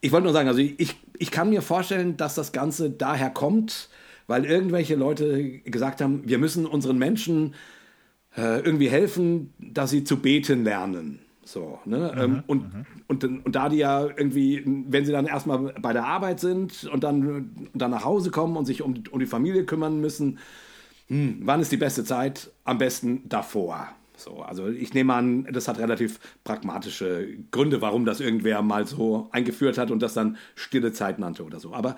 ich 0.00 0.10
wollte 0.10 0.24
nur 0.24 0.32
sagen 0.32 0.48
also 0.48 0.60
ich 0.60 0.96
ich 1.18 1.30
kann 1.30 1.50
mir 1.50 1.62
vorstellen 1.62 2.16
dass 2.16 2.34
das 2.34 2.52
ganze 2.52 2.90
daher 2.90 3.30
kommt 3.30 3.88
weil 4.26 4.44
irgendwelche 4.44 4.96
Leute 4.96 5.60
gesagt 5.60 6.00
haben 6.00 6.22
wir 6.24 6.38
müssen 6.38 6.66
unseren 6.66 6.98
Menschen 6.98 7.54
äh, 8.36 8.60
irgendwie 8.60 8.88
helfen 8.88 9.52
dass 9.58 9.90
sie 9.90 10.02
zu 10.02 10.18
beten 10.18 10.64
lernen 10.64 11.20
so, 11.48 11.78
ne? 11.84 12.12
Mhm, 12.14 12.20
ähm, 12.20 12.42
und, 12.46 12.74
mhm. 12.74 12.86
und, 13.06 13.24
und, 13.24 13.54
da 13.54 13.68
die 13.68 13.78
ja 13.78 14.04
irgendwie, 14.04 14.62
wenn 14.64 15.04
sie 15.04 15.12
dann 15.12 15.26
erstmal 15.26 15.74
bei 15.80 15.92
der 15.92 16.04
Arbeit 16.04 16.40
sind 16.40 16.84
und 16.84 17.02
dann, 17.02 17.68
dann 17.74 17.90
nach 17.90 18.04
Hause 18.04 18.30
kommen 18.30 18.56
und 18.56 18.66
sich 18.66 18.82
um, 18.82 19.02
um 19.10 19.18
die 19.18 19.26
Familie 19.26 19.64
kümmern 19.64 20.00
müssen, 20.00 20.38
hm, 21.08 21.40
wann 21.42 21.60
ist 21.60 21.72
die 21.72 21.76
beste 21.76 22.04
Zeit? 22.04 22.50
Am 22.64 22.78
besten 22.78 23.28
davor. 23.28 23.88
So, 24.16 24.42
also 24.42 24.68
ich 24.68 24.94
nehme 24.94 25.14
an, 25.14 25.48
das 25.52 25.68
hat 25.68 25.78
relativ 25.78 26.18
pragmatische 26.44 27.28
Gründe, 27.50 27.80
warum 27.80 28.04
das 28.04 28.20
irgendwer 28.20 28.62
mal 28.62 28.86
so 28.86 29.28
eingeführt 29.32 29.78
hat 29.78 29.90
und 29.90 30.02
das 30.02 30.12
dann 30.12 30.36
stille 30.54 30.92
Zeit 30.92 31.18
nannte 31.18 31.44
oder 31.44 31.60
so. 31.60 31.72
Aber 31.72 31.96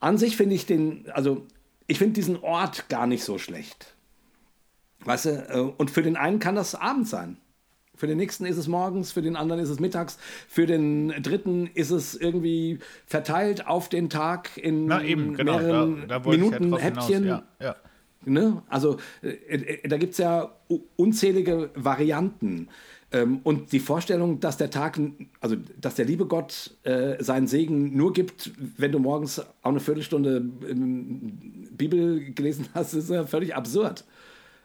an 0.00 0.18
sich 0.18 0.36
finde 0.36 0.54
ich 0.54 0.66
den, 0.66 1.04
also 1.12 1.46
ich 1.88 1.98
finde 1.98 2.14
diesen 2.14 2.38
Ort 2.38 2.88
gar 2.88 3.06
nicht 3.06 3.24
so 3.24 3.38
schlecht. 3.38 3.94
Weißt 5.04 5.24
du, 5.26 5.30
äh, 5.30 5.72
und 5.76 5.90
für 5.90 6.02
den 6.02 6.16
einen 6.16 6.38
kann 6.38 6.54
das 6.54 6.74
Abend 6.74 7.08
sein. 7.08 7.38
Für 7.98 8.06
den 8.06 8.16
nächsten 8.16 8.46
ist 8.46 8.56
es 8.56 8.68
morgens, 8.68 9.10
für 9.10 9.22
den 9.22 9.34
anderen 9.34 9.60
ist 9.60 9.70
es 9.70 9.80
mittags, 9.80 10.18
für 10.48 10.66
den 10.66 11.08
dritten 11.20 11.66
ist 11.66 11.90
es 11.90 12.14
irgendwie 12.14 12.78
verteilt 13.06 13.66
auf 13.66 13.88
den 13.88 14.08
Tag 14.08 14.56
in 14.56 14.86
Na 14.86 15.02
eben, 15.02 15.34
genau, 15.34 15.58
mehreren 15.58 16.04
da, 16.06 16.20
da 16.20 16.30
Minuten 16.30 16.70
ja 16.70 16.78
Häppchen. 16.78 17.26
Ja, 17.26 17.42
ja. 17.60 17.76
Ne? 18.24 18.62
Also 18.68 18.98
äh, 19.22 19.28
äh, 19.28 19.88
da 19.88 19.96
gibt 19.96 20.12
es 20.12 20.18
ja 20.18 20.52
unzählige 20.96 21.70
Varianten. 21.74 22.68
Ähm, 23.10 23.40
und 23.42 23.72
die 23.72 23.80
Vorstellung, 23.80 24.38
dass 24.38 24.58
der 24.58 24.70
Tag, 24.70 25.00
also 25.40 25.56
dass 25.80 25.96
der 25.96 26.04
liebe 26.04 26.26
Gott 26.26 26.76
äh, 26.84 27.22
seinen 27.22 27.48
Segen 27.48 27.96
nur 27.96 28.12
gibt, 28.12 28.52
wenn 28.76 28.92
du 28.92 29.00
morgens 29.00 29.40
auch 29.40 29.70
eine 29.70 29.80
Viertelstunde 29.80 30.36
ähm, 30.68 31.68
Bibel 31.72 32.32
gelesen 32.32 32.68
hast, 32.74 32.94
ist 32.94 33.10
ja 33.10 33.26
völlig 33.26 33.56
absurd. 33.56 34.04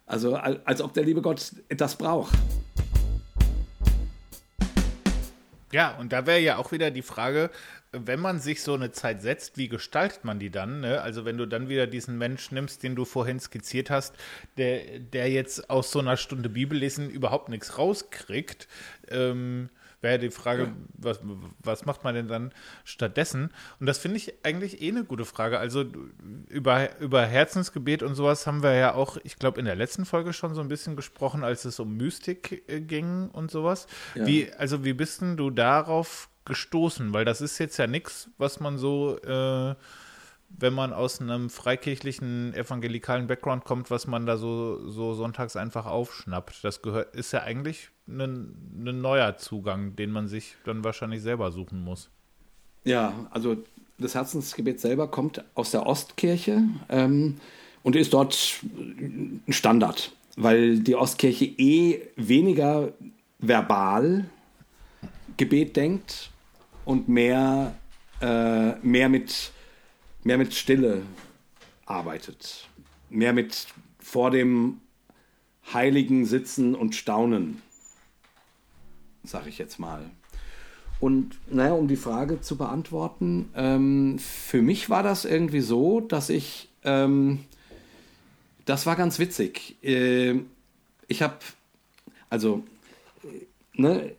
Also 0.05 0.35
als 0.35 0.81
ob 0.81 0.93
der 0.93 1.05
liebe 1.05 1.21
Gott 1.21 1.53
das 1.69 1.95
braucht. 1.95 2.33
Ja, 5.73 5.97
und 5.97 6.13
da 6.13 6.27
wäre 6.27 6.39
ja 6.39 6.57
auch 6.57 6.71
wieder 6.71 6.91
die 6.91 7.01
Frage, 7.01 7.49
wenn 7.91 8.19
man 8.19 8.39
sich 8.39 8.61
so 8.61 8.75
eine 8.75 8.91
Zeit 8.91 9.23
setzt, 9.23 9.57
wie 9.57 9.69
gestaltet 9.69 10.23
man 10.23 10.37
die 10.37 10.51
dann? 10.51 10.81
Ne? 10.81 11.01
Also 11.01 11.25
wenn 11.25 11.35
du 11.35 11.47
dann 11.47 11.67
wieder 11.67 11.87
diesen 11.87 12.19
Mensch 12.19 12.51
nimmst, 12.51 12.83
den 12.83 12.95
du 12.95 13.05
vorhin 13.05 13.39
skizziert 13.39 13.89
hast, 13.89 14.15
der, 14.57 14.99
der 14.99 15.31
jetzt 15.31 15.71
aus 15.71 15.89
so 15.89 15.97
einer 15.97 16.15
Stunde 16.15 16.49
Bibellesen 16.49 17.09
überhaupt 17.09 17.49
nichts 17.49 17.79
rauskriegt, 17.79 18.67
ähm, 19.09 19.69
wäre 20.03 20.19
die 20.19 20.29
Frage, 20.29 20.63
ja. 20.63 20.73
was, 20.95 21.19
was 21.63 21.85
macht 21.85 22.03
man 22.03 22.13
denn 22.13 22.27
dann 22.27 22.51
stattdessen? 22.83 23.51
Und 23.79 23.87
das 23.87 23.97
finde 23.97 24.17
ich 24.17 24.33
eigentlich 24.43 24.81
eh 24.81 24.89
eine 24.89 25.05
gute 25.05 25.25
Frage. 25.25 25.57
Also 25.57 25.85
über, 26.49 26.99
über 26.99 27.25
Herzensgebet 27.25 28.03
und 28.03 28.15
sowas 28.15 28.45
haben 28.45 28.61
wir 28.61 28.73
ja 28.73 28.93
auch, 28.93 29.17
ich 29.23 29.39
glaube, 29.39 29.59
in 29.59 29.65
der 29.65 29.75
letzten 29.75 30.05
Folge 30.05 30.33
schon 30.33 30.53
so 30.53 30.61
ein 30.61 30.67
bisschen 30.67 30.95
gesprochen, 30.95 31.43
als 31.43 31.65
es 31.65 31.79
um 31.79 31.95
Mystik 31.95 32.63
äh, 32.67 32.81
ging 32.81 33.29
und 33.29 33.49
sowas. 33.49 33.87
Ja. 34.15 34.27
Wie, 34.27 34.51
also 34.53 34.83
wie 34.83 34.93
bist 34.93 35.21
denn 35.21 35.37
du 35.37 35.49
darauf 35.49 36.29
gestoßen? 36.45 37.13
Weil 37.13 37.25
das 37.25 37.41
ist 37.41 37.57
jetzt 37.57 37.77
ja 37.77 37.87
nichts, 37.87 38.29
was 38.37 38.59
man 38.59 38.77
so 38.77 39.17
äh, 39.21 39.75
wenn 40.57 40.73
man 40.73 40.93
aus 40.93 41.19
einem 41.19 41.49
freikirchlichen, 41.49 42.53
evangelikalen 42.53 43.27
Background 43.27 43.65
kommt, 43.65 43.89
was 43.89 44.07
man 44.07 44.25
da 44.25 44.37
so, 44.37 44.87
so 44.89 45.13
sonntags 45.13 45.55
einfach 45.55 45.85
aufschnappt. 45.85 46.63
Das 46.63 46.81
gehört, 46.81 47.15
ist 47.15 47.31
ja 47.33 47.41
eigentlich 47.41 47.89
ein, 48.07 48.55
ein 48.85 49.01
neuer 49.01 49.37
Zugang, 49.37 49.95
den 49.95 50.11
man 50.11 50.27
sich 50.27 50.55
dann 50.65 50.83
wahrscheinlich 50.83 51.21
selber 51.21 51.51
suchen 51.51 51.83
muss. 51.83 52.09
Ja, 52.83 53.13
also 53.31 53.57
das 53.97 54.15
Herzensgebet 54.15 54.79
selber 54.79 55.07
kommt 55.07 55.43
aus 55.55 55.71
der 55.71 55.85
Ostkirche 55.87 56.63
ähm, 56.89 57.37
und 57.81 57.95
ist 57.95 58.13
dort 58.13 58.37
ein 58.63 59.41
Standard, 59.49 60.11
weil 60.35 60.79
die 60.79 60.95
Ostkirche 60.95 61.45
eh 61.45 62.01
weniger 62.15 62.93
verbal 63.39 64.25
Gebet 65.37 65.75
denkt 65.75 66.29
und 66.85 67.07
mehr, 67.09 67.75
äh, 68.21 68.75
mehr 68.85 69.09
mit 69.09 69.51
mehr 70.23 70.37
mit 70.37 70.53
Stille 70.53 71.03
arbeitet, 71.85 72.67
mehr 73.09 73.33
mit 73.33 73.67
vor 73.99 74.31
dem 74.31 74.79
Heiligen 75.73 76.25
sitzen 76.25 76.75
und 76.75 76.95
staunen, 76.95 77.61
sage 79.23 79.49
ich 79.49 79.57
jetzt 79.57 79.79
mal. 79.79 80.09
Und 80.99 81.37
naja, 81.49 81.73
um 81.73 81.87
die 81.87 81.97
Frage 81.97 82.41
zu 82.41 82.57
beantworten, 82.57 83.49
ähm, 83.55 84.19
für 84.19 84.61
mich 84.61 84.89
war 84.89 85.03
das 85.03 85.25
irgendwie 85.25 85.61
so, 85.61 85.99
dass 85.99 86.29
ich, 86.29 86.69
ähm, 86.83 87.39
das 88.65 88.85
war 88.85 88.95
ganz 88.95 89.19
witzig. 89.19 89.75
Äh, 89.83 90.39
ich 91.07 91.21
habe, 91.21 91.35
also, 92.29 92.63
ne, 93.73 94.13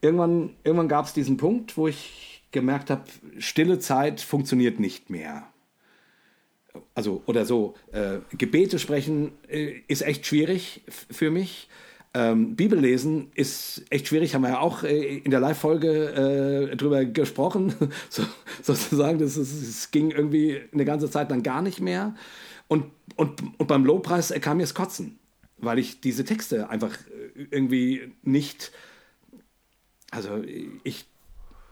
irgendwann, 0.00 0.50
irgendwann 0.64 0.88
gab 0.88 1.06
es 1.06 1.12
diesen 1.12 1.36
Punkt, 1.36 1.76
wo 1.76 1.86
ich 1.86 2.35
gemerkt 2.56 2.88
habe, 2.88 3.04
stille 3.38 3.78
Zeit 3.78 4.22
funktioniert 4.22 4.80
nicht 4.80 5.10
mehr. 5.10 5.46
Also, 6.94 7.22
oder 7.26 7.44
so, 7.44 7.74
äh, 7.92 8.18
Gebete 8.36 8.78
sprechen 8.78 9.32
äh, 9.48 9.82
ist 9.88 10.00
echt 10.00 10.24
schwierig 10.26 10.82
für 10.88 11.30
mich. 11.30 11.68
Ähm, 12.14 12.56
Bibel 12.56 12.78
lesen 12.78 13.30
ist 13.34 13.84
echt 13.90 14.08
schwierig, 14.08 14.34
haben 14.34 14.40
wir 14.40 14.48
ja 14.48 14.60
auch 14.60 14.84
äh, 14.84 15.18
in 15.18 15.30
der 15.30 15.40
Live-Folge 15.40 16.70
äh, 16.72 16.76
drüber 16.76 17.04
gesprochen, 17.04 17.74
so, 18.08 18.22
sozusagen. 18.62 19.18
Das, 19.18 19.34
das 19.34 19.90
ging 19.90 20.10
irgendwie 20.10 20.62
eine 20.72 20.86
ganze 20.86 21.10
Zeit 21.10 21.28
lang 21.28 21.42
gar 21.42 21.60
nicht 21.60 21.80
mehr. 21.80 22.14
Und, 22.68 22.86
und, 23.16 23.42
und 23.58 23.66
beim 23.66 23.84
Lobpreis 23.84 24.32
kam 24.40 24.56
mir 24.56 24.62
das 24.62 24.72
Kotzen, 24.72 25.18
weil 25.58 25.78
ich 25.78 26.00
diese 26.00 26.24
Texte 26.24 26.70
einfach 26.70 26.96
äh, 27.34 27.46
irgendwie 27.50 28.14
nicht, 28.22 28.72
also 30.10 30.42
ich 30.84 31.06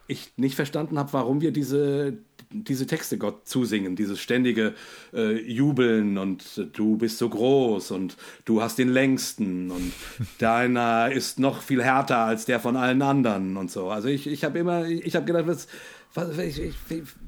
ich 0.07 0.33
nicht 0.37 0.55
verstanden 0.55 0.99
habe, 0.99 1.13
warum 1.13 1.41
wir 1.41 1.51
diese, 1.51 2.19
diese 2.51 2.87
Texte 2.87 3.19
Gott 3.19 3.47
zusingen, 3.49 3.97
dieses 3.97 4.21
ständige 4.21 4.75
äh, 5.13 5.41
Jubeln 5.41 6.19
und 6.19 6.43
äh, 6.59 6.67
du 6.67 6.97
bist 6.97 7.19
so 7.19 7.29
groß 7.29 7.91
und 7.91 8.17
du 8.45 8.63
hast 8.63 8.79
den 8.79 8.89
längsten 8.89 9.71
und 9.71 9.93
deiner 10.39 11.11
ist 11.11 11.39
noch 11.39 11.63
viel 11.63 11.83
härter 11.83 12.19
als 12.19 12.45
der 12.45 12.61
von 12.61 12.77
allen 12.77 13.03
anderen 13.03 13.57
und 13.57 13.71
so. 13.71 13.89
Also 13.91 14.09
ich, 14.09 14.27
ich 14.27 14.45
habe 14.45 14.59
immer, 14.59 14.87
ich 14.87 15.17
habe 15.17 15.27
gedacht, 15.27 15.47
was, 15.47 15.69
was, 16.15 16.39
ich, 16.39 16.61
ich, 16.61 16.75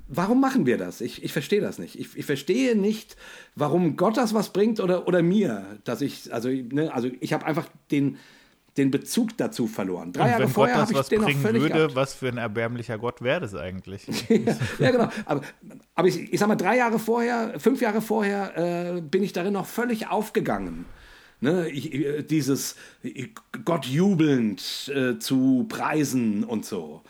warum 0.08 0.40
machen 0.40 0.66
wir 0.66 0.78
das? 0.78 1.00
Ich, 1.00 1.24
ich 1.24 1.32
verstehe 1.32 1.60
das 1.60 1.78
nicht. 1.78 1.98
Ich, 1.98 2.16
ich 2.16 2.24
verstehe 2.24 2.76
nicht, 2.76 3.16
warum 3.54 3.96
Gott 3.96 4.16
das 4.16 4.34
was 4.34 4.52
bringt 4.52 4.80
oder, 4.80 5.08
oder 5.08 5.22
mir, 5.22 5.78
dass 5.84 6.02
ich, 6.02 6.32
also, 6.32 6.48
ne, 6.48 6.92
also 6.92 7.10
ich 7.20 7.32
habe 7.32 7.46
einfach 7.46 7.68
den, 7.90 8.18
den 8.76 8.90
Bezug 8.90 9.36
dazu 9.38 9.66
verloren. 9.66 10.12
Drei 10.12 10.30
Jahre 10.30 10.48
vorher 10.48 10.76
habe 10.76 10.92
ich 10.92 11.00
den 11.08 11.22
noch 11.22 11.30
völlig 11.30 11.62
würde, 11.62 11.74
gehabt. 11.74 11.94
was 11.94 12.14
für 12.14 12.28
ein 12.28 12.36
erbärmlicher 12.36 12.98
Gott 12.98 13.22
wäre 13.22 13.40
das 13.40 13.54
eigentlich? 13.54 14.06
ja, 14.78 14.90
genau. 14.90 15.08
Aber, 15.24 15.42
aber 15.94 16.08
ich, 16.08 16.32
ich 16.32 16.38
sag 16.38 16.48
mal, 16.48 16.56
drei 16.56 16.76
Jahre 16.76 16.98
vorher, 16.98 17.58
fünf 17.58 17.80
Jahre 17.80 18.02
vorher 18.02 18.96
äh, 18.96 19.00
bin 19.00 19.22
ich 19.22 19.32
darin 19.32 19.54
noch 19.54 19.66
völlig 19.66 20.08
aufgegangen. 20.08 20.84
Ne, 21.40 21.68
ich, 21.68 21.94
äh, 21.94 22.22
dieses 22.22 22.76
Gott 23.64 23.84
jubelnd 23.86 24.90
äh, 24.94 25.18
zu 25.18 25.66
preisen 25.68 26.44
und 26.44 26.64
so. 26.64 27.02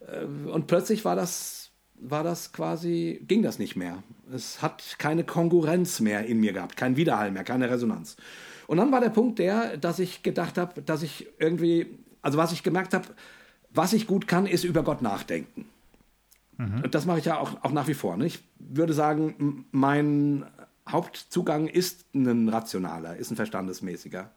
Äh, 0.00 0.24
und 0.48 0.66
plötzlich 0.66 1.04
war 1.04 1.14
das, 1.14 1.70
war 1.94 2.24
das 2.24 2.52
quasi, 2.52 3.22
ging 3.26 3.42
das 3.42 3.58
nicht 3.58 3.76
mehr. 3.76 4.02
Es 4.34 4.62
hat 4.62 4.96
keine 4.98 5.24
Konkurrenz 5.24 6.00
mehr 6.00 6.26
in 6.26 6.40
mir 6.40 6.52
gehabt, 6.52 6.76
kein 6.76 6.96
Widerhall 6.96 7.30
mehr, 7.30 7.44
keine 7.44 7.70
Resonanz. 7.70 8.16
Und 8.68 8.76
dann 8.76 8.92
war 8.92 9.00
der 9.00 9.08
Punkt 9.08 9.38
der, 9.38 9.78
dass 9.78 9.98
ich 9.98 10.22
gedacht 10.22 10.58
habe, 10.58 10.82
dass 10.82 11.02
ich 11.02 11.26
irgendwie, 11.38 11.86
also 12.20 12.36
was 12.36 12.52
ich 12.52 12.62
gemerkt 12.62 12.92
habe, 12.92 13.06
was 13.70 13.94
ich 13.94 14.06
gut 14.06 14.28
kann, 14.28 14.44
ist 14.44 14.62
über 14.62 14.82
Gott 14.82 15.00
nachdenken. 15.00 15.64
Mhm. 16.58 16.82
Und 16.84 16.94
das 16.94 17.06
mache 17.06 17.18
ich 17.18 17.24
ja 17.24 17.38
auch, 17.38 17.64
auch 17.64 17.72
nach 17.72 17.88
wie 17.88 17.94
vor. 17.94 18.18
Ne? 18.18 18.26
Ich 18.26 18.40
würde 18.58 18.92
sagen, 18.92 19.64
mein 19.70 20.44
Hauptzugang 20.86 21.66
ist 21.66 22.04
ein 22.14 22.50
rationaler, 22.50 23.16
ist 23.16 23.30
ein 23.30 23.36
verstandesmäßiger. 23.36 24.30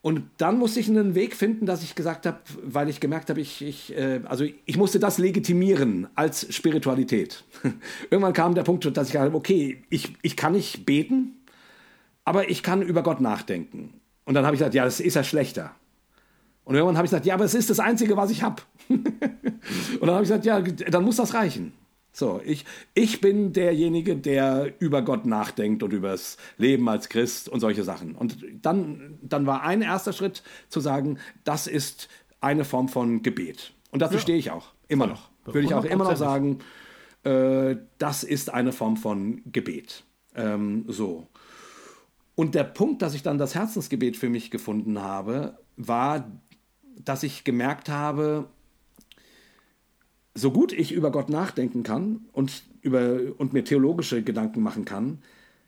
Und 0.00 0.22
dann 0.36 0.56
musste 0.56 0.78
ich 0.78 0.88
einen 0.88 1.16
Weg 1.16 1.34
finden, 1.34 1.66
dass 1.66 1.82
ich 1.82 1.96
gesagt 1.96 2.24
habe, 2.24 2.38
weil 2.62 2.88
ich 2.88 3.00
gemerkt 3.00 3.30
habe, 3.30 3.40
ich, 3.40 3.62
ich, 3.62 3.96
äh, 3.96 4.20
also 4.26 4.44
ich 4.44 4.76
musste 4.76 5.00
das 5.00 5.18
legitimieren 5.18 6.06
als 6.14 6.54
Spiritualität. 6.54 7.42
Irgendwann 8.10 8.32
kam 8.32 8.54
der 8.54 8.62
Punkt, 8.62 8.84
dass 8.96 9.08
ich 9.08 9.12
gesagt 9.12 9.30
habe, 9.30 9.36
okay, 9.36 9.82
ich, 9.90 10.14
ich 10.22 10.36
kann 10.36 10.52
nicht 10.52 10.86
beten, 10.86 11.35
aber 12.26 12.50
ich 12.50 12.62
kann 12.62 12.82
über 12.82 13.02
Gott 13.02 13.20
nachdenken. 13.20 13.94
Und 14.26 14.34
dann 14.34 14.44
habe 14.44 14.54
ich 14.54 14.58
gesagt, 14.58 14.74
ja, 14.74 14.84
das 14.84 15.00
ist 15.00 15.14
ja 15.14 15.24
schlechter. 15.24 15.74
Und 16.64 16.74
irgendwann 16.74 16.96
habe 16.96 17.06
ich 17.06 17.10
gesagt, 17.10 17.24
ja, 17.24 17.34
aber 17.34 17.44
es 17.44 17.54
ist 17.54 17.70
das 17.70 17.78
Einzige, 17.78 18.16
was 18.16 18.30
ich 18.30 18.42
habe. 18.42 18.60
und 18.88 19.06
dann 20.00 20.10
habe 20.10 20.24
ich 20.24 20.28
gesagt, 20.28 20.44
ja, 20.44 20.60
dann 20.60 21.04
muss 21.04 21.16
das 21.16 21.32
reichen. 21.32 21.72
So, 22.12 22.40
ich, 22.44 22.64
ich 22.94 23.20
bin 23.20 23.52
derjenige, 23.52 24.16
der 24.16 24.74
über 24.80 25.02
Gott 25.02 25.24
nachdenkt 25.24 25.84
und 25.84 25.92
über 25.92 26.10
das 26.10 26.36
Leben 26.58 26.88
als 26.88 27.08
Christ 27.08 27.48
und 27.48 27.60
solche 27.60 27.84
Sachen. 27.84 28.16
Und 28.16 28.38
dann, 28.60 29.18
dann 29.22 29.46
war 29.46 29.62
ein 29.62 29.82
erster 29.82 30.12
Schritt 30.12 30.42
zu 30.68 30.80
sagen, 30.80 31.18
das 31.44 31.68
ist 31.68 32.08
eine 32.40 32.64
Form 32.64 32.88
von 32.88 33.22
Gebet. 33.22 33.72
Und 33.92 34.02
dazu 34.02 34.14
ja. 34.14 34.20
stehe 34.20 34.38
ich 34.38 34.50
auch, 34.50 34.72
immer 34.88 35.06
noch. 35.06 35.30
Würde 35.44 35.60
ich 35.60 35.74
auch 35.74 35.84
immer 35.84 36.04
noch 36.04 36.16
sagen, 36.16 36.58
äh, 37.22 37.76
das 37.98 38.24
ist 38.24 38.52
eine 38.52 38.72
Form 38.72 38.96
von 38.96 39.42
Gebet. 39.52 40.02
Ähm, 40.34 40.86
so. 40.88 41.28
Und 42.36 42.54
der 42.54 42.64
Punkt, 42.64 43.02
dass 43.02 43.14
ich 43.14 43.22
dann 43.22 43.38
das 43.38 43.54
Herzensgebet 43.54 44.16
für 44.16 44.28
mich 44.28 44.50
gefunden 44.50 45.02
habe, 45.02 45.58
war, 45.76 46.30
dass 47.04 47.22
ich 47.22 47.42
gemerkt 47.42 47.88
habe, 47.88 48.46
so 50.34 50.52
gut 50.52 50.72
ich 50.72 50.92
über 50.92 51.10
Gott 51.10 51.30
nachdenken 51.30 51.82
kann 51.82 52.26
und, 52.32 52.62
über, 52.82 53.18
und 53.38 53.54
mir 53.54 53.64
theologische 53.64 54.22
Gedanken 54.22 54.62
machen 54.62 54.84
kann, 54.84 55.18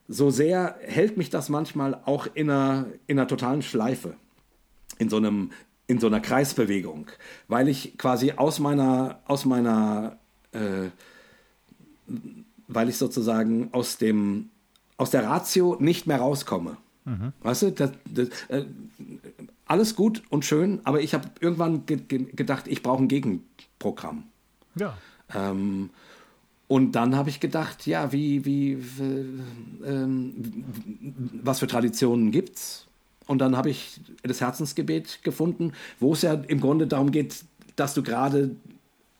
so 0.09 0.31
sehr 0.31 0.77
hält 0.83 1.17
mich 1.17 1.31
das 1.31 1.49
manchmal 1.49 2.03
auch 2.05 2.29
in 2.35 2.51
einer, 2.51 2.87
in 3.07 3.19
einer 3.19 3.29
totalen 3.29 3.63
Schleife, 3.63 4.15
in 4.99 5.09
so, 5.09 5.17
einem, 5.17 5.53
in 5.87 5.99
so 6.01 6.07
einer 6.07 6.21
Kreisbewegung, 6.21 7.07
weil 7.49 7.69
ich 7.69 7.97
quasi 7.97 8.33
aus 8.33 8.59
meiner, 8.59 9.21
aus 9.27 9.47
meiner 9.47 10.19
äh, 10.53 10.91
weil 12.69 12.91
ich 12.91 12.97
sozusagen 12.97 13.71
aus 13.73 13.97
dem 13.97 14.51
aus 14.99 15.11
der 15.11 15.25
Ratio 15.25 15.77
nicht 15.81 16.07
mehr 16.07 16.19
rauskomme. 16.19 16.77
Mhm. 17.07 17.33
Weißt 17.41 17.63
du, 17.63 17.73
das, 17.73 17.93
das, 18.05 18.29
äh, 18.49 18.65
alles 19.67 19.97
gut 19.97 20.23
und 20.29 20.45
schön, 20.45 20.81
aber 20.85 21.01
ich 21.01 21.15
habe 21.15 21.29
irgendwann 21.41 21.87
ge 21.87 21.97
ge 21.97 22.27
gedacht, 22.35 22.69
ich 22.69 22.83
brauche 22.83 23.03
ein 23.03 23.09
Gegenprogramm. 23.09 24.25
Ja. 24.75 24.97
Ähm, 25.35 25.91
und 26.67 26.93
dann 26.93 27.17
habe 27.17 27.31
ich 27.31 27.41
gedacht, 27.41 27.87
ja, 27.87 28.13
wie, 28.13 28.45
wie, 28.45 28.73
äh, 28.73 30.07
was 31.43 31.61
für 31.61 31.67
Traditionen 31.67 32.31
gibt's? 32.31 32.87
Und 33.27 33.39
dann 33.39 33.57
habe 33.57 33.71
ich 33.71 34.01
das 34.23 34.41
Herzensgebet 34.41 35.23
gefunden, 35.23 35.73
wo 36.01 36.13
es 36.13 36.23
ja 36.23 36.35
im 36.35 36.61
Grunde 36.61 36.87
darum 36.87 37.11
geht, 37.11 37.45
dass 37.77 37.95
du 37.95 38.03
gerade 38.03 38.57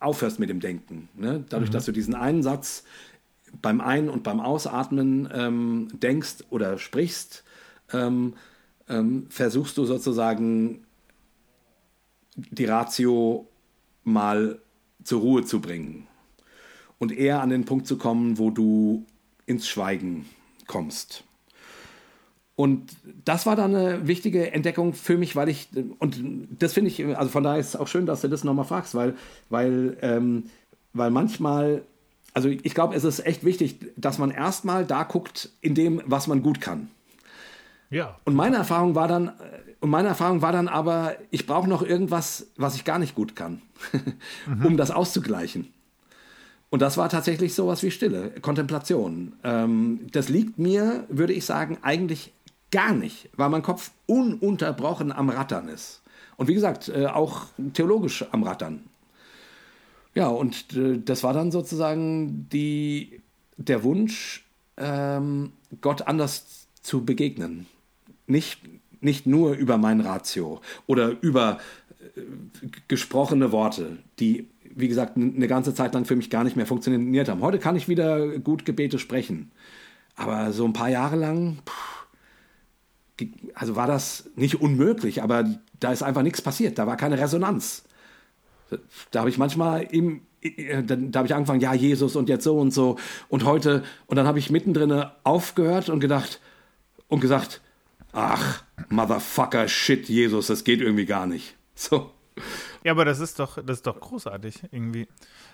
aufhörst 0.01 0.39
mit 0.39 0.51
dem 0.51 0.61
Denken. 0.61 1.09
Ne? 1.15 1.45
Dadurch, 1.49 1.71
mhm. 1.71 1.75
dass 1.75 1.85
du 1.87 1.93
diesen 1.93 2.15
einen 2.15 2.43
Satz 2.43 2.85
beim 3.63 3.81
Ein- 3.81 4.09
und 4.09 4.23
beim 4.23 4.41
Ausatmen 4.41 5.29
ähm, 5.33 5.89
denkst 5.93 6.45
oder 6.51 6.79
sprichst, 6.79 7.45
ähm, 7.93 8.35
ähm, 8.89 9.27
versuchst 9.31 9.77
du 9.77 9.85
sozusagen 9.85 10.85
die 12.37 12.65
Ratio 12.65 13.49
mal 14.05 14.61
zur 15.05 15.21
Ruhe 15.21 15.45
zu 15.45 15.61
bringen 15.61 16.07
und 16.99 17.13
eher 17.13 17.43
an 17.43 17.51
den 17.51 17.65
Punkt 17.65 17.87
zu 17.87 17.97
kommen, 17.97 18.39
wo 18.39 18.51
du 18.51 19.07
ins 19.47 19.69
Schweigen 19.69 20.27
kommst. 20.67 21.25
Und 22.59 22.97
das 23.25 23.47
war 23.47 23.55
dann 23.55 23.73
eine 23.73 24.09
wichtige 24.09 24.53
Entdeckung 24.53 24.93
für 24.93 25.17
mich, 25.17 25.37
weil 25.37 25.49
ich, 25.49 25.69
und 26.01 26.21
das 26.59 26.73
finde 26.73 26.91
ich, 26.91 27.05
also 27.17 27.31
von 27.31 27.45
daher 27.45 27.61
ist 27.61 27.69
es 27.69 27.77
auch 27.77 27.87
schön, 27.87 28.05
dass 28.05 28.23
du 28.23 28.29
das 28.29 28.43
nochmal 28.43 28.65
fragst, 28.65 28.97
weil, 28.97 29.15
weil, 29.49 29.97
ähm, 30.03 30.45
weil 30.93 31.13
manchmal, 31.13 31.85
also 32.35 32.49
ich 32.49 32.75
glaube, 32.75 32.95
es 32.95 33.05
ist 33.05 33.25
echt 33.25 33.45
wichtig, 33.45 33.93
dass 33.97 34.19
man 34.19 34.31
erstmal 34.31 34.85
da 34.85 35.03
guckt 35.05 35.51
in 35.61 35.75
dem, 35.75 36.03
was 36.07 36.27
man 36.27 36.43
gut 36.43 36.61
kann. 36.61 36.89
Ja. 37.91 38.17
Und 38.25 38.35
meine 38.35 38.57
Erfahrung 38.57 38.95
war 38.95 39.09
dann, 39.09 39.33
und 39.81 39.91
meine 39.91 40.09
Erfahrung 40.09 40.43
war 40.43 40.53
dann 40.53 40.69
aber, 40.69 41.17
ich 41.31 41.47
brauche 41.47 41.69
noch 41.69 41.83
irgendwas, 41.83 42.47
was 42.57 42.75
ich 42.75 42.85
gar 42.85 42.99
nicht 42.99 43.15
gut 43.15 43.35
kann, 43.35 43.63
mhm. 44.47 44.67
um 44.67 44.77
das 44.77 44.91
auszugleichen. 44.91 45.73
Und 46.71 46.83
das 46.83 46.99
war 46.99 47.09
tatsächlich 47.09 47.55
sowas 47.55 47.83
wie 47.83 47.91
Stille, 47.91 48.31
Kontemplation. 48.43 49.35
Ähm, 49.43 50.01
das 50.13 50.29
liegt 50.29 50.59
mir, 50.59 51.05
würde 51.09 51.33
ich 51.33 51.47
sagen, 51.47 51.79
eigentlich 51.81 52.35
gar 52.71 52.93
nicht, 52.93 53.31
weil 53.37 53.49
mein 53.49 53.63
Kopf 53.63 53.91
ununterbrochen 54.07 55.11
am 55.13 55.31
Rattern 55.31 55.69
ist. 55.69 56.03
Und 56.37 56.49
wie 56.49 56.55
gesagt, 56.55 56.89
äh, 56.89 57.07
auch 57.07 57.47
theologisch 57.73 58.25
am 58.33 58.43
Rattern. 58.43 58.85
Ja, 60.19 60.27
und 60.27 60.75
äh, 60.75 60.99
das 60.99 61.23
war 61.23 61.33
dann 61.33 61.53
sozusagen 61.53 62.49
die, 62.53 63.21
der 63.57 63.85
Wunsch, 63.85 64.45
ähm, 64.77 65.53
Gott 65.81 66.09
anders 66.09 66.67
zu 66.83 67.05
begegnen. 67.05 67.67
Nicht, 68.27 68.63
nicht 69.01 69.29
nur 69.29 69.53
über 69.53 69.79
mein 69.79 70.01
Ratio 70.01 70.61
oder 70.89 71.15
über 71.21 71.59
äh, 72.17 72.21
gesprochene 72.89 73.53
Worte, 73.53 73.99
die 74.19 74.49
wie 74.75 74.89
gesagt, 74.89 75.17
eine 75.17 75.47
ganze 75.47 75.73
Zeit 75.73 75.95
lang 75.95 76.05
für 76.05 76.17
mich 76.17 76.31
gar 76.31 76.43
nicht 76.43 76.57
mehr 76.57 76.67
funktioniert 76.67 77.29
haben. 77.29 77.41
Heute 77.41 77.61
kann 77.61 77.77
ich 77.77 77.89
wieder 77.89 78.39
gut 78.41 78.65
Gebete 78.65 78.99
sprechen. 78.99 79.53
Aber 80.17 80.53
so 80.53 80.65
ein 80.65 80.73
paar 80.73 80.89
Jahre 80.89 81.17
lang, 81.17 81.59
also 83.55 83.77
war 83.77 83.87
das 83.87 84.31
nicht 84.35 84.61
unmöglich, 84.61 85.23
aber 85.23 85.45
da 85.79 85.93
ist 85.93 86.03
einfach 86.03 86.23
nichts 86.23 86.43
passiert. 86.43 86.79
Da 86.79 86.89
war 86.89 86.97
keine 86.97 87.19
Resonanz. 87.19 87.85
Da 89.11 89.21
habe 89.21 89.31
ich 89.31 89.39
manchmal 89.39 89.83
im, 89.83 90.23
da 90.85 91.19
habe 91.19 91.27
ich 91.27 91.35
angefangen, 91.35 91.61
ja, 91.61 91.75
Jesus 91.75 92.17
und 92.17 92.29
jetzt 92.29 92.45
so 92.45 92.59
und 92.59 92.73
so 92.73 92.97
und 93.29 93.45
heute. 93.45 93.83
Und 94.07 94.17
dann 94.17 94.27
habe 94.27 94.39
ich 94.39 94.51
mittendrin 94.51 95.05
aufgehört 95.25 95.89
und 95.89 96.01
gedacht 96.01 96.41
und 97.09 97.21
gesagt, 97.21 97.61
ach, 98.13 98.63
Motherfucker, 98.89 99.69
shit, 99.69 100.09
Jesus, 100.09 100.47
das 100.47 100.65
geht 100.65 100.81
irgendwie 100.81 101.07
gar 101.07 101.27
nicht. 101.27 101.55
So. 101.81 102.11
Ja, 102.83 102.91
aber 102.91 103.05
das 103.05 103.21
ist 103.21 103.39
doch, 103.39 103.63
das 103.65 103.79
ist 103.79 103.87
doch 103.87 104.01
großartig 104.01 104.65
irgendwie. 104.73 105.07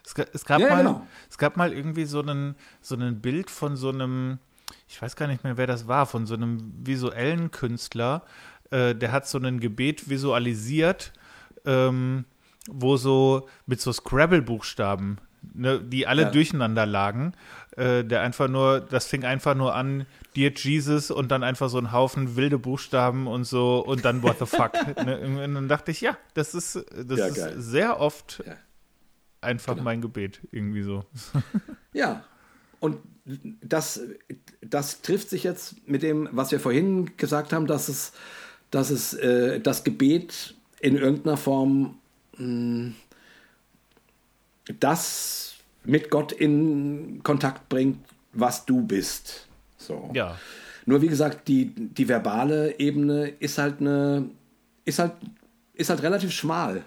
Es, 0.05 0.15
es 0.33 0.45
gab 0.47 0.61
ja, 0.61 0.71
mal, 0.71 0.79
genau. 0.79 1.07
es 1.29 1.37
gab 1.37 1.59
mal 1.59 1.73
irgendwie 1.73 2.07
so 2.07 2.21
einen, 2.21 2.55
so 2.81 2.95
ein 2.95 3.21
Bild 3.21 3.51
von 3.51 3.77
so 3.77 3.91
einem, 3.91 4.39
ich 4.89 5.01
weiß 5.03 5.17
gar 5.17 5.27
nicht 5.27 5.45
mehr, 5.45 5.59
wer 5.59 5.67
das 5.67 5.87
war, 5.87 6.07
von 6.07 6.27
so 6.27 6.33
einem 6.35 6.73
visuellen 6.83 7.51
Künstler, 7.51 8.23
äh, 8.71 8.95
der 8.95 9.13
hat 9.13 9.29
so 9.29 9.39
ein 9.39 9.61
Gebet 9.61 10.09
visualisiert, 10.09 11.13
ähm, 11.67 12.25
wo 12.69 12.97
so 12.97 13.49
mit 13.67 13.81
so 13.81 13.93
Scrabble-Buchstaben, 13.93 15.19
ne, 15.53 15.81
die 15.81 16.07
alle 16.07 16.23
ja. 16.23 16.31
durcheinander 16.31 16.87
lagen, 16.87 17.35
äh, 17.77 18.05
der 18.05 18.23
einfach 18.23 18.49
nur, 18.49 18.81
das 18.81 19.07
fing 19.07 19.25
einfach 19.25 19.55
nur 19.55 19.75
an, 19.75 20.07
Dear 20.37 20.53
Jesus 20.55 21.11
und 21.11 21.31
dann 21.31 21.43
einfach 21.43 21.69
so 21.69 21.79
ein 21.79 21.93
Haufen 21.93 22.37
wilde 22.37 22.59
Buchstaben 22.59 23.27
und 23.27 23.45
so 23.45 23.85
und 23.85 24.05
dann 24.05 24.23
What 24.23 24.39
the 24.39 24.47
fuck. 24.47 24.73
ne? 25.05 25.45
Und 25.45 25.55
dann 25.55 25.69
dachte 25.69 25.91
ich, 25.91 26.01
ja, 26.01 26.17
das 26.35 26.55
ist, 26.55 26.85
das 27.07 27.19
ja, 27.19 27.27
ist 27.27 27.55
sehr 27.59 28.01
oft 28.01 28.43
ja. 28.47 28.55
einfach 29.41 29.75
genau. 29.75 29.85
mein 29.85 30.01
Gebet, 30.01 30.41
irgendwie 30.51 30.83
so. 30.83 31.05
ja, 31.93 32.25
und 32.81 32.99
das, 33.63 34.01
das 34.61 35.01
trifft 35.01 35.31
sich 35.31 35.45
jetzt 35.45 35.89
mit 35.89 36.03
dem, 36.03 36.29
was 36.33 36.53
wir 36.53 36.61
vorhin 36.61 37.17
gesagt 37.17 37.53
haben, 37.53 37.67
dass 37.67 37.89
es, 37.89 38.13
dass 38.71 38.91
es 38.91 39.15
äh, 39.15 39.61
das 39.61 39.85
Gebet 39.85 40.55
in 40.81 40.97
irgendeiner 40.97 41.37
Form 41.37 41.99
das 44.81 45.55
mit 45.85 46.11
Gott 46.11 46.33
in 46.33 47.21
Kontakt 47.23 47.69
bringt, 47.69 47.99
was 48.33 48.65
du 48.65 48.83
bist. 48.83 49.47
So. 49.77 50.11
Ja. 50.15 50.39
Nur 50.87 51.03
wie 51.03 51.09
gesagt, 51.09 51.49
die, 51.49 51.67
die 51.67 52.09
verbale 52.09 52.79
Ebene 52.79 53.29
ist 53.39 53.59
halt 53.59 53.81
eine, 53.81 54.29
ist 54.85 54.99
halt, 54.99 55.13
ist 55.75 55.91
halt 55.91 56.03
relativ 56.03 56.33
schmal. 56.33 56.85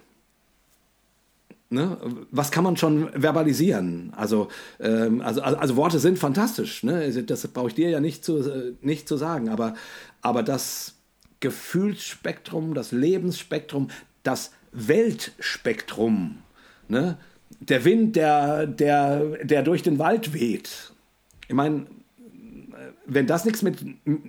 Ne? 1.69 1.98
Was 2.32 2.52
kann 2.52 2.64
man 2.64 2.78
schon 2.78 3.10
verbalisieren? 3.11 4.14
Also, 4.15 4.48
ähm, 4.80 5.22
also, 5.22 5.41
also, 5.41 5.57
also, 5.57 5.76
Worte 5.76 5.99
sind 5.99 6.18
fantastisch. 6.18 6.84
Ne? 6.84 6.95
Also, 6.95 7.22
das 7.22 7.45
brauche 7.49 7.68
ich 7.68 7.74
dir 7.74 7.90
ja 7.90 7.99
nicht 7.99 8.24
zu, 8.24 8.38
äh, 8.38 8.74
nicht 8.82 9.07
zu 9.07 9.18
sagen. 9.18 9.49
Aber, 9.49 9.74
aber 10.22 10.44
das 10.44 10.94
Gefühlsspektrum, 11.41 12.74
das 12.74 12.91
Lebensspektrum, 12.91 13.90
das 14.24 14.52
Weltspektrum, 14.72 16.39
ne? 16.88 17.18
der 17.60 17.85
Wind, 17.85 18.15
der, 18.15 18.68
der, 18.68 19.19
der 19.44 19.64
durch 19.64 19.84
den 19.84 19.99
Wald 19.99 20.34
weht. 20.34 20.91
Ich 21.48 21.56
meine, 21.56 21.88
wenn 23.06 23.26
das 23.26 23.45
nichts 23.45 23.61
mit, 23.61 23.77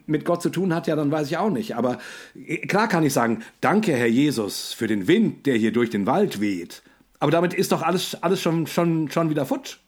mit 0.08 0.24
Gott 0.24 0.42
zu 0.42 0.50
tun 0.50 0.74
hat, 0.74 0.86
ja, 0.86 0.96
dann 0.96 1.10
weiß 1.10 1.26
ich 1.26 1.36
auch 1.36 1.50
nicht. 1.50 1.76
Aber 1.76 1.98
äh, 2.34 2.58
klar 2.58 2.88
kann 2.88 3.04
ich 3.04 3.12
sagen, 3.12 3.42
danke, 3.60 3.92
Herr 3.92 4.06
Jesus, 4.06 4.72
für 4.72 4.86
den 4.86 5.08
Wind, 5.08 5.46
der 5.46 5.56
hier 5.56 5.72
durch 5.72 5.90
den 5.90 6.06
Wald 6.06 6.40
weht. 6.40 6.82
Aber 7.18 7.30
damit 7.30 7.54
ist 7.54 7.72
doch 7.72 7.82
alles, 7.82 8.22
alles 8.22 8.40
schon, 8.40 8.66
schon, 8.66 9.10
schon 9.10 9.30
wieder 9.30 9.44
futsch. 9.44 9.78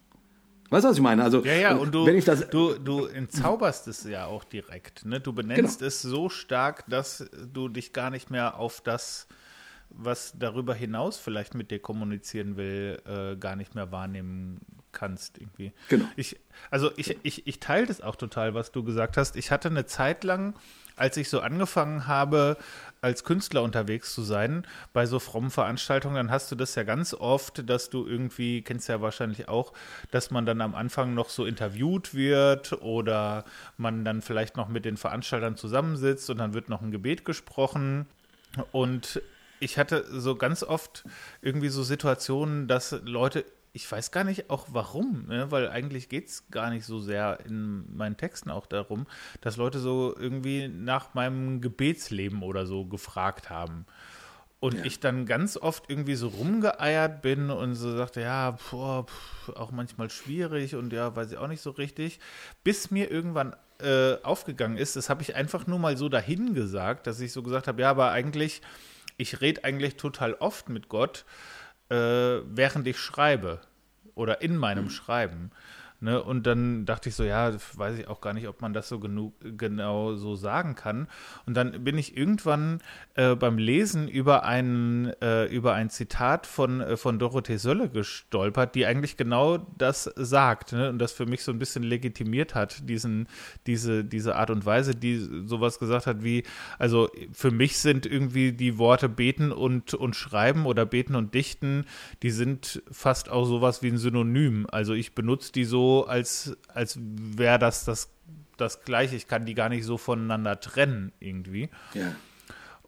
Weißt 0.71 0.85
du, 0.85 0.89
was 0.89 0.97
ich 0.97 1.03
meine? 1.03 1.25
Also, 1.25 1.45
ja, 1.45 1.55
ja, 1.55 1.75
und 1.75 1.93
du, 1.93 2.07
wenn 2.07 2.17
ich 2.17 2.25
das, 2.25 2.49
du, 2.49 2.75
du 2.75 3.07
entzauberst 3.07 3.89
es 3.89 4.05
ja 4.05 4.27
auch 4.27 4.45
direkt. 4.45 5.05
Ne? 5.05 5.21
Du 5.21 5.33
benennst 5.33 5.81
genau. 5.81 5.89
es 5.89 6.03
so 6.03 6.29
stark, 6.29 6.85
dass 6.89 7.29
du 7.53 7.69
dich 7.69 7.93
gar 7.93 8.11
nicht 8.11 8.31
mehr 8.31 8.57
auf 8.57 8.81
das, 8.81 9.27
was 9.91 10.35
darüber 10.39 10.75
hinaus 10.75 11.19
vielleicht 11.19 11.55
mit 11.55 11.71
dir 11.71 11.81
kommunizieren 11.81 12.57
will, 12.57 13.01
äh, 13.07 13.37
gar 13.37 13.57
nicht 13.57 13.75
mehr 13.75 13.93
wahrnehmen 13.93 14.61
kannst 14.93 15.39
irgendwie. 15.39 15.73
Genau. 15.89 16.07
Ich, 16.17 16.37
also 16.71 16.91
ich, 16.97 17.17
ich, 17.23 17.47
ich 17.47 17.61
teile 17.61 17.87
das 17.87 18.01
auch 18.01 18.17
total, 18.17 18.55
was 18.55 18.73
du 18.73 18.83
gesagt 18.83 19.17
hast. 19.17 19.37
Ich 19.37 19.51
hatte 19.51 19.69
eine 19.69 19.87
Zeit 19.87 20.25
lang, 20.25 20.55
als 20.97 21.17
ich 21.17 21.29
so 21.29 21.41
angefangen 21.41 22.07
habe, 22.07 22.57
als 23.01 23.25
Künstler 23.25 23.63
unterwegs 23.63 24.13
zu 24.13 24.23
sein, 24.23 24.67
bei 24.93 25.07
so 25.07 25.19
frommen 25.19 25.51
Veranstaltungen, 25.51 26.17
dann 26.17 26.31
hast 26.31 26.51
du 26.53 26.57
das 26.57 26.75
ja 26.75 26.83
ganz 26.83 27.15
oft, 27.15 27.69
dass 27.69 27.89
du 27.89 28.07
irgendwie, 28.07 28.63
kennst 28.63 28.89
du 28.89 28.93
ja 28.93 29.01
wahrscheinlich 29.01 29.49
auch, 29.49 29.73
dass 30.11 30.31
man 30.31 30.45
dann 30.45 30.61
am 30.61 30.75
Anfang 30.75 31.15
noch 31.15 31.31
so 31.31 31.47
interviewt 31.47 32.15
wird 32.15 32.73
oder 32.83 33.45
man 33.79 34.05
dann 34.05 34.21
vielleicht 34.21 34.57
noch 34.57 34.69
mit 34.69 34.85
den 34.85 34.97
Veranstaltern 34.97 35.57
zusammensitzt 35.57 36.29
und 36.29 36.39
dann 36.39 36.53
wird 36.53 36.69
noch 36.69 36.83
ein 36.83 36.91
Gebet 36.91 37.25
gesprochen. 37.25 38.07
Und 38.73 39.23
ich 39.61 39.79
hatte 39.79 40.05
so 40.11 40.37
ganz 40.37 40.63
oft 40.63 41.05
irgendwie 41.43 41.69
so 41.69 41.83
Situationen, 41.83 42.67
dass 42.67 42.93
Leute 43.05 43.45
ich 43.73 43.91
weiß 43.91 44.11
gar 44.11 44.25
nicht 44.25 44.51
auch 44.51 44.67
warum, 44.73 45.27
ne? 45.29 45.51
weil 45.51 45.69
eigentlich 45.69 46.09
geht 46.09 46.29
es 46.29 46.51
gar 46.51 46.71
nicht 46.71 46.85
so 46.85 46.99
sehr 46.99 47.39
in 47.47 47.85
meinen 47.97 48.17
Texten 48.17 48.51
auch 48.51 48.67
darum, 48.67 49.07
dass 49.41 49.57
Leute 49.57 49.79
so 49.79 50.15
irgendwie 50.19 50.69
nach 50.69 51.15
meinem 51.15 51.61
Gebetsleben 51.61 52.43
oder 52.43 52.67
so 52.67 52.85
gefragt 52.85 53.51
haben. 53.51 53.87
Und 54.59 54.75
ja. 54.75 54.85
ich 54.85 55.01
dann 55.01 55.25
ganz 55.25 55.57
oft 55.57 55.89
irgendwie 55.89 56.17
so 56.17 56.29
rumgeeiert 56.29 57.23
bin 57.23 57.49
und 57.51 57.77
so 57.77 57.97
sagte, 57.97 58.21
ja, 58.21 58.59
boah, 58.71 59.07
auch 59.55 59.71
manchmal 59.71 60.11
schwierig 60.11 60.75
und 60.75 60.93
ja, 60.93 61.17
weiß 61.17 61.33
ich 61.33 61.39
auch 61.39 61.49
nicht 61.49 61.63
so 61.63 61.71
richtig. 61.71 62.21
Bis 62.63 62.91
mir 62.91 63.11
irgendwann 63.11 63.57
äh, 63.79 64.17
aufgegangen 64.23 64.77
ist, 64.77 64.97
das 64.97 65.09
habe 65.09 65.23
ich 65.23 65.35
einfach 65.35 65.67
nur 65.67 65.79
mal 65.79 65.97
so 65.97 66.11
dahin 66.11 66.53
gesagt, 66.53 67.07
dass 67.07 67.21
ich 67.21 67.33
so 67.33 67.43
gesagt 67.43 67.69
habe, 67.69 67.81
ja, 67.81 67.89
aber 67.89 68.11
eigentlich, 68.11 68.61
ich 69.21 69.41
rede 69.41 69.65
eigentlich 69.65 69.97
total 69.97 70.35
oft 70.35 70.69
mit 70.69 70.89
Gott 70.89 71.25
äh, 71.91 71.95
während 71.95 72.87
ich 72.87 72.99
schreibe 72.99 73.61
oder 74.15 74.43
in 74.43 74.57
meinem 74.57 74.85
mhm. 74.85 74.91
Schreiben. 74.91 75.51
Ne? 76.03 76.23
Und 76.23 76.47
dann 76.47 76.87
dachte 76.87 77.11
ich 77.11 77.15
so, 77.15 77.25
ja, 77.25 77.53
weiß 77.75 77.99
ich 77.99 78.09
auch 78.09 78.23
gar 78.23 78.33
nicht, 78.33 78.49
ob 78.49 78.63
man 78.63 78.73
das 78.73 78.89
so 78.89 78.99
genug, 78.99 79.35
genau 79.59 80.15
so 80.15 80.35
sagen 80.35 80.75
kann. 80.75 81.09
Und 81.45 81.55
dann 81.55 81.85
bin 81.85 81.99
ich 81.99 82.17
irgendwann 82.17 82.81
äh, 83.17 83.35
beim 83.35 83.59
Lesen 83.59 84.09
über 84.09 84.45
ein, 84.45 85.13
äh, 85.21 85.45
über 85.47 85.75
ein 85.75 85.91
Zitat 85.91 86.47
von, 86.47 86.81
äh, 86.81 86.97
von 86.97 87.19
Dorothee 87.19 87.59
Sölle 87.59 87.91
gestolpert, 87.91 88.75
die 88.75 88.87
eigentlich 88.87 89.19
genau 89.19 89.59
das 89.59 90.05
sagt 90.17 90.73
ne? 90.73 90.89
und 90.89 90.99
das 90.99 91.13
für 91.13 91.27
mich 91.27 91.45
so 91.45 91.53
ein 91.53 91.59
bisschen 91.59 91.83
legitimiert 91.83 92.55
hat, 92.55 92.89
diesen, 92.89 93.29
diese, 93.67 94.03
diese 94.03 94.37
Art 94.37 94.49
und 94.49 94.65
Weise, 94.65 94.95
die 94.95 95.19
sowas 95.45 95.79
gesagt 95.79 96.07
hat 96.07 96.25
wie, 96.25 96.45
also 96.79 97.11
für 97.33 97.51
mich 97.51 97.79
sind 97.79 98.07
irgendwie 98.07 98.53
die 98.53 98.79
Worte 98.79 99.11
beten 99.11 99.53
und, 99.53 99.93
und 99.93 100.17
schreiben 100.17 100.65
oder 100.65 100.87
beten 100.87 101.15
und 101.15 101.35
dichten, 101.35 101.85
die 102.23 102.31
sind 102.31 102.83
fast 102.91 103.29
auch 103.29 103.45
sowas 103.45 103.83
wie 103.83 103.89
ein 103.89 103.99
Synonym. 103.99 104.67
Also 104.71 104.95
ich 104.95 105.15
benutze 105.15 105.53
die 105.53 105.65
so 105.65 105.90
als, 106.05 106.57
als 106.69 106.99
wäre 107.01 107.59
das 107.59 107.85
das 107.85 108.11
das 108.57 108.83
Gleiche. 108.85 109.17
Ich 109.17 109.27
kann 109.27 109.47
die 109.47 109.55
gar 109.55 109.69
nicht 109.69 109.85
so 109.85 109.97
voneinander 109.97 110.61
trennen 110.61 111.13
irgendwie. 111.19 111.71
Ja. 111.95 112.15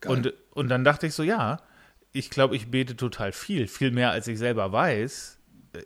Und, 0.07 0.35
und 0.51 0.69
dann 0.69 0.85
dachte 0.85 1.07
ich 1.07 1.15
so, 1.15 1.23
ja, 1.23 1.61
ich 2.13 2.29
glaube, 2.29 2.57
ich 2.57 2.71
bete 2.71 2.97
total 2.97 3.33
viel, 3.33 3.69
viel 3.69 3.91
mehr 3.91 4.11
als 4.11 4.27
ich 4.29 4.39
selber 4.39 4.73
weiß. 4.73 5.39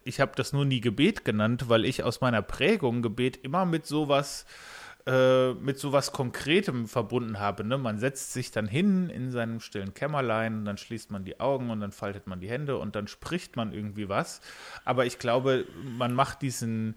Ich 0.02 0.20
habe 0.20 0.32
das 0.34 0.52
nur 0.52 0.64
nie 0.64 0.80
Gebet 0.80 1.24
genannt, 1.24 1.68
weil 1.68 1.84
ich 1.84 2.02
aus 2.02 2.20
meiner 2.20 2.42
Prägung 2.42 3.02
Gebet 3.02 3.36
immer 3.36 3.64
mit 3.64 3.86
sowas 3.86 4.44
äh, 4.44 4.85
mit 5.08 5.78
sowas 5.78 6.10
Konkretem 6.10 6.88
verbunden 6.88 7.38
habe. 7.38 7.62
Ne? 7.62 7.78
Man 7.78 7.98
setzt 8.00 8.32
sich 8.32 8.50
dann 8.50 8.66
hin 8.66 9.08
in 9.08 9.30
seinem 9.30 9.60
stillen 9.60 9.94
Kämmerlein, 9.94 10.64
dann 10.64 10.78
schließt 10.78 11.12
man 11.12 11.24
die 11.24 11.38
Augen 11.38 11.70
und 11.70 11.80
dann 11.80 11.92
faltet 11.92 12.26
man 12.26 12.40
die 12.40 12.50
Hände 12.50 12.76
und 12.76 12.96
dann 12.96 13.06
spricht 13.06 13.54
man 13.54 13.72
irgendwie 13.72 14.08
was. 14.08 14.40
Aber 14.84 15.06
ich 15.06 15.20
glaube, 15.20 15.66
man 15.84 16.12
macht 16.12 16.42
diesen 16.42 16.96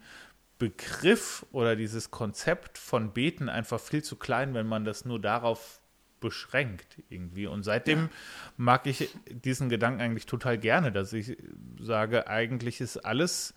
Begriff 0.58 1.46
oder 1.52 1.76
dieses 1.76 2.10
Konzept 2.10 2.78
von 2.78 3.12
Beten 3.12 3.48
einfach 3.48 3.78
viel 3.78 4.02
zu 4.02 4.16
klein, 4.16 4.54
wenn 4.54 4.66
man 4.66 4.84
das 4.84 5.04
nur 5.04 5.20
darauf 5.20 5.80
beschränkt 6.18 7.02
irgendwie. 7.08 7.46
Und 7.46 7.62
seitdem 7.62 7.98
ja. 7.98 8.08
mag 8.56 8.86
ich 8.86 9.08
diesen 9.30 9.68
Gedanken 9.68 10.00
eigentlich 10.00 10.26
total 10.26 10.58
gerne, 10.58 10.90
dass 10.92 11.12
ich 11.12 11.36
sage, 11.80 12.26
eigentlich 12.26 12.80
ist 12.80 12.98
alles 12.98 13.54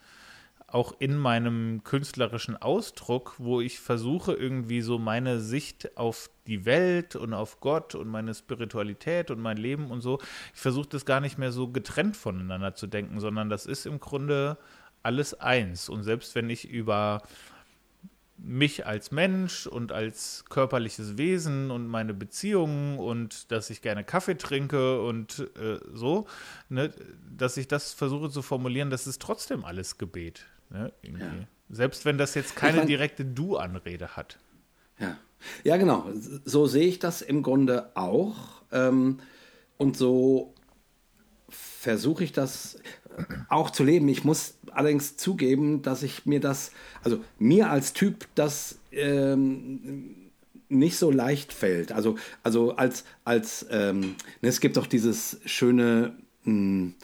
auch 0.74 0.96
in 0.98 1.18
meinem 1.18 1.84
künstlerischen 1.84 2.58
Ausdruck, 2.58 3.36
wo 3.38 3.62
ich 3.62 3.80
versuche 3.80 4.34
irgendwie 4.34 4.82
so 4.82 4.98
meine 4.98 5.40
Sicht 5.40 5.98
auf 5.98 6.32
die 6.48 6.66
Welt 6.66 7.16
und 7.16 7.34
auf 7.34 7.60
Gott 7.60 7.94
und 7.94 8.08
meine 8.08 8.34
Spiritualität 8.34 9.30
und 9.30 9.40
mein 9.40 9.58
Leben 9.58 9.92
und 9.92 10.02
so, 10.02 10.20
ich 10.54 10.60
versuche 10.60 10.90
das 10.90 11.06
gar 11.06 11.20
nicht 11.20 11.38
mehr 11.38 11.52
so 11.52 11.68
getrennt 11.68 12.18
voneinander 12.18 12.74
zu 12.74 12.88
denken, 12.88 13.20
sondern 13.20 13.50
das 13.50 13.68
ist 13.68 13.86
im 13.86 14.00
Grunde 14.00 14.58
alles 15.04 15.40
eins. 15.40 15.90
Und 15.90 16.04
selbst 16.04 16.34
wenn 16.34 16.50
ich 16.50 16.68
über 16.68 17.22
mich 18.38 18.88
als 18.88 19.12
Mensch 19.12 19.68
und 19.68 19.92
als 19.92 20.44
körperliches 20.50 21.20
Wesen 21.20 21.70
und 21.70 21.88
meine 21.88 22.16
Beziehungen 22.16 22.98
und 22.98 23.52
dass 23.52 23.70
ich 23.70 23.84
gerne 23.84 24.04
Kaffee 24.04 24.38
trinke 24.38 25.02
und 25.04 25.52
äh, 25.56 25.80
so, 25.94 26.26
ne, 26.68 26.92
dass 27.30 27.58
ich 27.58 27.68
das 27.68 27.94
versuche 27.94 28.32
zu 28.32 28.42
formulieren, 28.42 28.90
das 28.90 29.06
ist 29.06 29.22
trotzdem 29.22 29.64
alles 29.64 30.00
Gebet. 30.00 30.48
Ne, 30.74 30.92
ja. 31.04 31.32
Selbst 31.70 32.04
wenn 32.04 32.18
das 32.18 32.36
jetzt 32.36 32.56
keine 32.56 32.74
ich 32.74 32.78
mein, 32.80 32.88
direkte 32.88 33.24
Du-Anrede 33.24 34.18
hat. 34.18 34.40
Ja. 35.00 35.18
ja, 35.64 35.78
genau. 35.78 36.10
So 36.46 36.66
sehe 36.68 36.88
ich 36.88 37.00
das 37.00 37.22
im 37.22 37.44
Grunde 37.44 37.92
auch. 37.96 38.64
Ähm, 38.72 39.20
und 39.78 39.96
so 39.96 40.54
versuche 41.50 42.24
ich 42.24 42.32
das 42.32 42.80
auch 43.50 43.70
zu 43.70 43.84
leben. 43.84 44.08
Ich 44.08 44.24
muss 44.24 44.56
allerdings 44.72 45.18
zugeben, 45.18 45.84
dass 45.84 46.04
ich 46.04 46.26
mir 46.26 46.40
das, 46.40 46.72
also 47.04 47.24
mir 47.38 47.70
als 47.70 47.94
Typ 47.94 48.28
das 48.36 48.80
ähm, 48.92 50.32
nicht 50.70 50.98
so 50.98 51.12
leicht 51.12 51.54
fällt. 51.54 51.92
Also, 51.92 52.18
also 52.42 52.76
als, 52.76 53.06
als 53.24 53.66
ähm, 53.70 54.16
ne, 54.42 54.50
es 54.50 54.60
gibt 54.60 54.78
doch 54.78 54.88
dieses 54.88 55.40
schöne, 55.46 56.16
mh, 56.44 56.52
hm, 56.52 56.96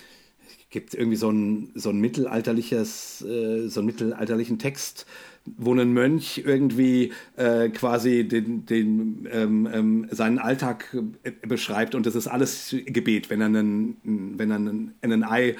gibt 0.69 0.93
irgendwie 0.93 1.17
so 1.17 1.31
ein, 1.31 1.71
so 1.75 1.89
ein 1.89 1.99
mittelalterliches, 1.99 3.21
äh, 3.21 3.67
so 3.67 3.79
einen 3.79 3.87
mittelalterlichen 3.87 4.59
Text, 4.59 5.05
wo 5.57 5.73
ein 5.73 5.93
Mönch 5.93 6.43
irgendwie 6.45 7.11
äh, 7.37 7.69
quasi 7.69 8.27
den, 8.27 8.65
den, 8.65 9.27
ähm, 9.31 9.69
ähm, 9.71 10.07
seinen 10.11 10.37
Alltag 10.37 10.95
äh, 11.23 11.31
beschreibt 11.47 11.95
und 11.95 12.05
das 12.05 12.15
ist 12.15 12.27
alles 12.27 12.75
Gebet, 12.85 13.29
wenn 13.29 13.41
er 13.41 13.47
einen, 13.47 13.97
wenn 14.37 14.51
er 14.51 14.57
einen, 14.57 14.93
einen 15.01 15.23
Ei, 15.23 15.55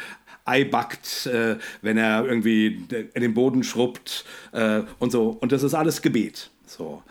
Ei 0.45 0.63
backt, 0.63 1.25
äh, 1.27 1.57
wenn 1.81 1.97
er 1.97 2.25
irgendwie 2.25 2.83
in 2.89 3.21
den 3.21 3.33
Boden 3.33 3.63
schrubbt 3.63 4.25
äh, 4.51 4.83
und 4.99 5.11
so. 5.11 5.29
Und 5.29 5.51
das 5.51 5.63
ist 5.63 5.73
alles 5.73 6.01
Gebet. 6.01 6.51
So. 6.65 7.03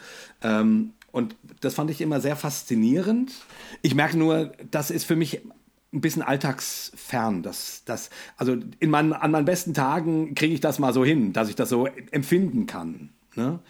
Ähm, 0.43 0.93
und 1.11 1.35
das 1.61 1.75
fand 1.75 1.91
ich 1.91 2.01
immer 2.01 2.21
sehr 2.21 2.37
faszinierend. 2.37 3.33
Ich 3.83 3.95
merke 3.95 4.19
nur, 4.19 4.53
das 4.71 4.91
ist 4.91 5.05
für 5.05 5.17
mich 5.17 5.41
ein 5.93 6.01
bisschen 6.01 6.23
alltagsfern. 6.23 7.43
Das, 7.43 7.83
das, 7.85 8.11
also 8.37 8.57
in 8.79 8.91
meinen, 8.91 9.13
an 9.13 9.31
meinen 9.31 9.45
besten 9.45 9.75
Tagen 9.75 10.35
kriege 10.35 10.55
ich 10.55 10.61
das 10.61 10.79
mal 10.79 10.93
so 10.93 11.05
hin, 11.05 11.33
dass 11.33 11.49
ich 11.49 11.55
das 11.55 11.69
so 11.69 11.87
empfinden 11.87 12.67
kann. 12.67 13.11
Ne? 13.37 13.61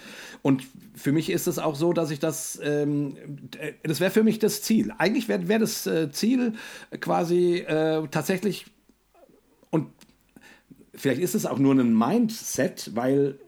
Und 0.43 0.67
für 0.95 1.13
mich 1.13 1.31
ist 1.31 1.47
es 1.47 1.59
auch 1.59 1.75
so, 1.75 1.93
dass 1.93 2.11
ich 2.11 2.19
das, 2.19 2.59
ähm, 2.63 3.17
das 3.83 4.01
wäre 4.01 4.11
für 4.11 4.23
mich 4.23 4.39
das 4.39 4.63
Ziel. 4.63 4.93
Eigentlich 4.99 5.29
wäre 5.29 5.47
wär 5.49 5.59
das 5.59 5.87
äh, 5.87 6.11
Ziel 6.11 6.55
quasi 7.01 7.59
äh, 7.59 8.07
tatsächlich, 8.11 8.67
und 9.71 9.89
vielleicht 10.95 11.21
ist 11.21 11.35
es 11.35 11.47
auch 11.47 11.59
nur 11.59 11.75
ein 11.75 11.97
Mindset, 11.97 12.93
weil 12.95 13.39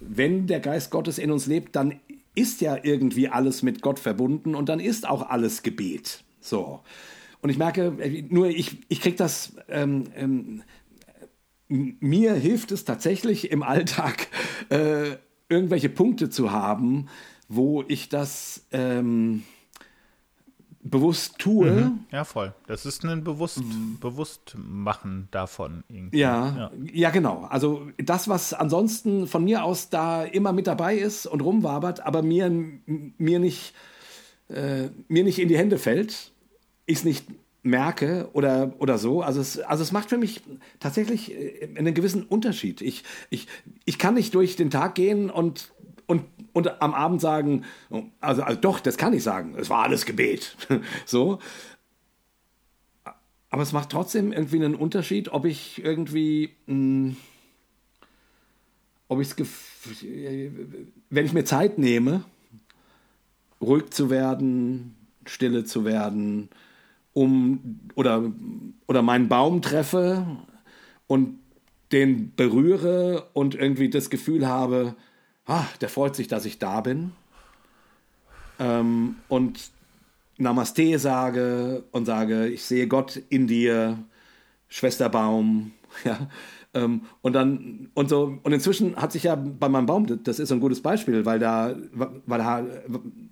wenn 0.00 0.46
der 0.46 0.60
Geist 0.60 0.90
Gottes 0.90 1.18
in 1.18 1.30
uns 1.30 1.46
lebt, 1.46 1.76
dann 1.76 2.00
ist 2.34 2.60
ja 2.60 2.78
irgendwie 2.82 3.28
alles 3.28 3.62
mit 3.62 3.82
Gott 3.82 3.98
verbunden 3.98 4.54
und 4.54 4.68
dann 4.68 4.80
ist 4.80 5.06
auch 5.06 5.28
alles 5.28 5.62
Gebet. 5.62 6.24
So. 6.40 6.80
Und 7.42 7.50
ich 7.50 7.58
merke, 7.58 7.96
nur 8.30 8.46
ich, 8.46 8.78
ich 8.88 9.00
kriege 9.00 9.16
das, 9.16 9.56
ähm, 9.68 10.04
ähm, 10.14 10.62
mir 11.68 12.34
hilft 12.34 12.70
es 12.70 12.84
tatsächlich 12.84 13.50
im 13.50 13.62
Alltag, 13.62 14.28
äh, 14.70 15.16
irgendwelche 15.48 15.88
Punkte 15.88 16.30
zu 16.30 16.52
haben, 16.52 17.08
wo 17.48 17.84
ich 17.88 18.08
das 18.08 18.64
ähm, 18.70 19.42
bewusst 20.82 21.38
tue. 21.38 21.70
Mhm. 21.70 22.00
Ja, 22.12 22.24
voll. 22.24 22.54
Das 22.66 22.86
ist 22.86 23.04
ein 23.04 23.24
bewusst, 23.24 23.58
mhm. 23.58 23.98
Bewusstmachen 24.00 25.28
davon. 25.30 25.82
Ja, 26.12 26.56
ja, 26.56 26.70
ja, 26.92 27.10
genau. 27.10 27.46
Also 27.50 27.88
das, 27.98 28.28
was 28.28 28.54
ansonsten 28.54 29.26
von 29.26 29.44
mir 29.44 29.64
aus 29.64 29.90
da 29.90 30.22
immer 30.24 30.52
mit 30.52 30.66
dabei 30.66 30.96
ist 30.96 31.26
und 31.26 31.40
rumwabert, 31.40 32.06
aber 32.06 32.22
mir, 32.22 32.50
mir, 32.86 33.38
nicht, 33.38 33.74
äh, 34.48 34.88
mir 35.08 35.24
nicht 35.24 35.38
in 35.38 35.48
die 35.48 35.58
Hände 35.58 35.78
fällt, 35.78 36.31
ich 36.92 36.98
es 36.98 37.04
nicht 37.04 37.26
merke 37.62 38.28
oder, 38.32 38.74
oder 38.78 38.98
so. 38.98 39.22
Also 39.22 39.40
es, 39.40 39.58
also 39.60 39.82
es 39.82 39.92
macht 39.92 40.08
für 40.08 40.18
mich 40.18 40.42
tatsächlich 40.80 41.32
äh, 41.32 41.68
einen 41.76 41.94
gewissen 41.94 42.24
Unterschied. 42.24 42.80
Ich, 42.80 43.04
ich, 43.30 43.46
ich 43.84 43.98
kann 43.98 44.14
nicht 44.14 44.34
durch 44.34 44.56
den 44.56 44.70
Tag 44.70 44.94
gehen 44.94 45.30
und, 45.30 45.72
und, 46.06 46.24
und 46.52 46.82
am 46.82 46.94
Abend 46.94 47.20
sagen, 47.20 47.64
also, 48.20 48.42
also 48.42 48.60
doch, 48.60 48.80
das 48.80 48.96
kann 48.96 49.12
ich 49.12 49.22
sagen, 49.22 49.54
es 49.56 49.70
war 49.70 49.84
alles 49.84 50.04
Gebet. 50.04 50.56
so. 51.06 51.38
Aber 53.50 53.62
es 53.62 53.72
macht 53.72 53.90
trotzdem 53.90 54.32
irgendwie 54.32 54.56
einen 54.56 54.74
Unterschied, 54.74 55.28
ob 55.28 55.44
ich 55.44 55.84
irgendwie, 55.84 56.50
mh, 56.66 56.74
hm, 56.74 57.16
ob 59.08 59.20
ich 59.20 59.28
es, 59.38 60.04
wenn 61.10 61.26
ich 61.26 61.34
mir 61.34 61.44
Zeit 61.44 61.76
nehme, 61.76 62.24
ruhig 63.60 63.90
zu 63.90 64.08
werden, 64.08 64.96
stille 65.26 65.64
zu 65.64 65.84
werden, 65.84 66.48
um 67.12 67.80
oder, 67.94 68.32
oder 68.86 69.02
meinen 69.02 69.28
Baum 69.28 69.62
treffe 69.62 70.26
und 71.06 71.38
den 71.92 72.34
berühre 72.34 73.28
und 73.34 73.54
irgendwie 73.54 73.90
das 73.90 74.10
Gefühl 74.10 74.46
habe, 74.48 74.94
ah, 75.46 75.64
der 75.80 75.88
freut 75.88 76.16
sich, 76.16 76.28
dass 76.28 76.46
ich 76.46 76.58
da 76.58 76.80
bin. 76.80 77.12
Ähm, 78.58 79.16
und 79.28 79.70
Namaste 80.38 80.98
sage 80.98 81.84
und 81.92 82.06
sage, 82.06 82.48
ich 82.48 82.64
sehe 82.64 82.88
Gott 82.88 83.20
in 83.28 83.46
dir, 83.46 83.98
Schwesterbaum, 84.68 85.72
ja. 86.04 86.28
Ähm, 86.74 87.02
und 87.20 87.34
dann, 87.34 87.90
und 87.92 88.08
so, 88.08 88.38
und 88.42 88.52
inzwischen 88.52 88.96
hat 88.96 89.12
sich 89.12 89.24
ja 89.24 89.34
bei 89.34 89.68
meinem 89.68 89.84
Baum, 89.84 90.06
das 90.24 90.38
ist 90.38 90.50
ein 90.52 90.60
gutes 90.60 90.80
Beispiel, 90.80 91.26
weil 91.26 91.38
da, 91.38 91.76
weil 91.92 92.38
da, 92.38 92.64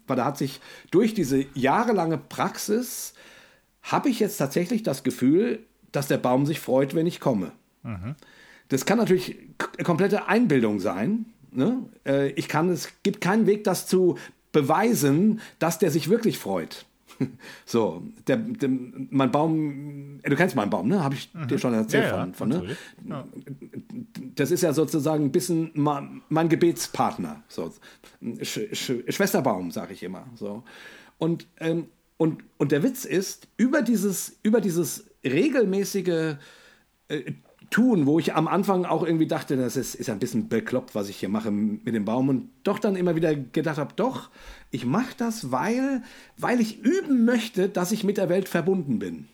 weil 0.06 0.16
da 0.16 0.24
hat 0.26 0.36
sich 0.36 0.60
durch 0.90 1.14
diese 1.14 1.46
jahrelange 1.54 2.18
Praxis 2.18 3.14
habe 3.82 4.08
ich 4.08 4.20
jetzt 4.20 4.36
tatsächlich 4.36 4.82
das 4.82 5.02
Gefühl, 5.02 5.60
dass 5.92 6.08
der 6.08 6.18
Baum 6.18 6.46
sich 6.46 6.60
freut, 6.60 6.94
wenn 6.94 7.06
ich 7.06 7.20
komme. 7.20 7.52
Mhm. 7.82 8.14
Das 8.68 8.86
kann 8.86 8.98
natürlich 8.98 9.36
komplette 9.82 10.28
Einbildung 10.28 10.80
sein. 10.80 11.26
Ne? 11.52 11.78
Äh, 12.06 12.30
ich 12.30 12.48
kann, 12.48 12.68
es 12.68 12.88
gibt 13.02 13.20
keinen 13.20 13.46
Weg, 13.46 13.64
das 13.64 13.86
zu 13.86 14.16
beweisen, 14.52 15.40
dass 15.58 15.78
der 15.78 15.90
sich 15.90 16.08
wirklich 16.08 16.38
freut. 16.38 16.86
So, 17.66 18.02
der, 18.26 18.38
der, 18.38 18.70
mein 19.10 19.30
Baum, 19.30 20.20
du 20.22 20.36
kennst 20.36 20.56
meinen 20.56 20.70
Baum, 20.70 20.88
ne? 20.88 21.04
Habe 21.04 21.14
ich 21.14 21.32
mhm. 21.34 21.48
dir 21.48 21.58
schon 21.58 21.74
erzählt 21.74 22.06
ja, 22.06 22.18
von, 22.18 22.34
von 22.34 22.48
ne? 22.48 22.76
Ja. 23.06 23.24
Das 24.36 24.50
ist 24.50 24.62
ja 24.62 24.72
sozusagen 24.72 25.26
ein 25.26 25.32
bisschen 25.32 25.70
mein 25.74 26.48
Gebetspartner, 26.48 27.42
so 27.46 27.74
Sch 28.42 28.60
Sch 28.72 28.92
Schwesterbaum, 29.08 29.70
sage 29.70 29.92
ich 29.92 30.02
immer. 30.02 30.26
So 30.34 30.64
und 31.18 31.46
ähm, 31.58 31.88
und, 32.20 32.44
und 32.58 32.70
der 32.70 32.82
Witz 32.82 33.06
ist, 33.06 33.48
über 33.56 33.80
dieses, 33.80 34.36
über 34.42 34.60
dieses 34.60 35.06
regelmäßige 35.24 36.36
äh, 37.08 37.32
Tun, 37.70 38.04
wo 38.04 38.18
ich 38.18 38.34
am 38.34 38.46
Anfang 38.46 38.84
auch 38.84 39.04
irgendwie 39.04 39.26
dachte, 39.26 39.56
das 39.56 39.74
ist, 39.74 39.94
ist 39.94 40.10
ein 40.10 40.18
bisschen 40.18 40.50
bekloppt, 40.50 40.94
was 40.94 41.08
ich 41.08 41.16
hier 41.16 41.30
mache 41.30 41.50
mit 41.50 41.94
dem 41.94 42.04
Baum 42.04 42.28
und 42.28 42.50
doch 42.62 42.78
dann 42.78 42.94
immer 42.94 43.16
wieder 43.16 43.34
gedacht 43.34 43.78
habe, 43.78 43.94
doch, 43.96 44.28
ich 44.70 44.84
mache 44.84 45.14
das, 45.16 45.50
weil, 45.50 46.02
weil 46.36 46.60
ich 46.60 46.84
üben 46.84 47.24
möchte, 47.24 47.70
dass 47.70 47.90
ich 47.90 48.04
mit 48.04 48.18
der 48.18 48.28
Welt 48.28 48.50
verbunden 48.50 48.98
bin. 48.98 49.26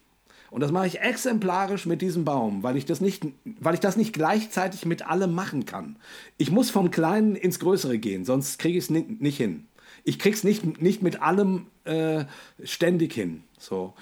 Und 0.52 0.60
das 0.60 0.70
mache 0.70 0.86
ich 0.86 1.00
exemplarisch 1.00 1.86
mit 1.86 2.02
diesem 2.02 2.24
Baum, 2.24 2.62
weil 2.62 2.76
ich 2.76 2.84
das 2.84 3.00
nicht, 3.00 3.26
weil 3.58 3.74
ich 3.74 3.80
das 3.80 3.96
nicht 3.96 4.12
gleichzeitig 4.12 4.86
mit 4.86 5.08
allem 5.08 5.34
machen 5.34 5.66
kann. 5.66 5.96
Ich 6.38 6.52
muss 6.52 6.70
vom 6.70 6.92
Kleinen 6.92 7.34
ins 7.34 7.58
Größere 7.58 7.98
gehen, 7.98 8.24
sonst 8.24 8.60
kriege 8.60 8.78
ich 8.78 8.84
es 8.84 8.90
nicht, 8.90 9.20
nicht 9.20 9.38
hin. 9.38 9.66
Ich 10.06 10.20
krieg's 10.20 10.44
nicht, 10.44 10.80
nicht 10.80 11.02
mit 11.02 11.20
allem 11.20 11.66
äh, 11.84 12.24
ständig 12.62 13.12
hin. 13.12 13.42
So. 13.58 13.94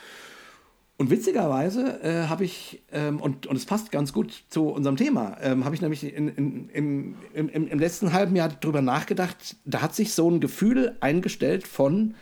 Und 0.99 1.11
witzigerweise 1.11 2.01
äh, 2.03 2.29
habe 2.29 2.45
ich, 2.45 2.83
ähm, 2.93 3.21
und, 3.21 3.47
und 3.47 3.57
es 3.57 3.65
passt 3.65 3.91
ganz 3.91 4.13
gut 4.13 4.45
zu 4.51 4.69
unserem 4.69 4.97
Thema, 4.97 5.39
ähm, 5.41 5.65
habe 5.65 5.75
ich 5.75 5.81
nämlich 5.81 6.05
in, 6.05 6.29
in, 6.29 6.69
im, 6.69 7.17
im, 7.33 7.49
im 7.49 7.79
letzten 7.79 8.13
halben 8.13 8.37
Jahr 8.37 8.51
darüber 8.51 8.83
nachgedacht, 8.83 9.57
da 9.65 9.81
hat 9.81 9.95
sich 9.95 10.13
so 10.13 10.31
ein 10.31 10.41
Gefühl 10.41 10.97
eingestellt 11.01 11.67
von, 11.67 12.15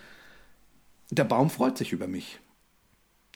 der 1.10 1.24
Baum 1.24 1.50
freut 1.50 1.76
sich 1.76 1.92
über 1.92 2.06
mich. 2.06 2.38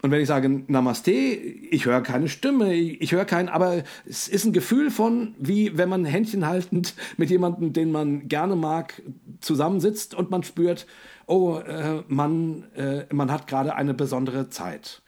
Und 0.02 0.10
wenn 0.10 0.20
ich 0.20 0.28
sage 0.28 0.62
Namaste, 0.66 1.10
ich 1.10 1.86
höre 1.86 2.02
keine 2.02 2.28
Stimme, 2.28 2.74
ich 2.74 3.12
höre 3.12 3.24
kein, 3.24 3.48
aber 3.48 3.82
es 4.04 4.28
ist 4.28 4.44
ein 4.44 4.52
Gefühl 4.52 4.90
von, 4.90 5.34
wie 5.38 5.78
wenn 5.78 5.88
man 5.88 6.04
Händchen 6.04 6.46
haltend 6.46 6.94
mit 7.16 7.30
jemandem, 7.30 7.72
den 7.72 7.90
man 7.90 8.28
gerne 8.28 8.56
mag, 8.56 9.02
zusammensitzt 9.40 10.14
und 10.14 10.30
man 10.30 10.42
spürt, 10.42 10.86
oh, 11.26 11.56
äh, 11.58 12.02
man, 12.08 12.64
äh, 12.74 13.04
man 13.12 13.32
hat 13.32 13.46
gerade 13.46 13.74
eine 13.74 13.94
besondere 13.94 14.50
Zeit. 14.50 15.02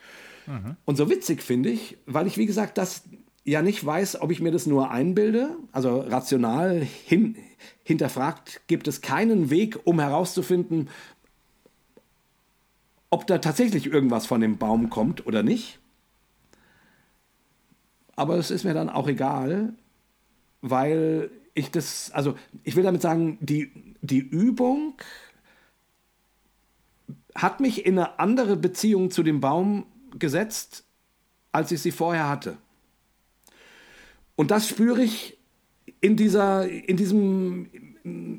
Mhm. 0.47 0.77
Und 0.85 0.97
so 0.97 1.11
witzig 1.11 1.43
finde 1.43 1.69
ich, 1.69 1.99
weil 2.07 2.27
ich, 2.27 2.39
wie 2.39 2.47
gesagt, 2.47 2.79
das 2.79 3.05
ja 3.45 3.63
nicht 3.63 3.85
weiß, 3.85 4.21
ob 4.21 4.31
ich 4.31 4.41
mir 4.41 4.53
das 4.53 4.67
nur 4.67 4.91
einbilde, 4.91 5.57
also 5.73 6.01
rational 6.01 6.81
hin, 6.81 7.37
hinterfragt, 7.83 8.63
gibt 8.67 8.89
es 8.89 9.01
keinen 9.01 9.51
Weg, 9.51 9.79
um 9.85 10.01
herauszufinden, 10.01 10.89
ob 13.11 13.27
da 13.27 13.39
tatsächlich 13.39 13.87
irgendwas 13.87 14.27
von 14.27 14.41
dem 14.41 14.59
Baum 14.59 14.91
kommt 14.91 15.27
oder 15.27 15.43
nicht. 15.43 15.79
Aber 18.17 18.37
es 18.37 18.51
ist 18.51 18.65
mir 18.65 18.75
dann 18.75 18.91
auch 18.91 19.09
egal, 19.09 19.75
weil 20.61 21.31
ich 21.55 21.71
das, 21.71 22.11
also 22.13 22.35
ich 22.65 22.77
will 22.77 22.83
damit 22.83 23.03
sagen, 23.03 23.39
die, 23.41 23.73
die 24.03 24.19
Übung 24.19 24.95
hat 27.35 27.61
mich 27.61 27.87
in 27.87 27.99
eine 27.99 28.19
andere 28.19 28.57
Beziehung 28.57 29.11
zu 29.11 29.23
dem 29.23 29.41
Baum 29.41 29.87
gesetzt, 30.19 30.85
als 31.53 31.71
ich 31.71 31.81
sie 31.81 31.93
vorher 31.93 32.29
hatte. 32.29 32.59
Und 34.37 34.51
das 34.51 34.69
spüre 34.69 35.03
ich 35.03 35.39
in 36.01 36.17
dieser, 36.17 36.69
in 36.69 36.97
diesem 36.97 37.71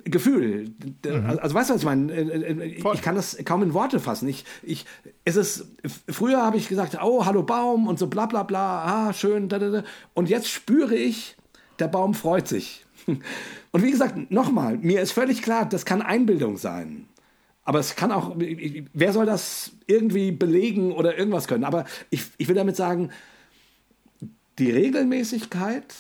Gefühl. 0.04 0.74
Mhm. 1.06 1.40
Also 1.42 1.56
weißt 1.56 1.70
du, 1.70 1.74
was 1.74 1.82
ich 1.82 1.86
meine? 1.86 2.12
Äh, 2.12 2.22
äh, 2.22 2.52
äh, 2.54 2.94
ich 2.94 3.02
kann 3.02 3.16
das 3.16 3.38
kaum 3.46 3.64
in 3.64 3.74
Worte 3.74 4.00
fassen. 4.00 4.28
Ich, 4.28 4.46
ich, 4.64 4.86
es 5.26 5.36
ist, 5.36 5.68
früher 6.10 6.42
habe 6.42 6.58
ich 6.58 6.68
gesagt, 6.68 6.98
oh, 7.02 7.26
hallo 7.26 7.44
Baum 7.44 7.88
und 7.88 8.00
so 8.00 8.08
bla 8.08 8.26
bla 8.26 8.44
bla, 8.44 9.08
ah, 9.08 9.14
schön, 9.14 9.50
da, 9.50 9.60
da, 9.60 9.70
da. 9.70 9.84
Und 10.14 10.30
jetzt 10.30 10.50
spüre 10.50 10.96
ich, 10.96 11.36
der 11.80 11.88
Baum 11.88 12.14
freut 12.14 12.48
sich. 12.48 12.86
Und 13.72 13.84
wie 13.84 13.92
gesagt, 13.92 14.32
nochmal, 14.32 14.78
mir 14.78 15.02
ist 15.02 15.12
völlig 15.12 15.42
klar, 15.42 15.68
das 15.68 15.86
kann 15.86 16.02
Einbildung 16.02 16.58
sein. 16.58 17.08
Aber 17.64 17.80
es 17.80 17.96
kann 17.96 18.12
auch, 18.12 18.36
wer 18.36 19.14
soll 19.14 19.28
das 19.28 19.72
irgendwie 19.86 20.32
belegen 20.32 20.92
oder 20.92 21.18
irgendwas 21.18 21.48
können? 21.48 21.64
Aber 21.64 21.86
ich, 22.10 22.24
ich 22.38 22.48
will 22.48 22.56
damit 22.56 22.76
sagen, 22.76 23.12
die 24.58 24.72
Regelmäßigkeit 24.72 25.94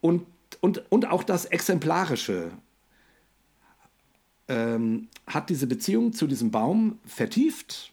und, 0.00 0.26
und, 0.60 0.84
und 0.90 1.10
auch 1.10 1.24
das 1.24 1.44
Exemplarische 1.44 2.52
ähm, 4.48 5.08
hat 5.26 5.50
diese 5.50 5.66
Beziehung 5.66 6.12
zu 6.12 6.26
diesem 6.26 6.50
Baum 6.50 6.98
vertieft. 7.04 7.92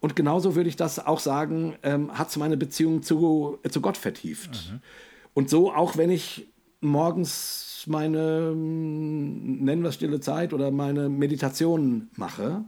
Und 0.00 0.16
genauso 0.16 0.54
würde 0.54 0.68
ich 0.68 0.76
das 0.76 0.98
auch 0.98 1.20
sagen, 1.20 1.76
ähm, 1.82 2.16
hat 2.16 2.34
meine 2.38 2.56
Beziehung 2.56 3.02
zu, 3.02 3.58
äh, 3.62 3.68
zu 3.68 3.80
Gott 3.80 3.98
vertieft. 3.98 4.70
Mhm. 4.72 4.80
Und 5.34 5.50
so, 5.50 5.72
auch 5.72 5.96
wenn 5.96 6.10
ich 6.10 6.48
morgens 6.80 7.84
meine, 7.86 8.50
hm, 8.50 9.62
nennen 9.62 9.82
wir 9.82 9.88
es 9.88 9.96
stille 9.96 10.20
Zeit 10.20 10.52
oder 10.52 10.70
meine 10.70 11.08
Meditation 11.08 12.08
mache, 12.16 12.64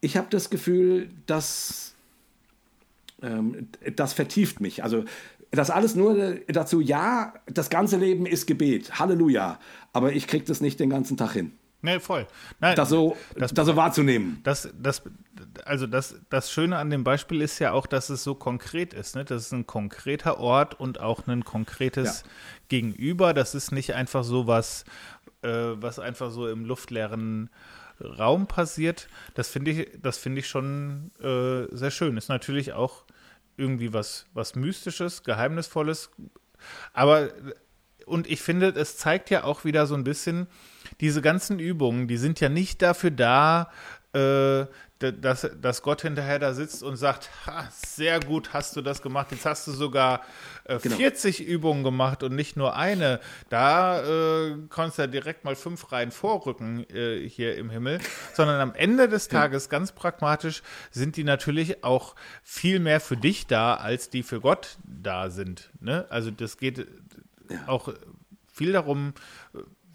ich 0.00 0.16
habe 0.16 0.28
das 0.30 0.50
Gefühl, 0.50 1.08
dass 1.26 1.94
ähm, 3.22 3.68
das 3.96 4.12
vertieft 4.12 4.60
mich. 4.60 4.84
Also 4.84 5.04
das 5.50 5.70
alles 5.70 5.94
nur 5.94 6.36
dazu, 6.48 6.80
ja, 6.80 7.32
das 7.46 7.70
ganze 7.70 7.96
Leben 7.96 8.26
ist 8.26 8.46
Gebet, 8.46 8.98
Halleluja, 8.98 9.58
aber 9.92 10.12
ich 10.12 10.26
kriege 10.26 10.44
das 10.44 10.60
nicht 10.60 10.78
den 10.80 10.90
ganzen 10.90 11.16
Tag 11.16 11.32
hin. 11.32 11.52
Nee, 11.86 12.00
voll. 12.00 12.26
Nein, 12.58 12.74
das 12.74 12.88
so, 12.88 13.16
das, 13.36 13.54
das 13.54 13.64
so 13.64 13.76
wahrzunehmen. 13.76 14.40
Das, 14.42 14.68
das, 14.76 15.02
also 15.64 15.86
das, 15.86 16.16
das 16.30 16.50
Schöne 16.50 16.78
an 16.78 16.90
dem 16.90 17.04
Beispiel 17.04 17.40
ist 17.40 17.60
ja 17.60 17.70
auch, 17.70 17.86
dass 17.86 18.10
es 18.10 18.24
so 18.24 18.34
konkret 18.34 18.92
ist. 18.92 19.14
Ne? 19.14 19.24
Das 19.24 19.42
ist 19.42 19.52
ein 19.52 19.68
konkreter 19.68 20.40
Ort 20.40 20.80
und 20.80 20.98
auch 20.98 21.28
ein 21.28 21.44
konkretes 21.44 22.22
ja. 22.22 22.30
Gegenüber. 22.66 23.34
Das 23.34 23.54
ist 23.54 23.70
nicht 23.70 23.94
einfach 23.94 24.24
so 24.24 24.48
was, 24.48 24.84
äh, 25.42 25.48
was 25.48 26.00
einfach 26.00 26.32
so 26.32 26.48
im 26.48 26.64
luftleeren 26.64 27.50
Raum 28.00 28.48
passiert. 28.48 29.06
Das 29.34 29.48
finde 29.48 29.70
ich, 29.70 29.88
das 30.02 30.18
finde 30.18 30.40
ich 30.40 30.48
schon 30.48 31.12
äh, 31.20 31.68
sehr 31.70 31.92
schön. 31.92 32.16
Ist 32.16 32.28
natürlich 32.28 32.72
auch 32.72 33.04
irgendwie 33.56 33.92
was, 33.92 34.26
was 34.34 34.56
Mystisches, 34.56 35.22
Geheimnisvolles. 35.22 36.10
Aber 36.92 37.28
und 38.06 38.28
ich 38.28 38.40
finde, 38.40 38.70
es 38.70 38.96
zeigt 38.96 39.30
ja 39.30 39.44
auch 39.44 39.64
wieder 39.64 39.86
so 39.86 39.94
ein 39.94 40.04
bisschen, 40.04 40.48
diese 41.00 41.22
ganzen 41.22 41.58
Übungen, 41.58 42.08
die 42.08 42.16
sind 42.16 42.40
ja 42.40 42.48
nicht 42.48 42.82
dafür 42.82 43.10
da, 43.10 43.70
äh, 44.12 44.66
dass, 44.98 45.46
dass 45.60 45.82
Gott 45.82 46.02
hinterher 46.02 46.38
da 46.38 46.54
sitzt 46.54 46.82
und 46.82 46.96
sagt, 46.96 47.28
ha, 47.46 47.68
sehr 47.70 48.18
gut 48.18 48.54
hast 48.54 48.76
du 48.76 48.80
das 48.80 49.02
gemacht, 49.02 49.30
jetzt 49.30 49.44
hast 49.44 49.66
du 49.66 49.72
sogar 49.72 50.22
äh, 50.64 50.78
genau. 50.78 50.96
40 50.96 51.46
Übungen 51.46 51.84
gemacht 51.84 52.22
und 52.22 52.34
nicht 52.34 52.56
nur 52.56 52.76
eine. 52.76 53.20
Da 53.50 54.00
äh, 54.00 54.56
konntest 54.70 54.98
du 54.98 55.02
ja 55.02 55.06
direkt 55.06 55.44
mal 55.44 55.54
fünf 55.54 55.92
Reihen 55.92 56.12
vorrücken 56.12 56.88
äh, 56.88 57.28
hier 57.28 57.56
im 57.56 57.68
Himmel, 57.68 57.98
sondern 58.32 58.60
am 58.60 58.74
Ende 58.74 59.08
des 59.08 59.28
Tages, 59.28 59.68
ganz 59.68 59.92
pragmatisch, 59.92 60.62
sind 60.90 61.16
die 61.16 61.24
natürlich 61.24 61.84
auch 61.84 62.14
viel 62.42 62.80
mehr 62.80 63.00
für 63.00 63.18
dich 63.18 63.46
da, 63.46 63.74
als 63.74 64.08
die 64.08 64.22
für 64.22 64.40
Gott 64.40 64.78
da 64.82 65.28
sind. 65.28 65.70
Ne? 65.78 66.06
Also 66.08 66.30
das 66.30 66.56
geht 66.56 66.86
ja. 67.50 67.58
auch 67.66 67.92
viel 68.50 68.72
darum, 68.72 69.12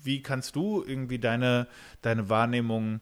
wie 0.03 0.21
kannst 0.21 0.55
du 0.55 0.83
irgendwie 0.85 1.19
deine, 1.19 1.67
deine 2.01 2.29
Wahrnehmung 2.29 3.01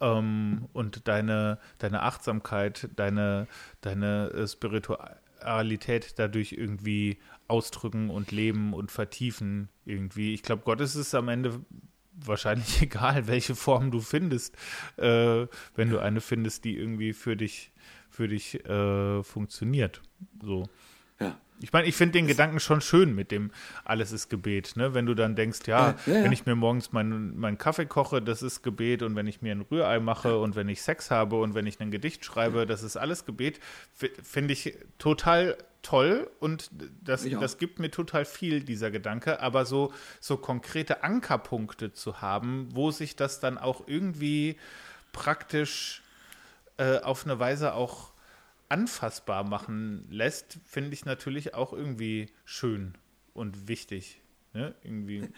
ähm, 0.00 0.68
und 0.72 1.08
deine, 1.08 1.58
deine 1.78 2.02
Achtsamkeit, 2.02 2.88
deine, 2.96 3.46
deine 3.80 4.30
äh, 4.30 4.46
Spiritualität 4.46 6.18
dadurch 6.18 6.52
irgendwie 6.52 7.18
ausdrücken 7.48 8.10
und 8.10 8.32
leben 8.32 8.72
und 8.72 8.90
vertiefen 8.90 9.68
irgendwie. 9.84 10.34
Ich 10.34 10.42
glaube, 10.42 10.62
Gott 10.64 10.80
ist 10.80 10.94
es 10.94 11.14
am 11.14 11.28
Ende 11.28 11.60
wahrscheinlich 12.12 12.82
egal, 12.82 13.26
welche 13.26 13.54
Form 13.54 13.90
du 13.90 14.00
findest, 14.00 14.54
äh, 14.96 15.46
wenn 15.74 15.90
du 15.90 15.98
eine 15.98 16.20
findest, 16.20 16.64
die 16.64 16.76
irgendwie 16.76 17.12
für 17.12 17.36
dich, 17.36 17.72
für 18.10 18.28
dich 18.28 18.64
äh, 18.66 19.22
funktioniert. 19.22 20.02
So. 20.42 20.68
Ja. 21.20 21.38
Ich 21.60 21.72
meine, 21.72 21.86
ich 21.86 21.94
finde 21.94 22.12
den 22.12 22.26
Gedanken 22.26 22.60
schon 22.60 22.80
schön 22.80 23.14
mit 23.14 23.30
dem 23.30 23.50
alles 23.84 24.12
ist 24.12 24.28
Gebet. 24.28 24.76
Ne? 24.76 24.94
Wenn 24.94 25.06
du 25.06 25.14
dann 25.14 25.36
denkst, 25.36 25.60
ja, 25.66 25.94
ja, 26.06 26.14
ja 26.14 26.24
wenn 26.24 26.32
ich 26.32 26.46
mir 26.46 26.54
morgens 26.54 26.92
meinen 26.92 27.38
mein 27.38 27.58
Kaffee 27.58 27.86
koche, 27.86 28.20
das 28.20 28.42
ist 28.42 28.62
Gebet 28.62 29.02
und 29.02 29.16
wenn 29.16 29.26
ich 29.26 29.42
mir 29.42 29.52
ein 29.52 29.62
Rührei 29.62 30.00
mache 30.00 30.38
und 30.38 30.56
wenn 30.56 30.68
ich 30.68 30.82
Sex 30.82 31.10
habe 31.10 31.40
und 31.40 31.54
wenn 31.54 31.66
ich 31.66 31.80
ein 31.80 31.90
Gedicht 31.90 32.24
schreibe, 32.24 32.66
das 32.66 32.82
ist 32.82 32.96
alles 32.96 33.24
Gebet, 33.24 33.60
finde 33.94 34.52
ich 34.52 34.76
total 34.98 35.56
toll 35.82 36.28
und 36.40 36.70
das, 37.02 37.24
das 37.28 37.58
gibt 37.58 37.78
mir 37.78 37.90
total 37.90 38.24
viel, 38.24 38.64
dieser 38.64 38.90
Gedanke. 38.90 39.40
Aber 39.40 39.64
so, 39.66 39.92
so 40.20 40.36
konkrete 40.36 41.04
Ankerpunkte 41.04 41.92
zu 41.92 42.20
haben, 42.20 42.68
wo 42.72 42.90
sich 42.90 43.14
das 43.14 43.38
dann 43.40 43.56
auch 43.56 43.86
irgendwie 43.86 44.56
praktisch 45.12 46.02
äh, 46.76 46.98
auf 46.98 47.24
eine 47.24 47.38
Weise 47.38 47.74
auch 47.74 48.10
anfassbar 48.68 49.44
machen 49.44 50.06
lässt, 50.10 50.58
finde 50.64 50.92
ich 50.92 51.04
natürlich 51.04 51.54
auch 51.54 51.72
irgendwie 51.72 52.28
schön 52.44 52.94
und 53.34 53.68
wichtig. 53.68 54.20
Ne? 54.52 54.74
Irgendwie. 54.82 55.28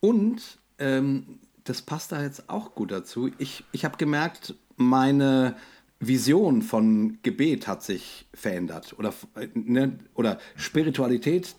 Und 0.00 0.58
ähm, 0.78 1.40
das 1.64 1.82
passt 1.82 2.12
da 2.12 2.22
jetzt 2.22 2.48
auch 2.48 2.74
gut 2.74 2.92
dazu. 2.92 3.30
Ich, 3.38 3.64
ich 3.72 3.84
habe 3.84 3.96
gemerkt, 3.96 4.54
meine 4.76 5.56
Vision 5.98 6.62
von 6.62 7.18
Gebet 7.22 7.66
hat 7.66 7.82
sich 7.82 8.26
verändert. 8.34 8.94
Oder, 8.98 9.14
ne, 9.54 9.98
oder 10.14 10.38
Spiritualität 10.56 11.56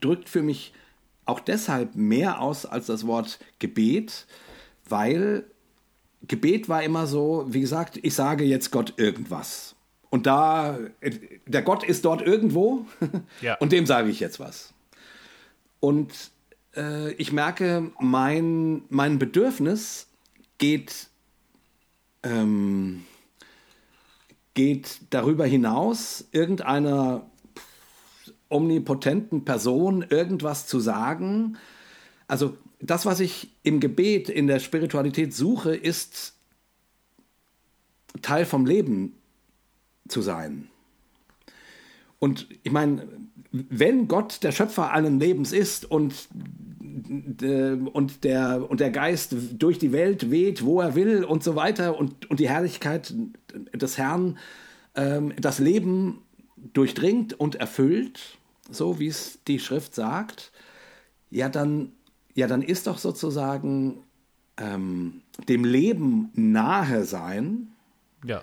drückt 0.00 0.28
für 0.28 0.42
mich 0.42 0.74
auch 1.24 1.40
deshalb 1.40 1.94
mehr 1.94 2.40
aus 2.40 2.66
als 2.66 2.86
das 2.86 3.06
Wort 3.06 3.38
Gebet, 3.58 4.26
weil 4.88 5.44
Gebet 6.22 6.68
war 6.68 6.82
immer 6.82 7.06
so, 7.06 7.46
wie 7.48 7.60
gesagt, 7.60 7.98
ich 8.02 8.14
sage 8.14 8.44
jetzt 8.44 8.70
Gott 8.70 8.94
irgendwas. 8.98 9.74
Und 10.14 10.26
da, 10.26 10.78
der 11.44 11.62
Gott 11.62 11.82
ist 11.82 12.04
dort 12.04 12.22
irgendwo 12.22 12.86
ja. 13.40 13.56
und 13.56 13.72
dem 13.72 13.84
sage 13.84 14.10
ich 14.10 14.20
jetzt 14.20 14.38
was. 14.38 14.72
Und 15.80 16.30
äh, 16.76 17.10
ich 17.14 17.32
merke, 17.32 17.90
mein, 17.98 18.82
mein 18.90 19.18
Bedürfnis 19.18 20.06
geht, 20.58 21.08
ähm, 22.22 23.04
geht 24.54 25.00
darüber 25.10 25.46
hinaus, 25.46 26.28
irgendeiner 26.30 27.28
omnipotenten 28.48 29.44
Person 29.44 30.06
irgendwas 30.08 30.68
zu 30.68 30.78
sagen. 30.78 31.56
Also 32.28 32.56
das, 32.78 33.04
was 33.04 33.18
ich 33.18 33.50
im 33.64 33.80
Gebet, 33.80 34.28
in 34.28 34.46
der 34.46 34.60
Spiritualität 34.60 35.34
suche, 35.34 35.74
ist 35.74 36.34
Teil 38.22 38.46
vom 38.46 38.64
Leben 38.64 39.16
zu 40.08 40.22
sein. 40.22 40.68
Und 42.18 42.48
ich 42.62 42.72
meine, 42.72 43.06
wenn 43.52 44.08
Gott 44.08 44.42
der 44.42 44.52
Schöpfer 44.52 44.92
allen 44.92 45.20
Lebens 45.20 45.52
ist 45.52 45.84
und, 45.90 46.28
äh, 47.42 47.72
und, 47.72 48.24
der, 48.24 48.68
und 48.68 48.80
der 48.80 48.90
Geist 48.90 49.36
durch 49.52 49.78
die 49.78 49.92
Welt 49.92 50.30
weht, 50.30 50.64
wo 50.64 50.80
er 50.80 50.94
will 50.94 51.24
und 51.24 51.44
so 51.44 51.54
weiter 51.54 51.98
und, 51.98 52.28
und 52.30 52.40
die 52.40 52.48
Herrlichkeit 52.48 53.14
des 53.72 53.98
Herrn 53.98 54.38
äh, 54.94 55.20
das 55.38 55.58
Leben 55.58 56.22
durchdringt 56.72 57.38
und 57.38 57.56
erfüllt, 57.56 58.38
so 58.70 58.98
wie 58.98 59.08
es 59.08 59.38
die 59.46 59.58
Schrift 59.58 59.94
sagt, 59.94 60.50
ja 61.30 61.48
dann, 61.48 61.92
ja, 62.34 62.46
dann 62.46 62.62
ist 62.62 62.86
doch 62.86 62.98
sozusagen 62.98 63.98
ähm, 64.56 65.20
dem 65.48 65.64
Leben 65.64 66.30
nahe 66.34 67.04
sein. 67.04 67.68
Ja. 68.24 68.42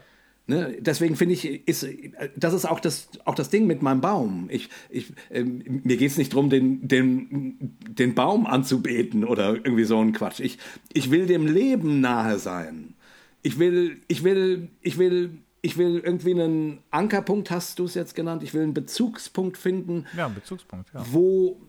Ne? 0.52 0.76
Deswegen 0.82 1.15
finde 1.15 1.34
ich, 1.34 1.65
ist, 1.65 1.88
das 2.36 2.53
ist 2.53 2.65
auch 2.65 2.82
das, 2.82 3.07
auch 3.23 3.36
das 3.36 3.49
Ding 3.49 3.68
mit 3.68 3.82
meinem 3.82 4.02
Baum. 4.02 4.49
Ich, 4.52 4.68
ich, 4.90 5.14
äh, 5.30 5.44
mir 5.44 5.95
geht 5.95 6.11
es 6.11 6.18
nicht 6.18 6.34
darum, 6.34 6.49
den, 6.49 6.86
den, 6.90 7.78
den 7.88 8.15
Baum 8.15 8.45
anzubeten 8.45 9.23
oder 9.23 9.56
irgendwie 9.56 9.86
so 9.86 9.98
ein 10.02 10.11
Quatsch. 10.11 10.41
Ich, 10.41 10.57
ich 10.91 11.10
will 11.10 11.26
dem 11.26 11.48
Leben 11.48 12.02
nahe 12.02 12.38
sein. 12.38 12.95
Ich 13.44 13.60
will, 13.60 14.02
ich 14.10 14.26
will, 14.26 14.68
ich 14.82 14.98
will 14.98 15.38
ich 15.61 15.78
will 15.78 16.02
irgendwie 16.03 16.32
einen 16.32 16.80
Ankerpunkt, 16.90 17.49
hast 17.52 17.80
du 17.80 17.86
es 17.86 17.94
jetzt 17.94 18.15
genannt, 18.15 18.44
ich 18.44 18.53
will 18.53 18.64
einen 18.64 18.73
Bezugspunkt 18.73 19.57
finden. 19.57 20.06
Ja, 20.18 20.26
einen 20.26 20.36
Bezugspunkt, 20.36 20.91
ja. 20.94 21.06
Wo, 21.11 21.61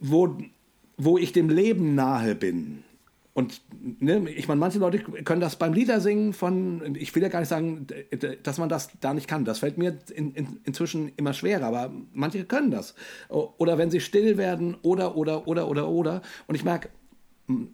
wo, 0.00 0.38
wo 0.96 1.18
ich 1.18 1.32
dem 1.32 1.50
Leben 1.50 1.94
nahe 1.94 2.34
bin. 2.34 2.84
Und 3.34 3.62
ne, 4.00 4.28
ich 4.30 4.46
meine, 4.46 4.60
manche 4.60 4.78
Leute 4.78 4.98
können 4.98 5.40
das 5.40 5.56
beim 5.56 5.72
Liedersingen 5.72 6.34
von, 6.34 6.96
ich 6.96 7.14
will 7.14 7.22
ja 7.22 7.30
gar 7.30 7.40
nicht 7.40 7.48
sagen, 7.48 7.86
dass 8.42 8.58
man 8.58 8.68
das 8.68 8.90
da 9.00 9.14
nicht 9.14 9.26
kann. 9.26 9.46
Das 9.46 9.60
fällt 9.60 9.78
mir 9.78 9.98
in, 10.14 10.34
in, 10.34 10.60
inzwischen 10.64 11.12
immer 11.16 11.32
schwerer, 11.32 11.66
aber 11.66 11.90
manche 12.12 12.44
können 12.44 12.70
das. 12.70 12.94
Oder 13.30 13.78
wenn 13.78 13.90
sie 13.90 14.00
still 14.00 14.36
werden, 14.36 14.76
oder, 14.82 15.16
oder, 15.16 15.48
oder, 15.48 15.68
oder, 15.68 15.88
oder. 15.88 16.22
Und 16.46 16.56
ich 16.56 16.64
merke, 16.64 16.90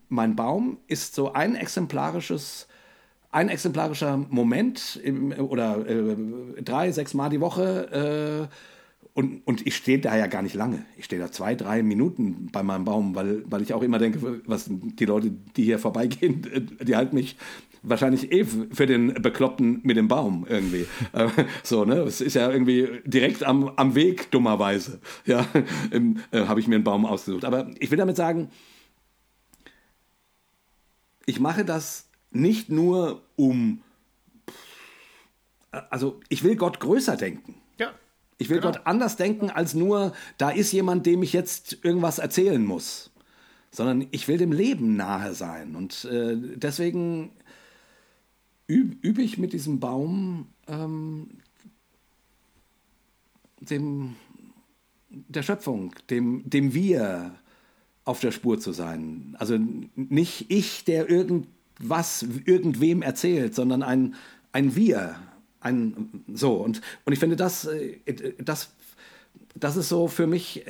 mein 0.08 0.36
Baum 0.36 0.78
ist 0.86 1.14
so 1.14 1.32
ein 1.32 1.56
exemplarisches 1.56 2.68
ein 3.30 3.50
exemplarischer 3.50 4.16
Moment 4.16 4.98
im, 5.02 5.32
oder 5.32 5.86
äh, 5.86 6.16
drei, 6.62 6.90
sechs 6.92 7.12
Mal 7.12 7.28
die 7.28 7.40
Woche. 7.40 8.48
Äh, 8.50 8.54
und, 9.18 9.44
und 9.48 9.66
ich 9.66 9.74
stehe 9.74 9.98
da 9.98 10.16
ja 10.16 10.28
gar 10.28 10.42
nicht 10.42 10.54
lange. 10.54 10.84
Ich 10.96 11.06
stehe 11.06 11.20
da 11.20 11.32
zwei, 11.32 11.56
drei 11.56 11.82
Minuten 11.82 12.50
bei 12.52 12.62
meinem 12.62 12.84
Baum, 12.84 13.16
weil, 13.16 13.42
weil 13.50 13.62
ich 13.62 13.74
auch 13.74 13.82
immer 13.82 13.98
denke, 13.98 14.42
was 14.46 14.66
die 14.70 15.04
Leute, 15.06 15.32
die 15.56 15.64
hier 15.64 15.80
vorbeigehen, 15.80 16.46
die 16.80 16.94
halten 16.94 17.16
mich 17.16 17.36
wahrscheinlich 17.82 18.30
eh 18.30 18.44
für 18.44 18.86
den 18.86 19.14
Bekloppten 19.14 19.80
mit 19.82 19.96
dem 19.96 20.06
Baum 20.06 20.46
irgendwie. 20.48 20.86
Äh, 21.12 21.30
so, 21.64 21.84
ne? 21.84 21.96
Es 22.02 22.20
ist 22.20 22.34
ja 22.34 22.48
irgendwie 22.48 23.00
direkt 23.04 23.42
am, 23.42 23.70
am 23.74 23.96
Weg, 23.96 24.30
dummerweise. 24.30 25.00
Ja, 25.26 25.44
äh, 25.90 26.44
habe 26.46 26.60
ich 26.60 26.68
mir 26.68 26.76
einen 26.76 26.84
Baum 26.84 27.04
ausgesucht. 27.04 27.44
Aber 27.44 27.72
ich 27.80 27.90
will 27.90 27.98
damit 27.98 28.16
sagen, 28.16 28.50
ich 31.26 31.40
mache 31.40 31.64
das 31.64 32.08
nicht 32.30 32.70
nur 32.70 33.22
um, 33.34 33.80
also 35.90 36.20
ich 36.28 36.44
will 36.44 36.54
Gott 36.54 36.78
größer 36.78 37.16
denken. 37.16 37.56
Ich 38.38 38.48
will 38.48 38.60
genau. 38.60 38.72
Gott 38.72 38.86
anders 38.86 39.16
denken 39.16 39.50
als 39.50 39.74
nur, 39.74 40.12
da 40.38 40.50
ist 40.50 40.72
jemand, 40.72 41.06
dem 41.06 41.22
ich 41.22 41.32
jetzt 41.32 41.78
irgendwas 41.82 42.18
erzählen 42.18 42.64
muss. 42.64 43.10
Sondern 43.70 44.06
ich 44.12 44.28
will 44.28 44.38
dem 44.38 44.52
Leben 44.52 44.96
nahe 44.96 45.34
sein. 45.34 45.74
Und 45.74 46.04
äh, 46.06 46.36
deswegen 46.36 47.32
übe 48.66 48.96
üb 49.06 49.18
ich 49.18 49.38
mit 49.38 49.52
diesem 49.52 49.80
Baum 49.80 50.46
ähm, 50.68 51.28
dem, 53.60 54.14
der 55.10 55.42
Schöpfung, 55.42 55.94
dem, 56.10 56.48
dem 56.48 56.74
Wir 56.74 57.34
auf 58.04 58.20
der 58.20 58.30
Spur 58.30 58.58
zu 58.58 58.72
sein. 58.72 59.36
Also 59.38 59.58
nicht 59.96 60.50
ich, 60.50 60.84
der 60.84 61.10
irgend 61.10 61.48
was 61.80 62.26
irgendwem 62.44 63.02
erzählt, 63.02 63.54
sondern 63.54 63.82
ein, 63.82 64.14
ein 64.52 64.74
Wir. 64.74 65.16
Ein, 65.68 66.24
so, 66.32 66.54
und, 66.54 66.80
und 67.04 67.12
ich 67.12 67.18
finde, 67.18 67.36
das, 67.36 67.66
äh, 67.66 67.98
das, 68.38 68.70
das 69.54 69.76
ist 69.76 69.88
so 69.88 70.08
für 70.08 70.26
mich 70.26 70.66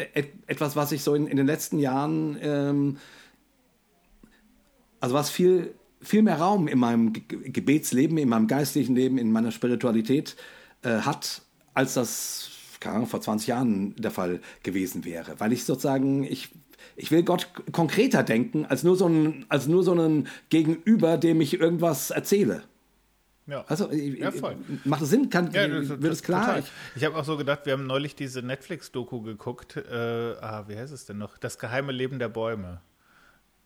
etwas, 0.46 0.76
was 0.76 0.92
ich 0.92 1.02
so 1.02 1.14
in, 1.14 1.26
in 1.26 1.36
den 1.36 1.46
letzten 1.46 1.78
Jahren, 1.78 2.38
ähm, 2.40 2.96
also 5.00 5.14
was 5.14 5.30
viel, 5.30 5.74
viel 6.00 6.22
mehr 6.22 6.38
Raum 6.38 6.68
in 6.68 6.78
meinem 6.78 7.12
Gebetsleben, 7.12 8.18
in 8.18 8.28
meinem 8.28 8.46
geistlichen 8.46 8.94
Leben, 8.94 9.18
in 9.18 9.32
meiner 9.32 9.52
Spiritualität 9.52 10.36
äh, 10.82 11.00
hat, 11.00 11.42
als 11.74 11.94
das 11.94 12.50
Ahnung, 12.84 13.06
vor 13.06 13.20
20 13.20 13.48
Jahren 13.48 13.96
der 13.96 14.10
Fall 14.10 14.40
gewesen 14.62 15.04
wäre. 15.04 15.34
Weil 15.38 15.52
ich 15.52 15.64
sozusagen, 15.64 16.24
ich 16.24 16.50
ich 16.96 17.10
will 17.10 17.22
Gott 17.22 17.48
konkreter 17.72 18.22
denken, 18.22 18.66
als 18.66 18.82
nur 18.82 18.96
so 18.96 19.08
ein, 19.08 19.46
als 19.48 19.68
nur 19.68 19.82
so 19.84 19.94
ein 19.94 20.28
Gegenüber, 20.48 21.16
dem 21.16 21.40
ich 21.40 21.60
irgendwas 21.60 22.10
erzähle. 22.10 22.64
Ja. 23.48 23.64
Also, 23.66 23.90
ja, 23.90 24.30
voll. 24.30 24.56
macht 24.84 25.02
es 25.02 25.08
Sinn? 25.08 25.30
Kann, 25.30 25.50
ja, 25.52 25.66
das, 25.66 25.88
wird 25.88 26.04
es 26.04 26.22
klar? 26.22 26.44
Total. 26.44 26.60
Ich, 26.60 26.70
ich 26.96 27.04
habe 27.04 27.16
auch 27.16 27.24
so 27.24 27.38
gedacht, 27.38 27.64
wir 27.64 27.72
haben 27.72 27.86
neulich 27.86 28.14
diese 28.14 28.42
Netflix-Doku 28.42 29.22
geguckt. 29.22 29.76
Äh, 29.76 30.36
ah, 30.40 30.64
wie 30.68 30.76
heißt 30.76 30.92
es 30.92 31.06
denn 31.06 31.16
noch? 31.16 31.38
Das 31.38 31.58
geheime 31.58 31.92
Leben 31.92 32.18
der 32.18 32.28
Bäume. 32.28 32.82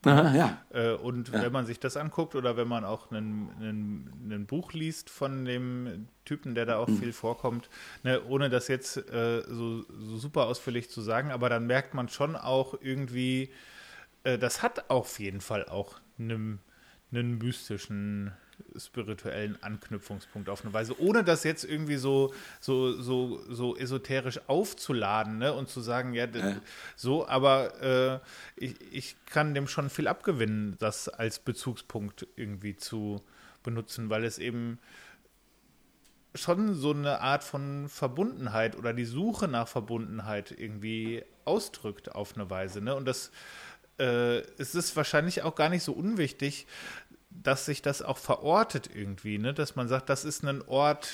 Aha, 0.04 0.34
ja. 0.34 0.62
Äh, 0.70 0.94
und 0.94 1.28
ja. 1.28 1.42
wenn 1.42 1.52
man 1.52 1.66
sich 1.66 1.80
das 1.80 1.96
anguckt 1.96 2.34
oder 2.34 2.56
wenn 2.56 2.68
man 2.68 2.84
auch 2.84 3.10
ein 3.10 4.46
Buch 4.48 4.72
liest 4.72 5.10
von 5.10 5.44
dem 5.44 6.08
Typen, 6.24 6.54
der 6.54 6.66
da 6.66 6.78
auch 6.78 6.88
mhm. 6.88 6.98
viel 6.98 7.12
vorkommt, 7.12 7.68
ne, 8.02 8.22
ohne 8.24 8.50
das 8.50 8.68
jetzt 8.68 8.96
äh, 8.96 9.42
so, 9.48 9.82
so, 9.82 10.16
super 10.16 10.46
ausführlich 10.46 10.90
zu 10.90 11.00
sagen, 11.00 11.30
aber 11.30 11.48
dann 11.48 11.66
merkt 11.66 11.94
man 11.94 12.08
schon 12.08 12.36
auch 12.36 12.74
irgendwie, 12.80 13.50
äh, 14.24 14.38
das 14.38 14.62
hat 14.62 14.90
auf 14.90 15.20
jeden 15.20 15.40
Fall 15.40 15.66
auch 15.66 16.00
einen 16.18 16.58
mystischen 17.10 18.32
spirituellen 18.76 19.58
Anknüpfungspunkt 19.62 20.48
auf 20.48 20.64
eine 20.64 20.72
Weise, 20.72 20.98
ohne 21.00 21.24
das 21.24 21.44
jetzt 21.44 21.64
irgendwie 21.64 21.96
so, 21.96 22.32
so, 22.60 23.00
so, 23.00 23.40
so 23.48 23.76
esoterisch 23.76 24.40
aufzuladen 24.46 25.38
ne? 25.38 25.52
und 25.52 25.68
zu 25.68 25.80
sagen, 25.80 26.14
ja, 26.14 26.24
äh. 26.24 26.56
so, 26.96 27.26
aber 27.26 27.80
äh, 27.82 28.18
ich, 28.56 28.74
ich 28.92 29.16
kann 29.26 29.54
dem 29.54 29.68
schon 29.68 29.90
viel 29.90 30.08
abgewinnen, 30.08 30.76
das 30.78 31.08
als 31.08 31.38
Bezugspunkt 31.38 32.26
irgendwie 32.36 32.76
zu 32.76 33.22
benutzen, 33.62 34.10
weil 34.10 34.24
es 34.24 34.38
eben 34.38 34.78
schon 36.34 36.74
so 36.74 36.92
eine 36.92 37.20
Art 37.20 37.44
von 37.44 37.88
Verbundenheit 37.88 38.76
oder 38.76 38.92
die 38.92 39.04
Suche 39.04 39.48
nach 39.48 39.68
Verbundenheit 39.68 40.50
irgendwie 40.50 41.24
ausdrückt 41.44 42.14
auf 42.14 42.34
eine 42.34 42.48
Weise. 42.48 42.80
Ne? 42.80 42.94
Und 42.94 43.04
das 43.04 43.30
äh, 43.98 44.38
es 44.58 44.74
ist 44.74 44.96
wahrscheinlich 44.96 45.42
auch 45.42 45.54
gar 45.54 45.68
nicht 45.68 45.82
so 45.82 45.92
unwichtig, 45.92 46.66
dass 47.42 47.66
sich 47.66 47.82
das 47.82 48.02
auch 48.02 48.18
verortet 48.18 48.90
irgendwie, 48.94 49.38
ne? 49.38 49.54
dass 49.54 49.76
man 49.76 49.88
sagt, 49.88 50.08
das 50.08 50.24
ist 50.24 50.44
ein 50.44 50.62
Ort, 50.62 51.10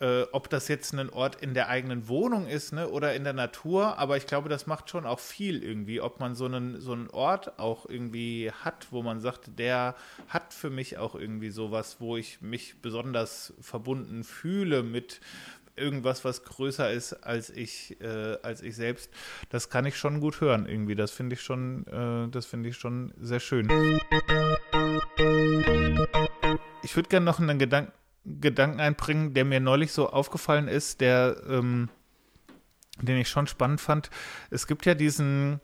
äh, 0.00 0.22
ob 0.32 0.48
das 0.48 0.68
jetzt 0.68 0.92
ein 0.94 1.10
Ort 1.10 1.42
in 1.42 1.54
der 1.54 1.68
eigenen 1.68 2.08
Wohnung 2.08 2.46
ist 2.46 2.72
ne? 2.72 2.88
oder 2.88 3.14
in 3.14 3.24
der 3.24 3.32
Natur, 3.32 3.98
aber 3.98 4.16
ich 4.16 4.26
glaube, 4.26 4.48
das 4.48 4.66
macht 4.66 4.90
schon 4.90 5.06
auch 5.06 5.18
viel 5.18 5.62
irgendwie, 5.62 6.00
ob 6.00 6.20
man 6.20 6.34
so 6.34 6.44
einen, 6.44 6.80
so 6.80 6.92
einen 6.92 7.10
Ort 7.10 7.58
auch 7.58 7.86
irgendwie 7.88 8.52
hat, 8.52 8.88
wo 8.90 9.02
man 9.02 9.20
sagt, 9.20 9.58
der 9.58 9.96
hat 10.28 10.54
für 10.54 10.70
mich 10.70 10.98
auch 10.98 11.14
irgendwie 11.14 11.50
sowas, 11.50 11.96
wo 11.98 12.16
ich 12.16 12.40
mich 12.40 12.80
besonders 12.80 13.54
verbunden 13.60 14.24
fühle 14.24 14.82
mit 14.82 15.20
irgendwas, 15.78 16.24
was 16.24 16.44
größer 16.44 16.90
ist 16.90 17.12
als 17.12 17.50
ich, 17.50 18.00
äh, 18.00 18.36
als 18.42 18.62
ich 18.62 18.76
selbst. 18.76 19.10
Das 19.50 19.70
kann 19.70 19.86
ich 19.86 19.96
schon 19.96 20.20
gut 20.20 20.40
hören 20.40 20.66
irgendwie. 20.66 20.94
Das 20.94 21.10
finde 21.10 21.34
ich 21.34 21.42
schon, 21.42 21.86
äh, 21.86 22.28
das 22.30 22.46
finde 22.46 22.68
ich 22.68 22.76
schon 22.76 23.12
sehr 23.20 23.40
schön. 23.40 23.68
Ich 26.88 26.96
würde 26.96 27.10
gerne 27.10 27.26
noch 27.26 27.38
einen 27.38 27.58
Gedank 27.58 27.92
Gedanken 28.24 28.80
einbringen, 28.80 29.34
der 29.34 29.44
mir 29.44 29.60
neulich 29.60 29.92
so 29.92 30.08
aufgefallen 30.08 30.68
ist, 30.68 31.02
der, 31.02 31.36
ähm, 31.46 31.90
den 33.02 33.18
ich 33.18 33.28
schon 33.28 33.46
spannend 33.46 33.80
fand. 33.82 34.08
Es 34.50 34.66
gibt 34.66 34.86
ja 34.86 34.94
diesen, 34.94 35.60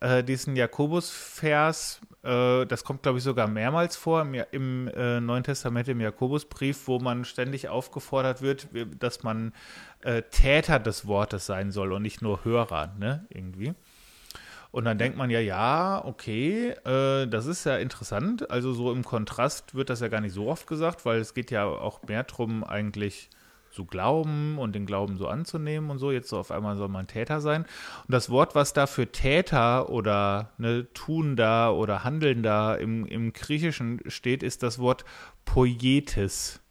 äh, 0.00 0.24
diesen 0.24 0.56
Jakobus-Vers, 0.56 2.00
äh, 2.24 2.66
das 2.66 2.82
kommt, 2.82 3.04
glaube 3.04 3.18
ich, 3.18 3.24
sogar 3.24 3.46
mehrmals 3.46 3.94
vor 3.94 4.22
im, 4.22 4.34
im 4.50 4.88
äh, 4.88 5.20
Neuen 5.20 5.44
Testament, 5.44 5.88
im 5.88 6.00
Jakobusbrief, 6.00 6.88
wo 6.88 6.98
man 6.98 7.24
ständig 7.24 7.68
aufgefordert 7.68 8.42
wird, 8.42 8.68
dass 8.98 9.22
man 9.22 9.52
äh, 10.02 10.22
Täter 10.22 10.80
des 10.80 11.06
Wortes 11.06 11.46
sein 11.46 11.70
soll 11.70 11.92
und 11.92 12.02
nicht 12.02 12.20
nur 12.20 12.44
Hörer, 12.44 12.94
ne, 12.98 13.26
irgendwie. 13.28 13.74
Und 14.74 14.86
dann 14.86 14.98
denkt 14.98 15.16
man 15.16 15.30
ja, 15.30 15.38
ja, 15.38 16.04
okay, 16.04 16.70
äh, 16.84 17.28
das 17.28 17.46
ist 17.46 17.64
ja 17.64 17.76
interessant. 17.76 18.50
Also 18.50 18.72
so 18.72 18.90
im 18.90 19.04
Kontrast 19.04 19.76
wird 19.76 19.88
das 19.88 20.00
ja 20.00 20.08
gar 20.08 20.20
nicht 20.20 20.34
so 20.34 20.48
oft 20.48 20.66
gesagt, 20.66 21.04
weil 21.04 21.20
es 21.20 21.32
geht 21.32 21.52
ja 21.52 21.64
auch 21.64 22.02
mehr 22.08 22.24
darum, 22.24 22.64
eigentlich 22.64 23.30
so 23.70 23.84
glauben 23.84 24.58
und 24.58 24.74
den 24.74 24.84
Glauben 24.84 25.16
so 25.16 25.28
anzunehmen 25.28 25.90
und 25.90 25.98
so. 25.98 26.10
Jetzt 26.10 26.28
so 26.28 26.38
auf 26.38 26.50
einmal 26.50 26.76
soll 26.76 26.88
man 26.88 27.06
Täter 27.06 27.40
sein. 27.40 27.62
Und 27.62 28.12
das 28.12 28.30
Wort, 28.30 28.56
was 28.56 28.72
da 28.72 28.88
für 28.88 29.12
Täter 29.12 29.90
oder 29.90 30.50
ne, 30.58 30.88
da 31.36 31.70
oder 31.70 32.02
Handeln 32.02 32.42
da 32.42 32.74
im, 32.74 33.06
im 33.06 33.32
Griechischen 33.32 34.00
steht, 34.08 34.42
ist 34.42 34.64
das 34.64 34.80
Wort 34.80 35.04
Poietes. 35.44 36.63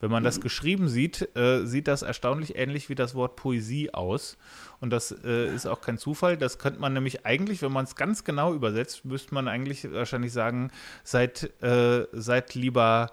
Wenn 0.00 0.12
man 0.12 0.22
das 0.22 0.40
geschrieben 0.40 0.88
sieht, 0.88 1.36
äh, 1.36 1.66
sieht 1.66 1.88
das 1.88 2.02
erstaunlich 2.02 2.54
ähnlich 2.56 2.88
wie 2.88 2.94
das 2.94 3.16
Wort 3.16 3.34
Poesie 3.34 3.92
aus. 3.92 4.36
Und 4.80 4.90
das 4.90 5.10
äh, 5.10 5.52
ist 5.52 5.66
auch 5.66 5.80
kein 5.80 5.98
Zufall. 5.98 6.36
Das 6.36 6.58
könnte 6.58 6.78
man 6.78 6.92
nämlich 6.92 7.26
eigentlich, 7.26 7.62
wenn 7.62 7.72
man 7.72 7.84
es 7.84 7.96
ganz 7.96 8.22
genau 8.22 8.54
übersetzt, 8.54 9.04
müsste 9.04 9.34
man 9.34 9.48
eigentlich 9.48 9.90
wahrscheinlich 9.90 10.32
sagen, 10.32 10.70
seid, 11.02 11.50
äh, 11.62 12.06
seid 12.12 12.54
lieber 12.54 13.10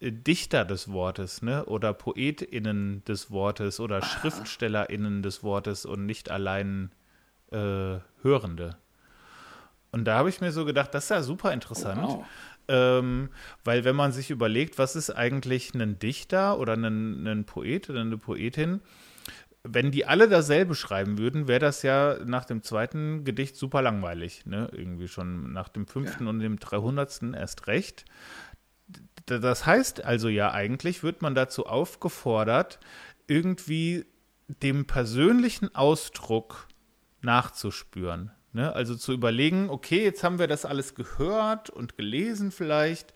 äh, 0.00 0.12
Dichter 0.12 0.66
des 0.66 0.92
Wortes, 0.92 1.40
ne? 1.40 1.64
Oder 1.64 1.94
PoetInnen 1.94 3.04
des 3.04 3.30
Wortes 3.30 3.80
oder 3.80 4.02
SchriftstellerInnen 4.02 5.22
des 5.22 5.42
Wortes 5.42 5.86
und 5.86 6.04
nicht 6.04 6.30
allein 6.30 6.90
äh, 7.52 8.00
Hörende. 8.22 8.76
Und 9.90 10.04
da 10.04 10.18
habe 10.18 10.28
ich 10.28 10.40
mir 10.40 10.52
so 10.52 10.64
gedacht, 10.66 10.94
das 10.94 11.04
ist 11.04 11.10
ja 11.10 11.22
super 11.22 11.52
interessant. 11.52 12.02
Wow. 12.02 12.26
Ähm, 12.68 13.30
weil 13.64 13.84
wenn 13.84 13.96
man 13.96 14.12
sich 14.12 14.30
überlegt, 14.30 14.78
was 14.78 14.94
ist 14.94 15.10
eigentlich 15.10 15.74
ein 15.74 15.98
Dichter 15.98 16.58
oder 16.58 16.74
ein, 16.74 17.26
ein 17.26 17.44
Poet 17.44 17.88
oder 17.88 18.02
eine 18.02 18.18
Poetin, 18.18 18.80
wenn 19.64 19.90
die 19.90 20.06
alle 20.06 20.28
dasselbe 20.28 20.74
schreiben 20.74 21.18
würden, 21.18 21.48
wäre 21.48 21.60
das 21.60 21.82
ja 21.82 22.18
nach 22.24 22.44
dem 22.44 22.62
zweiten 22.62 23.24
Gedicht 23.24 23.56
super 23.56 23.82
langweilig. 23.82 24.46
Ne? 24.46 24.68
Irgendwie 24.72 25.08
schon 25.08 25.52
nach 25.52 25.68
dem 25.68 25.86
fünften 25.86 26.24
ja. 26.24 26.30
und 26.30 26.40
dem 26.40 26.58
dreihundertsten 26.58 27.34
erst 27.34 27.66
recht. 27.66 28.04
Das 29.26 29.66
heißt 29.66 30.04
also 30.04 30.28
ja 30.28 30.52
eigentlich, 30.52 31.02
wird 31.02 31.22
man 31.22 31.34
dazu 31.34 31.66
aufgefordert, 31.66 32.78
irgendwie 33.26 34.06
dem 34.48 34.86
persönlichen 34.86 35.74
Ausdruck 35.74 36.66
nachzuspüren. 37.20 38.30
Ne? 38.52 38.72
Also 38.72 38.94
zu 38.94 39.12
überlegen, 39.12 39.70
okay, 39.70 40.02
jetzt 40.04 40.24
haben 40.24 40.38
wir 40.38 40.46
das 40.46 40.64
alles 40.64 40.94
gehört 40.94 41.70
und 41.70 41.96
gelesen 41.96 42.50
vielleicht. 42.50 43.12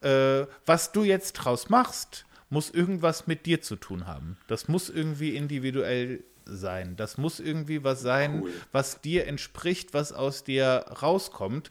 Äh, 0.00 0.46
was 0.66 0.92
du 0.92 1.02
jetzt 1.02 1.34
draus 1.34 1.68
machst, 1.68 2.26
muss 2.48 2.70
irgendwas 2.70 3.26
mit 3.26 3.46
dir 3.46 3.60
zu 3.60 3.76
tun 3.76 4.06
haben. 4.06 4.36
Das 4.48 4.68
muss 4.68 4.88
irgendwie 4.88 5.36
individuell 5.36 6.24
sein. 6.44 6.96
Das 6.96 7.16
muss 7.16 7.40
irgendwie 7.40 7.84
was 7.84 8.00
sein, 8.00 8.42
cool. 8.42 8.52
was 8.72 9.00
dir 9.00 9.26
entspricht, 9.26 9.94
was 9.94 10.12
aus 10.12 10.44
dir 10.44 10.84
rauskommt. 11.02 11.70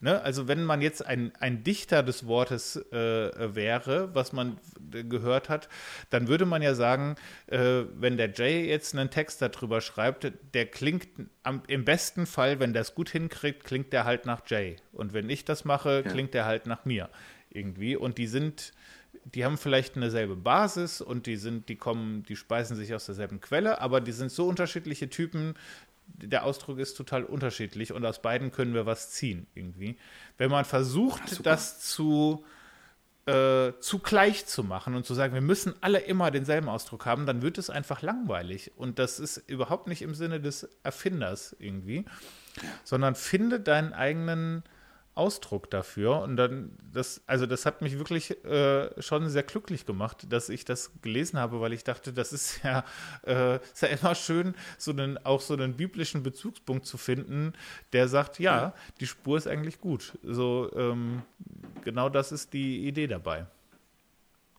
Ne? 0.00 0.20
Also 0.22 0.48
wenn 0.48 0.64
man 0.64 0.80
jetzt 0.80 1.04
ein, 1.04 1.32
ein 1.40 1.62
Dichter 1.62 2.02
des 2.02 2.26
Wortes 2.26 2.76
äh, 2.90 3.54
wäre, 3.54 4.14
was 4.14 4.32
man 4.32 4.58
gehört 4.90 5.50
hat, 5.50 5.68
dann 6.08 6.26
würde 6.26 6.46
man 6.46 6.62
ja 6.62 6.74
sagen, 6.74 7.16
äh, 7.48 7.82
wenn 7.94 8.16
der 8.16 8.32
Jay 8.32 8.66
jetzt 8.66 8.94
einen 8.94 9.10
Text 9.10 9.42
darüber 9.42 9.82
schreibt, 9.82 10.32
der 10.54 10.66
klingt 10.66 11.08
am, 11.42 11.62
im 11.68 11.84
besten 11.84 12.24
Fall, 12.24 12.60
wenn 12.60 12.72
der 12.72 12.82
es 12.82 12.94
gut 12.94 13.10
hinkriegt, 13.10 13.64
klingt 13.64 13.92
der 13.92 14.04
halt 14.04 14.24
nach 14.24 14.40
Jay. 14.46 14.76
Und 14.92 15.12
wenn 15.12 15.28
ich 15.28 15.44
das 15.44 15.66
mache, 15.66 16.02
ja. 16.04 16.10
klingt 16.10 16.32
der 16.32 16.46
halt 16.46 16.66
nach 16.66 16.86
mir 16.86 17.10
irgendwie. 17.50 17.94
Und 17.94 18.16
die 18.16 18.26
sind, 18.26 18.72
die 19.24 19.44
haben 19.44 19.58
vielleicht 19.58 19.96
eine 19.96 20.10
selbe 20.10 20.36
Basis 20.36 21.02
und 21.02 21.26
die 21.26 21.36
sind, 21.36 21.68
die 21.68 21.76
kommen, 21.76 22.22
die 22.22 22.36
speisen 22.36 22.74
sich 22.76 22.94
aus 22.94 23.04
derselben 23.04 23.40
Quelle, 23.40 23.80
aber 23.80 24.00
die 24.00 24.12
sind 24.12 24.30
so 24.30 24.48
unterschiedliche 24.48 25.10
Typen, 25.10 25.54
der 26.16 26.44
Ausdruck 26.44 26.78
ist 26.78 26.94
total 26.94 27.24
unterschiedlich 27.24 27.92
und 27.92 28.04
aus 28.04 28.22
beiden 28.22 28.50
können 28.52 28.74
wir 28.74 28.86
was 28.86 29.10
ziehen 29.10 29.46
irgendwie. 29.54 29.98
Wenn 30.38 30.50
man 30.50 30.64
versucht, 30.64 31.22
Ach, 31.26 31.42
das 31.42 31.80
zu, 31.80 32.44
äh, 33.26 33.72
zu 33.80 33.98
gleich 33.98 34.46
zu 34.46 34.64
machen 34.64 34.94
und 34.94 35.06
zu 35.06 35.14
sagen, 35.14 35.34
wir 35.34 35.40
müssen 35.40 35.74
alle 35.80 36.00
immer 36.00 36.30
denselben 36.30 36.68
Ausdruck 36.68 37.06
haben, 37.06 37.26
dann 37.26 37.42
wird 37.42 37.58
es 37.58 37.70
einfach 37.70 38.02
langweilig. 38.02 38.72
Und 38.76 38.98
das 38.98 39.18
ist 39.18 39.38
überhaupt 39.48 39.86
nicht 39.86 40.02
im 40.02 40.14
Sinne 40.14 40.40
des 40.40 40.68
Erfinders 40.82 41.56
irgendwie, 41.58 42.04
sondern 42.84 43.14
finde 43.14 43.60
deinen 43.60 43.92
eigenen 43.92 44.62
Ausdruck 45.14 45.70
dafür. 45.70 46.20
Und 46.22 46.36
dann, 46.36 46.70
das, 46.92 47.20
also 47.26 47.46
das 47.46 47.66
hat 47.66 47.82
mich 47.82 47.98
wirklich 47.98 48.42
äh, 48.44 48.90
schon 49.02 49.28
sehr 49.28 49.42
glücklich 49.42 49.86
gemacht, 49.86 50.26
dass 50.30 50.48
ich 50.48 50.64
das 50.64 50.92
gelesen 51.02 51.38
habe, 51.38 51.60
weil 51.60 51.72
ich 51.72 51.84
dachte, 51.84 52.12
das 52.12 52.32
ist 52.32 52.62
ja, 52.62 52.84
äh, 53.26 53.56
ist 53.56 53.82
ja 53.82 53.88
immer 53.88 54.14
schön, 54.14 54.54
so 54.78 54.92
einen, 54.92 55.18
auch 55.24 55.40
so 55.40 55.54
einen 55.54 55.76
biblischen 55.76 56.22
Bezugspunkt 56.22 56.86
zu 56.86 56.96
finden, 56.96 57.52
der 57.92 58.08
sagt, 58.08 58.38
ja, 58.38 58.72
die 59.00 59.06
Spur 59.06 59.36
ist 59.36 59.46
eigentlich 59.46 59.80
gut. 59.80 60.18
So, 60.22 60.70
ähm, 60.74 61.22
genau 61.84 62.08
das 62.08 62.32
ist 62.32 62.52
die 62.52 62.86
Idee 62.86 63.06
dabei. 63.06 63.46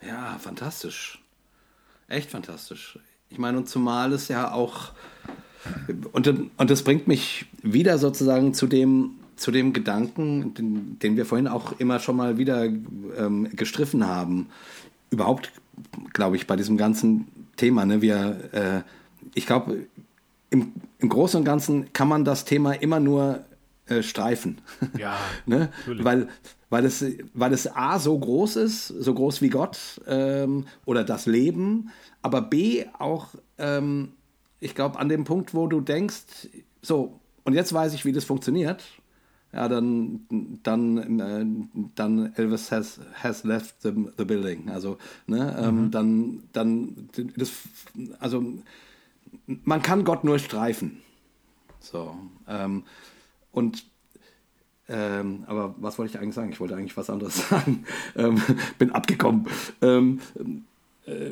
Ja, 0.01 0.37
fantastisch. 0.39 1.21
Echt 2.07 2.29
fantastisch. 2.29 2.99
Ich 3.29 3.37
meine, 3.37 3.57
und 3.57 3.69
zumal 3.69 4.11
es 4.11 4.27
ja 4.27 4.51
auch, 4.51 4.91
und, 6.11 6.27
und 6.27 6.69
das 6.69 6.83
bringt 6.83 7.07
mich 7.07 7.45
wieder 7.61 7.97
sozusagen 7.97 8.53
zu 8.53 8.67
dem, 8.67 9.20
zu 9.41 9.49
dem 9.49 9.73
Gedanken, 9.73 10.53
den, 10.53 10.99
den, 10.99 11.17
wir 11.17 11.25
vorhin 11.25 11.47
auch 11.47 11.79
immer 11.79 11.99
schon 11.99 12.15
mal 12.15 12.37
wieder 12.37 12.63
ähm, 12.65 13.49
gestriffen 13.55 14.05
haben. 14.05 14.49
Überhaupt, 15.09 15.51
glaube 16.13 16.35
ich, 16.35 16.45
bei 16.45 16.55
diesem 16.55 16.77
ganzen 16.77 17.27
Thema, 17.57 17.85
ne, 17.85 18.03
wir, 18.03 18.53
äh, 18.53 18.81
ich 19.33 19.47
glaube, 19.47 19.87
im, 20.51 20.73
im 20.99 21.09
Großen 21.09 21.39
und 21.39 21.45
Ganzen 21.45 21.91
kann 21.91 22.07
man 22.07 22.23
das 22.23 22.45
Thema 22.45 22.73
immer 22.73 22.99
nur 22.99 23.43
äh, 23.87 24.03
streifen. 24.03 24.59
Ja, 24.95 25.17
ne? 25.47 25.69
Weil, 25.87 26.27
weil, 26.69 26.85
es, 26.85 27.03
weil 27.33 27.51
es 27.51 27.67
A 27.67 27.97
so 27.97 28.17
groß 28.19 28.57
ist, 28.57 28.89
so 28.89 29.11
groß 29.11 29.41
wie 29.41 29.49
Gott 29.49 30.01
ähm, 30.05 30.65
oder 30.85 31.03
das 31.03 31.25
Leben, 31.25 31.89
aber 32.21 32.43
B 32.43 32.85
auch, 32.99 33.29
ähm, 33.57 34.09
ich 34.59 34.75
glaube, 34.75 34.99
an 34.99 35.09
dem 35.09 35.23
Punkt, 35.23 35.55
wo 35.55 35.65
du 35.65 35.81
denkst, 35.81 36.47
so, 36.83 37.19
und 37.43 37.55
jetzt 37.55 37.73
weiß 37.73 37.95
ich, 37.95 38.05
wie 38.05 38.11
das 38.11 38.23
funktioniert 38.23 38.83
ja, 39.53 39.67
dann, 39.67 40.21
dann, 40.63 41.19
äh, 41.19 41.45
dann 41.95 42.33
Elvis 42.35 42.71
has, 42.71 42.99
has 43.21 43.43
left 43.43 43.81
the, 43.81 43.93
the 44.17 44.23
building. 44.23 44.69
Also, 44.69 44.97
ne, 45.27 45.57
ähm, 45.59 45.85
mhm. 45.85 45.91
dann, 45.91 46.43
dann, 46.53 47.09
das, 47.35 47.51
also, 48.19 48.43
man 49.45 49.81
kann 49.81 50.05
Gott 50.05 50.23
nur 50.23 50.39
streifen. 50.39 51.01
So, 51.79 52.15
ähm, 52.47 52.83
und, 53.51 53.85
ähm, 54.87 55.43
aber 55.47 55.75
was 55.79 55.97
wollte 55.97 56.13
ich 56.13 56.19
eigentlich 56.19 56.35
sagen? 56.35 56.51
Ich 56.51 56.59
wollte 56.59 56.75
eigentlich 56.75 56.95
was 56.95 57.09
anderes 57.09 57.49
sagen. 57.49 57.85
Ähm, 58.15 58.41
bin 58.77 58.91
abgekommen. 58.91 59.47
Ähm, 59.81 60.21
äh, 61.05 61.31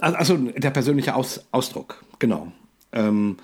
also, 0.00 0.36
der 0.36 0.70
persönliche 0.70 1.14
Aus, 1.14 1.46
Ausdruck, 1.52 2.04
genau. 2.18 2.50
Ähm, 2.92 3.36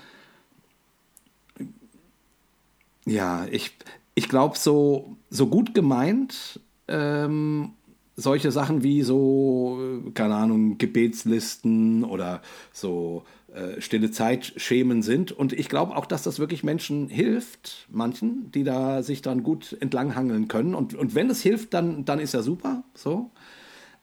ja, 3.07 3.47
ich, 3.51 3.77
ich 4.15 4.29
glaube, 4.29 4.57
so, 4.57 5.17
so 5.31 5.47
gut 5.47 5.75
gemeint, 5.75 6.61
ähm, 6.89 7.73
solche 8.17 8.53
Sachen 8.53 8.83
wie 8.83 9.03
so, 9.03 10.03
keine 10.15 10.35
Ahnung, 10.35 10.79
Gebetslisten 10.79 12.05
oder 12.05 12.43
so 12.73 13.25
äh, 13.55 13.81
stille 13.81 14.11
Zeitschemen 14.11 15.03
sind. 15.03 15.33
Und 15.33 15.53
ich 15.53 15.69
glaube 15.69 15.97
auch, 15.97 16.07
dass 16.07 16.23
das 16.23 16.39
wirklich 16.39 16.63
Menschen 16.63 17.09
hilft, 17.09 17.87
manchen, 17.91 18.51
die 18.53 18.65
da 18.65 19.03
sich 19.03 19.23
dann 19.23 19.43
gut 19.43 19.77
entlanghangeln 19.81 20.49
können. 20.49 20.75
Und, 20.75 20.95
und 20.95 21.15
wenn 21.15 21.31
es 21.31 21.43
hilft, 21.43 21.75
dann, 21.75 22.05
dann 22.05 22.21
ist 22.21 22.35
ja 22.35 22.43
super. 22.43 22.85
So. 22.95 23.31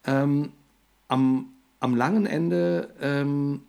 Ähm, 0.04 0.52
am, 1.08 1.52
am 1.78 1.96
langen 1.96 2.26
Ende 2.26 2.94
ähm, 3.00 3.62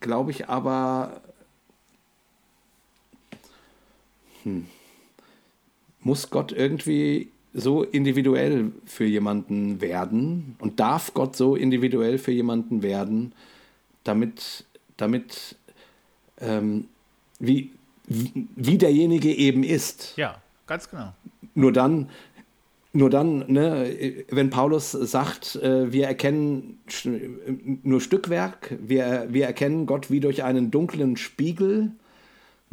glaube 0.00 0.30
ich 0.30 0.48
aber, 0.48 1.22
hm, 4.44 4.66
muss 6.00 6.30
Gott 6.30 6.52
irgendwie 6.52 7.28
so 7.54 7.82
individuell 7.82 8.72
für 8.84 9.04
jemanden 9.04 9.80
werden 9.80 10.56
und 10.58 10.80
darf 10.80 11.14
Gott 11.14 11.36
so 11.36 11.54
individuell 11.54 12.18
für 12.18 12.32
jemanden 12.32 12.82
werden, 12.82 13.32
damit, 14.02 14.64
damit 14.96 15.56
ähm, 16.40 16.88
wie, 17.38 17.70
wie 18.06 18.78
derjenige 18.78 19.32
eben 19.32 19.62
ist. 19.62 20.14
Ja, 20.16 20.40
ganz 20.66 20.90
genau. 20.90 21.12
Nur 21.54 21.72
dann, 21.72 22.10
nur 22.92 23.08
dann, 23.08 23.44
ne, 23.46 24.24
wenn 24.30 24.50
Paulus 24.50 24.90
sagt, 24.92 25.56
äh, 25.56 25.92
wir 25.92 26.06
erkennen 26.06 26.78
nur 27.84 28.00
Stückwerk, 28.00 28.76
wir, 28.80 29.28
wir 29.30 29.46
erkennen 29.46 29.86
Gott 29.86 30.10
wie 30.10 30.20
durch 30.20 30.42
einen 30.42 30.72
dunklen 30.72 31.16
Spiegel, 31.16 31.92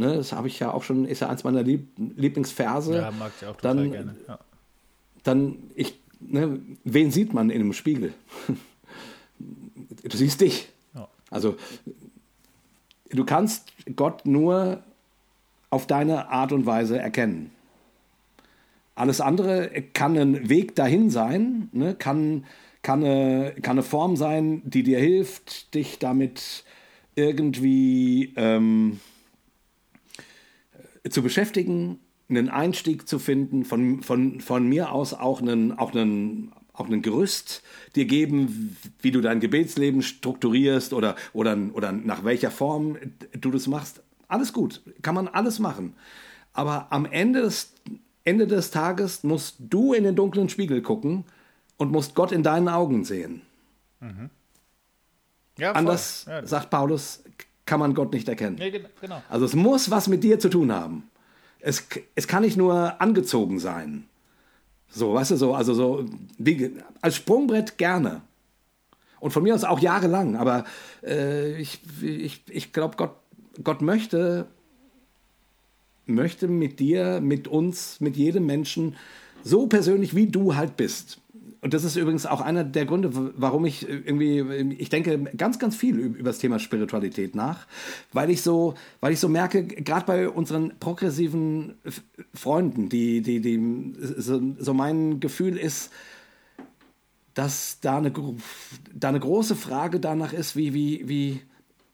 Ne, 0.01 0.15
das 0.15 0.31
habe 0.31 0.47
ich 0.47 0.57
ja 0.57 0.73
auch 0.73 0.81
schon, 0.81 1.05
ist 1.05 1.19
ja 1.19 1.29
eins 1.29 1.43
meiner 1.43 1.61
Lieb 1.61 1.89
Lieblingsverse. 1.95 2.95
Ja, 2.95 3.11
mag 3.11 3.31
ich 3.39 3.45
auch 3.45 3.55
total 3.55 3.75
dann, 3.75 3.91
gerne. 3.91 4.15
Ja. 4.27 4.39
Dann, 5.21 5.57
ich, 5.75 5.99
ne, 6.19 6.59
wen 6.83 7.11
sieht 7.11 7.35
man 7.35 7.51
in 7.51 7.61
einem 7.61 7.73
Spiegel? 7.73 8.11
du 9.37 10.17
siehst 10.17 10.41
dich. 10.41 10.69
Ja. 10.95 11.07
Also, 11.29 11.55
du 13.11 13.23
kannst 13.25 13.73
Gott 13.95 14.25
nur 14.25 14.81
auf 15.69 15.85
deine 15.85 16.29
Art 16.29 16.51
und 16.51 16.65
Weise 16.65 16.97
erkennen. 16.97 17.51
Alles 18.95 19.21
andere 19.21 19.69
kann 19.93 20.17
ein 20.17 20.49
Weg 20.49 20.75
dahin 20.75 21.11
sein, 21.11 21.69
ne, 21.73 21.93
kann, 21.93 22.45
kann 22.81 23.03
eine, 23.03 23.53
kann 23.61 23.73
eine 23.73 23.83
Form 23.83 24.15
sein, 24.15 24.63
die 24.65 24.81
dir 24.81 24.97
hilft, 24.97 25.75
dich 25.75 25.99
damit 25.99 26.63
irgendwie 27.13 28.33
ähm, 28.35 28.99
zu 31.09 31.21
beschäftigen, 31.21 31.99
einen 32.29 32.49
Einstieg 32.49 33.07
zu 33.07 33.19
finden, 33.19 33.65
von, 33.65 34.03
von, 34.03 34.39
von 34.39 34.67
mir 34.67 34.91
aus 34.91 35.13
auch 35.13 35.41
einen, 35.41 35.77
auch 35.77 35.93
einen, 35.93 36.53
auch 36.73 36.87
ein 36.87 37.01
Gerüst 37.01 37.63
dir 37.95 38.05
geben, 38.05 38.77
wie 39.01 39.11
du 39.11 39.21
dein 39.21 39.39
Gebetsleben 39.39 40.01
strukturierst 40.01 40.93
oder, 40.93 41.15
oder, 41.33 41.57
oder 41.73 41.91
nach 41.91 42.23
welcher 42.23 42.51
Form 42.51 42.97
du 43.33 43.51
das 43.51 43.67
machst. 43.67 44.01
Alles 44.27 44.53
gut, 44.53 44.81
kann 45.01 45.15
man 45.15 45.27
alles 45.27 45.59
machen. 45.59 45.95
Aber 46.53 46.87
am 46.91 47.05
Ende 47.05 47.41
des, 47.41 47.73
Ende 48.23 48.47
des 48.47 48.71
Tages 48.71 49.23
musst 49.23 49.57
du 49.59 49.93
in 49.93 50.03
den 50.03 50.15
dunklen 50.15 50.49
Spiegel 50.49 50.81
gucken 50.81 51.25
und 51.77 51.91
musst 51.91 52.15
Gott 52.15 52.31
in 52.31 52.43
deinen 52.43 52.69
Augen 52.69 53.03
sehen. 53.03 53.41
Mhm. 53.99 54.29
Ja, 55.57 55.73
Anders, 55.73 56.25
ja. 56.27 56.45
sagt 56.45 56.69
Paulus, 56.69 57.23
kann 57.71 57.79
man 57.79 57.93
Gott 57.93 58.11
nicht 58.11 58.27
erkennen. 58.27 58.57
Nee, 58.59 58.69
genau. 58.69 59.23
Also 59.29 59.45
es 59.45 59.55
muss 59.55 59.89
was 59.89 60.09
mit 60.09 60.25
dir 60.25 60.39
zu 60.39 60.49
tun 60.49 60.73
haben. 60.73 61.09
Es, 61.61 61.87
es 62.15 62.27
kann 62.27 62.43
nicht 62.43 62.57
nur 62.57 62.99
angezogen 63.01 63.59
sein. 63.59 64.09
So, 64.89 65.13
weißt 65.13 65.31
du, 65.31 65.35
so, 65.37 65.55
also 65.55 65.73
so, 65.73 66.05
wie, 66.37 66.73
als 66.99 67.15
Sprungbrett 67.15 67.77
gerne. 67.77 68.23
Und 69.21 69.31
von 69.31 69.41
mir 69.41 69.55
aus 69.55 69.63
auch 69.63 69.79
jahrelang, 69.79 70.35
aber 70.35 70.65
äh, 71.01 71.61
ich, 71.61 71.79
ich, 72.01 72.41
ich 72.49 72.73
glaube, 72.73 72.97
Gott, 72.97 73.15
Gott 73.63 73.81
möchte, 73.81 74.47
möchte 76.05 76.49
mit 76.49 76.81
dir, 76.81 77.21
mit 77.21 77.47
uns, 77.47 78.01
mit 78.01 78.17
jedem 78.17 78.47
Menschen 78.47 78.97
so 79.45 79.67
persönlich, 79.67 80.13
wie 80.13 80.27
du 80.27 80.55
halt 80.57 80.75
bist. 80.75 81.20
Und 81.61 81.75
das 81.75 81.83
ist 81.83 81.95
übrigens 81.95 82.25
auch 82.25 82.41
einer 82.41 82.63
der 82.63 82.85
Gründe, 82.85 83.11
warum 83.37 83.65
ich 83.65 83.87
irgendwie, 83.87 84.39
ich 84.79 84.89
denke 84.89 85.19
ganz, 85.37 85.59
ganz 85.59 85.75
viel 85.75 85.99
über 85.99 86.29
das 86.31 86.39
Thema 86.39 86.57
Spiritualität 86.57 87.35
nach, 87.35 87.67
weil 88.11 88.31
ich 88.31 88.41
so, 88.41 88.73
weil 88.99 89.13
ich 89.13 89.19
so 89.19 89.29
merke, 89.29 89.63
gerade 89.63 90.07
bei 90.07 90.27
unseren 90.27 90.73
progressiven 90.79 91.75
Freunden, 92.33 92.89
die, 92.89 93.21
die, 93.21 93.41
die, 93.41 93.93
so, 94.17 94.41
so 94.57 94.73
mein 94.73 95.19
Gefühl 95.19 95.55
ist, 95.55 95.91
dass 97.35 97.79
da 97.79 97.99
eine, 97.99 98.11
da 98.93 99.09
eine 99.09 99.19
große 99.19 99.55
Frage 99.55 99.99
danach 99.99 100.33
ist, 100.33 100.55
wie, 100.55 100.73
wie, 100.73 101.07
wie, 101.07 101.41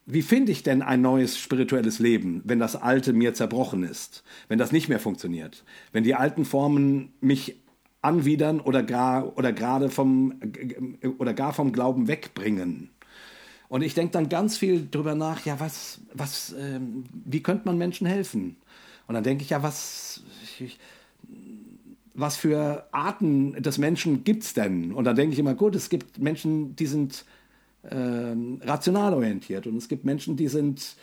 wie 0.06 0.22
finde 0.22 0.54
ich 0.54 0.64
denn 0.64 0.82
ein 0.82 1.02
neues 1.02 1.38
spirituelles 1.38 2.00
Leben, 2.00 2.42
wenn 2.46 2.60
das 2.60 2.78
alte 2.78 3.12
mir 3.12 3.34
zerbrochen 3.34 3.84
ist, 3.84 4.24
wenn 4.48 4.58
das 4.58 4.72
nicht 4.72 4.88
mehr 4.88 5.02
funktioniert, 5.02 5.66
wenn 5.92 6.06
die 6.06 6.16
alten 6.16 6.46
Formen 6.46 7.12
mich 7.20 7.58
anwidern 8.02 8.60
oder 8.60 8.84
gar 8.84 9.38
oder 9.38 9.54
gerade 9.54 9.90
vom 9.90 10.36
oder 11.18 11.34
gar 11.34 11.54
vom 11.54 11.72
Glauben 11.72 12.08
wegbringen. 12.08 12.90
Und 13.70 13.82
ich 13.82 13.94
denke 13.94 14.14
dann 14.14 14.30
ganz 14.30 14.58
viel 14.58 14.88
drüber 14.90 15.16
nach, 15.16 15.46
ja, 15.46 15.60
was, 15.60 16.00
was, 16.14 16.54
äh, 16.54 16.80
wie 17.26 17.44
könnte 17.44 17.64
man 17.66 17.78
Menschen 17.78 18.08
helfen? 18.08 18.56
Und 19.08 19.16
dann 19.16 19.24
denke 19.24 19.44
ich, 19.44 19.50
ja, 19.50 19.62
was, 19.62 20.24
ich, 20.60 20.80
was 22.14 22.38
für 22.38 22.88
Arten 22.92 23.62
des 23.62 23.78
Menschen 23.78 24.24
gibt 24.24 24.44
es 24.44 24.54
denn? 24.54 24.94
Und 24.94 25.04
dann 25.04 25.16
denke 25.16 25.34
ich 25.34 25.40
immer, 25.40 25.54
gut, 25.54 25.76
es 25.76 25.90
gibt 25.90 26.18
Menschen, 26.18 26.76
die 26.76 26.86
sind 26.86 27.26
äh, 27.84 28.36
rational 28.62 29.14
orientiert 29.14 29.68
und 29.68 29.76
es 29.78 29.88
gibt 29.88 30.06
Menschen, 30.06 30.38
die 30.38 30.48
sind 30.48 30.96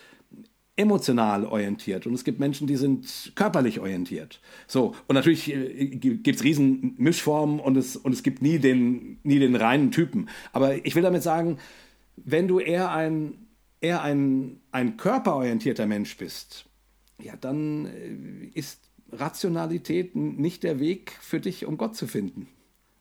emotional 0.77 1.45
orientiert 1.45 2.07
und 2.07 2.15
es 2.15 2.25
gibt 2.25 2.41
Menschen, 2.41 2.67
die 2.67 2.77
sind 2.77 3.33
körperlich 3.37 3.79
orientiert. 3.79 4.41
So, 4.67 4.95
und 5.07 5.15
natürlich 5.15 5.53
äh, 5.53 5.87
gibt 5.87 6.37
es 6.37 6.43
riesen 6.43 6.95
Mischformen 6.99 7.61
und 7.61 7.77
es, 7.77 7.97
und 7.97 8.13
es 8.13 8.23
gibt 8.23 8.43
nie 8.43 8.59
den, 8.59 9.19
nie 9.23 9.39
den 9.39 9.55
reinen 9.55 9.93
Typen. 9.93 10.29
Aber 10.53 10.85
ich 10.85 10.97
will 10.97 11.03
damit 11.03 11.23
sagen, 11.23 11.59
wenn 12.17 12.49
du 12.49 12.59
eher 12.59 12.91
ein, 12.91 13.47
eher 13.81 14.03
ein, 14.03 14.61
ein 14.73 14.97
körperorientierter 14.97 15.87
Mensch 15.87 16.17
bist, 16.17 16.67
ja, 17.23 17.37
dann 17.37 17.87
äh, 17.87 18.47
ist 18.59 18.91
Rationalität 19.13 20.17
nicht 20.17 20.65
der 20.65 20.81
Weg 20.81 21.13
für 21.21 21.39
dich, 21.39 21.67
um 21.67 21.77
Gott 21.77 21.95
zu 21.95 22.09
finden. 22.09 22.49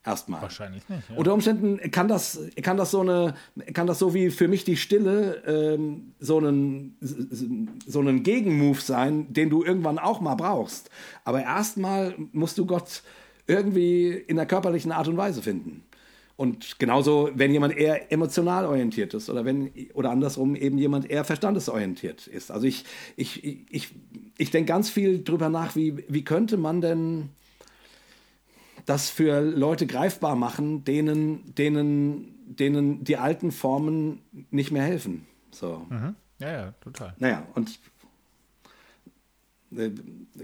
Erstmal. 0.06 0.42
Wahrscheinlich 0.42 0.88
nicht. 0.90 1.10
Ja. 1.10 1.16
Unter 1.16 1.34
Umständen 1.34 1.80
kann 1.92 2.10
das, 2.10 2.40
kann 2.62 2.76
das 2.76 2.92
so 2.92 3.02
eine, 3.02 3.36
kann 3.74 3.88
das 3.88 4.00
so 4.00 4.14
wie 4.14 4.32
für 4.32 4.50
mich 4.50 4.66
die 4.66 4.76
Stille 4.76 5.42
ähm, 5.48 6.14
so 6.20 6.38
einen, 6.38 6.98
so 7.00 8.00
einen 8.00 8.24
Gegenmove 8.24 8.82
sein, 8.82 9.32
den 9.32 9.50
du 9.50 9.64
irgendwann 9.64 10.00
auch 10.00 10.20
mal 10.20 10.36
brauchst. 10.36 10.90
Aber 11.24 11.42
erstmal 11.42 12.16
musst 12.34 12.58
du 12.58 12.66
Gott 12.66 13.04
irgendwie 13.48 14.12
in 14.12 14.36
der 14.36 14.46
körperlichen 14.46 14.92
Art 14.92 15.08
und 15.08 15.16
Weise 15.16 15.42
finden. 15.42 15.84
Und 16.36 16.80
genauso, 16.80 17.30
wenn 17.36 17.54
jemand 17.54 17.78
eher 17.78 18.12
emotional 18.12 18.66
orientiert 18.66 19.14
ist 19.14 19.30
oder 19.30 19.46
wenn, 19.46 19.72
oder 19.94 20.10
andersrum 20.10 20.56
eben 20.56 20.78
jemand 20.78 21.10
eher 21.10 21.24
verstandesorientiert 21.24 22.28
ist. 22.28 22.52
Also 22.52 22.66
ich, 22.66 22.86
ich, 23.16 23.44
ich, 23.70 23.90
ich 24.38 24.52
denke 24.52 24.68
ganz 24.68 24.90
viel 24.90 25.24
drüber 25.24 25.50
nach, 25.50 25.76
wie, 25.76 26.04
wie 26.10 26.24
könnte 26.24 26.58
man 26.58 26.82
denn 26.82 27.30
das 28.86 29.10
für 29.10 29.42
Leute 29.42 29.88
greifbar 29.88 30.36
machen, 30.36 30.84
denen, 30.84 31.56
denen, 31.56 32.36
denen 32.46 33.04
die 33.04 33.18
alten 33.18 33.52
Formen 33.52 34.22
nicht 34.52 34.72
mehr 34.72 34.84
helfen. 34.84 35.26
So. 35.52 35.86
Mhm. 35.90 36.16
Ja, 36.40 36.52
ja, 36.52 36.74
total. 36.82 37.14
Naja, 37.20 37.46
und 37.56 37.80
äh, 39.78 39.92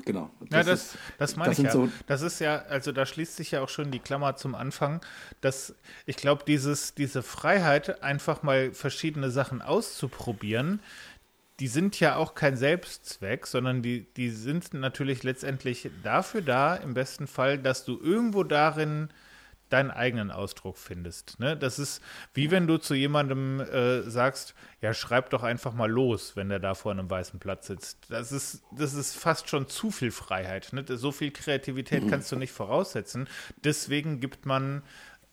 genau. 0.06 0.30
Das 0.40 0.50
ja, 0.50 0.72
das, 0.72 0.86
ist, 0.86 0.98
das 1.18 1.36
meine 1.36 1.50
das 1.50 1.60
ich 1.60 1.66
ja. 1.66 1.72
So 1.72 1.90
das 2.08 2.22
ist 2.22 2.40
ja, 2.40 2.64
also 2.70 2.92
da 2.92 3.06
schließt 3.06 3.36
sich 3.36 3.52
ja 3.52 3.62
auch 3.62 3.70
schon 3.70 3.92
die 3.92 4.00
Klammer 4.00 4.36
zum 4.36 4.56
Anfang, 4.56 5.02
dass 5.42 5.76
ich 6.06 6.18
glaube, 6.18 6.44
dieses, 6.46 6.94
diese 6.96 7.24
Freiheit, 7.24 8.02
einfach 8.04 8.44
mal 8.44 8.72
verschiedene 8.72 9.30
Sachen 9.30 9.62
auszuprobieren, 9.62 10.80
die 11.60 11.68
sind 11.68 12.00
ja 12.00 12.16
auch 12.16 12.36
kein 12.36 12.56
Selbstzweck, 12.56 13.46
sondern 13.46 13.82
die, 13.82 14.12
die 14.14 14.30
sind 14.30 14.74
natürlich 14.74 15.24
letztendlich 15.24 15.90
dafür 16.04 16.42
da, 16.42 16.76
im 16.76 16.94
besten 16.94 17.28
Fall, 17.28 17.58
dass 17.58 17.86
du 17.86 18.00
irgendwo 18.00 18.44
darin 18.44 19.10
deinen 19.70 19.92
eigenen 19.92 20.32
Ausdruck 20.32 20.78
findest. 20.78 21.40
Ne? 21.40 21.56
Das 21.56 21.80
ist 21.80 22.02
wie 22.34 22.52
wenn 22.52 22.68
du 22.68 22.78
zu 22.78 22.96
jemandem 22.96 23.60
äh, 23.60 24.02
sagst, 24.02 24.56
ja, 24.82 24.94
schreib 24.94 25.30
doch 25.30 25.44
einfach 25.44 25.74
mal 25.74 25.90
los, 25.90 26.36
wenn 26.36 26.50
der 26.50 26.60
da 26.60 26.74
vor 26.74 26.92
einem 26.92 27.10
weißen 27.10 27.40
Platz 27.40 27.68
sitzt. 27.68 28.10
Das 28.10 28.32
ist, 28.32 28.64
das 28.72 28.94
ist 28.94 29.16
fast 29.16 29.50
schon 29.50 29.68
zu 29.68 29.92
viel 29.92 30.12
Freiheit. 30.12 30.74
Ne? 30.74 30.84
So 30.88 31.12
viel 31.12 31.32
Kreativität 31.32 32.04
mhm. 32.04 32.10
kannst 32.10 32.32
du 32.32 32.36
nicht 32.36 32.52
voraussetzen. 32.52 33.28
Deswegen 33.64 34.20
gibt 34.20 34.46
man 34.46 34.82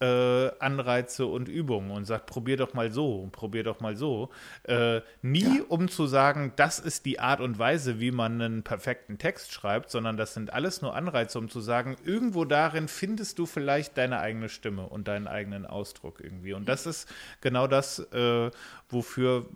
äh, 0.00 0.50
Anreize 0.58 1.26
und 1.26 1.48
Übungen 1.48 1.90
und 1.90 2.04
sagt, 2.04 2.26
probier 2.26 2.56
doch 2.56 2.74
mal 2.74 2.92
so, 2.92 3.28
probier 3.32 3.64
doch 3.64 3.80
mal 3.80 3.96
so. 3.96 4.30
Äh, 4.64 5.00
nie, 5.22 5.58
ja. 5.58 5.64
um 5.68 5.88
zu 5.88 6.06
sagen, 6.06 6.52
das 6.56 6.78
ist 6.78 7.06
die 7.06 7.18
Art 7.18 7.40
und 7.40 7.58
Weise, 7.58 7.98
wie 7.98 8.10
man 8.10 8.40
einen 8.40 8.62
perfekten 8.62 9.18
Text 9.18 9.52
schreibt, 9.52 9.90
sondern 9.90 10.16
das 10.16 10.34
sind 10.34 10.52
alles 10.52 10.82
nur 10.82 10.94
Anreize, 10.94 11.38
um 11.38 11.48
zu 11.48 11.60
sagen, 11.60 11.96
irgendwo 12.04 12.44
darin 12.44 12.88
findest 12.88 13.38
du 13.38 13.46
vielleicht 13.46 13.96
deine 13.96 14.20
eigene 14.20 14.48
Stimme 14.48 14.86
und 14.86 15.08
deinen 15.08 15.26
eigenen 15.26 15.64
Ausdruck 15.64 16.20
irgendwie. 16.20 16.52
Und 16.52 16.68
das 16.68 16.86
ist 16.86 17.08
genau 17.40 17.66
das, 17.66 17.98
äh, 18.12 18.50
wofür 18.88 19.46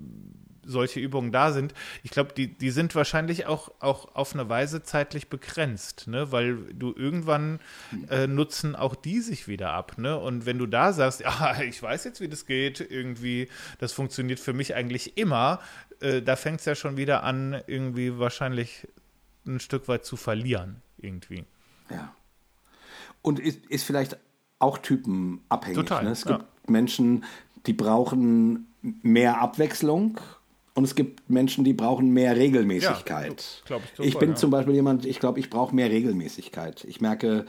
solche 0.64 1.00
Übungen 1.00 1.32
da 1.32 1.52
sind, 1.52 1.74
ich 2.02 2.10
glaube, 2.10 2.32
die, 2.34 2.48
die 2.48 2.70
sind 2.70 2.94
wahrscheinlich 2.94 3.46
auch, 3.46 3.70
auch 3.80 4.14
auf 4.14 4.34
eine 4.34 4.48
Weise 4.48 4.82
zeitlich 4.82 5.28
begrenzt, 5.28 6.06
ne? 6.06 6.32
weil 6.32 6.56
du 6.72 6.94
irgendwann 6.94 7.60
äh, 8.08 8.26
nutzen 8.26 8.76
auch 8.76 8.94
die 8.94 9.20
sich 9.20 9.48
wieder 9.48 9.72
ab. 9.72 9.98
Ne? 9.98 10.18
Und 10.18 10.46
wenn 10.46 10.58
du 10.58 10.66
da 10.66 10.92
sagst, 10.92 11.20
ja, 11.20 11.60
ich 11.62 11.82
weiß 11.82 12.04
jetzt, 12.04 12.20
wie 12.20 12.28
das 12.28 12.46
geht, 12.46 12.80
irgendwie, 12.80 13.48
das 13.78 13.92
funktioniert 13.92 14.40
für 14.40 14.52
mich 14.52 14.74
eigentlich 14.74 15.16
immer, 15.16 15.60
äh, 16.00 16.22
da 16.22 16.36
fängt 16.36 16.60
es 16.60 16.66
ja 16.66 16.74
schon 16.74 16.96
wieder 16.96 17.22
an, 17.22 17.60
irgendwie 17.66 18.18
wahrscheinlich 18.18 18.88
ein 19.46 19.60
Stück 19.60 19.88
weit 19.88 20.04
zu 20.04 20.16
verlieren, 20.16 20.82
irgendwie. 20.98 21.44
Ja. 21.90 22.14
Und 23.22 23.40
ist, 23.40 23.66
ist 23.66 23.84
vielleicht 23.84 24.18
auch 24.58 24.78
typenabhängig. 24.78 25.76
Total, 25.76 26.04
ne? 26.04 26.10
Es 26.10 26.24
gibt 26.24 26.44
Menschen, 26.68 27.24
die 27.66 27.72
brauchen 27.72 28.68
mehr 28.82 29.40
Abwechslung 29.40 30.18
und 30.74 30.84
es 30.84 30.94
gibt 30.94 31.28
Menschen, 31.28 31.64
die 31.64 31.72
brauchen 31.72 32.10
mehr 32.10 32.36
Regelmäßigkeit. 32.36 33.62
Ja, 33.68 33.76
ich, 33.98 34.06
ich, 34.06 34.18
bin 34.18 34.30
ja. 34.30 34.34
zum 34.36 34.50
Beispiel 34.50 34.74
jemand, 34.74 35.04
ich 35.04 35.18
glaube, 35.18 35.40
ich 35.40 35.50
brauche 35.50 35.74
mehr 35.74 35.90
Regelmäßigkeit. 35.90 36.84
Ich 36.84 37.00
merke, 37.00 37.44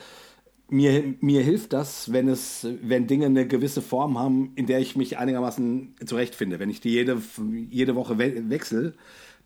mir, 0.70 1.14
mir 1.20 1.44
hilft 1.44 1.74
das, 1.74 2.12
wenn 2.14 2.28
es, 2.28 2.66
wenn 2.82 3.06
Dinge 3.06 3.28
eine 3.28 3.46
gewisse 3.46 3.82
Form 3.82 4.18
haben, 4.18 4.54
in 4.56 4.66
der 4.66 4.80
ich 4.80 4.96
mich 4.96 5.18
einigermaßen 5.18 5.96
zurechtfinde. 6.06 6.60
Wenn 6.60 6.70
ich 6.70 6.82
die 6.82 6.90
jede, 6.90 7.22
jede 7.70 7.96
Woche 7.96 8.18
we 8.18 8.50
wechsle, 8.50 8.94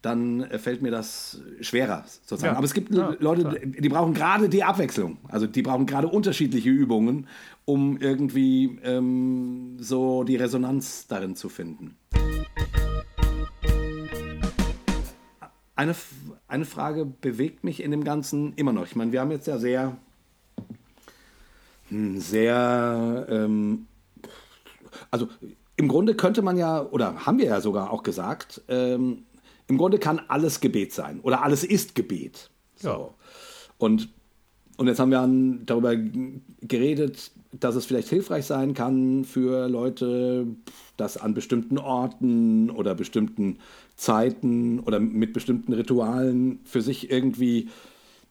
dann 0.01 0.47
fällt 0.59 0.83
mir 0.83 0.91
das 0.91 1.41
schwerer 1.61 2.05
sozusagen. 2.05 2.53
Ja, 2.53 2.57
Aber 2.57 2.65
es 2.65 2.75
gibt 2.75 2.93
ja, 2.93 3.15
Leute, 3.19 3.41
klar. 3.41 3.55
die 3.55 3.89
brauchen 3.89 4.13
gerade 4.13 4.49
die 4.49 4.63
Abwechslung. 4.63 5.17
Also 5.27 5.47
die 5.47 5.63
brauchen 5.63 5.87
gerade 5.87 6.07
unterschiedliche 6.07 6.69
Übungen, 6.69 7.27
um 7.65 7.97
irgendwie 7.97 8.77
ähm, 8.83 9.77
so 9.79 10.23
die 10.23 10.35
Resonanz 10.35 11.07
darin 11.07 11.35
zu 11.35 11.49
finden. 11.49 11.97
Eine, 15.75 15.95
eine 16.47 16.65
Frage 16.65 17.05
bewegt 17.05 17.63
mich 17.63 17.83
in 17.83 17.91
dem 17.91 18.03
Ganzen 18.03 18.53
immer 18.55 18.73
noch. 18.73 18.85
Ich 18.85 18.95
meine, 18.95 19.11
wir 19.11 19.21
haben 19.21 19.31
jetzt 19.31 19.47
ja 19.47 19.57
sehr, 19.57 19.97
hm, 21.89 22.19
sehr, 22.19 23.27
ähm, 23.29 23.87
also 25.11 25.27
im 25.75 25.87
Grunde 25.87 26.15
könnte 26.15 26.41
man 26.41 26.57
ja, 26.57 26.81
oder 26.81 27.25
haben 27.25 27.37
wir 27.37 27.45
ja 27.45 27.61
sogar 27.61 27.91
auch 27.91 28.03
gesagt, 28.03 28.61
ähm, 28.69 29.25
im 29.67 29.77
Grunde 29.77 29.99
kann 29.99 30.21
alles 30.27 30.61
Gebet 30.61 30.93
sein 30.93 31.19
oder 31.21 31.43
alles 31.43 31.63
ist 31.63 31.95
Gebet. 31.95 32.49
So. 32.75 32.89
Ja. 32.89 33.09
Und, 33.77 34.09
und 34.77 34.87
jetzt 34.87 34.99
haben 34.99 35.11
wir 35.11 35.27
darüber 35.65 35.95
geredet, 36.61 37.31
dass 37.51 37.75
es 37.75 37.85
vielleicht 37.85 38.09
hilfreich 38.09 38.45
sein 38.45 38.73
kann 38.73 39.23
für 39.23 39.67
Leute, 39.69 40.47
das 40.97 41.17
an 41.17 41.33
bestimmten 41.33 41.77
Orten 41.77 42.69
oder 42.69 42.95
bestimmten 42.95 43.59
Zeiten 43.95 44.79
oder 44.79 44.99
mit 44.99 45.33
bestimmten 45.33 45.73
Ritualen 45.73 46.59
für 46.63 46.81
sich 46.81 47.09
irgendwie 47.09 47.69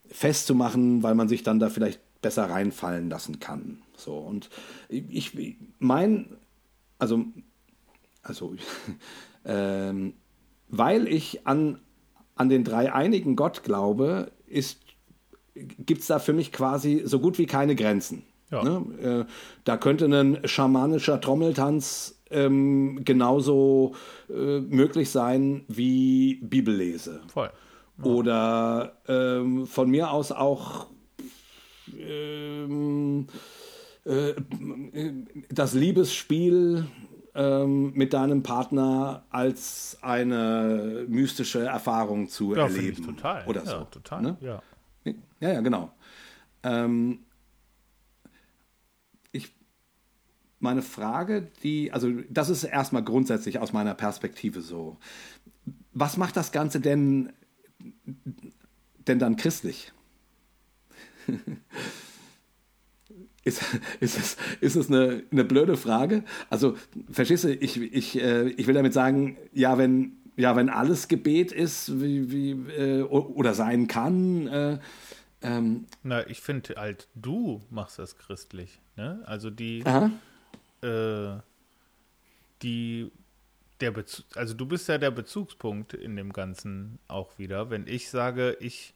festzumachen, 0.07 1.01
weil 1.01 1.15
man 1.15 1.27
sich 1.27 1.43
dann 1.43 1.59
da 1.59 1.69
vielleicht 1.69 1.99
besser 2.21 2.49
reinfallen 2.49 3.09
lassen 3.09 3.39
kann. 3.39 3.79
So 3.97 4.15
und 4.15 4.49
ich 4.89 5.31
mein, 5.79 6.27
also 6.99 7.25
also 8.21 8.55
ähm, 9.45 10.13
weil 10.69 11.07
ich 11.07 11.45
an 11.47 11.79
an 12.35 12.49
den 12.49 12.63
dreieinigen 12.63 13.35
Gott 13.35 13.63
glaube, 13.63 14.31
ist 14.47 14.79
gibt 15.55 16.01
es 16.01 16.07
da 16.07 16.19
für 16.19 16.33
mich 16.33 16.51
quasi 16.51 17.01
so 17.05 17.19
gut 17.19 17.37
wie 17.37 17.45
keine 17.45 17.75
Grenzen. 17.75 18.23
Ja. 18.51 18.63
Ne? 18.63 19.25
Äh, 19.25 19.31
da 19.63 19.77
könnte 19.77 20.05
ein 20.05 20.39
schamanischer 20.45 21.19
Trommeltanz 21.19 22.19
ähm, 22.29 23.01
genauso 23.03 23.95
äh, 24.29 24.59
möglich 24.59 25.09
sein 25.09 25.63
wie 25.67 26.35
Bibellese. 26.35 27.21
Voll. 27.27 27.49
Ja. 27.97 28.03
Oder 28.03 28.97
ähm, 29.07 29.65
von 29.65 29.89
mir 29.89 30.11
aus 30.11 30.31
auch 30.31 30.87
ähm, 31.97 33.27
äh, 34.03 34.33
das 35.49 35.73
Liebesspiel 35.73 36.85
ähm, 37.35 37.93
mit 37.93 38.13
deinem 38.13 38.43
Partner 38.43 39.25
als 39.29 39.97
eine 40.01 41.05
mystische 41.07 41.65
Erfahrung 41.65 42.27
zu 42.27 42.55
ja, 42.55 42.63
erleben. 42.63 43.05
Total. 43.05 43.45
Oder 43.47 43.63
ja, 43.63 43.71
so. 43.71 43.87
Total. 43.91 44.21
Ne? 44.21 44.37
Ja. 44.41 44.61
Ja, 45.05 45.51
ja, 45.53 45.61
genau. 45.61 45.91
Ähm, 46.63 47.19
meine 50.65 50.81
Frage, 50.81 51.47
die, 51.63 51.93
also 51.93 52.11
das 52.29 52.49
ist 52.49 52.63
erstmal 52.63 53.03
grundsätzlich 53.03 53.59
aus 53.59 53.71
meiner 53.71 53.93
Perspektive 53.93 54.61
so. 54.61 54.97
Was 55.93 56.17
macht 56.17 56.35
das 56.35 56.51
Ganze 56.51 56.79
denn, 56.79 57.31
denn 59.07 59.19
dann 59.19 59.37
christlich? 59.37 59.93
ist, 63.43 63.61
ist, 63.99 64.17
es, 64.17 64.37
ist 64.59 64.75
es 64.75 64.89
eine, 64.89 65.23
eine 65.31 65.43
blöde 65.43 65.77
Frage? 65.77 66.23
Also, 66.49 66.75
verstehst 67.09 67.45
du, 67.45 67.53
ich, 67.53 67.79
ich, 67.79 68.19
äh, 68.19 68.49
ich 68.49 68.67
will 68.67 68.73
damit 68.73 68.93
sagen, 68.93 69.37
ja, 69.53 69.77
wenn, 69.77 70.17
ja, 70.37 70.55
wenn 70.55 70.69
alles 70.69 71.07
Gebet 71.07 71.51
ist, 71.51 72.01
wie, 72.01 72.31
wie, 72.31 72.51
äh, 72.73 73.01
oder 73.03 73.53
sein 73.53 73.87
kann. 73.87 74.47
Äh, 74.47 74.79
ähm, 75.41 75.85
Na, 76.03 76.27
ich 76.27 76.41
finde 76.41 76.75
halt, 76.75 77.07
du 77.15 77.61
machst 77.69 77.99
das 77.99 78.17
christlich. 78.17 78.79
Ne? 78.95 79.21
Also 79.25 79.49
die. 79.49 79.83
Äh, 80.81 81.39
die 82.61 83.11
der 83.81 83.91
Bezug, 83.91 84.25
also 84.35 84.53
du 84.53 84.65
bist 84.65 84.87
ja 84.87 84.97
der 84.97 85.11
Bezugspunkt 85.11 85.93
in 85.93 86.15
dem 86.15 86.31
Ganzen 86.31 86.99
auch 87.07 87.37
wieder. 87.37 87.69
Wenn 87.69 87.87
ich 87.87 88.09
sage, 88.09 88.57
ich 88.59 88.93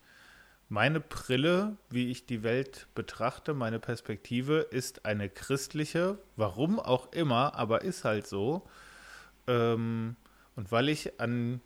meine 0.70 1.00
Brille, 1.00 1.76
wie 1.90 2.12
ich 2.12 2.26
die 2.26 2.44
Welt 2.44 2.88
betrachte, 2.96 3.54
meine 3.54 3.80
Perspektive 3.80 4.60
ist 4.60 5.06
eine 5.06 5.30
christliche, 5.30 6.18
warum 6.36 6.80
auch 6.80 7.12
immer, 7.12 7.56
aber 7.56 7.82
ist 7.82 8.06
halt 8.06 8.28
so. 8.28 8.68
Ähm, 9.48 10.16
und 10.60 10.74
weil 10.74 10.90
ich 10.90 11.22
an 11.22 11.62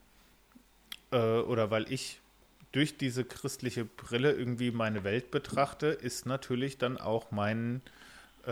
äh, 1.11 1.17
oder 1.17 1.71
weil 1.71 1.91
ich 1.91 2.21
durch 2.73 2.95
diese 2.95 3.25
christliche 3.25 3.85
Brille 3.85 4.33
irgendwie 4.33 4.69
meine 4.69 5.03
Welt 5.03 5.31
betrachte, 5.31 5.87
ist 5.87 6.27
natürlich 6.27 6.77
dann 6.77 6.99
auch 6.99 7.31
mein 7.31 7.81
äh, 8.45 8.51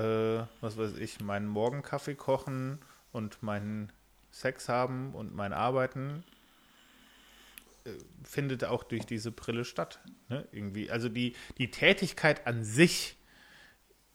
was 0.59 0.77
weiß 0.77 0.97
ich, 0.97 1.19
meinen 1.19 1.45
Morgenkaffee 1.47 2.15
kochen 2.15 2.79
und 3.11 3.43
meinen 3.43 3.91
Sex 4.31 4.67
haben 4.67 5.13
und 5.13 5.35
mein 5.35 5.53
Arbeiten 5.53 6.23
äh, 7.83 7.91
findet 8.23 8.63
auch 8.63 8.83
durch 8.83 9.05
diese 9.05 9.31
Brille 9.31 9.63
statt. 9.63 9.99
Ne? 10.27 10.47
Irgendwie. 10.51 10.89
Also 10.89 11.07
die, 11.07 11.35
die 11.59 11.69
Tätigkeit 11.69 12.47
an 12.47 12.63
sich 12.63 13.15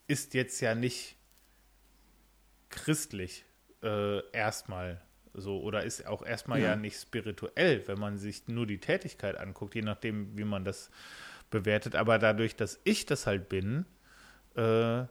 ist 0.09 0.35
jetzt 0.35 0.61
ja 0.61 0.75
nicht 0.75 1.15
christlich 2.69 3.45
äh, 3.85 4.29
erstmal 4.33 5.06
so 5.37 5.61
oder 5.61 5.85
ist 5.85 6.07
auch 6.07 6.25
erstmal 6.25 6.61
ja. 6.61 6.71
ja. 6.71 6.77
nicht 6.77 7.01
spirituell, 7.01 7.87
wenn 7.87 7.99
man 7.99 8.19
sich 8.19 8.49
nur 8.49 8.67
die 8.67 8.79
Tätigkeit 8.79 9.37
anguckt, 9.37 9.75
je 9.75 9.83
nachdem, 9.83 10.37
wie 10.37 10.45
man 10.45 10.65
das 10.65 10.91
bewertet. 11.51 11.95
Aber 11.95 12.19
dadurch, 12.19 12.57
dass 12.57 12.81
ich 12.85 13.07
das 13.07 13.27
halt 13.27 13.49
bin, 13.49 13.87
äh, 14.57 15.05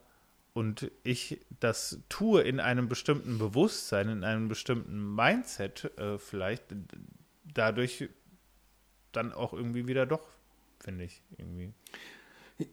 und 0.54 0.90
ich 1.04 1.42
das 1.60 2.00
tue 2.08 2.42
in 2.42 2.62
einem 2.62 2.88
bestimmten 2.88 3.38
Bewusstsein, 3.38 4.08
in 4.08 4.24
einem 4.24 4.48
bestimmten 4.48 5.14
Mindset 5.14 5.92
äh, 5.98 6.18
vielleicht, 6.18 6.64
dadurch 7.54 8.08
dann 9.12 9.34
auch 9.34 9.52
irgendwie 9.52 9.86
wieder 9.86 10.06
doch, 10.06 10.26
finde 10.80 11.04
ich, 11.04 11.22
irgendwie. 11.38 11.74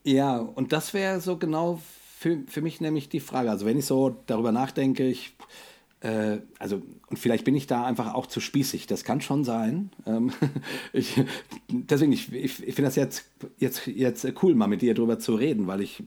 Ja, 0.04 0.38
und 0.38 0.72
das 0.72 0.94
wäre 0.94 1.20
so 1.20 1.36
genau 1.36 1.82
für, 2.18 2.44
für 2.46 2.62
mich 2.62 2.80
nämlich 2.80 3.08
die 3.08 3.18
Frage. 3.18 3.50
Also 3.50 3.66
wenn 3.66 3.78
ich 3.78 3.86
so 3.86 4.22
darüber 4.26 4.52
nachdenke, 4.52 5.08
ich 5.08 5.34
äh, 6.02 6.38
also, 6.58 6.82
und 7.06 7.18
vielleicht 7.18 7.44
bin 7.44 7.54
ich 7.54 7.68
da 7.68 7.84
einfach 7.84 8.14
auch 8.14 8.26
zu 8.26 8.40
spießig, 8.40 8.88
das 8.88 9.04
kann 9.04 9.20
schon 9.20 9.44
sein. 9.44 9.90
Ähm, 10.04 10.32
ich, 10.92 11.22
deswegen, 11.68 12.12
ich, 12.12 12.32
ich, 12.32 12.54
finde 12.54 12.82
das 12.82 12.96
jetzt, 12.96 13.30
jetzt, 13.58 13.86
jetzt 13.86 14.26
cool, 14.42 14.54
mal 14.56 14.66
mit 14.66 14.82
dir 14.82 14.94
darüber 14.94 15.20
zu 15.20 15.36
reden, 15.36 15.68
weil 15.68 15.80
ich 15.80 16.02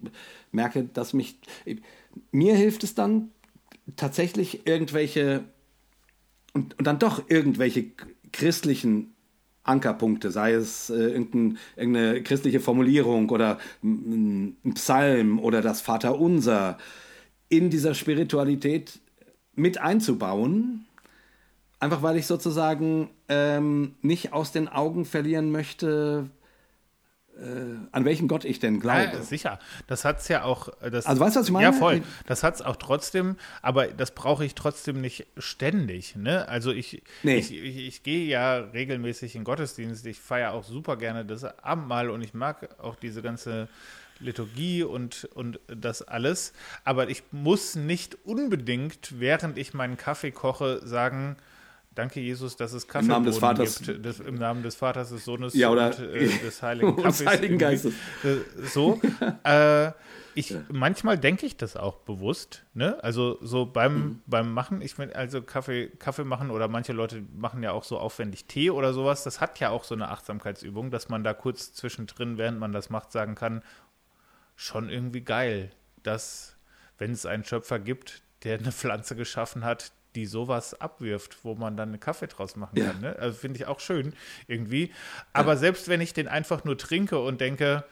merke, 0.51 0.83
dass 0.83 1.13
mich, 1.13 1.39
mir 2.31 2.55
hilft 2.55 2.83
es 2.83 2.93
dann 2.93 3.29
tatsächlich 3.95 4.67
irgendwelche, 4.67 5.45
und, 6.53 6.77
und 6.77 6.85
dann 6.85 6.99
doch 6.99 7.29
irgendwelche 7.29 7.91
christlichen 8.33 9.13
Ankerpunkte, 9.63 10.29
sei 10.29 10.53
es 10.53 10.89
äh, 10.89 10.95
irgendein, 10.95 11.57
irgendeine 11.77 12.21
christliche 12.21 12.59
Formulierung 12.59 13.29
oder 13.29 13.59
ein 13.81 14.57
Psalm 14.73 15.39
oder 15.39 15.61
das 15.61 15.79
Vaterunser, 15.79 16.77
in 17.47 17.69
dieser 17.69 17.93
Spiritualität 17.93 18.99
mit 19.55 19.79
einzubauen. 19.79 20.85
Einfach 21.79 22.01
weil 22.01 22.17
ich 22.17 22.25
sozusagen 22.25 23.09
ähm, 23.27 23.95
nicht 24.01 24.33
aus 24.33 24.51
den 24.51 24.67
Augen 24.67 25.05
verlieren 25.05 25.51
möchte, 25.51 26.29
äh, 27.37 27.41
an 27.91 28.05
welchen 28.05 28.27
Gott 28.27 28.45
ich 28.45 28.59
denn 28.59 28.79
glaube. 28.79 29.11
Ja, 29.13 29.21
sicher. 29.21 29.59
Das 29.87 30.05
hat 30.05 30.19
es 30.19 30.27
ja 30.29 30.43
auch. 30.43 30.69
Äh, 30.81 30.89
das, 30.89 31.05
also 31.05 31.21
weißt 31.21 31.35
du, 31.35 31.39
was 31.41 31.47
ich 31.47 31.51
meine? 31.51 31.65
Ja, 31.65 31.73
voll. 31.73 32.01
Das 32.27 32.43
hat 32.43 32.55
es 32.55 32.61
auch 32.61 32.77
trotzdem, 32.77 33.35
aber 33.61 33.87
das 33.87 34.11
brauche 34.11 34.45
ich 34.45 34.55
trotzdem 34.55 35.01
nicht 35.01 35.27
ständig. 35.37 36.15
Ne? 36.15 36.47
Also 36.47 36.71
ich, 36.71 37.03
nee. 37.23 37.35
ich, 37.35 37.51
ich, 37.51 37.77
ich 37.87 38.03
gehe 38.03 38.25
ja 38.25 38.57
regelmäßig 38.57 39.35
in 39.35 39.43
Gottesdienst. 39.43 40.05
Ich 40.05 40.19
feiere 40.19 40.53
auch 40.53 40.63
super 40.63 40.95
gerne 40.95 41.25
das 41.25 41.43
Abendmahl 41.43 42.09
und 42.09 42.21
ich 42.21 42.33
mag 42.33 42.69
auch 42.79 42.95
diese 42.95 43.21
ganze 43.21 43.67
Liturgie 44.19 44.83
und, 44.83 45.25
und 45.33 45.59
das 45.67 46.01
alles. 46.01 46.53
Aber 46.83 47.09
ich 47.09 47.23
muss 47.31 47.75
nicht 47.75 48.17
unbedingt, 48.25 49.19
während 49.19 49.57
ich 49.57 49.73
meinen 49.73 49.97
Kaffee 49.97 50.31
koche, 50.31 50.81
sagen, 50.85 51.37
Danke, 51.95 52.19
Jesus, 52.19 52.57
dass 52.57 52.73
es 52.73 52.89
Kaffee 52.89 53.05
Im 53.05 53.11
Namen 53.11 53.25
des 53.25 53.37
Vaters. 53.37 53.81
gibt. 53.81 54.05
Das, 54.05 54.19
Im 54.19 54.35
Namen 54.35 54.63
des 54.63 54.75
Vaters, 54.75 55.09
des 55.09 55.23
Sohnes 55.23 55.53
ja, 55.53 55.69
und 55.69 55.77
äh, 55.79 56.27
des 56.43 56.61
Heiligen 56.61 56.95
Kaffees. 56.97 57.25
Heiligen 57.25 57.57
Geistes. 57.57 57.93
Äh, 58.23 58.67
so. 58.67 58.99
äh, 59.43 59.91
ich, 60.37 60.53
manchmal 60.67 61.17
denke 61.17 61.45
ich 61.45 61.55
das 61.55 61.77
auch 61.77 61.95
bewusst, 61.99 62.65
ne? 62.73 63.01
Also 63.01 63.37
so 63.41 63.65
beim, 63.65 63.95
mhm. 63.95 64.21
beim 64.27 64.53
Machen, 64.53 64.81
ich 64.81 64.97
meine, 64.97 65.15
also 65.15 65.41
Kaffee, 65.41 65.87
Kaffee 65.97 66.25
machen 66.25 66.51
oder 66.51 66.67
manche 66.67 66.91
Leute 66.91 67.23
machen 67.33 67.63
ja 67.63 67.71
auch 67.71 67.85
so 67.85 67.97
aufwendig 67.97 68.43
Tee 68.43 68.69
oder 68.69 68.91
sowas. 68.91 69.23
Das 69.23 69.39
hat 69.39 69.61
ja 69.61 69.69
auch 69.69 69.85
so 69.85 69.95
eine 69.95 70.09
Achtsamkeitsübung, 70.09 70.91
dass 70.91 71.07
man 71.07 71.23
da 71.23 71.33
kurz 71.33 71.73
zwischendrin, 71.73 72.37
während 72.37 72.59
man 72.59 72.73
das 72.73 72.89
macht, 72.89 73.13
sagen 73.13 73.35
kann, 73.35 73.63
schon 74.55 74.89
irgendwie 74.89 75.21
geil, 75.21 75.71
dass, 76.03 76.55
wenn 76.97 77.11
es 77.11 77.25
einen 77.25 77.43
Schöpfer 77.43 77.79
gibt, 77.79 78.21
der 78.43 78.59
eine 78.59 78.71
Pflanze 78.71 79.15
geschaffen 79.15 79.63
hat, 79.63 79.91
die 80.15 80.25
sowas 80.25 80.79
abwirft, 80.79 81.43
wo 81.43 81.55
man 81.55 81.75
dann 81.75 81.89
einen 81.89 81.99
Kaffee 81.99 82.27
draus 82.27 82.55
machen 82.55 82.75
kann. 82.75 83.01
Ja. 83.01 83.09
Ne? 83.11 83.19
Also 83.19 83.37
finde 83.37 83.57
ich 83.57 83.65
auch 83.65 83.79
schön 83.79 84.13
irgendwie. 84.47 84.93
Aber 85.33 85.53
ja. 85.53 85.57
selbst 85.57 85.89
wenn 85.89 86.01
ich 86.01 86.13
den 86.13 86.27
einfach 86.27 86.63
nur 86.63 86.77
trinke 86.77 87.19
und 87.19 87.41
denke, 87.41 87.83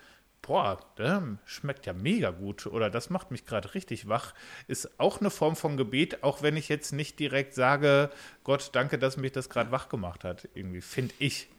boah, 0.42 0.80
der 0.98 1.38
schmeckt 1.46 1.86
ja 1.86 1.94
mega 1.94 2.30
gut 2.32 2.66
oder 2.68 2.90
das 2.90 3.10
macht 3.10 3.32
mich 3.32 3.46
gerade 3.46 3.74
richtig 3.74 4.08
wach, 4.08 4.34
ist 4.68 5.00
auch 5.00 5.20
eine 5.20 5.30
Form 5.30 5.56
von 5.56 5.78
Gebet, 5.78 6.24
auch 6.24 6.42
wenn 6.42 6.58
ich 6.58 6.70
jetzt 6.70 6.92
nicht 6.92 7.20
direkt 7.20 7.56
sage, 7.56 8.10
Gott, 8.44 8.70
danke, 8.74 9.00
dass 9.00 9.18
mich 9.18 9.32
das 9.32 9.50
gerade 9.50 9.72
wach 9.72 9.90
gemacht 9.90 10.24
hat. 10.24 10.48
Irgendwie, 10.54 10.82
finde 10.82 11.16
ich. 11.20 11.50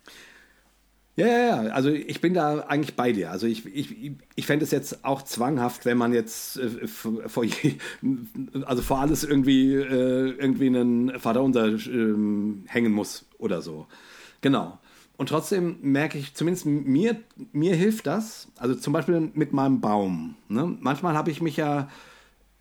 Ja, 1.17 1.27
ja, 1.27 1.65
ja. 1.65 1.73
Also 1.73 1.91
ich 1.91 2.21
bin 2.21 2.35
da 2.35 2.61
eigentlich 2.61 2.97
bei 2.97 3.13
dir. 3.13 3.31
Also 3.31 3.47
ich, 3.47 3.65
ich, 3.67 4.13
ich 4.35 4.47
fände 4.47 4.65
es 4.65 4.73
jetzt 4.73 5.05
auch 5.05 5.23
zwanghaft, 5.23 5.85
wenn 5.85 5.97
man 5.97 6.13
jetzt 6.13 6.59
äh, 6.59 6.89
vor, 6.89 7.45
je, 7.45 7.75
also 8.65 8.83
vor 8.83 8.99
alles 8.99 9.23
irgendwie, 9.23 9.75
äh, 9.75 10.31
irgendwie 10.31 10.67
einen 10.67 11.19
Vaterunser 11.21 11.69
äh, 11.69 12.15
hängen 12.67 12.93
muss 12.93 13.27
oder 13.39 13.63
so. 13.63 13.87
Genau. 14.41 14.79
Und 15.17 15.29
trotzdem 15.29 15.77
merke 15.83 16.19
ich, 16.19 16.35
zumindest 16.35 16.67
mir, 16.67 17.17
mir 17.53 17.77
hilft 17.77 18.09
das. 18.09 18.49
Also 18.59 18.75
zum 18.75 18.93
Beispiel 18.93 19.31
mit 19.35 19.53
meinem 19.53 19.81
Baum. 19.81 20.35
Ne? 20.49 20.77
Manchmal 20.81 21.15
habe 21.15 21.31
ich 21.31 21.41
mich 21.41 21.57
ja 21.57 21.89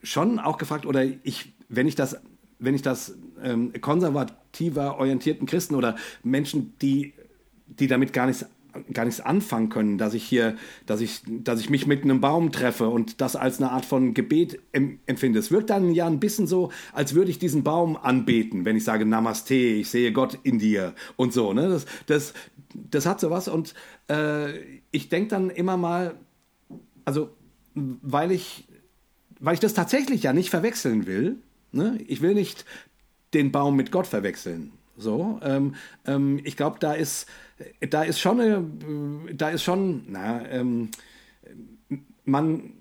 schon 0.03 0.37
auch 0.37 0.59
gefragt, 0.59 0.85
oder 0.85 1.03
ich, 1.23 1.53
wenn 1.69 1.87
ich 1.87 1.95
das, 1.95 2.21
wenn 2.59 2.75
ich 2.75 2.83
das 2.83 3.15
ähm, 3.41 3.73
konservativer 3.81 4.99
orientierten 4.99 5.47
Christen 5.47 5.73
oder 5.73 5.95
Menschen, 6.21 6.77
die 6.79 7.13
die 7.67 7.87
damit 7.87 8.13
gar 8.13 8.27
nichts 8.27 8.45
gar 8.93 9.05
nichts 9.05 9.21
anfangen 9.21 9.69
können, 9.69 9.97
dass 9.97 10.13
ich 10.13 10.23
hier, 10.23 10.55
dass 10.85 11.01
ich, 11.01 11.21
dass 11.27 11.59
ich 11.59 11.69
mich 11.69 11.85
mit 11.85 12.03
einem 12.03 12.21
Baum 12.21 12.51
treffe 12.51 12.89
und 12.89 13.21
das 13.21 13.35
als 13.35 13.59
eine 13.59 13.71
Art 13.71 13.85
von 13.85 14.13
Gebet 14.13 14.59
empfinde. 14.71 15.39
Es 15.39 15.51
wirkt 15.51 15.69
dann 15.69 15.93
ja 15.93 16.07
ein 16.07 16.19
bisschen 16.19 16.47
so, 16.47 16.71
als 16.91 17.13
würde 17.13 17.31
ich 17.31 17.39
diesen 17.39 17.63
Baum 17.63 17.97
anbeten, 17.97 18.65
wenn 18.65 18.75
ich 18.75 18.83
sage 18.83 19.05
Namaste, 19.05 19.53
ich 19.53 19.89
sehe 19.89 20.11
Gott 20.11 20.39
in 20.43 20.59
dir 20.59 20.93
und 21.15 21.33
so. 21.33 21.53
Ne? 21.53 21.69
Das, 21.69 21.85
das, 22.07 22.33
das 22.73 23.05
hat 23.05 23.19
sowas 23.19 23.47
und 23.47 23.73
äh, 24.09 24.59
ich 24.91 25.09
denke 25.09 25.29
dann 25.29 25.49
immer 25.49 25.77
mal, 25.77 26.15
also 27.05 27.29
weil 27.75 28.31
ich, 28.31 28.67
weil 29.39 29.53
ich 29.53 29.59
das 29.59 29.73
tatsächlich 29.73 30.23
ja 30.23 30.33
nicht 30.33 30.49
verwechseln 30.49 31.05
will. 31.05 31.37
Ne? 31.71 31.99
Ich 32.07 32.21
will 32.21 32.33
nicht 32.33 32.65
den 33.33 33.51
Baum 33.51 33.75
mit 33.75 33.91
Gott 33.91 34.07
verwechseln. 34.07 34.71
So, 34.95 35.39
ähm, 35.43 35.75
ähm, 36.05 36.39
ich 36.43 36.55
glaube, 36.55 36.77
da 36.79 36.93
ist, 36.93 37.27
da 37.89 38.03
ist 38.03 38.19
schon, 38.19 38.39
eine, 38.39 38.63
da 39.33 39.49
ist 39.49 39.63
schon, 39.63 40.05
na, 40.07 40.47
ähm, 40.49 40.91
man, 42.25 42.73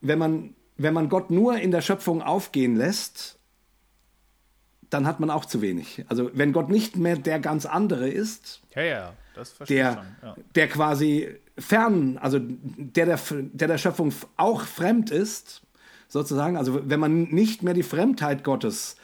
wenn 0.00 0.18
man, 0.18 0.54
wenn 0.76 0.94
man 0.94 1.08
Gott 1.08 1.30
nur 1.30 1.58
in 1.58 1.70
der 1.70 1.80
Schöpfung 1.80 2.22
aufgehen 2.22 2.76
lässt, 2.76 3.38
dann 4.88 5.06
hat 5.06 5.20
man 5.20 5.30
auch 5.30 5.44
zu 5.44 5.62
wenig. 5.62 6.04
Also 6.08 6.30
wenn 6.34 6.52
Gott 6.52 6.68
nicht 6.68 6.96
mehr 6.96 7.16
der 7.16 7.38
ganz 7.38 7.64
andere 7.64 8.08
ist, 8.08 8.60
ja, 8.74 8.82
ja, 8.82 9.12
das 9.34 9.56
der, 9.68 10.04
ja. 10.22 10.36
der 10.54 10.68
quasi 10.68 11.28
fern, 11.56 12.18
also 12.18 12.40
der 12.40 13.06
der, 13.06 13.20
der 13.30 13.68
der 13.68 13.78
Schöpfung 13.78 14.12
auch 14.36 14.62
fremd 14.62 15.10
ist, 15.10 15.62
sozusagen, 16.08 16.56
also 16.56 16.90
wenn 16.90 16.98
man 16.98 17.24
nicht 17.24 17.62
mehr 17.62 17.74
die 17.74 17.84
Fremdheit 17.84 18.42
Gottes 18.42 18.96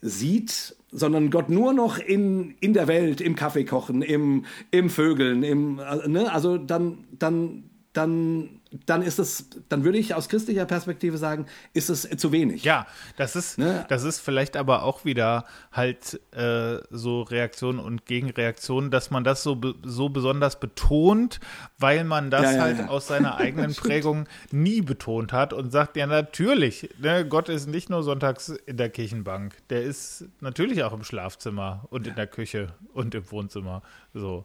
sieht, 0.00 0.76
sondern 0.92 1.30
Gott 1.30 1.48
nur 1.48 1.72
noch 1.72 1.98
in, 1.98 2.54
in 2.60 2.74
der 2.74 2.86
Welt, 2.86 3.20
im 3.20 3.34
Kaffeekochen, 3.34 4.02
im, 4.02 4.44
im 4.70 4.90
Vögeln, 4.90 5.42
im, 5.42 5.76
ne? 6.06 6.30
also 6.30 6.58
dann, 6.58 7.04
dann, 7.18 7.64
dann 7.92 8.61
dann 8.86 9.02
ist 9.02 9.18
es, 9.18 9.50
dann 9.68 9.84
würde 9.84 9.98
ich 9.98 10.14
aus 10.14 10.28
christlicher 10.28 10.64
Perspektive 10.64 11.18
sagen, 11.18 11.46
ist 11.74 11.90
es 11.90 12.08
zu 12.16 12.32
wenig. 12.32 12.64
Ja, 12.64 12.86
das 13.16 13.36
ist, 13.36 13.58
ne? 13.58 13.84
das 13.88 14.04
ist 14.04 14.20
vielleicht 14.20 14.56
aber 14.56 14.82
auch 14.82 15.04
wieder 15.04 15.44
halt 15.72 16.20
äh, 16.32 16.78
so 16.90 17.22
Reaktion 17.22 17.78
und 17.78 18.06
Gegenreaktion, 18.06 18.90
dass 18.90 19.10
man 19.10 19.24
das 19.24 19.42
so, 19.42 19.60
so 19.84 20.08
besonders 20.08 20.58
betont, 20.58 21.40
weil 21.78 22.04
man 22.04 22.30
das 22.30 22.42
ja, 22.42 22.52
ja, 22.52 22.62
halt 22.62 22.78
ja. 22.78 22.88
aus 22.88 23.06
seiner 23.06 23.36
eigenen 23.42 23.74
Prägung 23.74 24.26
nie 24.50 24.80
betont 24.80 25.32
hat 25.32 25.52
und 25.52 25.70
sagt, 25.70 25.96
ja 25.96 26.06
natürlich, 26.06 26.88
ne, 26.98 27.26
Gott 27.26 27.48
ist 27.48 27.66
nicht 27.66 27.90
nur 27.90 28.02
sonntags 28.02 28.48
in 28.48 28.76
der 28.76 28.90
Kirchenbank, 28.90 29.56
der 29.68 29.82
ist 29.82 30.26
natürlich 30.40 30.82
auch 30.84 30.92
im 30.92 31.04
Schlafzimmer 31.04 31.86
und 31.90 32.06
in 32.06 32.14
der 32.14 32.26
Küche 32.26 32.68
und 32.94 33.14
im 33.14 33.30
Wohnzimmer. 33.30 33.82
So. 34.14 34.44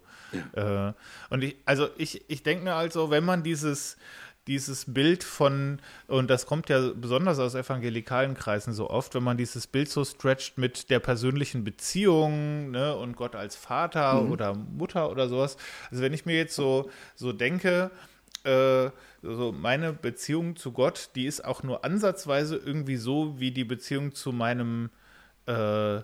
Äh, 0.53 0.93
und 1.29 1.43
ich, 1.43 1.57
also 1.65 1.87
ich, 1.97 2.29
ich 2.29 2.43
denke 2.43 2.63
mir 2.63 2.75
also, 2.75 3.09
wenn 3.09 3.23
man 3.23 3.43
dieses 3.43 3.97
dieses 4.47 4.93
Bild 4.93 5.23
von, 5.23 5.79
und 6.07 6.29
das 6.29 6.45
kommt 6.45 6.69
ja 6.69 6.91
besonders 6.95 7.39
aus 7.39 7.55
evangelikalen 7.55 8.33
Kreisen 8.33 8.73
so 8.73 8.89
oft, 8.89 9.13
wenn 9.15 9.23
man 9.23 9.37
dieses 9.37 9.67
Bild 9.67 9.89
so 9.89 10.05
stretcht 10.05 10.57
mit 10.57 10.89
der 10.89 10.99
persönlichen 10.99 11.63
Beziehung 11.63 12.71
ne, 12.71 12.95
und 12.95 13.15
Gott 13.15 13.35
als 13.35 13.55
Vater 13.55 14.21
mhm. 14.21 14.31
oder 14.31 14.55
Mutter 14.55 15.11
oder 15.11 15.27
sowas. 15.27 15.57
Also 15.91 16.01
wenn 16.01 16.13
ich 16.13 16.25
mir 16.25 16.35
jetzt 16.35 16.55
so, 16.55 16.89
so 17.15 17.33
denke, 17.33 17.91
äh, 18.43 18.89
so 19.21 19.51
meine 19.51 19.93
Beziehung 19.93 20.55
zu 20.55 20.71
Gott, 20.71 21.09
die 21.15 21.25
ist 21.25 21.43
auch 21.43 21.63
nur 21.63 21.83
ansatzweise 21.83 22.55
irgendwie 22.55 22.97
so 22.97 23.39
wie 23.39 23.51
die 23.51 23.65
Beziehung 23.65 24.15
zu 24.15 24.31
meinem 24.31 24.89
äh, 25.45 26.01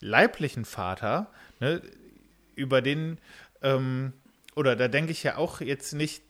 leiblichen 0.00 0.64
Vater, 0.64 1.30
ne, 1.60 1.82
über 2.54 2.82
den, 2.82 3.18
ähm, 3.62 4.12
oder 4.54 4.76
da 4.76 4.88
denke 4.88 5.12
ich 5.12 5.22
ja 5.22 5.36
auch 5.36 5.60
jetzt 5.60 5.92
nicht 5.92 6.22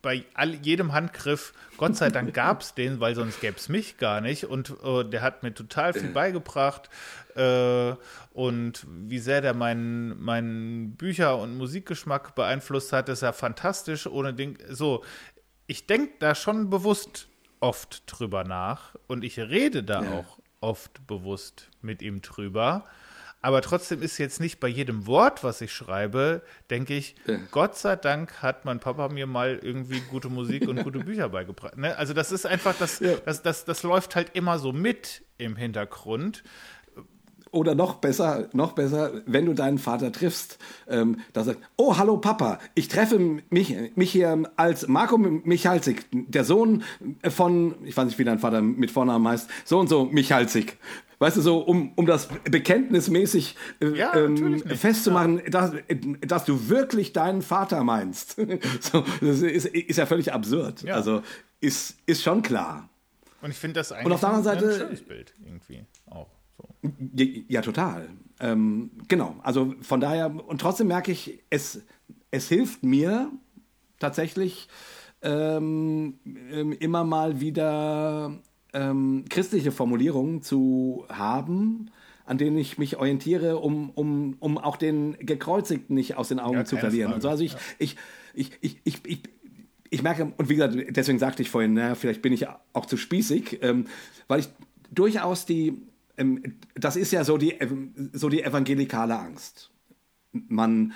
bei 0.00 0.24
all, 0.34 0.54
jedem 0.54 0.92
Handgriff, 0.92 1.52
Gott 1.76 1.96
sei 1.96 2.10
Dank 2.10 2.34
gab 2.34 2.62
es 2.62 2.74
den, 2.76 3.00
weil 3.00 3.14
sonst 3.14 3.40
gäbe 3.40 3.56
es 3.56 3.68
mich 3.68 3.98
gar 3.98 4.20
nicht. 4.20 4.44
Und 4.44 4.74
äh, 4.84 5.04
der 5.04 5.22
hat 5.22 5.42
mir 5.42 5.54
total 5.54 5.92
viel 5.92 6.10
beigebracht. 6.10 6.88
Äh, 7.34 7.94
und 8.32 8.86
wie 8.88 9.18
sehr 9.18 9.40
der 9.40 9.54
meinen 9.54 10.22
mein 10.22 10.94
Bücher- 10.96 11.38
und 11.38 11.56
Musikgeschmack 11.56 12.34
beeinflusst 12.34 12.92
hat, 12.92 13.08
ist 13.08 13.22
ja 13.22 13.32
fantastisch. 13.32 14.06
Ohne 14.06 14.34
den, 14.34 14.58
so, 14.68 15.04
ich 15.66 15.86
denke 15.86 16.14
da 16.18 16.34
schon 16.34 16.70
bewusst 16.70 17.28
oft 17.60 18.02
drüber 18.06 18.44
nach 18.44 18.94
und 19.06 19.24
ich 19.24 19.38
rede 19.38 19.82
da 19.82 20.02
ja. 20.02 20.12
auch 20.12 20.38
oft 20.60 21.06
bewusst 21.06 21.68
mit 21.80 22.02
ihm 22.02 22.22
drüber. 22.22 22.86
Aber 23.42 23.60
trotzdem 23.60 24.02
ist 24.02 24.18
jetzt 24.18 24.40
nicht 24.40 24.60
bei 24.60 24.68
jedem 24.68 25.08
Wort, 25.08 25.42
was 25.42 25.60
ich 25.60 25.72
schreibe, 25.72 26.42
denke 26.70 26.94
ich, 26.94 27.16
ja. 27.26 27.38
Gott 27.50 27.76
sei 27.76 27.96
Dank 27.96 28.40
hat 28.40 28.64
mein 28.64 28.78
Papa 28.78 29.08
mir 29.08 29.26
mal 29.26 29.58
irgendwie 29.60 30.00
gute 30.00 30.28
Musik 30.28 30.68
und 30.68 30.84
gute 30.84 30.98
Bücher 31.04 31.28
beigebracht. 31.28 31.76
Ne? 31.76 31.96
Also 31.98 32.14
das 32.14 32.30
ist 32.30 32.46
einfach, 32.46 32.76
das, 32.78 33.00
ja. 33.00 33.16
das, 33.24 33.42
das, 33.42 33.64
das 33.64 33.82
läuft 33.82 34.14
halt 34.14 34.30
immer 34.34 34.60
so 34.60 34.72
mit 34.72 35.24
im 35.38 35.56
Hintergrund. 35.56 36.44
Oder 37.50 37.74
noch 37.74 37.96
besser, 37.96 38.48
noch 38.54 38.72
besser, 38.72 39.10
wenn 39.26 39.44
du 39.44 39.52
deinen 39.52 39.76
Vater 39.76 40.10
triffst, 40.10 40.58
ähm, 40.88 41.18
da 41.34 41.44
sagt, 41.44 41.60
oh, 41.76 41.98
hallo 41.98 42.16
Papa, 42.16 42.58
ich 42.74 42.88
treffe 42.88 43.18
mich, 43.50 43.76
mich 43.94 44.10
hier 44.10 44.44
als 44.56 44.88
Marco 44.88 45.18
Michalzig, 45.18 46.06
der 46.12 46.44
Sohn 46.44 46.82
von, 47.28 47.74
ich 47.84 47.94
weiß 47.94 48.06
nicht, 48.06 48.18
wie 48.18 48.24
dein 48.24 48.38
Vater 48.38 48.62
mit 48.62 48.90
Vornamen 48.90 49.28
heißt, 49.28 49.50
so 49.66 49.78
und 49.78 49.88
so 49.88 50.06
Michalzig 50.06 50.78
weißt 51.22 51.36
du, 51.36 51.40
so 51.40 51.58
um, 51.60 51.92
um 51.94 52.04
das 52.04 52.28
bekenntnismäßig 52.50 53.56
äh, 53.80 53.96
ja, 53.96 54.14
ähm, 54.14 54.58
festzumachen, 54.58 55.38
ja. 55.38 55.50
dass, 55.50 55.72
dass 56.20 56.44
du 56.44 56.68
wirklich 56.68 57.12
deinen 57.12 57.42
Vater 57.42 57.84
meinst. 57.84 58.36
so, 58.80 59.04
das 59.20 59.40
ist, 59.40 59.66
ist 59.66 59.96
ja 59.96 60.06
völlig 60.06 60.32
absurd. 60.32 60.82
Ja. 60.82 60.96
Also 60.96 61.22
ist, 61.60 61.96
ist 62.06 62.22
schon 62.22 62.42
klar. 62.42 62.88
Und 63.40 63.50
ich 63.52 63.56
finde 63.56 63.80
das 63.80 63.92
eigentlich 63.92 64.06
Und 64.06 64.12
auf 64.12 64.20
der 64.20 64.28
anderen 64.30 64.44
Seite, 64.44 64.68
ein 64.68 64.78
schönes 64.78 65.02
Bild 65.02 65.34
irgendwie 65.44 65.84
auch. 66.10 66.28
So. 66.56 66.68
Ja, 67.14 67.26
ja, 67.48 67.62
total. 67.62 68.08
Ähm, 68.40 68.90
genau. 69.06 69.36
Also 69.42 69.74
von 69.80 70.00
daher, 70.00 70.26
und 70.46 70.60
trotzdem 70.60 70.88
merke 70.88 71.12
ich, 71.12 71.40
es, 71.50 71.82
es 72.32 72.48
hilft 72.48 72.82
mir 72.82 73.30
tatsächlich 74.00 74.68
ähm, 75.22 76.18
ähm 76.50 76.72
immer 76.72 77.04
mal 77.04 77.40
wieder 77.40 78.40
ähm, 78.72 79.24
christliche 79.28 79.72
Formulierungen 79.72 80.42
zu 80.42 81.04
haben, 81.08 81.90
an 82.24 82.38
denen 82.38 82.56
ich 82.56 82.78
mich 82.78 82.96
orientiere, 82.96 83.58
um, 83.58 83.90
um, 83.90 84.36
um 84.38 84.58
auch 84.58 84.76
den 84.76 85.16
Gekreuzigten 85.18 85.94
nicht 85.94 86.16
aus 86.16 86.28
den 86.28 86.38
Augen 86.38 86.58
ja, 86.58 86.64
zu 86.64 86.76
verlieren. 86.76 87.12
Und 87.12 87.20
so. 87.20 87.28
Also 87.28 87.44
ich, 87.44 87.52
ja. 87.52 87.58
ich, 87.78 87.96
ich, 88.34 88.50
ich, 88.60 88.80
ich, 88.84 89.00
ich, 89.04 89.22
ich 89.90 90.02
merke, 90.02 90.32
und 90.36 90.48
wie 90.48 90.54
gesagt, 90.54 90.76
deswegen 90.90 91.18
sagte 91.18 91.42
ich 91.42 91.50
vorhin, 91.50 91.74
na, 91.74 91.94
vielleicht 91.94 92.22
bin 92.22 92.32
ich 92.32 92.46
auch 92.72 92.86
zu 92.86 92.96
spießig, 92.96 93.58
ähm, 93.62 93.86
weil 94.28 94.40
ich 94.40 94.48
durchaus 94.90 95.44
die, 95.46 95.82
ähm, 96.16 96.42
das 96.74 96.96
ist 96.96 97.12
ja 97.12 97.24
so 97.24 97.36
die, 97.36 97.52
ähm, 97.52 97.92
so 98.12 98.28
die 98.28 98.42
evangelikale 98.42 99.18
Angst. 99.18 99.70
Man, 100.32 100.94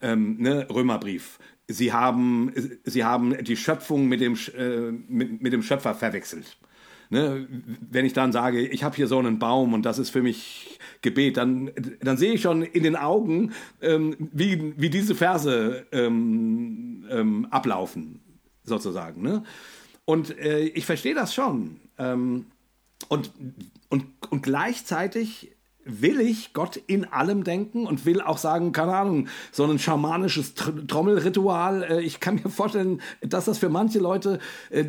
ähm, 0.00 0.36
ne, 0.38 0.68
Römerbrief, 0.70 1.40
sie 1.66 1.92
haben, 1.92 2.52
sie 2.84 3.02
haben 3.02 3.42
die 3.42 3.56
Schöpfung 3.56 4.06
mit 4.06 4.20
dem, 4.20 4.38
äh, 4.56 4.92
mit, 4.92 5.42
mit 5.42 5.52
dem 5.52 5.62
Schöpfer 5.62 5.94
verwechselt. 5.94 6.56
Ne, 7.08 7.46
wenn 7.90 8.04
ich 8.04 8.12
dann 8.12 8.32
sage, 8.32 8.66
ich 8.66 8.82
habe 8.82 8.96
hier 8.96 9.06
so 9.06 9.18
einen 9.18 9.38
Baum 9.38 9.74
und 9.74 9.82
das 9.82 9.98
ist 9.98 10.10
für 10.10 10.22
mich 10.22 10.78
Gebet, 11.02 11.36
dann, 11.36 11.70
dann 12.00 12.16
sehe 12.16 12.32
ich 12.32 12.42
schon 12.42 12.62
in 12.62 12.82
den 12.82 12.96
Augen, 12.96 13.52
ähm, 13.80 14.16
wie, 14.32 14.74
wie 14.76 14.90
diese 14.90 15.14
Verse 15.14 15.86
ähm, 15.92 17.04
ähm, 17.08 17.46
ablaufen, 17.50 18.20
sozusagen. 18.64 19.22
Ne? 19.22 19.44
Und 20.04 20.36
äh, 20.38 20.64
ich 20.64 20.84
verstehe 20.84 21.14
das 21.14 21.32
schon. 21.32 21.80
Ähm, 21.98 22.46
und, 23.08 23.30
und, 23.88 24.06
und 24.30 24.42
gleichzeitig 24.42 25.52
will 25.86 26.20
ich 26.20 26.52
Gott 26.52 26.76
in 26.88 27.04
allem 27.04 27.44
denken 27.44 27.86
und 27.86 28.04
will 28.04 28.20
auch 28.20 28.38
sagen, 28.38 28.72
keine 28.72 28.96
Ahnung, 28.96 29.28
so 29.52 29.64
ein 29.64 29.78
schamanisches 29.78 30.54
Trommelritual. 30.54 31.84
Äh, 31.84 32.00
ich 32.02 32.20
kann 32.20 32.36
mir 32.36 32.50
vorstellen, 32.50 33.00
dass 33.20 33.44
das 33.44 33.58
für 33.58 33.68
manche 33.68 34.00
Leute 34.00 34.40
äh, 34.70 34.84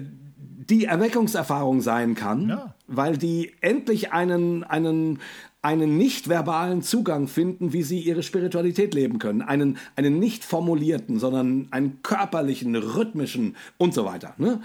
die 0.69 0.85
Erweckungserfahrung 0.85 1.81
sein 1.81 2.15
kann, 2.15 2.49
ja. 2.49 2.75
weil 2.87 3.17
die 3.17 3.53
endlich 3.61 4.11
einen, 4.11 4.63
einen, 4.63 5.19
einen 5.61 5.97
nicht 5.97 6.29
verbalen 6.29 6.81
Zugang 6.81 7.27
finden, 7.27 7.73
wie 7.73 7.83
sie 7.83 7.99
ihre 7.99 8.23
Spiritualität 8.23 8.93
leben 8.93 9.19
können. 9.19 9.41
Einen, 9.41 9.77
einen 9.95 10.19
nicht 10.19 10.43
formulierten, 10.43 11.19
sondern 11.19 11.67
einen 11.71 12.01
körperlichen, 12.03 12.75
rhythmischen 12.75 13.55
und 13.77 13.93
so 13.93 14.05
weiter. 14.05 14.33
Ne? 14.37 14.61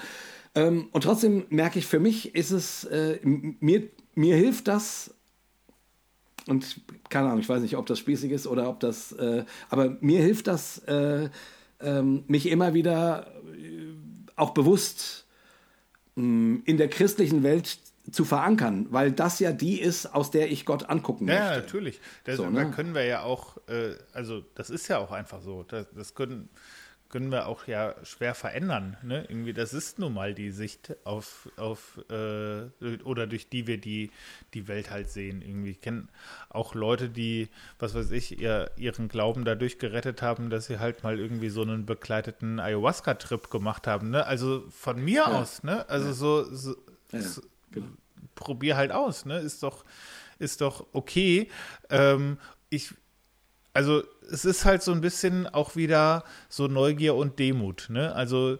Ähm, 0.54 0.88
und 0.92 1.04
trotzdem 1.04 1.44
merke 1.50 1.78
ich, 1.78 1.86
für 1.86 2.00
mich 2.00 2.34
ist 2.34 2.50
es, 2.50 2.84
äh, 2.84 3.18
mir, 3.22 3.88
mir 4.14 4.36
hilft 4.36 4.68
das, 4.68 5.14
und 6.48 6.80
keine 7.08 7.28
Ahnung, 7.28 7.40
ich 7.40 7.48
weiß 7.48 7.62
nicht, 7.62 7.76
ob 7.76 7.86
das 7.86 7.98
spießig 7.98 8.32
ist 8.32 8.46
oder 8.46 8.68
ob 8.68 8.80
das, 8.80 9.12
äh, 9.12 9.44
aber 9.70 9.96
mir 10.00 10.20
hilft 10.20 10.48
das, 10.48 10.78
äh, 10.80 11.28
ähm, 11.80 12.24
mich 12.26 12.48
immer 12.48 12.74
wieder 12.74 13.26
äh, 13.56 13.94
auch 14.36 14.50
bewusst 14.50 15.21
mh, 15.21 15.21
in 16.14 16.76
der 16.76 16.88
christlichen 16.88 17.42
Welt 17.42 17.78
zu 18.10 18.24
verankern, 18.24 18.86
weil 18.90 19.12
das 19.12 19.38
ja 19.38 19.52
die 19.52 19.80
ist, 19.80 20.06
aus 20.06 20.30
der 20.30 20.50
ich 20.50 20.66
Gott 20.66 20.90
angucken 20.90 21.28
ja, 21.28 21.34
möchte. 21.34 21.48
Ja, 21.48 21.56
natürlich. 21.60 22.00
Das, 22.24 22.36
so, 22.36 22.50
ne? 22.50 22.64
Da 22.64 22.70
können 22.70 22.94
wir 22.94 23.04
ja 23.04 23.22
auch, 23.22 23.58
äh, 23.68 23.94
also 24.12 24.44
das 24.54 24.70
ist 24.70 24.88
ja 24.88 24.98
auch 24.98 25.12
einfach 25.12 25.40
so. 25.40 25.62
Das, 25.62 25.86
das 25.94 26.14
können, 26.14 26.48
können 27.12 27.30
wir 27.30 27.46
auch 27.46 27.66
ja 27.66 27.94
schwer 28.04 28.34
verändern. 28.34 28.96
Ne? 29.02 29.26
Irgendwie, 29.28 29.52
das 29.52 29.74
ist 29.74 29.98
nun 29.98 30.14
mal 30.14 30.34
die 30.34 30.50
Sicht 30.50 30.96
auf, 31.04 31.48
auf 31.56 32.00
äh, 32.10 32.96
oder 33.04 33.26
durch 33.26 33.48
die 33.50 33.66
wir 33.66 33.78
die, 33.78 34.10
die 34.54 34.66
Welt 34.66 34.90
halt 34.90 35.10
sehen. 35.10 35.42
Irgendwie. 35.42 35.72
Ich 35.72 35.80
kenne 35.82 36.08
auch 36.48 36.74
Leute, 36.74 37.10
die, 37.10 37.48
was 37.78 37.94
weiß 37.94 38.10
ich, 38.12 38.40
ihr, 38.40 38.70
ihren 38.76 39.08
Glauben 39.08 39.44
dadurch 39.44 39.78
gerettet 39.78 40.22
haben, 40.22 40.48
dass 40.48 40.66
sie 40.66 40.78
halt 40.78 41.04
mal 41.04 41.20
irgendwie 41.20 41.50
so 41.50 41.60
einen 41.62 41.84
begleiteten 41.84 42.58
Ayahuasca-Trip 42.58 43.50
gemacht 43.50 43.86
haben. 43.86 44.10
Ne? 44.10 44.26
Also 44.26 44.64
von 44.70 44.98
mir 45.04 45.24
ja. 45.26 45.26
aus, 45.26 45.62
ne? 45.62 45.88
Also 45.90 46.08
ja. 46.08 46.14
so, 46.14 46.54
so, 46.54 46.76
ja, 47.12 47.20
so 47.20 47.42
genau. 47.70 47.88
probier 48.34 48.76
halt 48.76 48.90
aus, 48.90 49.26
ne? 49.26 49.38
Ist 49.38 49.62
doch, 49.62 49.84
ist 50.38 50.62
doch 50.62 50.86
okay. 50.92 51.50
Ähm, 51.90 52.38
ich, 52.70 52.94
also 53.74 54.02
es 54.30 54.44
ist 54.44 54.64
halt 54.64 54.82
so 54.82 54.92
ein 54.92 55.00
bisschen 55.00 55.46
auch 55.46 55.76
wieder 55.76 56.24
so 56.48 56.66
Neugier 56.66 57.14
und 57.14 57.38
Demut. 57.38 57.86
Ne? 57.88 58.14
Also 58.14 58.58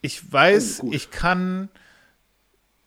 ich 0.00 0.32
weiß, 0.32 0.82
oh, 0.82 0.90
ich 0.92 1.10
kann, 1.10 1.68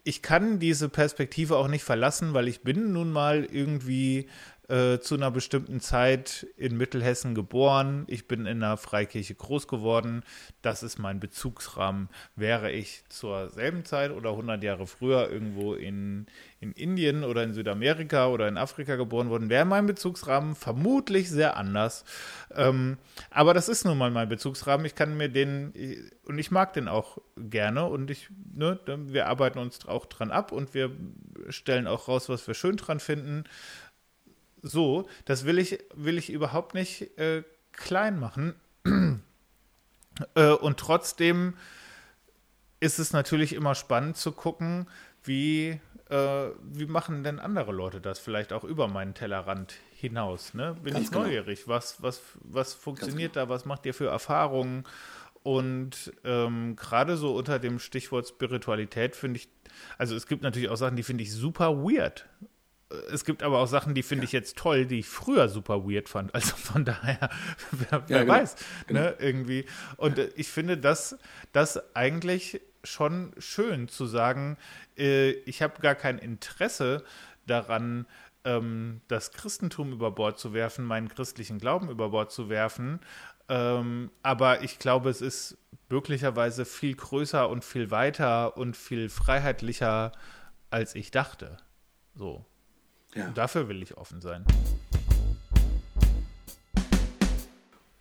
ich 0.04 0.22
kann 0.22 0.60
diese 0.60 0.90
Perspektive 0.90 1.58
auch 1.58 1.68
nicht 1.68 1.84
verlassen, 1.84 2.34
weil 2.34 2.48
ich 2.48 2.62
bin 2.62 2.92
nun 2.94 3.12
mal 3.12 3.46
irgendwie 3.46 4.28
äh, 4.70 5.00
zu 5.00 5.16
einer 5.16 5.32
bestimmten 5.32 5.80
Zeit 5.80 6.46
in 6.58 6.76
Mittelhessen 6.76 7.36
geboren. 7.36 8.04
Ich 8.08 8.28
bin 8.28 8.42
in 8.42 8.62
einer 8.62 8.76
Freikirche 8.76 9.34
groß 9.34 9.70
geworden. 9.70 10.24
Das 10.62 10.84
ist 10.84 11.00
mein 11.00 11.22
Bezugsrahmen. 11.22 12.10
Wäre 12.36 12.70
ich 12.72 13.04
zur 13.08 13.50
selben 13.50 13.86
Zeit 13.86 14.12
oder 14.12 14.32
100 14.32 14.62
Jahre 14.64 14.86
früher 14.86 15.30
irgendwo 15.30 15.74
in, 15.74 16.26
in 16.60 16.74
Indien 16.74 17.24
oder 17.24 17.44
in 17.44 17.54
Südamerika 17.54 18.28
oder 18.28 18.50
in 18.50 18.58
Afrika 18.58 18.98
geboren 18.98 19.30
worden, 19.30 19.50
wäre 19.50 19.64
mein 19.64 19.86
Bezugsrahmen 19.86 20.54
vermutlich 20.54 21.30
sehr 21.30 21.56
anders. 21.56 22.04
Ähm, 22.54 22.98
aber 23.30 23.54
das 23.54 23.70
ist 23.70 23.86
nun 23.86 23.98
mal 23.98 24.12
mein 24.12 24.28
Bezugsrahmen. 24.28 24.86
Ich 24.86 24.96
kann 24.96 25.16
mir 25.16 25.30
den, 25.30 25.72
und 26.26 26.40
ich 26.40 26.52
mag 26.52 26.74
den 26.74 26.90
auch 26.90 27.20
gerne 27.38 27.86
und 27.86 28.12
ich, 28.12 28.30
ne, 28.54 28.80
wir 28.86 29.28
arbeiten 29.28 29.60
uns 29.60 29.88
auch 29.88 30.08
dran 30.08 30.32
ab 30.32 30.52
und 30.52 30.74
wir 30.74 30.92
stellen 31.48 31.88
auch 31.88 32.10
raus, 32.10 32.28
was 32.28 32.46
wir 32.48 32.54
schön 32.54 32.76
dran 32.76 33.00
finden 33.00 33.46
so, 34.70 35.08
das 35.26 35.46
will 35.46 35.60
ich, 35.60 35.80
will 35.96 36.18
ich 36.18 36.30
überhaupt 36.30 36.74
nicht 36.74 37.18
äh, 37.18 37.44
klein 37.72 38.20
machen. 38.20 38.56
äh, 40.36 40.52
und 40.52 40.78
trotzdem 40.78 41.56
ist 42.80 43.00
es 43.00 43.14
natürlich 43.14 43.54
immer 43.54 43.76
spannend 43.76 44.18
zu 44.18 44.32
gucken, 44.32 44.88
wie, 45.24 45.80
äh, 46.10 46.50
wie 46.62 46.86
machen 46.86 47.24
denn 47.24 47.40
andere 47.40 47.72
Leute 47.72 48.02
das 48.02 48.20
vielleicht 48.20 48.54
auch 48.54 48.64
über 48.64 48.88
meinen 48.88 49.14
Tellerrand 49.14 49.76
hinaus. 49.96 50.54
Ne? 50.54 50.76
Bin 50.84 50.94
Ganz 50.94 51.06
ich 51.06 51.12
genau. 51.12 51.24
neugierig, 51.24 51.68
was, 51.68 52.02
was, 52.02 52.22
was 52.42 52.74
funktioniert 52.74 53.34
genau. 53.34 53.46
da, 53.48 53.50
was 53.50 53.66
macht 53.66 53.86
ihr 53.86 53.94
für 53.94 54.08
Erfahrungen? 54.08 54.86
Und 55.44 56.12
ähm, 56.26 56.76
gerade 56.76 57.16
so 57.16 57.36
unter 57.36 57.58
dem 57.58 57.80
Stichwort 57.80 58.28
Spiritualität 58.28 59.16
finde 59.16 59.40
ich, 59.40 59.50
also 59.98 60.16
es 60.16 60.28
gibt 60.28 60.44
natürlich 60.44 60.70
auch 60.70 60.76
Sachen, 60.76 60.98
die 60.98 61.04
finde 61.04 61.24
ich 61.24 61.32
super 61.32 61.78
weird 61.78 62.28
es 63.12 63.26
gibt 63.26 63.44
aber 63.44 63.60
auch 63.60 63.68
Sachen, 63.68 63.94
die 63.94 64.04
finde 64.04 64.26
ich 64.26 64.32
jetzt 64.32 64.58
toll, 64.58 64.86
die 64.86 65.00
ich 65.00 65.08
früher 65.08 65.50
super 65.50 65.86
weird 65.86 66.08
fand. 66.08 66.34
Also 66.34 66.56
von 66.56 66.86
daher, 66.86 67.30
wer, 67.72 68.04
wer 68.08 68.20
genau. 68.22 68.34
weiß, 68.34 68.56
genau. 68.88 69.02
ne, 69.02 69.16
irgendwie. 69.20 69.66
Und 69.98 70.18
ja. 70.18 70.26
ich 70.36 70.48
finde 70.48 70.78
das, 70.78 71.18
das 71.52 71.96
eigentlich 71.96 72.62
schon 72.84 73.34
schön 73.38 73.88
zu 73.90 74.06
sagen, 74.06 74.58
äh, 74.98 75.32
ich 75.32 75.62
habe 75.62 75.82
gar 75.82 75.96
kein 75.96 76.18
Interesse 76.18 77.04
daran, 77.46 78.06
ähm, 78.46 79.02
das 79.10 79.32
Christentum 79.34 79.92
über 79.92 80.12
Bord 80.12 80.40
zu 80.40 80.54
werfen, 80.54 80.86
meinen 80.86 81.10
christlichen 81.10 81.60
Glauben 81.60 81.90
über 81.90 82.10
Bord 82.10 82.32
zu 82.32 82.50
werfen. 82.50 83.02
Ähm, 83.50 84.12
aber 84.24 84.64
ich 84.64 84.80
glaube, 84.80 85.10
es 85.10 85.22
ist 85.22 85.58
möglicherweise 85.90 86.64
viel 86.66 86.96
größer 86.96 87.50
und 87.50 87.66
viel 87.66 87.92
weiter 87.92 88.56
und 88.58 88.78
viel 88.78 89.10
freiheitlicher, 89.10 90.12
als 90.70 90.96
ich 90.96 91.12
dachte. 91.12 91.58
So. 92.16 92.46
Ja. 93.18 93.32
Dafür 93.34 93.68
will 93.68 93.82
ich 93.82 93.98
offen 93.98 94.22
sein. 94.22 94.46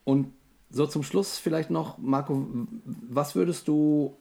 Und 0.04 0.32
so 0.70 0.86
zum 0.86 1.02
Schluss 1.02 1.38
vielleicht 1.38 1.70
noch, 1.70 1.96
Marco, 1.98 2.46
was 2.84 3.34
würdest 3.34 3.66
du 3.66 4.14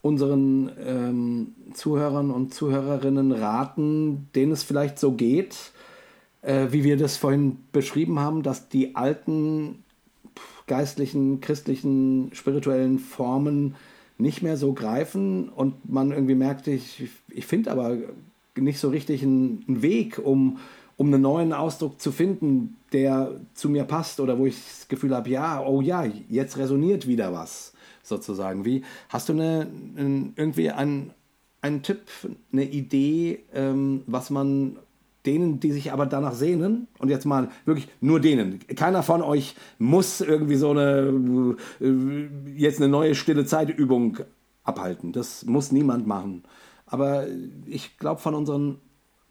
unseren 0.00 0.72
ähm, 0.84 1.54
Zuhörern 1.74 2.32
und 2.32 2.52
Zuhörerinnen 2.52 3.30
raten, 3.30 4.28
denen 4.34 4.50
es 4.50 4.64
vielleicht 4.64 4.98
so 4.98 5.12
geht, 5.12 5.70
äh, 6.42 6.66
wie 6.70 6.82
wir 6.82 6.96
das 6.96 7.16
vorhin 7.16 7.58
beschrieben 7.70 8.18
haben, 8.18 8.42
dass 8.42 8.68
die 8.68 8.96
alten 8.96 9.84
geistlichen, 10.66 11.40
christlichen, 11.40 12.30
spirituellen 12.34 12.98
Formen 12.98 13.76
nicht 14.18 14.42
mehr 14.42 14.56
so 14.56 14.72
greifen 14.72 15.48
und 15.48 15.88
man 15.88 16.10
irgendwie 16.10 16.34
merkt, 16.34 16.66
ich, 16.66 17.08
ich 17.28 17.46
finde 17.46 17.70
aber 17.70 17.96
nicht 18.56 18.78
so 18.78 18.88
richtig 18.88 19.22
einen, 19.22 19.64
Weg, 19.66 20.18
um, 20.22 20.58
um 20.96 21.06
einen 21.06 21.22
neuen 21.22 21.52
Ausdruck 21.52 22.00
zu 22.00 22.12
finden, 22.12 22.76
der 22.92 23.40
zu 23.54 23.68
mir 23.68 23.84
passt 23.84 24.20
oder 24.20 24.38
wo 24.38 24.46
ich 24.46 24.56
das 24.56 24.88
Gefühl 24.88 25.14
habe, 25.14 25.30
ja, 25.30 25.64
oh 25.64 25.80
ja, 25.80 26.04
jetzt 26.28 26.58
resoniert 26.58 27.06
wieder 27.06 27.32
was, 27.32 27.72
sozusagen. 28.02 28.64
Wie, 28.64 28.82
hast 29.08 29.28
du 29.28 29.32
eine, 29.32 29.66
eine 29.96 30.32
irgendwie 30.36 30.70
einen, 30.70 31.12
einen 31.60 31.82
Tipp, 31.82 32.00
eine 32.52 32.64
Idee, 32.64 33.44
ähm, 33.54 34.02
was 34.06 34.30
man 34.30 34.76
denen, 35.24 35.60
die 35.60 35.72
sich 35.72 35.92
aber 35.92 36.06
danach 36.06 36.34
sehnen, 36.34 36.88
und 36.98 37.08
jetzt 37.08 37.24
mal 37.24 37.48
wirklich 37.64 37.88
nur 38.00 38.20
denen, 38.20 38.58
keiner 38.74 39.02
von 39.02 39.22
euch 39.22 39.54
muss 39.78 40.20
irgendwie 40.20 40.56
so 40.56 40.70
eine, 40.70 41.56
äh, 41.80 42.28
jetzt 42.56 42.80
eine 42.80 42.88
neue 42.88 43.14
stille 43.14 43.44
Zeitübung 43.44 44.18
abhalten. 44.64 45.12
Das 45.12 45.44
muss 45.44 45.72
niemand 45.72 46.06
machen. 46.06 46.42
Aber 46.92 47.26
ich 47.64 47.96
glaube, 47.96 48.20
von 48.20 48.34
unseren 48.34 48.78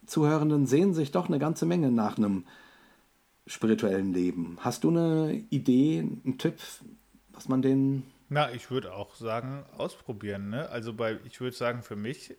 Zuhörenden 0.07 0.65
sehen 0.65 0.95
sich 0.95 1.11
doch 1.11 1.27
eine 1.27 1.37
ganze 1.37 1.67
Menge 1.67 1.91
nach 1.91 2.17
einem 2.17 2.45
spirituellen 3.45 4.13
Leben. 4.15 4.57
Hast 4.61 4.83
du 4.83 4.89
eine 4.89 5.33
Idee, 5.51 5.99
einen 5.99 6.39
Tipp, 6.39 6.55
was 7.33 7.47
man 7.47 7.61
denen. 7.61 8.11
Na, 8.29 8.51
ich 8.51 8.71
würde 8.71 8.93
auch 8.95 9.13
sagen, 9.13 9.63
ausprobieren. 9.77 10.49
Ne? 10.49 10.69
Also 10.69 10.91
bei, 10.91 11.19
ich 11.23 11.39
würde 11.39 11.55
sagen, 11.55 11.83
für 11.83 11.95
mich 11.95 12.35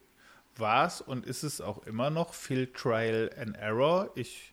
war 0.57 0.89
es 0.89 1.01
und 1.01 1.25
ist 1.25 1.45
es 1.45 1.61
auch 1.61 1.87
immer 1.87 2.11
noch 2.11 2.35
viel 2.35 2.67
Trial 2.67 3.31
and 3.39 3.57
Error. 3.57 4.11
Ich 4.17 4.53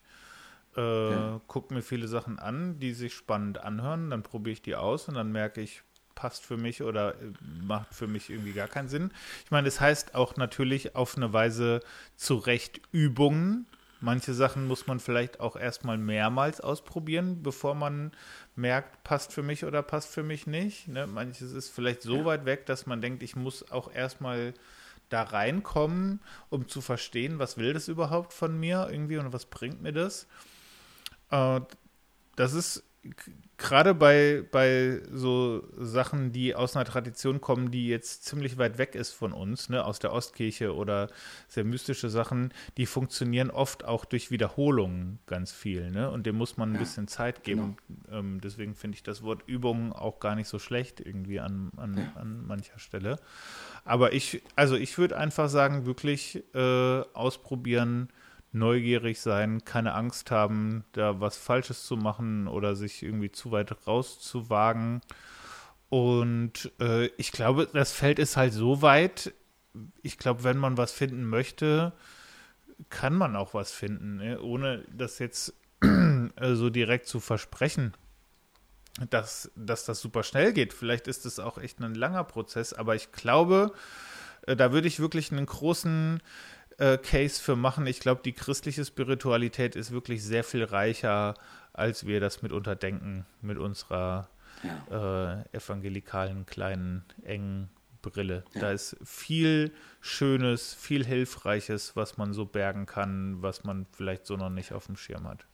äh, 0.78 1.12
ja. 1.12 1.41
gucke 1.48 1.74
mir 1.74 1.82
viele 1.82 2.08
Sachen 2.08 2.38
an, 2.38 2.78
die 2.78 2.94
sich 2.94 3.16
spannend 3.16 3.58
anhören, 3.58 4.12
dann 4.12 4.22
probiere 4.22 4.54
ich 4.54 4.62
die 4.62 4.76
aus 4.76 5.08
und 5.08 5.16
dann 5.16 5.32
merke 5.32 5.62
ich, 5.62 5.82
passt 6.20 6.46
für 6.46 6.58
mich 6.58 6.84
oder 6.84 7.16
äh, 7.16 7.32
macht 7.66 7.96
für 7.96 8.08
mich 8.08 8.30
irgendwie 8.30 8.52
gar 8.52 8.68
keinen 8.68 8.90
Sinn. 8.90 9.12
Ich 9.46 9.52
meine, 9.52 9.66
das 9.66 9.80
heißt 9.80 10.16
auch 10.16 10.36
natürlich 10.36 10.94
auf 10.94 11.16
eine 11.16 11.32
Weise 11.32 11.80
zu 12.18 12.36
Recht 12.36 12.82
Übungen. 12.91 13.68
Manche 14.02 14.34
Sachen 14.34 14.68
muss 14.68 14.86
man 14.86 15.00
vielleicht 15.00 15.40
auch 15.40 15.56
erstmal 15.56 15.98
mehrmals 15.98 16.60
ausprobieren, 16.60 17.41
bevor 17.41 17.74
man 17.74 18.12
merkt, 18.58 19.02
passt 19.06 19.32
für 19.32 19.44
mich 19.44 19.64
oder 19.64 19.82
passt 19.82 20.10
für 20.10 20.24
mich 20.24 20.46
nicht. 20.46 20.90
Ne? 20.90 21.08
Manches 21.08 21.54
ist 21.54 21.70
vielleicht 21.70 22.02
so 22.02 22.18
ja. 22.18 22.26
weit 22.26 22.46
weg, 22.46 22.66
dass 22.66 22.86
man 22.86 23.00
denkt, 23.00 23.24
ich 23.24 23.38
muss 23.38 23.72
auch 23.72 23.94
erstmal 23.94 24.54
da 25.08 25.24
reinkommen, 25.24 26.20
um 26.50 26.68
zu 26.68 26.82
verstehen, 26.82 27.40
was 27.40 27.58
will 27.58 27.72
das 27.72 27.88
überhaupt 27.88 28.34
von 28.34 28.60
mir 28.60 28.90
irgendwie 28.91 29.18
und 29.18 29.32
was 29.32 29.46
bringt 29.46 29.82
mir 29.82 29.94
das. 29.94 30.28
Äh, 31.32 31.62
das 32.36 32.54
ist 32.54 32.84
gerade 33.57 33.94
bei, 33.94 34.44
bei 34.52 35.02
so 35.11 35.64
Sachen, 35.77 36.31
die 36.31 36.56
aus 36.56 36.76
einer 36.76 36.86
Tradition 36.86 37.41
kommen, 37.41 37.72
die 37.72 37.88
jetzt 37.88 38.23
ziemlich 38.26 38.57
weit 38.57 38.77
weg 38.77 38.95
ist 38.95 39.11
von 39.11 39.34
uns, 39.34 39.69
ne, 39.69 39.84
aus 39.84 39.99
der 39.99 40.14
Ostkirche 40.14 40.73
oder 40.73 41.10
sehr 41.48 41.65
mystische 41.65 42.10
Sachen, 42.10 42.53
die 42.77 42.86
funktionieren 42.86 43.52
oft 43.52 43.86
auch 43.86 44.06
durch 44.06 44.31
Wiederholungen 44.31 45.19
ganz 45.27 45.52
viel, 45.52 45.91
ne? 45.91 46.10
Und 46.10 46.26
dem 46.26 46.36
muss 46.36 46.57
man 46.57 46.72
ein 46.72 46.76
ja, 46.76 46.80
bisschen 46.80 47.07
Zeit 47.07 47.44
geben. 47.44 47.77
Genau. 47.88 48.19
Ähm, 48.19 48.41
deswegen 48.41 48.76
finde 48.76 48.95
ich 48.95 49.03
das 49.03 49.23
Wort 49.23 49.44
Übung 49.45 49.94
auch 49.94 50.19
gar 50.19 50.36
nicht 50.36 50.48
so 50.48 50.60
schlecht 50.60 50.99
irgendwie 50.99 51.40
an, 51.40 51.72
an, 51.77 51.98
ja. 51.98 52.19
an 52.19 52.45
mancher 52.48 52.80
Stelle. 52.80 53.19
Aber 53.84 54.14
ich, 54.14 54.41
also 54.56 54.76
ich 54.76 54.98
würde 54.98 55.18
einfach 55.18 55.49
sagen, 55.49 55.86
wirklich 55.86 56.44
äh, 56.53 57.02
ausprobieren, 57.14 58.10
neugierig 58.52 59.22
sein, 59.22 59.64
keine 59.64 59.94
Angst 59.94 60.32
haben, 60.32 60.84
da 60.94 61.20
was 61.20 61.38
Falsches 61.38 61.86
zu 61.86 61.98
machen 61.98 62.48
oder 62.48 62.76
sich 62.76 63.04
irgendwie 63.04 63.32
zu 63.32 63.52
weit 63.52 63.88
rauszuwagen. 63.88 65.02
Und 65.90 66.72
äh, 66.80 67.08
ich 67.18 67.32
glaube, 67.32 67.68
das 67.72 67.92
Feld 67.92 68.20
ist 68.20 68.38
halt 68.38 68.54
so 68.54 68.82
weit. 68.82 69.34
Ich 70.02 70.18
glaube, 70.18 70.44
wenn 70.44 70.58
man 70.58 70.78
was 70.78 70.92
finden 70.92 71.26
möchte, 71.26 71.94
kann 72.90 73.14
man 73.14 73.36
auch 73.36 73.54
was 73.54 73.72
finden, 73.72 74.18
ne? 74.18 74.42
ohne 74.42 74.84
das 74.92 75.20
jetzt 75.20 75.54
äh, 75.82 76.54
so 76.54 76.70
direkt 76.70 77.08
zu 77.08 77.20
versprechen, 77.20 77.94
dass, 79.10 79.52
dass 79.56 79.86
das 79.86 80.00
super 80.00 80.24
schnell 80.24 80.54
geht. 80.54 80.74
Vielleicht 80.74 81.08
ist 81.08 81.26
es 81.26 81.40
auch 81.40 81.58
echt 81.58 81.80
ein 81.80 81.96
langer 81.96 82.24
Prozess, 82.24 82.74
aber 82.74 82.96
ich 82.96 83.12
glaube, 83.12 83.74
äh, 84.48 84.56
da 84.56 84.72
würde 84.72 84.88
ich 84.88 85.00
wirklich 85.00 85.32
einen 85.32 85.46
großen 85.46 86.22
äh, 86.80 86.98
Case 86.98 87.42
für 87.42 87.56
machen. 87.56 87.86
Ich 87.88 88.00
glaube, 88.00 88.22
die 88.24 88.34
christliche 88.34 88.84
Spiritualität 88.86 89.76
ist 89.76 89.92
wirklich 89.92 90.24
sehr 90.24 90.44
viel 90.44 90.64
reicher, 90.64 91.36
als 91.74 92.06
wir 92.06 92.20
das 92.20 92.42
mitunter 92.42 92.76
denken, 92.76 93.26
mit 93.42 93.58
unserer 93.58 94.30
ja. 94.64 95.44
äh, 95.52 95.58
evangelikalen, 95.58 96.46
kleinen, 96.46 97.04
engen 97.24 97.70
Brille. 98.02 98.44
Ja. 98.54 98.62
Da 98.62 98.72
ist 98.72 98.98
viel 99.04 99.72
Schönes, 100.02 100.74
viel 100.74 101.06
Hilfreiches, 101.06 101.96
was 101.96 102.18
man 102.18 102.34
so 102.34 102.46
bergen 102.46 102.86
kann, 102.86 103.42
was 103.42 103.64
man 103.64 103.86
vielleicht 103.92 104.26
so 104.26 104.38
noch 104.38 104.50
nicht 104.50 104.72
auf 104.72 104.86
dem 104.86 104.96
Schirm 104.96 105.28
hat. 105.28 105.46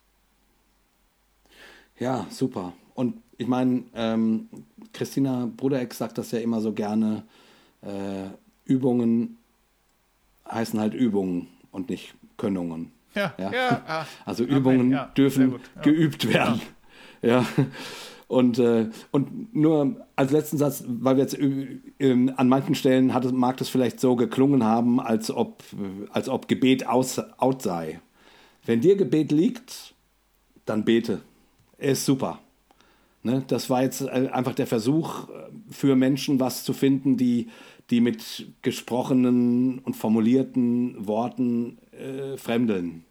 Ja, 1.98 2.26
super. 2.30 2.72
Und 2.94 3.22
ich 3.36 3.46
meine, 3.46 3.84
ähm, 3.94 4.48
Christina 4.92 5.50
Brudereck 5.56 5.92
sagt 5.94 6.18
das 6.18 6.30
ja 6.30 6.38
immer 6.38 6.60
so 6.60 6.72
gerne, 6.72 7.24
äh, 7.82 8.28
Übungen 8.64 9.38
heißen 10.50 10.78
halt 10.80 10.94
Übungen 10.94 11.48
und 11.70 11.90
nicht 11.90 12.14
Könnungen. 12.36 12.92
Ja, 13.14 13.34
ja. 13.38 13.52
ja 13.52 13.82
ah, 13.86 14.06
also 14.24 14.44
Übungen 14.44 14.92
ja, 14.92 15.06
dürfen 15.16 15.56
geübt 15.82 16.28
werden. 16.32 16.60
Ja. 17.22 17.46
Und, 18.28 18.58
äh, 18.58 18.88
und 19.12 19.54
nur 19.54 20.04
als 20.16 20.32
letzten 20.32 20.58
Satz, 20.58 20.82
weil 20.86 21.16
wir 21.16 21.22
jetzt 21.22 21.38
äh, 21.38 22.32
an 22.36 22.48
manchen 22.48 22.74
Stellen 22.74 23.14
hat, 23.14 23.30
mag 23.32 23.56
das 23.58 23.68
vielleicht 23.68 24.00
so 24.00 24.16
geklungen 24.16 24.64
haben, 24.64 25.00
als 25.00 25.30
ob, 25.30 25.62
als 26.10 26.28
ob 26.28 26.48
Gebet 26.48 26.86
aus, 26.86 27.20
out 27.38 27.62
sei. 27.62 28.00
Wenn 28.64 28.80
dir 28.80 28.96
Gebet 28.96 29.30
liegt, 29.30 29.94
dann 30.64 30.84
bete. 30.84 31.20
Er 31.78 31.92
ist 31.92 32.04
super. 32.04 32.40
Ne? 33.26 33.44
Das 33.46 33.68
war 33.68 33.82
jetzt 33.82 34.00
äh, 34.00 34.30
einfach 34.32 34.54
der 34.54 34.66
Versuch 34.66 35.28
äh, 35.28 35.50
für 35.70 35.96
Menschen, 35.96 36.40
was 36.40 36.64
zu 36.64 36.72
finden, 36.72 37.16
die 37.16 37.48
die 37.90 38.00
mit 38.00 38.48
gesprochenen 38.62 39.78
und 39.78 39.94
formulierten 39.94 41.06
Worten 41.06 41.78
äh, 41.92 42.36
fremdeln. 42.36 43.04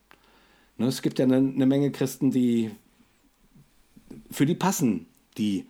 Ne, 0.77 0.87
es 0.87 1.01
gibt 1.01 1.19
ja 1.19 1.25
eine, 1.25 1.37
eine, 1.37 1.65
Menge 1.65 1.91
Christen, 1.91 2.31
die 2.31 2.71
für 4.29 4.45
die 4.45 4.55
passen 4.55 5.05
die, 5.37 5.65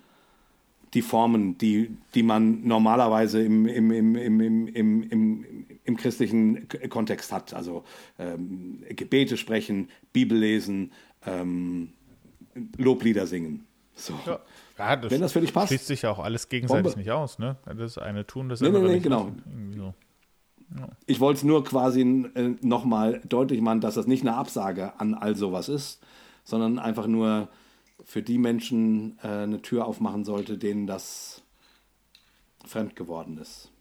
die 0.93 1.01
Formen, 1.01 1.57
die, 1.57 1.89
die 2.13 2.23
man 2.23 2.65
normalerweise 2.65 3.43
im, 3.43 3.65
im, 3.67 3.91
im, 3.91 4.15
im, 4.15 4.39
im, 4.39 4.67
im, 4.67 5.03
im, 5.03 5.45
im 5.83 5.97
christlichen 5.97 6.67
Kontext 6.89 7.31
hat. 7.31 7.53
Also 7.53 7.83
ähm, 8.17 8.83
Gebete 8.89 9.37
sprechen, 9.37 9.89
Bibel 10.13 10.37
lesen, 10.37 10.91
ähm, 11.25 11.89
Loblieder 12.77 13.27
singen. 13.27 13.65
So. 13.95 14.13
Ja. 14.25 14.39
Ja, 14.77 14.95
das 14.97 15.11
Wenn 15.11 15.21
das 15.21 15.31
für 15.31 15.41
dich 15.41 15.53
passt. 15.53 15.67
Schließt 15.67 15.87
sich 15.87 16.01
ja 16.01 16.11
auch 16.11 16.19
alles 16.19 16.49
gegenseitig 16.49 16.83
Bombe. 16.83 16.99
nicht 16.99 17.11
aus, 17.11 17.39
ne? 17.39 17.55
Das 17.65 17.97
eine 17.97 18.27
tun, 18.27 18.49
das 18.49 18.59
nee, 18.59 18.67
andere 18.67 18.83
nee, 18.83 18.89
nee, 18.89 18.95
nicht. 18.95 19.03
genau. 19.03 19.31
So. 19.73 19.93
Ja. 20.77 20.89
Ich 21.05 21.19
wollte 21.19 21.37
es 21.37 21.43
nur 21.43 21.63
quasi 21.63 22.01
äh, 22.01 22.55
nochmal 22.61 23.21
deutlich 23.27 23.61
machen, 23.61 23.81
dass 23.81 23.95
das 23.95 24.07
nicht 24.07 24.21
eine 24.21 24.35
Absage 24.35 24.99
an 24.99 25.13
all 25.13 25.35
sowas 25.35 25.69
ist, 25.69 26.03
sondern 26.43 26.79
einfach 26.79 27.07
nur 27.07 27.47
für 28.03 28.21
die 28.21 28.37
Menschen 28.37 29.17
äh, 29.23 29.27
eine 29.27 29.61
Tür 29.61 29.85
aufmachen 29.85 30.25
sollte, 30.25 30.57
denen 30.57 30.87
das 30.87 31.41
fremd 32.65 32.95
geworden 32.95 33.37
ist. 33.37 33.71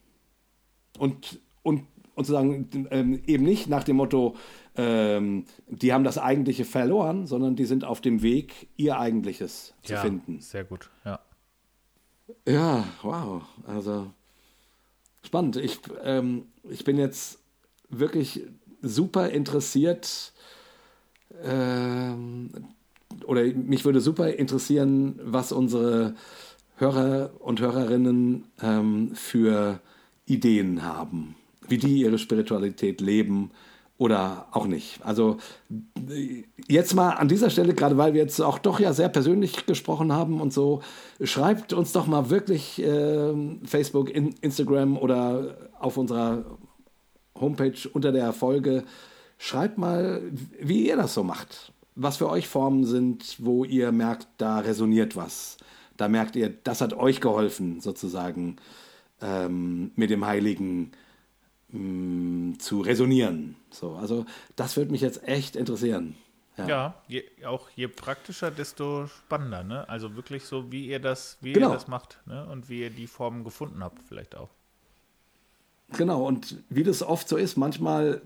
Und, 0.98 1.40
und, 1.62 1.86
und 2.14 2.24
zu 2.24 2.32
sagen, 2.32 2.68
ähm, 2.90 3.22
eben 3.26 3.44
nicht 3.44 3.68
nach 3.68 3.84
dem 3.84 3.96
Motto, 3.96 4.36
ähm, 4.76 5.44
die 5.68 5.92
haben 5.92 6.04
das 6.04 6.18
Eigentliche 6.18 6.64
verloren, 6.64 7.26
sondern 7.26 7.56
die 7.56 7.64
sind 7.64 7.84
auf 7.84 8.00
dem 8.00 8.22
Weg, 8.22 8.68
ihr 8.76 8.98
Eigentliches 8.98 9.74
zu 9.82 9.94
ja, 9.94 10.00
finden. 10.00 10.40
Sehr 10.40 10.64
gut, 10.64 10.90
ja. 11.04 11.20
Ja, 12.46 12.84
wow. 13.02 13.42
Also 13.66 14.10
spannend. 15.22 15.56
Ich, 15.56 15.80
ähm, 16.02 16.46
ich 16.68 16.84
bin 16.84 16.98
jetzt 16.98 17.38
wirklich 17.90 18.42
super 18.82 19.30
interessiert 19.30 20.32
ähm, 21.42 22.50
oder 23.26 23.44
mich 23.44 23.84
würde 23.84 24.00
super 24.00 24.32
interessieren, 24.32 25.18
was 25.22 25.52
unsere 25.52 26.14
Hörer 26.76 27.30
und 27.38 27.60
Hörerinnen 27.60 28.44
ähm, 28.60 29.14
für 29.14 29.80
Ideen 30.26 30.82
haben, 30.82 31.36
wie 31.68 31.78
die 31.78 32.00
ihre 32.00 32.18
Spiritualität 32.18 33.00
leben, 33.00 33.50
oder 33.96 34.46
auch 34.50 34.66
nicht. 34.66 35.04
Also 35.04 35.38
jetzt 36.66 36.94
mal 36.94 37.10
an 37.10 37.28
dieser 37.28 37.50
Stelle, 37.50 37.74
gerade 37.74 37.96
weil 37.96 38.12
wir 38.12 38.22
jetzt 38.22 38.40
auch 38.40 38.58
doch 38.58 38.80
ja 38.80 38.92
sehr 38.92 39.08
persönlich 39.08 39.66
gesprochen 39.66 40.12
haben 40.12 40.40
und 40.40 40.52
so, 40.52 40.82
schreibt 41.22 41.72
uns 41.72 41.92
doch 41.92 42.06
mal 42.06 42.30
wirklich 42.30 42.82
äh, 42.82 43.32
Facebook, 43.64 44.10
in, 44.10 44.34
Instagram 44.40 44.98
oder 44.98 45.56
auf 45.78 45.96
unserer 45.96 46.44
Homepage 47.38 47.88
unter 47.92 48.10
der 48.10 48.32
Folge, 48.32 48.84
schreibt 49.38 49.78
mal, 49.78 50.22
wie 50.60 50.88
ihr 50.88 50.96
das 50.96 51.14
so 51.14 51.22
macht. 51.22 51.72
Was 51.96 52.16
für 52.16 52.28
euch 52.28 52.48
Formen 52.48 52.84
sind, 52.84 53.36
wo 53.38 53.64
ihr 53.64 53.92
merkt, 53.92 54.26
da 54.38 54.58
resoniert 54.58 55.14
was. 55.14 55.56
Da 55.96 56.08
merkt 56.08 56.34
ihr, 56.34 56.52
das 56.64 56.80
hat 56.80 56.92
euch 56.92 57.20
geholfen, 57.20 57.80
sozusagen 57.80 58.56
ähm, 59.22 59.92
mit 59.94 60.10
dem 60.10 60.26
Heiligen 60.26 60.90
mh, 61.74 62.58
zu 62.58 62.80
resonieren. 62.80 63.56
So, 63.70 63.94
also 63.96 64.26
das 64.56 64.76
würde 64.76 64.90
mich 64.90 65.00
jetzt 65.00 65.26
echt 65.26 65.56
interessieren. 65.56 66.16
Ja, 66.56 66.68
ja 66.68 66.94
je, 67.08 67.24
auch 67.46 67.68
je 67.70 67.88
praktischer, 67.88 68.50
desto 68.50 69.06
spannender. 69.06 69.64
Ne? 69.64 69.88
Also 69.88 70.14
wirklich 70.16 70.44
so, 70.44 70.70
wie 70.70 70.86
ihr 70.86 71.00
das, 71.00 71.38
wie 71.40 71.52
genau. 71.52 71.70
ihr 71.70 71.74
das 71.74 71.88
macht 71.88 72.20
ne? 72.26 72.46
und 72.46 72.68
wie 72.68 72.82
ihr 72.82 72.90
die 72.90 73.06
Formen 73.06 73.44
gefunden 73.44 73.82
habt, 73.82 74.02
vielleicht 74.02 74.36
auch. 74.36 74.50
Genau, 75.96 76.26
und 76.26 76.62
wie 76.70 76.82
das 76.82 77.02
oft 77.02 77.28
so 77.28 77.36
ist, 77.36 77.56
manchmal 77.56 78.22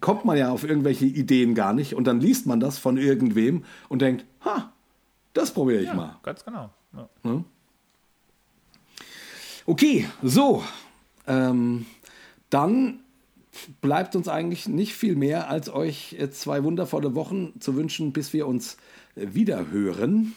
kommt 0.00 0.24
man 0.24 0.38
ja 0.38 0.50
auf 0.50 0.62
irgendwelche 0.62 1.04
Ideen 1.04 1.54
gar 1.54 1.72
nicht 1.72 1.94
und 1.94 2.04
dann 2.04 2.20
liest 2.20 2.46
man 2.46 2.60
das 2.60 2.78
von 2.78 2.96
irgendwem 2.96 3.64
und 3.88 4.00
denkt, 4.00 4.24
ha, 4.44 4.72
das 5.34 5.52
probiere 5.52 5.80
ich 5.80 5.88
ja, 5.88 5.94
mal. 5.94 6.16
Ganz 6.22 6.44
genau. 6.44 6.70
Ja. 6.96 7.08
Hm? 7.22 7.44
Okay, 9.66 10.08
so. 10.22 10.62
Ähm, 11.26 11.86
dann 12.50 13.00
bleibt 13.80 14.14
uns 14.14 14.28
eigentlich 14.28 14.68
nicht 14.68 14.94
viel 14.94 15.16
mehr, 15.16 15.48
als 15.48 15.72
euch 15.72 16.16
zwei 16.30 16.62
wundervolle 16.62 17.14
Wochen 17.14 17.58
zu 17.60 17.74
wünschen, 17.74 18.12
bis 18.12 18.32
wir 18.32 18.46
uns 18.46 18.76
wieder 19.14 19.70
hören. 19.70 20.34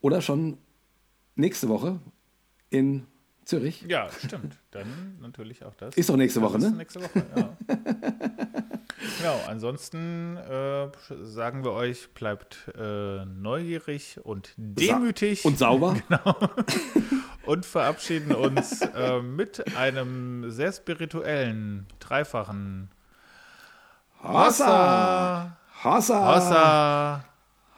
Oder 0.00 0.20
schon 0.20 0.58
nächste 1.36 1.68
Woche 1.68 2.00
in 2.70 3.06
Zürich. 3.44 3.84
Ja, 3.88 4.08
stimmt. 4.24 4.56
Dann 4.70 5.18
natürlich 5.20 5.64
auch 5.64 5.74
das. 5.74 5.96
Ist 5.96 6.08
doch 6.08 6.16
nächste 6.16 6.40
Woche, 6.42 6.58
ne? 6.58 6.70
Nächste 6.70 7.02
Woche, 7.02 7.24
ja. 7.36 7.56
genau, 9.18 9.40
ansonsten 9.48 10.36
äh, 10.36 10.88
sagen 11.22 11.64
wir 11.64 11.72
euch, 11.72 12.10
bleibt 12.14 12.70
äh, 12.78 13.24
neugierig 13.24 14.20
und 14.22 14.54
demütig. 14.56 15.42
Sa 15.42 15.48
und 15.48 15.58
sauber. 15.58 15.96
genau 16.08 16.36
und 17.44 17.66
verabschieden 17.66 18.34
uns 18.34 18.80
äh, 18.94 19.20
mit 19.20 19.76
einem 19.76 20.50
sehr 20.50 20.72
spirituellen, 20.72 21.86
dreifachen 22.00 22.88
Hossa! 24.22 25.56
Hossa! 25.82 25.84
Hossa! 25.84 27.24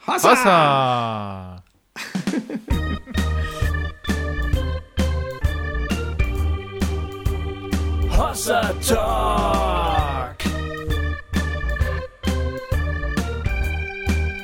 Hossa! 0.05 0.29
Hossa! 0.29 1.63
Hossa 8.17 8.61
Talk! 8.87 10.37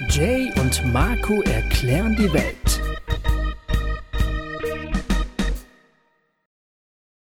Jay 0.10 0.52
und 0.60 0.72
und 0.72 0.94
Marco 0.94 1.42
erklären 1.42 2.16
die 2.16 2.32
Welt. 2.34 2.61